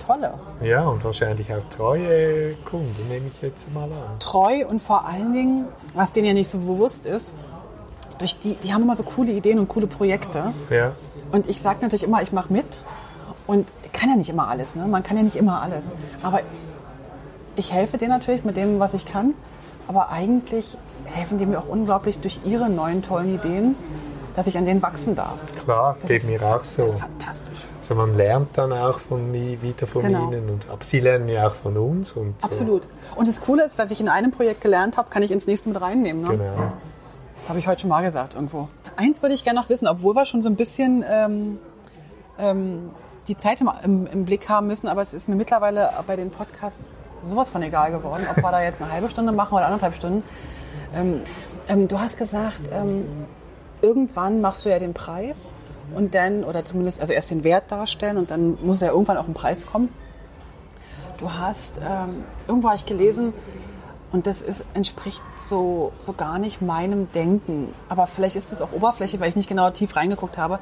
tolle. 0.06 0.34
Ja, 0.62 0.86
und 0.86 1.04
wahrscheinlich 1.04 1.52
auch 1.52 1.64
treue 1.70 2.54
Kunden, 2.64 3.08
nehme 3.08 3.28
ich 3.28 3.42
jetzt 3.42 3.72
mal 3.72 3.84
an. 3.84 4.18
Treu 4.18 4.66
und 4.66 4.80
vor 4.80 5.06
allen 5.06 5.32
Dingen, 5.32 5.66
was 5.94 6.12
denen 6.12 6.26
ja 6.26 6.32
nicht 6.32 6.48
so 6.48 6.58
bewusst 6.58 7.06
ist, 7.06 7.34
durch 8.18 8.38
die, 8.38 8.54
die 8.54 8.72
haben 8.72 8.82
immer 8.82 8.96
so 8.96 9.02
coole 9.02 9.32
Ideen 9.32 9.58
und 9.58 9.68
coole 9.68 9.86
Projekte. 9.86 10.54
Ja. 10.70 10.92
Und 11.32 11.48
ich 11.48 11.60
sage 11.60 11.80
natürlich 11.82 12.04
immer, 12.04 12.22
ich 12.22 12.32
mache 12.32 12.52
mit. 12.52 12.80
Und 13.46 13.66
kann 13.96 14.10
ja 14.10 14.16
nicht 14.16 14.28
immer 14.28 14.48
alles, 14.48 14.76
ne? 14.76 14.86
Man 14.86 15.02
kann 15.02 15.16
ja 15.16 15.22
nicht 15.22 15.36
immer 15.36 15.62
alles. 15.62 15.90
Aber 16.22 16.40
ich 17.56 17.72
helfe 17.72 17.96
denen 17.96 18.10
natürlich 18.10 18.44
mit 18.44 18.56
dem, 18.56 18.78
was 18.78 18.94
ich 18.94 19.06
kann, 19.06 19.34
aber 19.88 20.10
eigentlich 20.10 20.76
helfen 21.04 21.38
die 21.38 21.46
mir 21.46 21.58
auch 21.58 21.68
unglaublich 21.68 22.18
durch 22.18 22.40
ihre 22.44 22.68
neuen 22.68 23.02
tollen 23.02 23.34
Ideen, 23.34 23.74
dass 24.34 24.46
ich 24.46 24.58
an 24.58 24.66
denen 24.66 24.82
wachsen 24.82 25.14
darf. 25.14 25.38
Klar, 25.64 25.96
das 26.00 26.08
geht 26.08 26.24
ist, 26.24 26.32
mir 26.32 26.42
auch 26.42 26.62
so. 26.62 26.82
Das 26.82 26.90
ist 26.92 27.00
fantastisch. 27.00 27.66
Also 27.88 27.94
man 27.94 28.16
lernt 28.16 28.58
dann 28.58 28.72
auch 28.72 28.98
von 28.98 29.32
wieder 29.32 29.86
von 29.86 30.02
genau. 30.02 30.26
ihnen 30.26 30.50
und 30.50 30.68
aber 30.68 30.84
sie 30.84 30.98
lernen 30.98 31.28
ja 31.28 31.46
auch 31.46 31.54
von 31.54 31.76
uns 31.76 32.14
und 32.14 32.34
so. 32.40 32.48
absolut. 32.48 32.82
Und 33.14 33.28
das 33.28 33.40
Coole 33.40 33.64
ist, 33.64 33.78
was 33.78 33.92
ich 33.92 34.00
in 34.00 34.08
einem 34.08 34.32
Projekt 34.32 34.60
gelernt 34.60 34.96
habe, 34.96 35.08
kann 35.08 35.22
ich 35.22 35.30
ins 35.30 35.46
nächste 35.46 35.68
mit 35.68 35.80
reinnehmen. 35.80 36.22
Ne? 36.22 36.30
Genau. 36.30 36.72
Das 37.38 37.48
habe 37.48 37.60
ich 37.60 37.68
heute 37.68 37.82
schon 37.82 37.90
mal 37.90 38.02
gesagt 38.02 38.34
irgendwo. 38.34 38.68
Eins 38.96 39.22
würde 39.22 39.36
ich 39.36 39.44
gerne 39.44 39.60
noch 39.60 39.68
wissen, 39.68 39.86
obwohl 39.86 40.16
wir 40.16 40.24
schon 40.24 40.42
so 40.42 40.48
ein 40.48 40.56
bisschen 40.56 41.04
ähm, 41.08 41.60
ähm, 42.40 42.90
die 43.28 43.36
Zeit 43.36 43.60
im, 43.60 43.70
im, 43.84 44.06
im 44.08 44.24
Blick 44.24 44.48
haben 44.48 44.66
müssen, 44.66 44.88
aber 44.88 45.02
es 45.02 45.14
ist 45.14 45.28
mir 45.28 45.36
mittlerweile 45.36 45.90
bei 46.08 46.16
den 46.16 46.30
Podcasts 46.30 46.84
sowas 47.22 47.50
von 47.50 47.62
egal 47.62 47.92
geworden, 47.92 48.26
ob 48.28 48.36
wir 48.36 48.50
da 48.50 48.62
jetzt 48.62 48.82
eine 48.82 48.90
halbe 48.90 49.08
Stunde 49.08 49.30
machen 49.30 49.54
oder 49.54 49.66
anderthalb 49.66 49.94
Stunden. 49.94 50.24
Ähm, 50.92 51.20
ähm, 51.68 51.86
du 51.86 52.00
hast 52.00 52.16
gesagt, 52.16 52.62
ähm, 52.72 53.04
irgendwann 53.80 54.40
machst 54.40 54.64
du 54.64 54.70
ja 54.70 54.80
den 54.80 54.92
Preis 54.92 55.56
und 55.94 56.14
dann, 56.14 56.44
oder 56.44 56.64
zumindest, 56.64 57.00
also 57.00 57.12
erst 57.12 57.30
den 57.30 57.44
Wert 57.44 57.70
darstellen 57.70 58.16
und 58.16 58.30
dann 58.30 58.58
muss 58.62 58.80
ja 58.80 58.88
irgendwann 58.88 59.16
auch 59.16 59.28
ein 59.28 59.34
Preis 59.34 59.66
kommen. 59.66 59.88
Du 61.18 61.32
hast, 61.32 61.78
ähm, 61.78 62.24
irgendwo 62.46 62.68
habe 62.68 62.76
ich 62.76 62.86
gelesen, 62.86 63.32
und 64.12 64.26
das 64.26 64.40
ist, 64.40 64.64
entspricht 64.74 65.22
so, 65.40 65.92
so 65.98 66.12
gar 66.12 66.38
nicht 66.38 66.62
meinem 66.62 67.10
Denken. 67.12 67.74
Aber 67.88 68.06
vielleicht 68.06 68.36
ist 68.36 68.52
das 68.52 68.62
auch 68.62 68.72
Oberfläche, 68.72 69.18
weil 69.20 69.28
ich 69.28 69.36
nicht 69.36 69.48
genau 69.48 69.70
tief 69.70 69.96
reingeguckt 69.96 70.38
habe. 70.38 70.60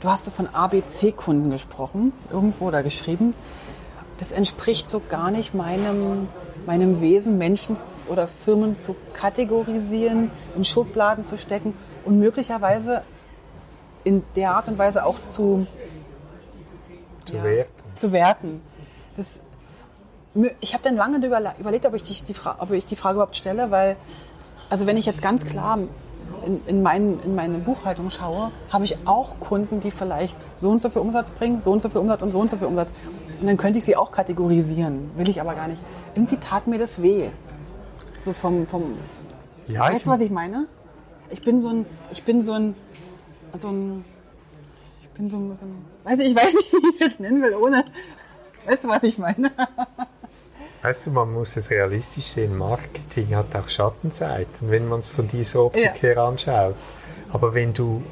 Du 0.00 0.08
hast 0.08 0.24
so 0.24 0.30
von 0.30 0.48
ABC-Kunden 0.48 1.50
gesprochen, 1.50 2.12
irgendwo 2.30 2.66
oder 2.66 2.82
geschrieben 2.82 3.34
das 4.20 4.32
entspricht 4.32 4.86
so 4.86 5.00
gar 5.00 5.30
nicht 5.30 5.54
meinem, 5.54 6.28
meinem 6.66 7.00
Wesen, 7.00 7.38
Menschen 7.38 7.76
oder 8.06 8.28
Firmen 8.28 8.76
zu 8.76 8.94
kategorisieren, 9.14 10.30
in 10.54 10.64
Schubladen 10.64 11.24
zu 11.24 11.38
stecken 11.38 11.72
und 12.04 12.18
möglicherweise 12.18 13.02
in 14.04 14.22
der 14.36 14.52
Art 14.52 14.68
und 14.68 14.78
Weise 14.78 15.04
auch 15.04 15.18
zu, 15.18 15.66
zu, 17.26 17.36
ja, 17.36 17.44
werten. 17.44 17.72
zu 17.94 18.12
werten. 18.12 18.62
Das, 19.16 19.40
ich 20.60 20.74
habe 20.74 20.82
dann 20.82 20.96
lange 20.96 21.18
überlegt, 21.58 21.86
ob 21.86 21.94
ich, 21.94 22.02
die, 22.02 22.34
ob 22.58 22.70
ich 22.70 22.84
die 22.86 22.96
Frage 22.96 23.16
überhaupt 23.16 23.36
stelle, 23.36 23.70
weil, 23.70 23.96
also 24.68 24.86
wenn 24.86 24.96
ich 24.96 25.06
jetzt 25.06 25.22
ganz 25.22 25.44
klar 25.44 25.78
in, 26.46 26.60
in, 26.66 26.82
mein, 26.82 27.20
in 27.24 27.34
meine 27.34 27.58
Buchhaltung 27.58 28.10
schaue, 28.10 28.50
habe 28.70 28.84
ich 28.84 28.96
auch 29.06 29.40
Kunden, 29.40 29.80
die 29.80 29.90
vielleicht 29.90 30.36
so 30.56 30.70
und 30.70 30.80
so 30.80 30.88
viel 30.88 31.02
Umsatz 31.02 31.30
bringen, 31.30 31.62
so 31.62 31.72
und 31.72 31.82
so 31.82 31.88
viel 31.88 32.00
Umsatz 32.00 32.22
und 32.22 32.32
so 32.32 32.40
und 32.40 32.50
so 32.50 32.56
viel 32.56 32.66
Umsatz. 32.66 32.88
Und 33.40 33.46
dann 33.46 33.56
könnte 33.56 33.78
ich 33.78 33.84
sie 33.84 33.96
auch 33.96 34.12
kategorisieren, 34.12 35.10
will 35.16 35.28
ich 35.28 35.40
aber 35.40 35.54
gar 35.54 35.68
nicht. 35.68 35.82
Irgendwie 36.14 36.36
tat 36.36 36.66
mir 36.66 36.78
das 36.78 37.02
weh. 37.02 37.28
So 38.18 38.32
vom, 38.32 38.66
vom 38.66 38.94
ja, 39.66 39.80
weißt 39.80 40.06
du, 40.06 40.10
was 40.10 40.20
ich 40.20 40.30
meine? 40.30 40.66
Ich 41.30 41.42
bin 41.42 41.60
so 41.60 41.68
ein, 41.68 41.86
ich 42.10 42.24
bin 42.24 42.42
so 42.42 42.52
ein, 42.52 42.74
so 43.54 43.68
ein, 43.68 44.04
ich 45.02 45.08
bin 45.10 45.30
so 45.30 45.36
ein, 45.36 45.54
so 45.54 45.64
ein 45.64 45.84
weiß 46.04 46.18
ich, 46.20 46.28
ich 46.28 46.36
weiß 46.36 46.54
nicht, 46.54 46.72
wie 46.72 46.88
ich 46.88 46.94
es 46.94 47.00
jetzt 47.00 47.20
nennen 47.20 47.42
will, 47.42 47.54
ohne, 47.54 47.84
weißt 48.66 48.84
du, 48.84 48.88
was 48.88 49.02
ich 49.02 49.18
meine? 49.18 49.50
Weißt 50.82 51.06
du, 51.06 51.10
man 51.10 51.32
muss 51.32 51.56
es 51.56 51.70
realistisch 51.70 52.24
sehen, 52.24 52.56
Marketing 52.56 53.36
hat 53.36 53.54
auch 53.54 53.68
Schattenseiten, 53.68 54.70
wenn 54.70 54.88
man 54.88 55.00
es 55.00 55.10
von 55.10 55.28
dieser 55.28 55.64
Optik 55.64 55.84
ja. 55.84 55.92
her 55.94 56.18
anschaut. 56.18 56.74
Aber 57.32 57.52
wenn 57.54 57.74
du 57.74 58.02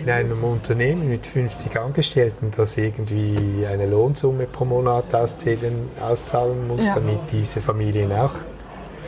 in 0.00 0.08
einem 0.08 0.42
Unternehmen 0.44 1.08
mit 1.08 1.26
50 1.26 1.78
Angestellten, 1.78 2.52
das 2.56 2.76
irgendwie 2.76 3.66
eine 3.66 3.86
Lohnsumme 3.86 4.46
pro 4.46 4.64
Monat 4.64 5.14
auszählen, 5.14 5.90
auszahlen 6.00 6.68
muss, 6.68 6.86
ja. 6.86 6.94
damit 6.94 7.18
diese 7.32 7.60
Familien 7.60 8.12
auch 8.12 8.32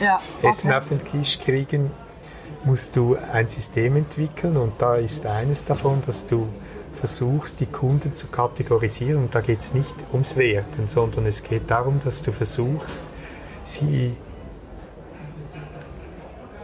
ja, 0.01 0.21
okay. 0.39 0.49
Essen 0.49 0.73
auf 0.73 0.89
den 0.89 0.99
Tisch 0.99 1.39
kriegen, 1.39 1.91
musst 2.65 2.97
du 2.97 3.17
ein 3.17 3.49
System 3.49 3.97
entwickeln 3.97 4.57
und 4.57 4.75
da 4.81 4.97
ist 4.97 5.27
eines 5.27 5.65
davon, 5.65 6.03
dass 6.07 6.27
du 6.27 6.49
versuchst, 6.95 7.61
die 7.61 7.67
Kunden 7.67 8.15
zu 8.15 8.29
kategorisieren 8.29 9.25
und 9.25 9.35
da 9.35 9.41
geht 9.41 9.59
es 9.59 9.75
nicht 9.75 9.95
ums 10.13 10.37
Werten, 10.37 10.89
sondern 10.89 11.27
es 11.27 11.43
geht 11.43 11.71
darum, 11.71 12.01
dass 12.05 12.23
du 12.23 12.33
versuchst, 12.33 13.05
sie 13.65 14.17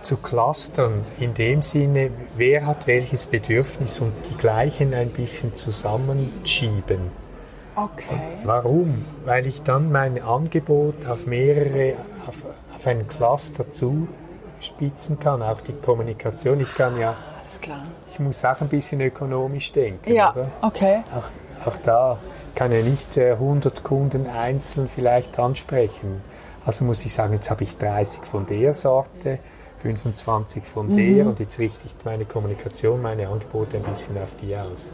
zu 0.00 0.16
clustern, 0.16 1.04
in 1.18 1.34
dem 1.34 1.60
Sinne, 1.60 2.10
wer 2.36 2.64
hat 2.64 2.86
welches 2.86 3.26
Bedürfnis 3.26 4.00
und 4.00 4.14
die 4.30 4.36
gleichen 4.36 4.94
ein 4.94 5.10
bisschen 5.10 5.54
zusammenschieben. 5.54 7.10
Okay. 7.76 8.18
Warum? 8.44 9.04
Weil 9.24 9.46
ich 9.46 9.62
dann 9.62 9.92
mein 9.92 10.22
Angebot 10.22 11.06
auf 11.06 11.26
mehrere, 11.26 11.96
auf, 12.26 12.42
auf 12.74 12.86
einen 12.86 13.08
Cluster 13.08 13.70
zuspitzen 14.60 15.18
kann, 15.18 15.42
auch 15.42 15.60
die 15.62 15.72
Kommunikation. 15.72 16.60
Ich 16.60 16.74
kann 16.74 16.98
ja, 16.98 17.14
Alles 17.42 17.60
klar. 17.60 17.82
ich 18.10 18.18
muss 18.20 18.44
auch 18.44 18.60
ein 18.60 18.68
bisschen 18.68 19.00
ökonomisch 19.00 19.72
denken. 19.72 20.12
Ja, 20.12 20.32
oder? 20.32 20.50
okay. 20.60 21.02
Auch, 21.12 21.66
auch 21.66 21.76
da 21.78 22.18
kann 22.54 22.72
ja 22.72 22.82
nicht 22.82 23.16
100 23.18 23.78
äh, 23.78 23.82
Kunden 23.82 24.26
einzeln 24.28 24.88
vielleicht 24.88 25.38
ansprechen. 25.38 26.22
Also 26.66 26.84
muss 26.84 27.04
ich 27.04 27.12
sagen, 27.12 27.32
jetzt 27.32 27.50
habe 27.50 27.64
ich 27.64 27.78
30 27.78 28.24
von 28.24 28.44
der 28.44 28.74
Sorte, 28.74 29.38
25 29.78 30.62
von 30.64 30.88
mhm. 30.88 30.96
der 30.96 31.26
und 31.26 31.40
jetzt 31.40 31.58
richte 31.58 31.86
ich 31.86 31.94
meine 32.04 32.26
Kommunikation, 32.26 33.00
meine 33.00 33.28
Angebote 33.28 33.78
ein 33.78 33.82
bisschen 33.84 34.18
auf 34.18 34.28
die 34.42 34.54
aus. 34.54 34.88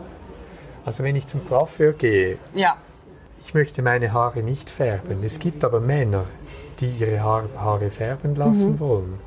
Also 0.85 1.03
wenn 1.03 1.17
ich 1.17 1.27
zum 1.27 1.47
Coiffeur 1.49 1.93
gehe, 1.93 2.39
ja. 2.55 2.77
ich 3.45 3.53
möchte 3.53 3.83
meine 3.83 4.13
Haare 4.13 4.45
nicht 4.45 4.71
färben. 4.71 5.25
Es 5.25 5.41
gibt 5.41 5.65
aber 5.65 5.81
Männer, 5.81 6.27
die 6.79 6.91
ihre 6.91 7.21
Haare 7.21 7.91
färben 7.91 8.37
lassen 8.37 8.75
mhm. 8.75 8.81
wollen. 8.81 9.26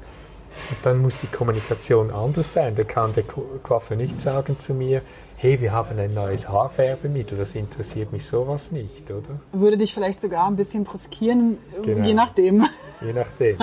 Und 0.70 0.78
dann 0.84 1.02
muss 1.02 1.20
die 1.20 1.28
Kommunikation 1.28 2.12
anders 2.12 2.54
sein. 2.54 2.76
Da 2.76 2.84
kann 2.84 3.14
der 3.14 3.24
Coiffeur 3.24 3.98
nicht 3.98 4.22
sagen 4.22 4.60
zu 4.60 4.74
mir, 4.74 5.02
hey, 5.42 5.62
wir 5.62 5.72
haben 5.72 5.98
ein 5.98 6.14
neues 6.14 6.50
Haarfärbemittel, 6.50 7.38
das 7.38 7.56
interessiert 7.56 8.12
mich 8.12 8.26
sowas 8.26 8.74
nicht, 8.74 9.10
oder? 9.10 9.40
Würde 9.54 9.78
dich 9.78 9.94
vielleicht 9.94 10.20
sogar 10.20 10.46
ein 10.48 10.58
bisschen 10.58 10.84
bruskieren, 10.84 11.58
genau. 11.82 12.06
je 12.06 12.14
nachdem. 12.14 12.66
Je 13.02 13.14
nachdem. 13.14 13.58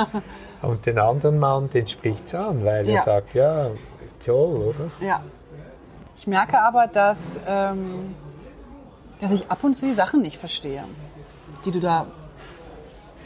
Und 0.63 0.87
den 0.87 0.99
anderen 0.99 1.39
Mann, 1.39 1.69
den 1.69 1.87
spricht 1.87 2.25
es 2.25 2.35
an, 2.35 2.65
weil 2.65 2.89
ja. 2.89 2.95
er 2.95 3.03
sagt, 3.03 3.35
ja, 3.35 3.71
toll, 4.25 4.75
oder? 4.75 5.07
Ja. 5.07 5.23
Ich 6.17 6.27
merke 6.27 6.59
aber, 6.63 6.87
dass, 6.87 7.39
ähm, 7.47 8.15
dass 9.21 9.33
ich 9.33 9.51
ab 9.51 9.63
und 9.63 9.75
zu 9.75 9.85
die 9.85 9.93
Sachen 9.93 10.23
nicht 10.23 10.39
verstehe, 10.39 10.85
die 11.67 11.71
du 11.71 11.81
da 11.81 12.07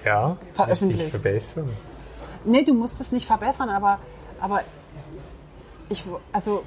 ja, 0.05 0.37
veröffentlichst. 0.55 1.15
Dich 1.15 1.21
verbessern. 1.21 1.69
Nee, 2.45 2.65
du 2.65 2.75
musst 2.75 3.01
es 3.01 3.13
nicht 3.13 3.27
verbessern, 3.27 3.69
aber, 3.69 3.99
aber 4.41 4.63
ich, 5.89 6.05
also, 6.33 6.63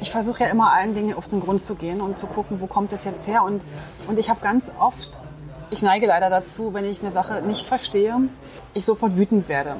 ich 0.00 0.10
versuche 0.10 0.44
ja 0.44 0.50
immer 0.50 0.72
allen 0.72 0.94
Dingen 0.94 1.14
auf 1.14 1.28
den 1.28 1.40
Grund 1.40 1.62
zu 1.62 1.74
gehen 1.74 2.00
und 2.00 2.18
zu 2.18 2.26
gucken, 2.26 2.60
wo 2.60 2.66
kommt 2.66 2.92
es 2.92 3.04
jetzt 3.04 3.26
her. 3.26 3.42
Und, 3.42 3.62
und 4.06 4.18
ich 4.18 4.30
habe 4.30 4.40
ganz 4.40 4.70
oft 4.78 5.18
ich 5.70 5.82
neige 5.82 6.06
leider 6.06 6.30
dazu, 6.30 6.72
wenn 6.74 6.84
ich 6.84 7.02
eine 7.02 7.10
Sache 7.10 7.42
nicht 7.42 7.66
verstehe, 7.66 8.16
ich 8.74 8.84
sofort 8.84 9.16
wütend 9.16 9.48
werde. 9.48 9.76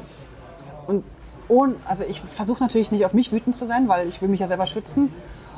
Und 0.87 1.05
ohne, 1.49 1.77
also 1.87 2.05
ich 2.05 2.21
versuche 2.21 2.63
natürlich 2.63 2.91
nicht 2.91 3.05
auf 3.05 3.15
mich 3.15 3.33
wütend 3.33 3.57
zu 3.57 3.67
sein, 3.67 3.89
weil 3.89 4.07
ich 4.07 4.21
will 4.21 4.29
mich 4.29 4.41
ja 4.41 4.49
selber 4.49 4.67
schützen. 4.67 5.13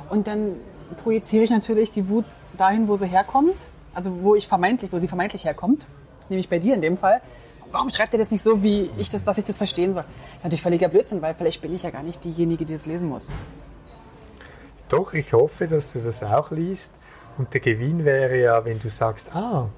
Und 0.08 0.26
dann 0.26 0.56
projiziere 1.02 1.44
ich 1.44 1.50
natürlich 1.50 1.90
die 1.90 2.08
Wut 2.08 2.24
dahin, 2.56 2.88
wo 2.88 2.96
sie 2.96 3.06
herkommt. 3.06 3.56
Also 3.92 4.22
wo 4.22 4.36
ich 4.36 4.46
vermeintlich, 4.46 4.92
wo 4.92 4.98
sie 4.98 5.08
vermeintlich 5.08 5.44
herkommt. 5.44 5.86
Nämlich 6.28 6.48
bei 6.48 6.60
dir 6.60 6.74
in 6.74 6.80
dem 6.80 6.96
Fall. 6.96 7.20
Warum 7.72 7.90
schreibt 7.90 8.14
ihr 8.14 8.20
das 8.20 8.30
nicht 8.30 8.42
so, 8.42 8.62
wie 8.62 8.90
ich 8.98 9.10
das, 9.10 9.24
dass 9.24 9.38
ich 9.38 9.44
das 9.44 9.58
verstehen 9.58 9.92
soll? 9.92 10.04
Natürlich 10.42 10.62
völliger 10.62 10.88
Blödsinn, 10.88 11.22
weil 11.22 11.34
vielleicht 11.34 11.62
bin 11.62 11.74
ich 11.74 11.82
ja 11.82 11.90
gar 11.90 12.02
nicht 12.02 12.24
diejenige, 12.24 12.64
die 12.64 12.74
das 12.74 12.86
lesen 12.86 13.08
muss. 13.08 13.30
Doch, 14.88 15.14
ich 15.14 15.32
hoffe, 15.32 15.68
dass 15.68 15.92
du 15.92 16.00
das 16.00 16.22
auch 16.22 16.50
liest. 16.50 16.94
Und 17.38 17.54
der 17.54 17.60
Gewinn 17.60 18.04
wäre 18.04 18.40
ja, 18.40 18.64
wenn 18.64 18.80
du 18.80 18.88
sagst, 18.88 19.34
ah, 19.34 19.68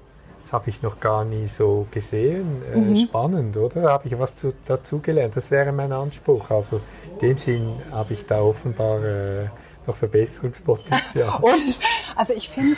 das 0.41 0.53
habe 0.53 0.69
ich 0.69 0.81
noch 0.81 0.99
gar 0.99 1.23
nie 1.23 1.47
so 1.47 1.87
gesehen. 1.91 2.61
Äh, 2.73 2.77
mhm. 2.77 2.95
Spannend, 2.95 3.57
oder? 3.57 3.83
Habe 3.83 4.07
ich 4.07 4.17
was 4.17 4.35
zu, 4.35 4.53
dazu 4.65 4.99
gelernt? 4.99 5.35
Das 5.37 5.51
wäre 5.51 5.71
mein 5.71 5.91
Anspruch. 5.91 6.49
Also 6.49 6.81
in 7.13 7.19
dem 7.19 7.37
Sinn 7.37 7.75
habe 7.91 8.13
ich 8.13 8.25
da 8.25 8.41
offenbar 8.41 9.03
äh, 9.03 9.47
noch 9.85 9.95
Verbesserungspotenzial. 9.95 11.37
und, 11.41 11.79
also 12.15 12.33
ich 12.33 12.49
finde 12.49 12.77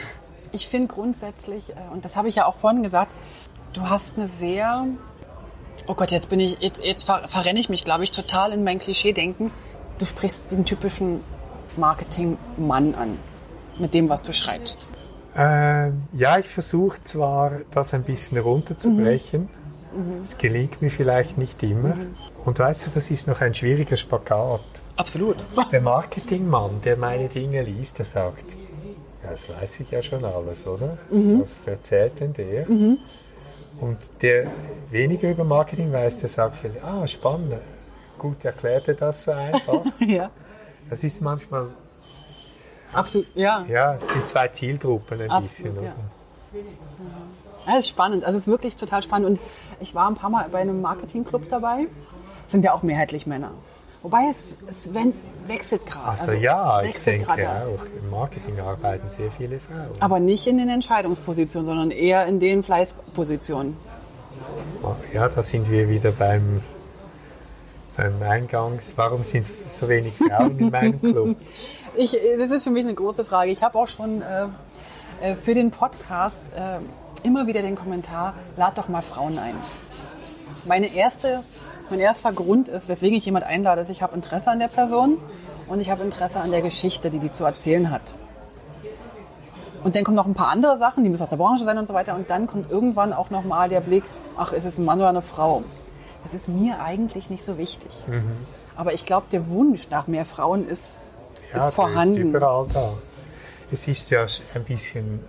ich 0.51 0.67
find 0.67 0.89
grundsätzlich, 0.89 1.71
äh, 1.71 1.75
und 1.91 2.05
das 2.05 2.15
habe 2.15 2.27
ich 2.27 2.35
ja 2.35 2.45
auch 2.45 2.55
vorhin 2.55 2.83
gesagt, 2.83 3.11
du 3.75 3.89
hast 3.89 4.17
eine 4.17 4.27
sehr, 4.27 4.87
oh 5.87 5.93
Gott, 5.93 6.11
jetzt 6.11 6.29
bin 6.29 6.39
ich, 6.39 6.57
jetzt, 6.59 6.83
jetzt 6.83 7.03
ver, 7.03 7.27
verrenne 7.27 7.59
ich 7.59 7.69
mich, 7.69 7.83
glaube 7.83 8.03
ich, 8.03 8.11
total 8.11 8.51
in 8.53 8.63
mein 8.63 8.79
Klischee-Denken. 8.79 9.51
Du 9.97 10.05
sprichst 10.05 10.51
den 10.51 10.65
typischen 10.65 11.21
Marketing-Mann 11.77 12.95
an 12.95 13.17
mit 13.77 13.93
dem, 13.93 14.09
was 14.09 14.23
du 14.23 14.33
schreibst. 14.33 14.87
Äh, 15.35 15.91
ja, 16.13 16.39
ich 16.39 16.47
versuche 16.47 17.01
zwar, 17.01 17.59
das 17.71 17.93
ein 17.93 18.03
bisschen 18.03 18.37
runterzubrechen. 18.37 19.41
Mhm. 19.41 20.21
Es 20.23 20.37
gelingt 20.37 20.81
mir 20.81 20.89
vielleicht 20.89 21.37
nicht 21.37 21.61
immer. 21.63 21.95
Mhm. 21.95 22.15
Und 22.45 22.59
weißt 22.59 22.87
du, 22.87 22.91
das 22.91 23.11
ist 23.11 23.27
noch 23.27 23.41
ein 23.41 23.53
schwieriger 23.53 23.97
Spagat. 23.97 24.61
Absolut. 24.95 25.37
Der 25.71 25.81
Marketingmann, 25.81 26.81
der 26.83 26.95
meine 26.95 27.27
Dinge 27.27 27.61
liest, 27.63 27.97
der 27.99 28.05
sagt, 28.05 28.45
das 29.23 29.49
weiß 29.49 29.81
ich 29.81 29.91
ja 29.91 30.01
schon 30.01 30.23
alles, 30.23 30.65
oder? 30.67 30.97
Mhm. 31.09 31.41
Was 31.41 31.59
erzählt 31.65 32.19
denn 32.19 32.33
der? 32.33 32.67
Und 33.79 33.97
der 34.21 34.47
weniger 34.89 35.29
über 35.29 35.43
Marketing 35.43 35.91
weiß, 35.91 36.19
der 36.19 36.29
sagt, 36.29 36.65
ah, 36.83 37.05
spannend, 37.07 37.55
gut 38.17 38.43
erklärt 38.45 38.87
er 38.87 38.93
das 38.93 39.23
so 39.23 39.31
einfach. 39.31 39.83
ja. 39.99 40.29
Das 40.89 41.03
ist 41.03 41.21
manchmal 41.21 41.69
Absolut, 42.93 43.27
ja. 43.35 43.65
Ja, 43.67 43.95
es 43.95 44.07
sind 44.07 44.27
zwei 44.27 44.47
Zielgruppen 44.47 45.21
ein 45.21 45.29
Absolut, 45.29 45.75
bisschen. 45.75 45.83
Ja. 45.83 45.95
Ja, 47.65 47.71
das 47.71 47.79
ist 47.79 47.89
spannend. 47.89 48.23
Also 48.23 48.37
es 48.37 48.43
ist 48.43 48.47
wirklich 48.47 48.75
total 48.75 49.01
spannend. 49.01 49.27
Und 49.27 49.39
ich 49.79 49.95
war 49.95 50.07
ein 50.07 50.15
paar 50.15 50.29
Mal 50.29 50.47
bei 50.49 50.59
einem 50.59 50.81
Marketingclub 50.81 51.49
dabei. 51.49 51.87
Sind 52.47 52.63
ja 52.63 52.73
auch 52.73 52.83
mehrheitlich 52.83 53.25
Männer. 53.25 53.51
Wobei 54.01 54.29
es, 54.29 54.55
es 54.67 54.93
wechselt 55.47 55.85
gerade. 55.85 56.09
Also, 56.09 56.31
also 56.31 56.43
ja, 56.43 56.81
ich 56.83 57.03
denke 57.03 57.31
auch. 57.31 57.79
Im 58.01 58.09
Marketing 58.09 58.59
arbeiten 58.59 59.09
sehr 59.09 59.31
viele 59.31 59.59
Frauen. 59.59 59.89
Aber 59.99 60.19
nicht 60.19 60.47
in 60.47 60.57
den 60.57 60.69
Entscheidungspositionen, 60.69 61.65
sondern 61.65 61.91
eher 61.91 62.25
in 62.25 62.39
den 62.39 62.63
Fleißpositionen. 62.63 63.77
Ja, 65.13 65.29
da 65.29 65.41
sind 65.41 65.69
wir 65.69 65.89
wieder 65.89 66.11
beim, 66.11 66.61
beim 67.97 68.21
Eingangs. 68.21 68.93
Warum 68.95 69.23
sind 69.23 69.47
so 69.67 69.89
wenig 69.89 70.13
Frauen 70.13 70.59
in 70.59 70.69
meinem 70.69 70.99
Club? 70.99 71.37
Ich, 71.95 72.17
das 72.37 72.51
ist 72.51 72.63
für 72.63 72.69
mich 72.71 72.83
eine 72.83 72.93
große 72.93 73.25
Frage. 73.25 73.51
Ich 73.51 73.63
habe 73.63 73.77
auch 73.77 73.87
schon 73.87 74.21
äh, 74.21 74.47
äh, 75.21 75.35
für 75.35 75.53
den 75.53 75.71
Podcast 75.71 76.43
äh, 76.55 76.79
immer 77.25 77.47
wieder 77.47 77.61
den 77.61 77.75
Kommentar, 77.75 78.35
lad 78.57 78.77
doch 78.77 78.89
mal 78.89 79.01
Frauen 79.01 79.39
ein. 79.39 79.55
Meine 80.65 80.93
erste, 80.93 81.43
mein 81.89 81.99
erster 81.99 82.33
Grund 82.33 82.67
ist, 82.67 82.89
weswegen 82.89 83.17
ich 83.17 83.25
jemand 83.25 83.45
einlade, 83.45 83.81
ist, 83.81 83.89
ich 83.89 84.01
habe 84.01 84.15
Interesse 84.15 84.49
an 84.49 84.59
der 84.59 84.67
Person 84.67 85.17
und 85.67 85.79
ich 85.79 85.89
habe 85.89 86.03
Interesse 86.03 86.39
an 86.39 86.51
der 86.51 86.61
Geschichte, 86.61 87.09
die 87.09 87.19
die 87.19 87.31
zu 87.31 87.45
erzählen 87.45 87.89
hat. 87.91 88.15
Und 89.83 89.95
dann 89.95 90.03
kommen 90.03 90.17
noch 90.17 90.25
ein 90.25 90.33
paar 90.33 90.47
andere 90.47 90.79
Sachen, 90.79 91.03
die 91.03 91.11
müssen 91.11 91.23
aus 91.23 91.29
der 91.29 91.37
Branche 91.37 91.63
sein 91.63 91.77
und 91.77 91.87
so 91.87 91.93
weiter. 91.93 92.15
Und 92.15 92.29
dann 92.31 92.47
kommt 92.47 92.71
irgendwann 92.71 93.13
auch 93.13 93.29
nochmal 93.29 93.69
der 93.69 93.81
Blick, 93.81 94.03
ach, 94.35 94.51
ist 94.51 94.65
es 94.65 94.79
ein 94.79 94.85
Mann 94.85 94.97
oder 94.99 95.09
eine 95.09 95.21
Frau? 95.21 95.63
Das 96.23 96.33
ist 96.33 96.47
mir 96.47 96.81
eigentlich 96.81 97.29
nicht 97.29 97.43
so 97.43 97.59
wichtig. 97.59 98.03
Mhm. 98.07 98.31
Aber 98.75 98.93
ich 98.93 99.05
glaube, 99.05 99.27
der 99.31 99.47
Wunsch 99.47 99.91
nach 99.91 100.07
mehr 100.07 100.25
Frauen 100.25 100.67
ist 100.67 101.13
ja, 101.51 101.67
ist 101.67 101.75
vorhanden. 101.75 102.17
Ist 102.17 102.23
überall 102.23 102.67
da. 102.73 102.93
Es 103.71 103.87
ist 103.87 104.09
ja 104.09 104.25
ein 104.55 104.63
bisschen 104.63 105.19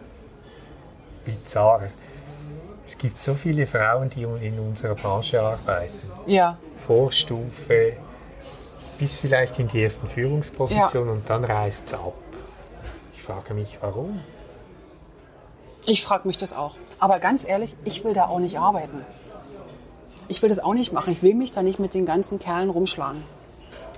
bizarr. 1.25 1.91
Es 2.87 2.97
gibt 2.97 3.21
so 3.21 3.35
viele 3.35 3.67
Frauen, 3.67 4.11
die 4.11 4.23
in 4.23 4.61
unserer 4.61 4.95
Branche 4.95 5.43
arbeiten. 5.43 6.09
Ja. 6.27 6.57
Vorstufe 6.87 7.95
bis 8.97 9.19
vielleicht 9.19 9.59
in 9.59 9.67
die 9.67 9.83
ersten 9.83 10.07
Führungspositionen 10.07 11.09
ja. 11.09 11.15
und 11.15 11.29
dann 11.29 11.45
reißt 11.45 11.89
es 11.89 11.95
ab. 11.95 12.15
Ich 13.13 13.23
frage 13.23 13.55
mich, 13.55 13.77
warum? 13.81 14.21
Ich 15.85 16.05
frage 16.05 16.29
mich 16.29 16.37
das 16.37 16.53
auch. 16.53 16.77
Aber 17.01 17.19
ganz 17.19 17.47
ehrlich, 17.47 17.75
ich 17.85 18.05
will 18.05 18.15
da 18.15 18.27
auch 18.29 18.39
nicht 18.39 18.59
arbeiten. 18.59 19.05
Ich 20.29 20.41
will 20.43 20.49
das 20.49 20.61
auch 20.61 20.75
nicht 20.75 20.93
machen. 20.93 21.13
Ich 21.13 21.25
will 21.25 21.35
mich 21.35 21.51
da 21.51 21.65
nicht 21.65 21.81
mit 21.81 21.93
den 21.93 22.07
ganzen 22.07 22.39
Kerlen 22.39 22.71
rumschlagen. 22.71 23.23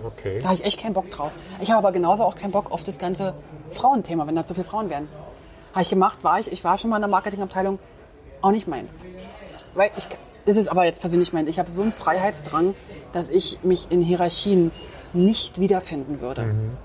Okay. 0.03 0.39
Da 0.39 0.47
habe 0.47 0.55
ich 0.55 0.65
echt 0.65 0.81
keinen 0.81 0.95
Bock 0.95 1.11
drauf. 1.11 1.33
Ich 1.61 1.71
habe 1.71 1.79
aber 1.79 1.93
genauso 1.93 2.25
auch 2.25 2.37
keinen 2.37 2.53
Bock 2.53 2.73
auf 2.73 2.85
das 2.85 2.99
ganze 2.99 3.35
Frauenthema, 3.71 4.27
wenn 4.27 4.35
da 4.35 4.43
so 4.43 4.55
viele 4.55 4.67
Frauen 4.67 4.89
wären. 4.89 5.09
Habe 5.73 5.83
ich 5.83 5.91
gemacht, 5.91 6.19
war 6.23 6.41
ich, 6.41 6.51
ich 6.51 6.65
war 6.65 6.79
schon 6.79 6.89
mal 6.89 6.97
in 6.97 7.03
der 7.03 7.11
Marketingabteilung, 7.11 7.79
auch 8.41 8.51
nicht 8.51 8.69
meins. 8.69 9.05
Weil 9.75 9.91
ich, 9.97 10.07
das 10.47 10.57
ist 10.57 10.69
aber 10.69 10.85
jetzt 10.85 11.01
persönlich 11.01 11.33
meint, 11.33 11.49
ich 11.49 11.59
habe 11.59 11.71
so 11.71 11.83
einen 11.83 11.93
Freiheitsdrang, 11.93 12.75
dass 13.13 13.29
ich 13.29 13.59
mich 13.63 13.91
in 13.91 14.01
Hierarchien 14.01 14.71
nicht 15.13 15.61
wiederfinden 15.61 16.21
würde. 16.21 16.43
Mhm. 16.43 16.77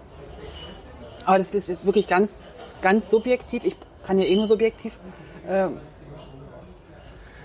Aber 1.26 1.38
das 1.38 1.54
ist, 1.54 1.70
ist, 1.70 1.86
wirklich 1.86 2.08
ganz, 2.08 2.40
ganz 2.82 3.10
subjektiv. 3.10 3.64
Ich 3.64 3.78
kann 4.06 4.20
ja 4.20 4.26
eh 4.26 4.36
nur 4.36 4.48
subjektiv. 4.48 4.98
Ähm, 5.48 5.80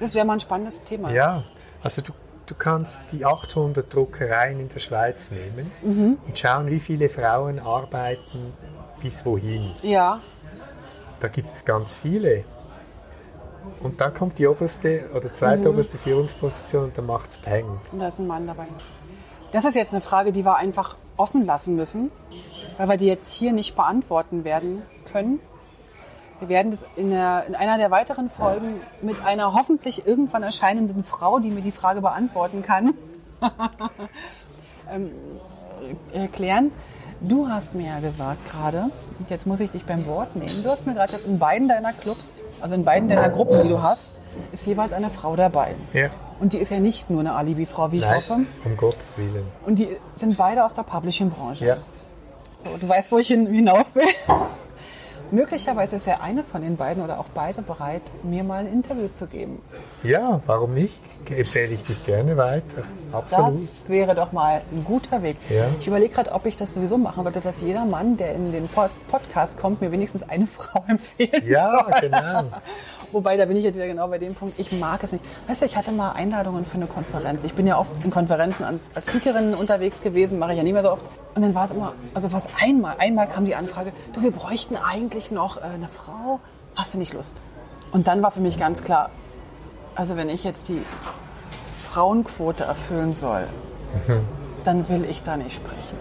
das 0.01 0.14
wäre 0.14 0.26
mal 0.26 0.35
ein 0.35 0.40
spannendes 0.40 0.82
Thema. 0.82 1.10
Ja, 1.12 1.44
also 1.82 2.02
du 2.02 2.12
du 2.48 2.55
kannst 2.55 3.12
die 3.12 3.24
800 3.24 3.93
Druckereien 3.93 4.59
in 4.59 4.68
der 4.68 4.80
Schweiz 4.80 5.30
nehmen 5.30 5.70
mhm. 5.82 6.18
und 6.26 6.39
schauen, 6.39 6.68
wie 6.68 6.80
viele 6.80 7.09
Frauen 7.09 7.59
arbeiten 7.59 8.55
bis 9.02 9.24
wohin. 9.24 9.70
Ja. 9.82 10.20
Da 11.20 11.28
gibt 11.28 11.52
es 11.52 11.64
ganz 11.64 11.94
viele. 11.94 12.44
Und 13.82 14.00
dann 14.00 14.14
kommt 14.14 14.38
die 14.38 14.46
oberste 14.46 15.08
oder 15.14 15.32
zweitoberste 15.32 15.96
mhm. 15.96 16.00
Führungsposition 16.00 16.84
und 16.84 16.98
dann 16.98 17.06
macht 17.06 17.30
es 17.30 17.38
Peng. 17.38 17.66
Und 17.92 17.98
da 17.98 18.08
ist 18.08 18.18
ein 18.18 18.26
Mann 18.26 18.46
dabei. 18.46 18.66
Das 19.52 19.64
ist 19.64 19.74
jetzt 19.74 19.92
eine 19.92 20.02
Frage, 20.02 20.32
die 20.32 20.44
wir 20.44 20.56
einfach 20.56 20.96
offen 21.16 21.46
lassen 21.46 21.74
müssen, 21.74 22.10
weil 22.76 22.88
wir 22.88 22.96
die 22.96 23.06
jetzt 23.06 23.32
hier 23.32 23.52
nicht 23.52 23.76
beantworten 23.76 24.44
werden 24.44 24.82
können. 25.10 25.40
Wir 26.38 26.48
werden 26.48 26.70
das 26.70 26.86
in, 26.96 27.10
der, 27.10 27.44
in, 27.48 27.54
einer 27.54 27.78
der 27.78 27.90
weiteren 27.90 28.28
Folgen 28.28 28.80
mit 29.02 29.24
einer 29.24 29.54
hoffentlich 29.54 30.06
irgendwann 30.06 30.42
erscheinenden 30.42 31.02
Frau, 31.02 31.40
die 31.40 31.50
mir 31.50 31.62
die 31.62 31.72
Frage 31.72 32.00
beantworten 32.00 32.62
kann, 32.62 32.94
ähm, 34.90 35.10
erklären. 36.12 36.70
Du 37.20 37.48
hast 37.48 37.74
mir 37.74 37.86
ja 37.88 37.98
gesagt 37.98 38.48
gerade, 38.48 38.90
und 39.18 39.28
jetzt 39.28 39.44
muss 39.46 39.58
ich 39.58 39.72
dich 39.72 39.84
beim 39.84 40.06
Wort 40.06 40.36
nehmen, 40.36 40.62
du 40.62 40.70
hast 40.70 40.86
mir 40.86 40.94
gerade 40.94 41.14
jetzt 41.14 41.26
in 41.26 41.40
beiden 41.40 41.66
deiner 41.66 41.92
Clubs, 41.92 42.44
also 42.60 42.76
in 42.76 42.84
beiden 42.84 43.08
deiner 43.08 43.28
Gruppen, 43.28 43.60
die 43.64 43.68
du 43.68 43.82
hast, 43.82 44.20
ist 44.52 44.66
jeweils 44.68 44.92
eine 44.92 45.10
Frau 45.10 45.34
dabei. 45.34 45.74
Ja. 45.92 46.10
Und 46.38 46.52
die 46.52 46.58
ist 46.58 46.70
ja 46.70 46.78
nicht 46.78 47.10
nur 47.10 47.20
eine 47.20 47.34
Alibi-Frau, 47.34 47.90
wie 47.90 47.98
Nein, 47.98 48.20
ich 48.20 48.30
hoffe. 48.30 48.42
um 48.64 48.76
Gottes 48.76 49.18
Willen. 49.18 49.48
Und 49.66 49.80
die 49.80 49.88
sind 50.14 50.36
beide 50.36 50.64
aus 50.64 50.74
der 50.74 50.84
Publishing-Branche. 50.84 51.66
Ja. 51.66 51.76
So, 52.56 52.76
du 52.76 52.88
weißt, 52.88 53.10
wo 53.10 53.18
ich 53.18 53.28
hinaus 53.28 53.96
will. 53.96 54.04
Möglicherweise 55.30 55.96
ist 55.96 56.06
ja 56.06 56.20
eine 56.20 56.42
von 56.42 56.62
den 56.62 56.76
beiden 56.76 57.02
oder 57.05 57.18
auch 57.20 57.26
beide 57.34 57.62
bereit, 57.62 58.02
mir 58.22 58.44
mal 58.44 58.60
ein 58.60 58.72
Interview 58.72 59.09
zu 59.09 59.26
geben. 59.26 59.60
Ja, 60.02 60.40
warum 60.46 60.74
nicht? 60.74 60.98
Empfehle 61.28 61.74
ich 61.74 61.82
dich 61.82 62.06
gerne 62.06 62.36
weiter. 62.36 62.82
Absolut. 63.12 63.68
Das 63.68 63.88
wäre 63.88 64.14
doch 64.14 64.32
mal 64.32 64.62
ein 64.72 64.84
guter 64.84 65.22
Weg. 65.22 65.36
Ja. 65.50 65.66
Ich 65.78 65.86
überlege 65.86 66.14
gerade, 66.14 66.32
ob 66.32 66.46
ich 66.46 66.56
das 66.56 66.74
sowieso 66.74 66.96
machen 66.98 67.22
sollte, 67.24 67.40
dass 67.40 67.60
jeder 67.60 67.84
Mann, 67.84 68.16
der 68.16 68.34
in 68.34 68.52
den 68.52 68.68
Podcast 69.10 69.59
kommt, 69.59 69.80
mir 69.80 69.92
wenigstens 69.92 70.22
eine 70.28 70.46
Frau 70.59 70.82
empfehlen 70.88 71.46
Ja, 71.46 71.84
soll. 71.84 72.00
genau. 72.00 72.44
Wobei, 73.12 73.36
da 73.36 73.47
bin 73.47 73.56
ich 73.56 73.64
jetzt 73.64 73.76
wieder 73.76 73.86
genau 73.86 74.09
bei 74.09 74.18
dem 74.18 74.35
Punkt, 74.35 74.59
ich 74.59 74.72
mag 74.72 75.02
es 75.02 75.12
nicht. 75.12 75.24
Weißt 75.47 75.62
du, 75.62 75.66
ich 75.66 75.76
hatte 75.76 75.93
mal 75.93 76.12
Einladungen 76.12 76.64
für 76.64 76.76
eine 76.76 76.86
Konferenz. 76.86 77.44
Ich 77.44 77.55
bin 77.55 77.66
ja 77.66 77.78
oft 77.78 78.05
in 78.05 78.10
Konferenzen 78.10 78.64
als, 78.64 78.94
als 78.94 79.06
Speakerin 79.06 79.55
unterwegs 79.55 80.02
gewesen, 80.02 80.39
mache 80.39 80.52
ich 80.52 80.59
ja 80.59 80.62
nie 80.62 80.72
mehr 80.72 80.82
so 80.82 80.93
oft. 80.93 81.05
Und 81.35 81.43
dann 81.43 81.55
war 81.55 81.64
es 81.64 81.70
immer, 81.70 81.94
also 82.12 82.32
was 82.32 82.48
einmal, 82.62 82.97
einmal 82.98 83.28
kam 83.28 83.47
die 83.47 83.55
Anfrage, 83.55 83.93
du, 84.12 84.22
wir 84.22 84.30
bräuchten 84.30 84.76
eigentlich 84.76 85.30
noch 85.30 85.56
äh, 85.56 85.60
eine 85.60 85.89
Frau, 85.89 86.40
hast 86.76 86.94
du 86.94 86.98
nicht 86.98 87.14
Lust? 87.14 87.40
Und 87.93 88.09
dann 88.09 88.22
war 88.22 88.30
für 88.30 88.40
mich 88.40 88.59
ganz 88.59 88.82
klar, 88.82 89.10
also 89.94 90.16
wenn 90.16 90.28
ich 90.28 90.44
jetzt 90.44 90.68
die 90.68 90.82
Frauenquote 91.90 92.64
erfüllen 92.64 93.14
soll, 93.14 93.47
mhm. 94.06 94.20
dann 94.64 94.89
will 94.90 95.06
ich 95.09 95.22
da 95.22 95.39
nicht 95.39 95.55
sprechen. 95.56 95.97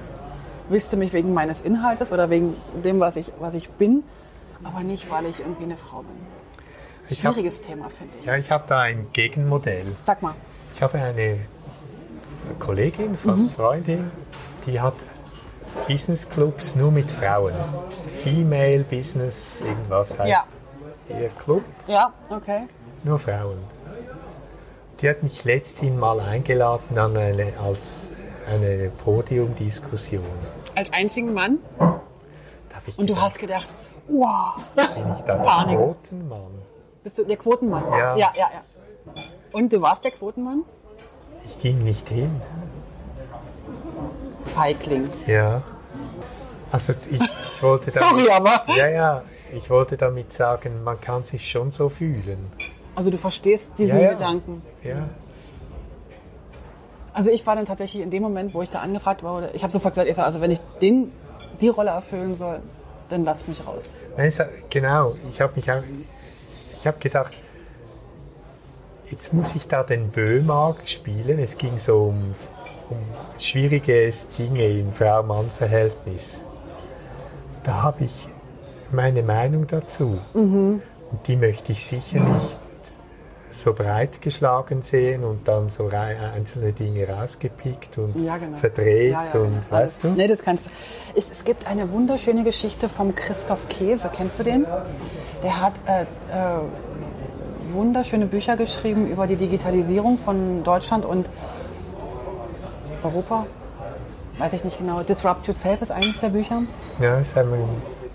Willst 0.70 0.92
du 0.92 0.98
mich 0.98 1.14
wegen 1.14 1.34
meines 1.34 1.62
Inhaltes 1.62 2.12
oder 2.12 2.30
wegen 2.30 2.58
dem, 2.84 3.00
was 3.00 3.16
ich, 3.16 3.32
was 3.40 3.54
ich 3.54 3.70
bin, 3.70 4.04
aber 4.64 4.82
nicht, 4.82 5.10
weil 5.10 5.26
ich 5.26 5.40
irgendwie 5.40 5.64
eine 5.64 5.78
Frau 5.78 6.00
bin. 6.00 6.37
Ich 7.10 7.26
hab- 7.26 7.34
Schwieriges 7.34 7.62
Thema, 7.62 7.90
finde 7.90 8.14
ich. 8.20 8.26
Ja, 8.26 8.36
ich 8.36 8.52
habe 8.52 8.66
da 8.68 8.82
ein 8.82 9.08
Gegenmodell. 9.14 9.86
Sag 10.02 10.22
mal. 10.22 10.36
Ich 10.76 10.82
habe 10.82 10.98
eine 11.00 11.40
Kollegin, 12.60 13.16
fast 13.18 13.44
Mhm. 13.46 13.50
Freundin, 13.50 14.12
die 14.66 14.80
hat 14.80 14.94
Business 15.88 16.30
Clubs 16.30 16.76
nur 16.76 16.92
mit 16.92 17.12
Frauen. 17.12 17.54
Female 18.24 18.84
Business, 18.84 19.62
irgendwas 19.64 20.20
heißt 20.20 20.30
Ja. 20.30 20.44
ihr 21.18 21.30
Club, 21.30 21.64
Ja, 21.88 22.12
okay. 22.30 22.68
nur 23.04 23.20
Frauen. 23.20 23.58
Die 25.02 25.10
hat 25.10 25.22
mich 25.24 25.44
letzthin 25.44 25.98
mal 26.00 26.20
eingeladen 26.20 26.98
an 26.98 27.16
eine, 27.16 27.54
als 27.64 28.10
eine 28.52 28.90
Podiumdiskussion. 29.04 30.24
Als 30.76 30.92
einzigen 30.92 31.34
Mann. 31.34 31.60
Und 32.96 33.10
du 33.10 33.14
gedacht, 33.14 33.22
hast 33.26 33.40
gedacht, 33.40 33.70
wow, 34.08 34.56
bin 34.76 34.86
ich 35.14 35.22
da 35.26 35.36
der 35.36 35.44
Panik. 35.44 35.78
Quotenmann? 35.78 36.40
Bist 37.08 37.20
du 37.20 37.24
der 37.24 37.38
Quotenmann? 37.38 37.86
Ja. 37.90 38.18
Ja, 38.18 38.34
ja, 38.36 38.48
ja. 38.54 38.64
Und 39.54 39.72
du 39.72 39.82
warst 39.82 40.04
der 40.04 40.12
Quotenmann? 40.12 40.64
Ich 41.46 41.58
ging 41.62 41.78
nicht 41.80 42.10
hin. 42.10 42.42
Feigling. 44.46 45.10
Ja. 45.26 45.62
Also 46.70 46.92
ich, 47.10 47.22
ich 47.22 47.22
wollte 47.64 47.92
damit, 47.92 48.10
Sorry, 48.10 48.30
aber. 48.30 48.66
Ja, 48.76 48.90
ja. 48.90 49.24
Ich 49.54 49.70
wollte 49.70 49.96
damit 49.96 50.34
sagen, 50.34 50.84
man 50.84 51.00
kann 51.00 51.24
sich 51.24 51.50
schon 51.50 51.72
so 51.72 51.88
fühlen. 51.88 52.52
Also 52.94 53.10
du 53.10 53.18
verstehst 53.18 53.72
diesen 53.78 54.00
Ja, 54.00 54.08
ja. 54.08 54.14
Gedanken. 54.14 54.62
Ja. 54.84 55.08
Also 57.14 57.32
ich 57.32 57.48
war 57.48 57.56
dann 57.56 57.66
tatsächlich 57.66 58.04
in 58.04 58.10
dem 58.12 58.22
Moment, 58.22 58.54
wo 58.54 58.62
ich 58.62 58.70
da 58.70 58.82
angefragt 58.82 59.24
wurde, 59.24 59.52
ich 59.54 59.64
habe 59.64 59.72
sofort 59.72 59.94
gesagt, 59.94 60.10
ich 60.10 60.16
sag, 60.18 60.26
also 60.26 60.42
wenn 60.42 60.52
ich 60.52 60.60
den, 60.82 61.14
die 61.62 61.70
Rolle 61.70 61.92
erfüllen 61.92 62.36
soll, 62.36 62.60
dann 63.08 63.24
lasst 63.24 63.48
mich 63.48 63.66
raus. 63.66 63.94
Nein, 64.18 64.34
genau. 64.70 65.16
Ich 65.32 65.40
habe 65.40 65.54
mich 65.56 65.72
auch, 65.72 65.82
ich 66.88 66.94
habe 66.94 67.04
gedacht, 67.04 67.34
jetzt 69.12 69.34
muss 69.34 69.56
ich 69.56 69.68
da 69.68 69.84
den 69.84 70.10
Böhmarkt 70.10 70.90
spielen. 70.90 71.38
Es 71.40 71.58
ging 71.58 71.78
so 71.80 72.04
um, 72.04 72.34
um 72.90 72.98
schwierige 73.38 74.10
Dinge 74.40 74.66
im 74.66 74.94
Frau-Mann-Verhältnis. 74.94 76.46
Da 77.64 77.84
habe 77.84 78.06
ich 78.06 78.30
meine 78.94 79.22
Meinung 79.22 79.68
dazu. 79.68 80.18
Und 80.34 80.82
die 81.28 81.36
möchte 81.36 81.74
ich 81.74 81.86
sicher 81.86 82.22
nicht 82.22 82.58
so 83.50 83.74
breit 83.74 84.22
geschlagen 84.22 84.82
sehen 84.82 85.24
und 85.24 85.48
dann 85.48 85.70
so 85.70 85.90
einzelne 85.90 86.74
Dinge 86.74 87.08
rausgepickt 87.08 87.98
und 87.98 88.22
Ja, 88.22 88.38
genau. 88.38 88.58
verdreht 88.58 89.12
Ja, 89.12 89.26
ja, 89.26 89.40
und 89.40 89.62
genau. 89.62 89.72
weißt 89.72 90.04
du? 90.04 90.08
Nee, 90.10 90.28
das 90.28 90.42
kannst 90.42 90.68
du. 90.68 90.72
Es, 91.16 91.30
es 91.32 91.44
gibt 91.44 91.68
eine 91.68 91.92
wunderschöne 91.92 92.44
Geschichte 92.44 92.90
vom 92.90 93.16
Christoph 93.16 93.68
Käse. 93.70 94.10
Kennst 94.14 94.40
du 94.40 94.44
den? 94.44 94.66
Der 95.44 95.62
hat 95.62 95.74
äh, 95.86 96.02
äh, 96.04 96.06
wunderschöne 97.72 98.26
Bücher 98.26 98.58
geschrieben 98.58 99.08
über 99.08 99.28
die 99.28 99.36
Digitalisierung 99.36 100.18
von 100.18 100.64
Deutschland 100.64 101.06
und 101.06 101.28
Europa. 103.04 103.46
Weiß 104.40 104.54
ich 104.54 104.64
nicht 104.64 104.78
genau. 104.78 105.02
Disrupt 105.04 105.48
Yourself 105.48 105.82
ist 105.82 105.92
eines 105.92 106.20
der 106.20 106.30
Bücher. 106.30 106.62
Ja, 107.00 107.18
ist 107.20 107.38
einmal, 107.38 107.60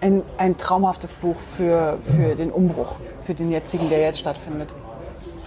Ein, 0.01 0.23
ein 0.39 0.57
traumhaftes 0.57 1.15
Buch 1.15 1.37
für, 1.57 1.99
für 2.17 2.35
den 2.35 2.51
Umbruch, 2.51 2.97
für 3.23 3.35
den 3.35 3.51
jetzigen, 3.51 3.89
der 3.89 4.01
jetzt 4.01 4.19
stattfindet. 4.19 4.69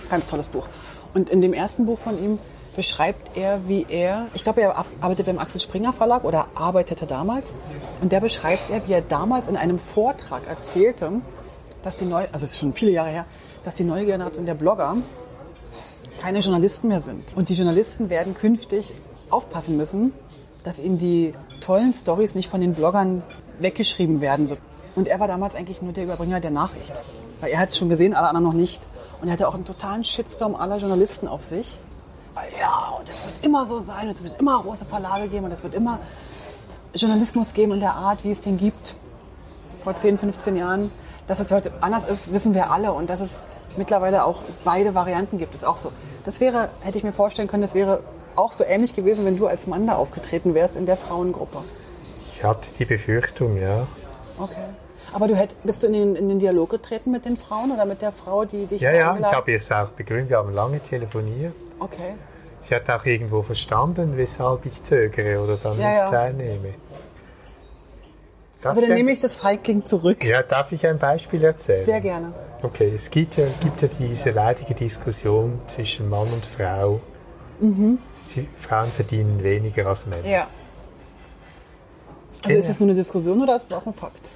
Ganz 0.10 0.30
tolles 0.30 0.50
Buch. 0.50 0.68
Und 1.14 1.30
in 1.30 1.42
dem 1.42 1.54
ersten 1.54 1.86
Buch 1.86 1.98
von 2.00 2.18
ihm 2.22 2.40
beschreibt 2.76 3.38
er, 3.38 3.68
wie 3.68 3.86
er, 3.88 4.28
ich 4.34 4.44
glaube, 4.44 4.62
er 4.62 4.78
ar- 4.78 4.86
arbeitet 5.00 5.26
beim 5.26 5.40
Axel 5.40 5.62
Springer 5.62 5.94
Verlag 5.94 6.24
oder 6.26 6.48
arbeitete 6.56 7.06
damals. 7.06 7.54
Und 8.02 8.12
der 8.12 8.20
beschreibt 8.20 8.70
er, 8.70 8.86
wie 8.88 8.94
er 8.94 9.02
damals 9.02 9.48
in 9.48 9.56
einem 9.56 9.80
Vortrag 9.80 10.42
erzählte, 10.50 11.12
dass 11.86 11.98
die 11.98 12.06
neue, 12.06 12.28
also 12.34 12.44
es 12.44 12.53
ist 12.53 12.60
schon 12.60 12.74
viele 12.74 12.91
Jahre 12.91 13.10
her, 13.10 13.26
dass 13.64 13.76
die 13.76 13.84
neue 13.84 14.06
Generation 14.06 14.48
der 14.48 14.56
Blogger 14.56 14.98
keine 16.20 16.40
Journalisten 16.40 16.88
mehr 16.88 16.99
sind. 16.99 17.36
Und 17.36 17.49
die 17.49 17.53
Journalisten 17.53 18.10
werden 18.10 18.34
künftig 18.34 18.95
aufpassen 19.30 19.78
müssen, 19.78 20.12
dass 20.64 20.80
ihnen 20.80 20.98
die 20.98 21.36
tollen 21.62 21.94
Stories 21.94 22.34
nicht 22.34 22.49
von 22.49 22.60
den 22.60 22.74
Bloggern 22.74 23.22
weggeschrieben 23.60 24.20
werden. 24.20 24.52
Und 24.95 25.07
er 25.07 25.20
war 25.20 25.28
damals 25.28 25.53
eigentlich 25.53 25.84
nur 25.84 25.94
der 25.94 26.06
Überbringer 26.06 26.40
der 26.40 26.49
Nachricht. 26.49 26.94
Weil 27.40 27.52
er 27.52 27.60
hat 27.60 27.70
es 27.70 27.78
schon 27.78 27.90
gesehen, 27.90 28.16
alle 28.16 28.30
anderen 28.30 28.48
noch 28.48 28.53
nicht. 28.53 28.82
Und 29.22 29.28
er 29.28 29.34
hatte 29.34 29.48
auch 29.48 29.53
einen 29.53 29.66
totalen 29.66 30.03
Shitstorm 30.03 30.56
aller 30.56 30.78
Journalisten 30.78 31.28
auf 31.28 31.44
sich. 31.44 31.78
Weil 32.34 32.49
ja, 32.60 32.95
und 32.99 33.07
es 33.07 33.28
wird 33.28 33.45
immer 33.45 33.68
so 33.68 33.80
sein, 33.80 34.07
und 34.07 34.14
es 34.14 34.24
wird 34.24 34.40
immer 34.40 34.60
große 34.60 34.86
Verlage 34.86 35.28
geben 35.28 35.45
und 35.45 35.52
es 35.52 35.62
wird 35.62 35.76
immer 35.76 35.99
Journalismus 36.95 37.53
geben 37.53 37.74
in 37.74 37.80
der 37.80 37.94
Art, 37.94 38.24
wie 38.24 38.32
es 38.32 38.41
den 38.41 38.57
gibt 38.57 38.95
vor 39.84 39.95
10, 39.95 40.18
15 40.18 40.56
Jahren. 40.56 40.90
Dass 41.28 41.40
es 41.40 41.52
heute 41.52 41.72
anders 41.82 42.08
ist, 42.10 42.32
wissen 42.32 42.54
wir 42.54 42.72
alle. 42.72 42.94
Und 42.94 43.10
dass 43.10 43.20
es 43.20 43.46
mittlerweile 43.78 44.26
auch 44.26 44.42
beide 44.64 44.94
Varianten 44.96 45.38
gibt, 45.38 45.54
ist 45.54 45.66
auch 45.66 45.78
so. 45.78 45.92
Das 46.24 46.40
wäre, 46.40 46.70
hätte 46.82 46.98
ich 46.98 47.04
mir 47.04 47.12
vorstellen 47.12 47.48
können, 47.48 47.62
das 47.62 47.74
wäre 47.74 48.00
auch 48.36 48.52
so 48.52 48.64
ähnlich 48.64 48.96
gewesen, 48.96 49.26
wenn 49.26 49.38
du 49.38 49.48
als 49.48 49.68
Mann 49.68 49.88
da 49.88 49.96
aufgetreten 49.96 50.54
wärst 50.54 50.76
in 50.76 50.86
der 50.86 50.98
Frauengruppe. 50.98 51.60
ich 52.36 52.44
hatte 52.44 52.68
die 52.78 52.86
Befürchtung, 52.86 53.58
ja. 53.62 53.88
Okay. 54.40 54.56
Aber 55.14 55.28
du 55.28 55.36
hätt, 55.36 55.56
bist 55.64 55.84
du 55.84 55.88
in 55.88 55.94
den, 55.94 56.16
in 56.16 56.28
den 56.30 56.40
Dialog 56.40 56.70
getreten 56.70 57.12
mit 57.12 57.26
den 57.26 57.38
Frauen 57.38 57.72
oder 57.72 57.86
mit 57.86 58.02
der 58.02 58.12
Frau, 58.12 58.44
die 58.44 58.66
dich 58.66 58.82
Ja, 58.82 58.92
ja, 58.92 59.18
ich 59.18 59.26
habe 59.26 59.54
es 59.54 59.72
auch 59.72 59.90
begründet, 59.90 60.30
wir 60.30 60.38
haben 60.38 60.54
lange 60.54 60.80
telefoniert. 60.82 61.54
Okay. 61.80 62.16
Sie 62.60 62.74
hat 62.76 62.90
auch 62.90 63.06
irgendwo 63.06 63.42
verstanden, 63.42 64.18
weshalb 64.18 64.66
ich 64.66 64.82
zögere 64.82 65.40
oder 65.42 65.56
dann 65.58 65.80
Ja, 65.80 65.88
nicht 65.88 65.98
ja. 65.98 66.10
teilnehme. 66.10 66.74
Das 68.66 68.78
Also 68.78 68.88
dann 68.88 68.96
nehme 68.96 69.12
ich 69.12 69.20
das 69.20 69.36
Feigling 69.36 69.86
zurück. 69.86 70.24
Ja, 70.26 70.42
darf 70.42 70.72
ich 70.72 70.88
ein 70.88 70.98
Beispiel 70.98 71.44
erzählen? 71.44 71.86
Sehr 71.86 72.02
gerne. 72.02 72.34
Okay, 72.64 72.92
es 72.96 73.12
gibt 73.12 73.38
ja, 73.38 73.46
gibt 73.62 73.80
ja 73.84 73.90
diese 74.00 74.32
leidige 74.32 74.74
Diskussion 74.74 75.60
zwischen 75.68 76.10
Mann 76.10 76.22
und 76.28 76.44
Frau. 76.44 77.00
Sie, 78.22 78.48
Frauen 78.58 78.86
verdienen 78.86 79.44
weniger 79.44 79.86
als 79.86 80.08
Männer. 80.08 80.24
Mhm. 80.24 80.30
Ja. 80.32 80.48
Also 82.44 82.58
ist 82.58 82.70
es 82.70 82.80
nur 82.80 82.90
eine 82.90 82.96
Diskussion 82.98 83.40
oder 83.44 83.56
ist 83.56 83.66
es 83.66 83.72
auch 83.72 83.86
ein 83.86 83.94
Fakt? 83.94 84.30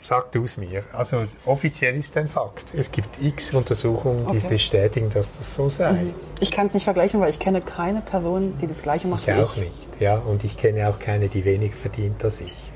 Sag 0.00 0.32
du 0.32 0.42
es 0.42 0.56
mir. 0.56 0.82
Also 0.92 1.24
offiziell 1.46 1.94
ist 1.96 2.16
ein 2.16 2.26
Fakt. 2.26 2.74
Es 2.76 2.90
gibt 2.90 3.22
x 3.22 3.54
Untersuchungen, 3.54 4.24
die 4.24 4.38
Okay. 4.38 4.46
Mhm. 4.46 4.48
bestätigen, 4.48 5.10
dass 5.10 5.38
das 5.38 5.54
so 5.54 5.68
sei. 5.68 6.06
Ich 6.40 6.50
kann 6.50 6.66
es 6.66 6.74
nicht 6.74 6.84
vergleichen, 6.84 7.20
weil 7.20 7.30
ich 7.30 7.38
kenne 7.38 7.60
keine 7.60 8.00
Person, 8.00 8.58
die 8.60 8.66
das 8.66 8.82
Gleiche 8.82 9.06
macht 9.06 9.22
Ich 9.22 9.28
wie 9.28 9.40
auch 9.40 9.54
ich. 9.54 9.62
nicht. 9.62 10.00
Ja, 10.00 10.18
und 10.18 10.42
ich 10.42 10.56
kenne 10.56 10.88
auch 10.88 10.98
keine, 10.98 11.28
die 11.28 11.44
weniger 11.44 11.76
verdient 11.76 12.24
als 12.24 12.40
ich. 12.40 12.67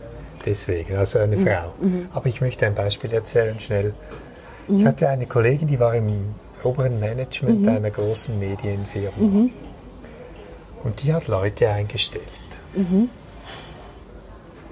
Deswegen, 0.45 0.97
also 0.97 1.19
eine 1.21 1.37
Mhm. 1.37 1.47
Frau. 1.47 1.73
Aber 2.13 2.27
ich 2.27 2.41
möchte 2.41 2.67
ein 2.67 2.75
Beispiel 2.75 3.13
erzählen, 3.13 3.59
schnell. 3.61 3.95
Ich 4.69 4.85
hatte 4.85 5.09
eine 5.09 5.27
Kollegin, 5.27 5.69
die 5.69 5.79
war 5.81 5.95
im 5.95 6.35
oberen 6.65 7.01
Management 7.01 7.67
einer 7.69 7.91
großen 7.91 8.39
Medienfirma. 8.39 9.51
Und 10.85 11.03
die 11.03 11.13
hat 11.13 11.29
Leute 11.29 11.69
eingestellt. 11.69 12.25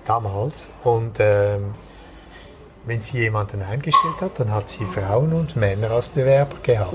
Damals. 0.04 0.70
Und 0.84 1.16
ähm, 1.18 1.74
wenn 2.86 3.02
sie 3.02 3.18
jemanden 3.18 3.62
eingestellt 3.62 4.20
hat, 4.20 4.38
dann 4.40 4.52
hat 4.52 4.68
sie 4.68 4.84
Frauen 4.86 5.32
und 5.32 5.56
Männer 5.56 5.90
als 5.90 6.08
Bewerber 6.08 6.56
gehabt. 6.62 6.92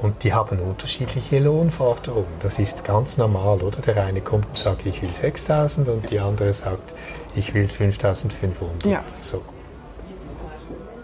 Und 0.00 0.22
die 0.22 0.32
haben 0.32 0.60
unterschiedliche 0.60 1.40
Lohnforderungen. 1.40 2.26
Das 2.40 2.58
ist 2.60 2.84
ganz 2.84 3.18
normal, 3.18 3.60
oder? 3.62 3.78
Der 3.82 4.04
eine 4.04 4.20
kommt 4.20 4.46
und 4.46 4.56
sagt, 4.56 4.86
ich 4.86 5.02
will 5.02 5.12
6000 5.12 5.88
und 5.88 6.08
die 6.10 6.20
andere 6.20 6.52
sagt, 6.52 6.92
ich 7.38 7.54
will 7.54 7.68
5500. 7.68 8.84
Ja. 8.84 9.04
So. 9.22 9.42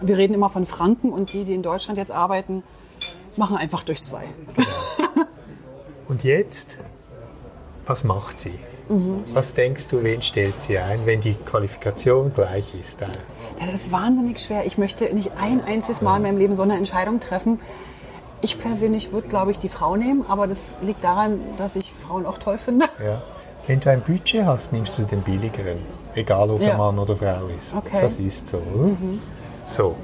Wir 0.01 0.17
reden 0.17 0.33
immer 0.33 0.49
von 0.49 0.65
Franken 0.65 1.11
und 1.11 1.33
die, 1.33 1.45
die 1.45 1.53
in 1.53 1.61
Deutschland 1.63 1.97
jetzt 1.97 2.11
arbeiten, 2.11 2.63
machen 3.37 3.57
einfach 3.57 3.83
durch 3.83 4.03
zwei. 4.03 4.23
Und 6.07 6.23
jetzt, 6.23 6.77
was 7.87 8.03
macht 8.03 8.39
sie? 8.39 8.59
Mhm. 8.89 9.23
Was 9.33 9.55
denkst 9.55 9.87
du, 9.87 10.03
wen 10.03 10.21
stellt 10.21 10.59
sie 10.59 10.77
ein, 10.77 11.05
wenn 11.05 11.21
die 11.21 11.33
Qualifikation 11.33 12.33
gleich 12.33 12.75
ist? 12.79 13.01
Das 13.01 13.73
ist 13.73 13.91
wahnsinnig 13.91 14.39
schwer. 14.39 14.65
Ich 14.65 14.77
möchte 14.77 15.05
nicht 15.15 15.31
ein 15.39 15.63
einziges 15.63 16.01
Mal 16.01 16.17
in 16.17 16.23
meinem 16.23 16.37
Leben 16.37 16.55
so 16.55 16.61
eine 16.61 16.77
Entscheidung 16.77 17.19
treffen. 17.19 17.59
Ich 18.41 18.59
persönlich 18.59 19.11
würde, 19.11 19.27
glaube 19.27 19.51
ich, 19.51 19.57
die 19.57 19.69
Frau 19.69 19.95
nehmen, 19.95 20.23
aber 20.27 20.45
das 20.45 20.75
liegt 20.81 21.03
daran, 21.03 21.39
dass 21.57 21.75
ich 21.75 21.93
Frauen 22.05 22.27
auch 22.27 22.37
toll 22.37 22.59
finde. 22.59 22.85
Ja. 23.03 23.23
Wenn 23.65 23.79
du 23.79 23.89
ein 23.89 24.01
Budget 24.01 24.45
hast, 24.45 24.73
nimmst 24.73 24.99
du 24.99 25.03
den 25.03 25.23
billigeren. 25.23 25.77
Egal, 26.15 26.49
ob 26.49 26.61
Ja. 26.61 26.69
er 26.69 26.77
Mann 26.77 26.97
oder 26.97 27.15
Frau 27.15 27.47
ist. 27.57 27.75
Okay. 27.75 27.97
Mhm. 27.97 28.01
Das 28.01 28.17
ist 28.17 28.47
so. 28.47 28.57
oder? 28.57 28.91
So. 29.67 29.95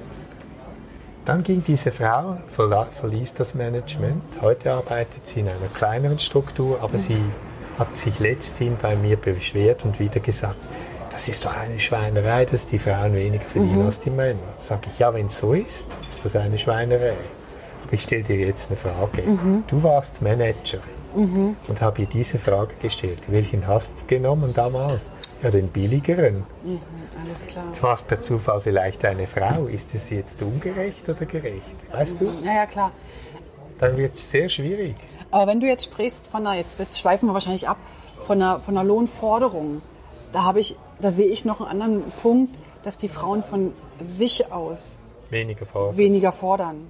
Dann 1.25 1.43
ging 1.43 1.63
diese 1.65 1.91
Frau, 1.91 2.35
verließ 2.49 3.35
das 3.35 3.53
Management. 3.53 4.23
Heute 4.41 4.71
arbeitet 4.73 5.27
sie 5.27 5.41
in 5.41 5.47
einer 5.47 5.67
kleineren 5.73 6.17
Struktur, 6.19 6.77
Mhm. 6.77 6.83
aber 6.83 6.97
sie 6.97 7.21
hat 7.77 7.95
sich 7.95 8.19
letzthin 8.19 8.75
bei 8.81 8.95
mir 8.95 9.17
beschwert 9.17 9.85
und 9.85 9.99
wieder 9.99 10.19
gesagt, 10.19 10.55
das 11.11 11.27
ist 11.27 11.45
doch 11.45 11.55
eine 11.57 11.79
Schweinerei, 11.79 12.45
dass 12.45 12.67
die 12.67 12.79
Frauen 12.79 13.13
weniger 13.15 13.45
verdienen 13.45 13.79
Mhm. 13.81 13.85
als 13.85 13.99
die 13.99 14.09
Männer. 14.09 14.39
Sag 14.61 14.87
ich, 14.87 14.97
ja, 14.99 15.13
wenn 15.13 15.27
es 15.27 15.37
so 15.39 15.53
ist, 15.53 15.87
ist 16.09 16.19
das 16.25 16.35
eine 16.35 16.57
Schweinerei. 16.57 17.13
Aber 17.83 17.93
ich 17.93 18.01
stelle 18.03 18.23
dir 18.23 18.37
jetzt 18.37 18.69
eine 18.71 18.77
Frage. 18.77 19.21
Mhm. 19.21 19.63
Du 19.67 19.83
warst 19.83 20.21
Manager 20.21 20.79
und 21.13 21.81
habe 21.81 22.01
ihr 22.01 22.07
diese 22.07 22.39
Frage 22.39 22.71
gestellt. 22.81 23.19
Welchen 23.27 23.67
hast 23.67 23.93
du 23.99 24.05
genommen 24.07 24.53
damals? 24.55 25.01
Ja, 25.43 25.49
den 25.49 25.69
billigeren. 25.69 26.45
Mhm, 26.63 26.79
alles 27.23 27.47
klar. 27.47 27.65
Du 27.79 27.87
hast 27.87 28.07
per 28.07 28.21
Zufall 28.21 28.61
vielleicht 28.61 29.03
eine 29.05 29.25
Frau. 29.25 29.65
Ist 29.65 29.93
es 29.95 30.09
jetzt 30.09 30.41
ungerecht 30.43 31.09
oder 31.09 31.25
gerecht? 31.25 31.91
Weißt 31.91 32.21
du? 32.21 32.25
Ja, 32.45 32.53
ja, 32.53 32.65
klar. 32.65 32.91
Dann 33.79 33.97
wird 33.97 34.13
es 34.13 34.29
sehr 34.29 34.47
schwierig. 34.49 34.95
Aber 35.31 35.47
wenn 35.47 35.59
du 35.59 35.67
jetzt 35.67 35.85
sprichst 35.85 36.27
von 36.27 36.45
einer, 36.45 36.57
jetzt, 36.57 36.79
jetzt 36.79 36.99
schweifen 36.99 37.27
wir 37.27 37.33
wahrscheinlich 37.33 37.67
ab, 37.67 37.77
von 38.17 38.39
einer, 38.41 38.59
von 38.59 38.77
einer 38.77 38.87
Lohnforderung, 38.87 39.81
da 40.33 40.43
habe 40.43 40.59
ich, 40.59 40.75
da 40.99 41.11
sehe 41.11 41.27
ich 41.27 41.43
noch 41.45 41.61
einen 41.61 41.81
anderen 41.81 42.03
Punkt, 42.21 42.55
dass 42.83 42.97
die 42.97 43.09
Frauen 43.09 43.43
von 43.43 43.73
sich 43.99 44.51
aus 44.51 44.99
Weniger 45.29 45.65
fordern. 45.65 45.97
weniger 45.97 46.31
fordern. 46.31 46.87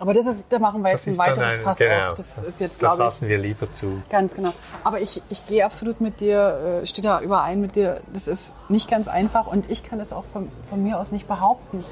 Aber 0.00 0.14
das 0.14 0.26
ist, 0.26 0.52
da 0.52 0.58
machen 0.60 0.82
wir 0.82 0.90
jetzt 0.92 1.06
Das 1.08 1.18
ein 1.18 1.26
weiteres 1.26 1.54
ein- 1.58 1.60
Fass 1.62 1.78
genau. 1.78 2.10
auf. 2.10 2.14
Das 2.14 2.38
ist 2.42 2.60
jetzt, 2.60 2.72
Das 2.74 2.78
glaube 2.78 2.96
ich, 3.02 3.06
lassen 3.06 3.28
wir 3.28 3.38
lieber 3.38 3.72
zu. 3.72 4.00
Ganz 4.10 4.32
genau. 4.32 4.50
Aber 4.84 5.00
ich, 5.00 5.20
ich 5.28 5.46
gehe 5.46 5.64
absolut 5.64 6.00
mit 6.00 6.20
dir, 6.20 6.80
äh, 6.82 6.86
stehe 6.86 7.02
da 7.02 7.20
überein 7.20 7.60
mit 7.60 7.74
dir. 7.74 8.00
Das 8.12 8.28
ist 8.28 8.54
nicht 8.68 8.88
ganz 8.88 9.08
einfach 9.08 9.46
und 9.48 9.68
ich 9.70 9.82
kann 9.82 9.98
es 10.00 10.12
auch 10.12 10.24
von, 10.24 10.48
von 10.68 10.82
mir 10.82 11.00
aus 11.00 11.10
nicht 11.10 11.26
behaupten, 11.26 11.84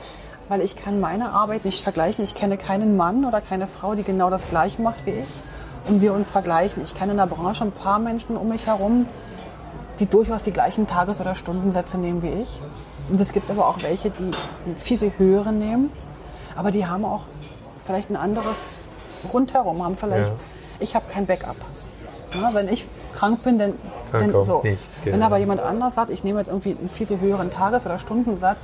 weil 0.48 0.60
ich 0.60 0.76
kann 0.76 1.00
meine 1.00 1.30
Arbeit 1.30 1.64
nicht 1.64 1.82
vergleichen. 1.82 2.22
Ich 2.22 2.36
kenne 2.36 2.56
keinen 2.56 2.96
Mann 2.96 3.24
oder 3.24 3.40
keine 3.40 3.66
Frau, 3.66 3.94
die 3.96 4.04
genau 4.04 4.30
das 4.30 4.48
Gleiche 4.48 4.80
macht 4.82 5.04
wie 5.04 5.10
ich 5.10 5.26
und 5.88 6.00
wir 6.00 6.12
uns 6.12 6.30
vergleichen. 6.30 6.82
Ich 6.84 6.94
kenne 6.94 7.10
in 7.12 7.18
der 7.18 7.26
Branche 7.26 7.64
ein 7.64 7.72
paar 7.72 7.98
Menschen 7.98 8.36
um 8.36 8.48
mich 8.50 8.68
herum, 8.68 9.06
die 9.98 10.06
durchaus 10.06 10.42
die 10.44 10.52
gleichen 10.52 10.86
Tages- 10.86 11.20
oder 11.20 11.34
Stundensätze 11.34 11.98
nehmen 11.98 12.22
wie 12.22 12.28
ich. 12.42 12.62
Und 13.10 13.20
es 13.20 13.32
gibt 13.32 13.50
aber 13.50 13.66
auch 13.66 13.82
welche, 13.82 14.10
die 14.10 14.30
viel, 14.78 14.98
viel 14.98 15.12
höhere 15.18 15.52
nehmen. 15.52 15.90
Aber 16.54 16.70
die 16.70 16.86
haben 16.86 17.04
auch 17.04 17.22
vielleicht 17.86 18.10
ein 18.10 18.16
anderes 18.16 18.88
rundherum, 19.32 19.82
haben 19.84 19.96
vielleicht, 19.96 20.30
Ja. 20.30 20.36
ich 20.80 20.94
habe 20.94 21.04
kein 21.10 21.26
Backup. 21.26 21.56
Ja, 22.34 22.52
wenn 22.52 22.68
ich 22.68 22.86
krank 23.14 23.42
bin, 23.44 23.58
dann, 23.58 23.74
Dann 24.12 24.32
dann 24.32 24.44
so. 24.44 24.60
nichts, 24.62 25.00
Wenn 25.04 25.14
genau. 25.14 25.26
aber 25.26 25.38
jemand 25.38 25.60
anders 25.60 25.94
sagt, 25.94 26.10
ich 26.10 26.22
nehme 26.24 26.38
jetzt 26.38 26.48
irgendwie 26.48 26.76
einen 26.78 26.90
viel, 26.90 27.06
viel 27.06 27.20
höheren 27.20 27.50
Tages- 27.50 27.86
oder 27.86 27.98
Stundensatz, 27.98 28.58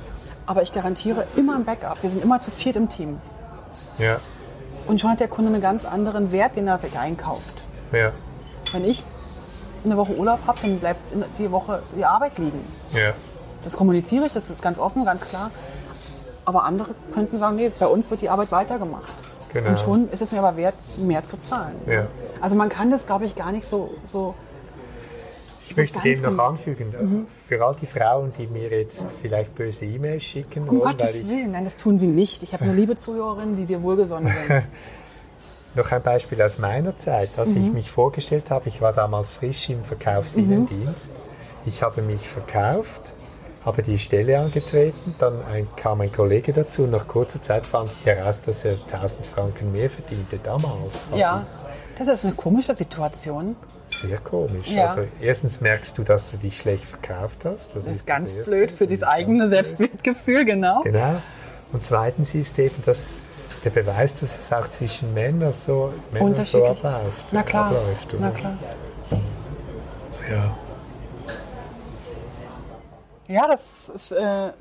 aber 0.45 0.61
ich 0.61 0.73
garantiere 0.73 1.25
immer 1.35 1.55
ein 1.55 1.65
Backup. 1.65 1.97
Wir 2.03 2.09
sind 2.11 2.23
immer 2.23 2.39
zu 2.39 2.51
viert 2.51 2.75
im 2.75 2.89
Team. 2.89 3.19
Ja, 3.97 4.17
Und 4.87 4.99
schon 5.01 5.09
hat 5.11 5.19
der 5.21 5.27
Kunde 5.29 5.51
einen 5.51 5.61
ganz 5.61 5.85
anderen 5.85 6.31
Wert, 6.31 6.55
den 6.55 6.67
er 6.67 6.77
sich 6.77 6.97
einkauft. 6.99 7.63
ja, 7.91 8.11
Wenn 8.71 8.83
ich 8.85 9.03
eine 9.85 9.97
Woche 9.97 10.15
Urlaub 10.15 10.39
habe, 10.47 10.59
dann 10.61 10.79
bleibt 10.79 11.11
in- 11.13 11.23
die 11.37 11.51
Woche 11.51 11.81
die 11.97 12.05
Arbeit 12.05 12.37
liegen. 12.37 12.59
ja. 12.93 13.13
Das 13.63 13.77
kommuniziere 13.77 14.25
ich, 14.25 14.33
das 14.33 14.49
ist 14.49 14.61
ganz 14.61 14.77
offen, 14.77 15.05
ganz 15.05 15.21
klar. 15.29 15.49
Aber 16.45 16.63
andere 16.63 16.95
könnten 17.13 17.39
sagen, 17.39 17.55
nee, 17.55 17.71
bei 17.79 17.87
uns 17.87 18.09
wird 18.11 18.21
die 18.21 18.29
Arbeit 18.29 18.51
weitergemacht. 18.51 19.13
Genau. 19.53 19.69
Und 19.69 19.79
schon 19.79 20.09
ist 20.09 20.21
es 20.21 20.31
mir 20.31 20.39
aber 20.39 20.57
wert, 20.57 20.73
mehr 20.97 21.23
zu 21.23 21.37
zahlen. 21.37 21.75
Ja. 21.87 22.07
Also 22.41 22.55
man 22.55 22.69
kann 22.69 22.89
das, 22.91 23.05
glaube 23.05 23.25
ich, 23.25 23.35
gar 23.35 23.51
nicht 23.51 23.67
so, 23.67 23.91
so 24.03 24.33
Ich 25.69 25.75
So 25.75 25.81
möchte 25.81 25.99
dem 26.01 26.21
noch 26.21 26.29
genau. 26.31 26.43
anfügen, 26.47 27.27
für 27.47 27.63
all 27.63 27.75
die 27.79 27.85
Frauen, 27.85 28.33
die 28.37 28.47
mir 28.47 28.69
jetzt 28.69 29.09
vielleicht 29.21 29.55
böse 29.55 29.85
E-Mails 29.85 30.23
schicken 30.23 30.63
um 30.63 30.69
wollen, 30.69 30.79
weil 30.81 30.91
Gottes 30.93 31.19
ich 31.19 31.29
Willen, 31.29 31.51
nein, 31.51 31.63
das 31.63 31.77
tun 31.77 31.99
sie 31.99 32.07
nicht. 32.07 32.41
Ich 32.43 32.53
habe 32.53 32.65
nur 32.65 32.73
liebe 32.81 32.95
Zuhörerinnen, 32.95 33.55
die 33.55 33.65
dir 33.65 33.81
wohlgesonnen 33.83 34.33
sind. 34.47 34.63
Noch 35.75 35.91
ein 35.91 36.03
Beispiel 36.03 36.39
aus 36.41 36.59
meiner 36.59 36.97
Zeit, 36.97 37.29
als 37.37 37.55
ich 37.55 37.73
mich 37.73 37.89
vorgestellt 37.89 38.51
habe. 38.51 38.69
Ich 38.69 38.79
war 38.81 38.93
damals 38.93 39.33
frisch 39.33 39.69
im 39.69 39.83
Verkaufsinnendienst. 39.83 41.11
Ich 41.65 41.81
habe 41.81 42.03
mich 42.03 42.27
verkauft, 42.27 43.12
habe 43.65 43.81
die 43.81 43.97
Stelle 43.97 44.39
angetreten, 44.39 45.15
dann 45.19 45.41
ein, 45.45 45.67
kam 45.75 46.01
ein 46.01 46.11
Kollege 46.11 46.51
dazu. 46.53 46.85
Nach 46.85 47.07
kurzer 47.07 47.41
Zeit 47.41 47.65
fand 47.65 47.89
ich 47.91 48.05
heraus, 48.05 48.41
dass 48.45 48.65
er 48.65 48.73
1000 48.73 49.25
Franken 49.25 49.71
mehr 49.71 49.89
verdiente 49.89 50.37
damals. 50.43 50.95
als 51.11 51.19
ja, 51.19 51.45
das 51.97 52.07
ist 52.07 52.25
eine 52.25 52.35
komische 52.35 52.75
Situation. 52.75 53.55
Sehr 53.89 54.17
komisch. 54.17 54.71
Ja. 54.71 54.85
Also 54.87 55.03
erstens 55.21 55.61
merkst 55.61 55.97
du, 55.97 56.03
dass 56.03 56.31
du 56.31 56.37
dich 56.37 56.57
schlecht 56.57 56.83
verkauft 56.83 57.45
hast. 57.45 57.75
Das, 57.75 57.85
Das 57.85 57.95
ist 57.95 58.07
ganz 58.07 58.35
das 58.35 58.45
blöd 58.45 58.71
für 58.71 58.87
das 58.87 59.03
eigene 59.03 59.49
Selbstwertgefühl, 59.49 60.45
genau. 60.45 60.81
Genau. 60.81 61.13
Und 61.71 61.85
zweitens 61.85 62.33
ist 62.35 62.57
eben 62.59 62.75
das, 62.85 63.13
der 63.63 63.69
Beweis, 63.69 64.19
dass 64.19 64.41
es 64.41 64.51
auch 64.51 64.67
zwischen 64.69 65.13
Männern 65.13 65.53
so, 65.53 65.93
Männern 66.11 66.19
so 66.19 66.25
Unterschiedlich. 66.25 66.69
abläuft. 66.69 67.25
Na 67.31 67.43
klar, 67.43 67.65
abläuft, 67.67 68.15
na 68.19 68.31
klar. 68.31 68.57
Ja. 70.29 70.57
Ja, 73.27 73.47
das 73.47 73.89
ist 73.89 74.11
äh, 74.11 74.51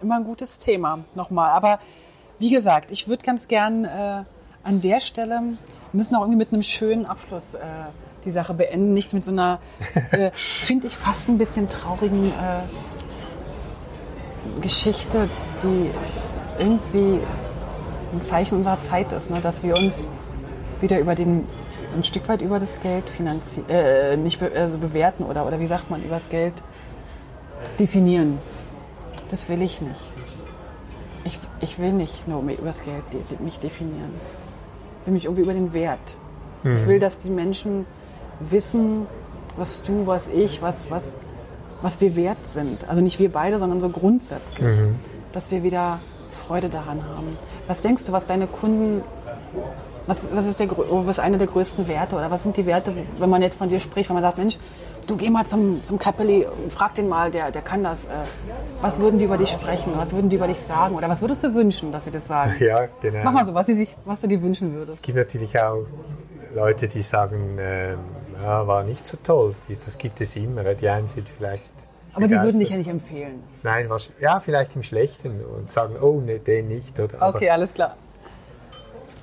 immer 0.00 0.16
ein 0.16 0.24
gutes 0.24 0.58
Thema, 0.58 1.00
nochmal. 1.14 1.50
Aber 1.50 1.80
wie 2.38 2.50
gesagt, 2.50 2.90
ich 2.92 3.08
würde 3.08 3.24
ganz 3.24 3.48
gern 3.48 3.84
äh, 3.84 4.22
an 4.62 4.80
der 4.80 5.00
Stelle, 5.00 5.40
wir 5.40 5.56
müssen 5.92 6.14
auch 6.14 6.20
irgendwie 6.20 6.38
mit 6.38 6.52
einem 6.52 6.62
schönen 6.62 7.04
Abschluss 7.04 7.54
äh, 7.54 7.58
die 8.24 8.30
Sache 8.30 8.54
beenden, 8.54 8.94
nicht 8.94 9.12
mit 9.12 9.24
so 9.24 9.32
einer, 9.32 9.58
äh, 10.12 10.30
finde 10.60 10.86
ich, 10.86 10.96
fast 10.96 11.28
ein 11.28 11.38
bisschen 11.38 11.68
traurigen 11.68 12.28
äh, 12.28 12.60
Geschichte, 14.60 15.28
die 15.62 15.90
irgendwie 16.58 17.18
ein 18.12 18.22
Zeichen 18.22 18.58
unserer 18.58 18.80
Zeit 18.82 19.12
ist, 19.12 19.30
ne? 19.30 19.40
dass 19.42 19.64
wir 19.64 19.76
uns 19.76 20.06
wieder 20.80 21.00
über 21.00 21.16
den 21.16 21.46
ein 21.94 22.04
Stück 22.04 22.28
weit 22.28 22.40
über 22.40 22.58
das 22.58 22.80
Geld 22.80 23.08
finanzieren, 23.10 23.68
äh, 23.68 24.16
nicht 24.16 24.40
be 24.40 24.50
also 24.54 24.78
bewerten 24.78 25.24
oder, 25.24 25.46
oder 25.46 25.60
wie 25.60 25.66
sagt 25.66 25.90
man, 25.90 26.02
über 26.02 26.14
das 26.14 26.28
Geld 26.28 26.54
definieren. 27.78 28.38
Das 29.30 29.48
will 29.48 29.62
ich 29.62 29.80
nicht. 29.80 30.00
Ich, 31.24 31.38
ich 31.60 31.78
will 31.78 31.92
nicht 31.92 32.26
nur 32.28 32.42
über 32.42 32.66
das 32.66 32.82
Geld 32.82 33.04
mich 33.40 33.58
definieren. 33.58 34.10
Ich 35.00 35.06
will 35.06 35.14
mich 35.14 35.24
irgendwie 35.24 35.42
über 35.42 35.54
den 35.54 35.72
Wert. 35.72 36.16
Ich 36.64 36.86
will, 36.86 36.98
dass 37.00 37.18
die 37.18 37.30
Menschen 37.30 37.86
wissen, 38.38 39.06
was 39.56 39.82
du, 39.82 40.06
was 40.06 40.28
ich, 40.28 40.62
was, 40.62 40.90
was, 40.90 41.16
was 41.82 42.00
wir 42.00 42.14
wert 42.16 42.38
sind. 42.46 42.88
Also 42.88 43.02
nicht 43.02 43.18
wir 43.18 43.32
beide, 43.32 43.58
sondern 43.58 43.80
so 43.80 43.88
grundsätzlich. 43.88 44.76
Dass 45.32 45.50
wir 45.50 45.62
wieder 45.62 45.98
Freude 46.30 46.68
daran 46.68 47.02
haben. 47.04 47.36
Was 47.66 47.82
denkst 47.82 48.04
du, 48.04 48.12
was 48.12 48.26
deine 48.26 48.46
Kunden, 48.46 49.02
was, 50.06 50.34
was 50.34 50.46
ist 50.46 50.60
der, 50.60 50.68
was 50.70 51.18
einer 51.18 51.38
der 51.38 51.46
größten 51.46 51.88
Werte 51.88 52.16
oder 52.16 52.30
was 52.30 52.42
sind 52.42 52.56
die 52.56 52.66
Werte, 52.66 52.92
wenn 53.18 53.30
man 53.30 53.42
jetzt 53.42 53.58
von 53.58 53.68
dir 53.68 53.80
spricht, 53.80 54.08
wenn 54.08 54.14
man 54.14 54.22
sagt, 54.22 54.38
Mensch, 54.38 54.58
du 55.06 55.16
geh 55.16 55.30
mal 55.30 55.46
zum, 55.46 55.82
zum 55.82 55.98
Kappeli, 55.98 56.46
frag 56.70 56.94
den 56.94 57.08
mal, 57.08 57.30
der, 57.30 57.50
der 57.50 57.62
kann 57.62 57.82
das. 57.84 58.04
Äh, 58.06 58.08
was 58.80 58.98
würden 59.00 59.18
die 59.18 59.24
über 59.24 59.36
dich 59.38 59.50
sprechen? 59.50 59.92
Was 59.96 60.12
würden 60.14 60.28
die 60.30 60.36
über 60.36 60.46
dich 60.48 60.58
sagen? 60.60 60.94
Oder 60.94 61.08
was 61.08 61.20
würdest 61.20 61.42
du 61.44 61.54
wünschen, 61.54 61.92
dass 61.92 62.04
sie 62.04 62.10
das 62.10 62.26
sagen? 62.28 62.54
Ja, 62.60 62.86
genau. 63.00 63.20
Mach 63.24 63.32
mal 63.32 63.46
so, 63.46 63.54
was, 63.54 63.66
sie 63.66 63.74
sich, 63.76 63.96
was 64.04 64.20
du 64.20 64.28
dir 64.28 64.42
wünschen 64.42 64.72
würdest. 64.74 64.98
Es 64.98 65.02
gibt 65.02 65.18
natürlich 65.18 65.58
auch 65.58 65.84
Leute, 66.54 66.88
die 66.88 67.02
sagen, 67.02 67.56
ähm, 67.60 67.98
ja, 68.42 68.66
war 68.66 68.82
nicht 68.84 69.06
so 69.06 69.16
toll. 69.22 69.54
Das 69.84 69.98
gibt 69.98 70.20
es 70.20 70.36
immer. 70.36 70.62
Die 70.74 70.88
einen 70.88 71.06
sind 71.06 71.28
vielleicht. 71.28 71.62
Aber 72.14 72.26
die 72.26 72.30
würden 72.32 72.58
begeistert. 72.58 72.60
dich 72.60 72.70
ja 72.70 72.76
nicht 72.76 72.90
empfehlen. 72.90 73.42
Nein, 73.62 73.88
was, 73.88 74.12
ja, 74.20 74.38
vielleicht 74.40 74.76
im 74.76 74.82
Schlechten 74.82 75.40
und 75.44 75.70
sagen, 75.72 75.96
oh, 76.00 76.20
ne, 76.20 76.38
den 76.40 76.68
nicht. 76.68 76.98
Oder, 77.00 77.22
aber, 77.22 77.36
Okay, 77.36 77.48
alles 77.48 77.72
klar. 77.72 77.96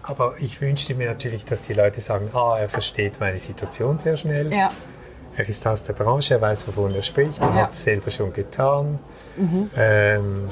aber 0.01 0.33
ich 0.39 0.59
wünschte 0.59 0.95
mir 0.95 1.07
natürlich, 1.07 1.45
dass 1.45 1.63
die 1.67 1.73
Leute 1.73 2.01
sagen, 2.01 2.29
ah, 2.33 2.57
er 2.59 2.67
versteht 2.67 3.19
meine 3.19 3.37
Situation 3.37 3.99
sehr 3.99 4.17
schnell. 4.17 4.51
Ja, 4.51 4.69
Er 5.39 5.47
ist 5.47 5.65
aus 5.65 5.81
der 5.83 5.93
Branche, 5.93 6.33
er 6.33 6.41
weiß, 6.41 6.67
wovon 6.67 6.93
er 6.93 7.01
spricht, 7.01 7.39
er 7.39 7.47
Ja. 7.47 7.53
hat 7.63 7.71
es 7.71 7.81
selber 7.83 8.11
schon 8.11 8.33
getan. 8.33 8.99
Ähm, 9.77 10.49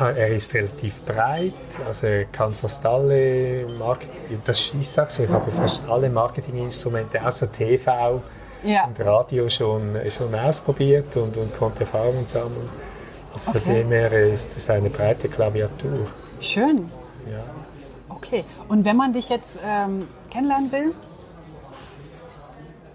er, 0.00 0.16
er 0.16 0.28
ist 0.34 0.54
relativ 0.54 1.02
breit, 1.02 1.52
also 1.86 2.06
er 2.06 2.24
kann 2.24 2.54
fast 2.54 2.84
alle 2.86 3.66
Marketing, 3.78 4.40
das 4.46 4.74
ist 4.74 4.98
auch 4.98 5.10
so, 5.10 5.24
ich 5.24 5.28
habe 5.30 5.50
fast 5.52 5.86
alle 5.88 6.08
Marketinginstrumente 6.08 7.24
außer 7.24 7.52
TV 7.52 8.22
ja. 8.64 8.86
und 8.86 8.98
Radio 9.04 9.50
schon, 9.50 9.96
schon 10.08 10.34
ausprobiert 10.34 11.14
und, 11.16 11.36
und 11.36 11.54
konnte 11.58 11.80
Erfahrungen 11.80 12.26
sammeln. 12.26 12.68
Also 13.34 13.52
von 13.52 13.60
Okay. 13.60 13.74
dem 13.82 13.88
her 13.90 14.12
ist 14.32 14.56
es 14.56 14.70
eine 14.70 14.88
breite 14.88 15.28
Klaviatur. 15.28 16.06
Schön. 16.40 16.90
Ja. 17.30 17.44
Okay. 18.08 18.44
Und 18.68 18.86
wenn 18.86 18.96
man 18.96 19.12
dich 19.12 19.28
jetzt 19.28 19.60
ähm, 19.62 20.00
kennenlernen 20.30 20.72
will, 20.72 20.94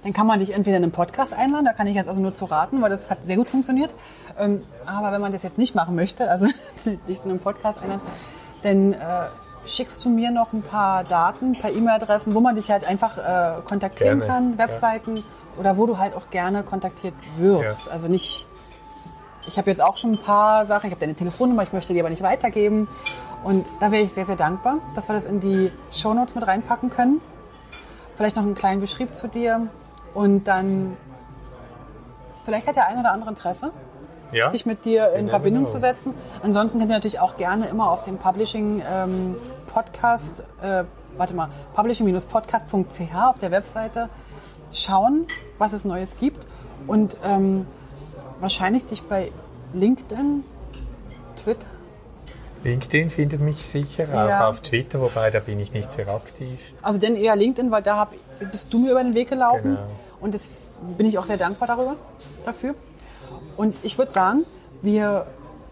dann 0.03 0.13
kann 0.13 0.27
man 0.27 0.39
dich 0.39 0.53
entweder 0.53 0.77
in 0.77 0.83
einen 0.83 0.91
Podcast 0.91 1.33
einladen, 1.33 1.65
da 1.65 1.73
kann 1.73 1.87
ich 1.87 1.95
jetzt 1.95 2.07
also 2.07 2.21
nur 2.21 2.33
zu 2.33 2.45
raten, 2.45 2.81
weil 2.81 2.89
das 2.89 3.09
hat 3.09 3.25
sehr 3.25 3.35
gut 3.35 3.47
funktioniert. 3.47 3.91
Ähm, 4.37 4.63
aber 4.85 5.11
wenn 5.11 5.21
man 5.21 5.33
das 5.33 5.43
jetzt 5.43 5.57
nicht 5.57 5.75
machen 5.75 5.95
möchte, 5.95 6.29
also 6.29 6.47
dich 7.07 7.21
zu 7.21 7.29
einem 7.29 7.39
Podcast 7.39 7.81
einladen, 7.81 8.01
dann 8.61 8.93
äh, 8.93 8.97
schickst 9.65 10.03
du 10.05 10.09
mir 10.09 10.31
noch 10.31 10.53
ein 10.53 10.61
paar 10.61 11.03
Daten 11.03 11.53
per 11.53 11.71
E-Mail-Adressen, 11.71 12.33
wo 12.33 12.39
man 12.39 12.55
dich 12.55 12.71
halt 12.71 12.87
einfach 12.87 13.17
äh, 13.17 13.61
kontaktieren 13.65 14.19
Gerne, 14.19 14.33
kann, 14.33 14.51
ja. 14.53 14.57
Webseiten 14.67 15.23
oder 15.57 15.77
wo 15.77 15.85
du 15.85 15.97
halt 15.97 16.15
auch 16.15 16.29
gerne 16.29 16.63
kontaktiert 16.63 17.13
wirst. 17.37 17.87
Ja. 17.87 17.93
Also 17.93 18.07
nicht 18.07 18.47
ich 19.47 19.57
habe 19.57 19.69
jetzt 19.69 19.81
auch 19.81 19.97
schon 19.97 20.11
ein 20.11 20.17
paar 20.17 20.65
Sachen, 20.65 20.87
ich 20.87 20.91
habe 20.91 20.99
deine 20.99 21.15
Telefonnummer, 21.15 21.63
ich 21.63 21.73
möchte 21.73 21.93
die 21.93 21.99
aber 21.99 22.09
nicht 22.09 22.21
weitergeben. 22.21 22.87
Und 23.43 23.65
da 23.79 23.91
wäre 23.91 24.03
ich 24.03 24.13
sehr, 24.13 24.25
sehr 24.25 24.35
dankbar, 24.35 24.77
dass 24.95 25.07
wir 25.07 25.15
das 25.15 25.25
in 25.25 25.39
die 25.39 25.71
Shownotes 25.91 26.35
mit 26.35 26.45
reinpacken 26.45 26.89
können. 26.89 27.21
Vielleicht 28.15 28.35
noch 28.35 28.43
einen 28.43 28.55
kleinen 28.55 28.81
Beschrieb 28.81 29.15
zu 29.15 29.27
dir. 29.27 29.67
Und 30.13 30.45
dann, 30.45 30.97
vielleicht 32.45 32.67
hat 32.67 32.75
der 32.75 32.87
ein 32.87 32.99
oder 32.99 33.11
andere 33.11 33.29
Interesse, 33.29 33.71
Ja? 34.31 34.49
sich 34.49 34.65
mit 34.65 34.85
dir 34.85 35.13
in 35.13 35.25
never 35.25 35.37
Verbindung 35.37 35.63
know. 35.65 35.71
zu 35.71 35.79
setzen. 35.79 36.13
Ansonsten 36.43 36.79
könnt 36.79 36.91
ihr 36.91 36.95
natürlich 36.95 37.19
auch 37.19 37.37
gerne 37.37 37.67
immer 37.67 37.89
auf 37.89 38.01
dem 38.03 38.17
Publishing 38.17 38.81
ähm, 38.89 39.35
Podcast, 39.73 40.43
äh, 40.61 40.83
warte 41.17 41.35
mal, 41.35 41.49
publishing-podcast.ch 41.75 43.15
auf 43.27 43.39
der 43.39 43.51
Webseite 43.51 44.09
schauen, 44.71 45.27
was 45.57 45.73
es 45.73 45.85
Neues 45.85 46.15
gibt. 46.19 46.47
Und 46.87 47.17
ähm, 47.23 47.65
wahrscheinlich 48.39 48.85
dich 48.85 49.03
bei 49.03 49.31
LinkedIn, 49.73 50.43
Twitter. 51.35 51.67
LinkedIn 52.63 53.09
findet 53.09 53.39
mich 53.41 53.65
sicher, 53.65 54.05
auch 54.13 54.27
Ja. 54.27 54.49
auf 54.49 54.59
Twitter, 54.61 54.99
wobei 54.99 55.31
da 55.31 55.39
bin 55.39 55.59
ich 55.59 55.71
nicht 55.73 55.91
sehr 55.91 56.07
aktiv. 56.09 56.59
Also 56.81 56.99
denn 56.99 57.15
eher 57.15 57.35
LinkedIn, 57.35 57.71
weil 57.71 57.81
da 57.81 57.97
hab, 57.97 58.13
bist 58.51 58.73
du 58.73 58.79
mir 58.79 58.91
über 58.91 59.03
den 59.03 59.15
Weg 59.15 59.29
gelaufen. 59.29 59.75
Genau. 59.75 59.87
Und 60.19 60.33
das 60.33 60.49
bin 60.97 61.05
ich 61.07 61.17
auch 61.17 61.25
sehr 61.25 61.37
dankbar 61.37 61.67
darüber, 61.67 61.95
dafür. 62.45 62.75
Und 63.57 63.75
ich 63.83 63.97
würde 63.97 64.11
sagen, 64.11 64.43
wir 64.81 65.25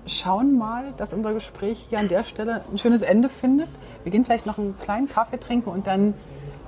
schauen 0.05 0.57
mal, 0.57 0.85
dass 0.97 1.13
unser 1.13 1.33
Gespräch 1.33 1.85
hier 1.89 1.99
an 1.99 2.07
der 2.07 2.23
Stelle 2.23 2.61
ein 2.71 2.77
schönes 2.77 3.01
Ende 3.01 3.27
findet. 3.29 3.67
Wir 4.03 4.11
gehen 4.11 4.23
vielleicht 4.23 4.45
noch 4.45 4.57
einen 4.57 4.77
kleinen 4.79 5.09
Kaffee 5.09 5.37
trinken 5.37 5.69
und 5.69 5.87
dann 5.87 6.13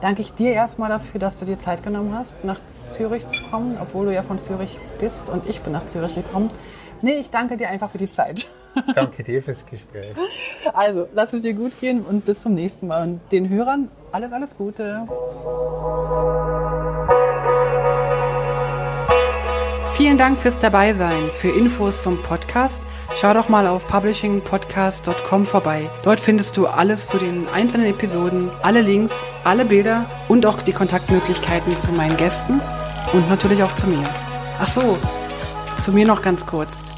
danke 0.02 0.22
ich 0.22 0.34
dir 0.34 0.52
erstmal 0.54 0.90
dafür, 0.90 1.20
dass 1.20 1.40
du 1.40 1.46
dir 1.46 1.58
Zeit 1.58 1.84
genommen 1.84 2.14
hast, 2.18 2.44
nach 2.44 2.60
Zürich 2.86 3.26
zu 3.28 3.38
kommen, 3.50 3.78
obwohl 3.82 4.08
du 4.08 4.14
ja 4.14 4.24
von 4.24 4.40
Zürich 4.40 4.78
bist 5.00 5.30
und 5.30 5.48
ich 5.48 5.62
bin 5.62 5.72
nach 5.74 5.86
Zürich 5.86 6.16
gekommen. 6.16 6.50
Nee, 7.02 7.14
ich 7.20 7.30
danke 7.30 7.56
dir 7.56 7.70
einfach 7.70 7.90
für 7.90 7.98
die 7.98 8.10
Zeit. 8.10 8.50
Danke 8.96 9.24
dir 9.24 9.42
fürs 9.42 9.66
Gespräch. 9.66 10.14
Also, 10.74 11.08
lass 11.14 11.34
es 11.34 11.42
dir 11.42 11.54
gut 11.54 11.80
gehen 11.80 12.02
und 12.02 12.26
bis 12.26 12.42
zum 12.42 12.54
nächsten 12.54 12.88
Mal. 12.88 13.04
Und 13.04 13.22
den 13.32 13.50
Hörern 13.50 13.90
alles, 14.12 14.32
alles 14.32 14.58
Gute. 14.58 15.08
Vielen 20.00 20.18
Dank 20.18 20.40
fürs 20.40 20.58
Dabeisein. 20.58 21.30
Für 21.30 21.50
Infos 21.50 22.04
zum 22.04 22.22
Podcast 22.22 22.84
schau 23.16 23.34
doch 23.34 23.50
mal 23.50 23.68
auf 23.68 23.86
publishingpodcast.com 23.86 25.46
vorbei. 25.46 25.90
Dort 26.04 26.22
findest 26.22 26.56
du 26.56 26.68
alles 26.68 27.08
zu 27.08 27.18
den 27.18 27.50
einzelnen 27.50 27.88
Episoden, 27.88 28.50
alle 28.62 28.82
Links, 28.82 29.26
alle 29.44 29.66
Bilder 29.66 30.06
und 30.30 30.46
auch 30.46 30.62
die 30.62 30.72
Kontaktmöglichkeiten 30.72 31.76
zu 31.76 31.92
meinen 31.92 32.16
Gästen 32.16 32.62
und 33.12 33.28
natürlich 33.28 33.62
auch 33.62 33.76
zu 33.76 33.88
mir. 33.88 34.04
Ach 34.58 34.68
so, 34.68 34.98
zu 35.78 35.92
mir 35.92 36.06
noch 36.06 36.22
ganz 36.22 36.46
kurz. 36.46 36.70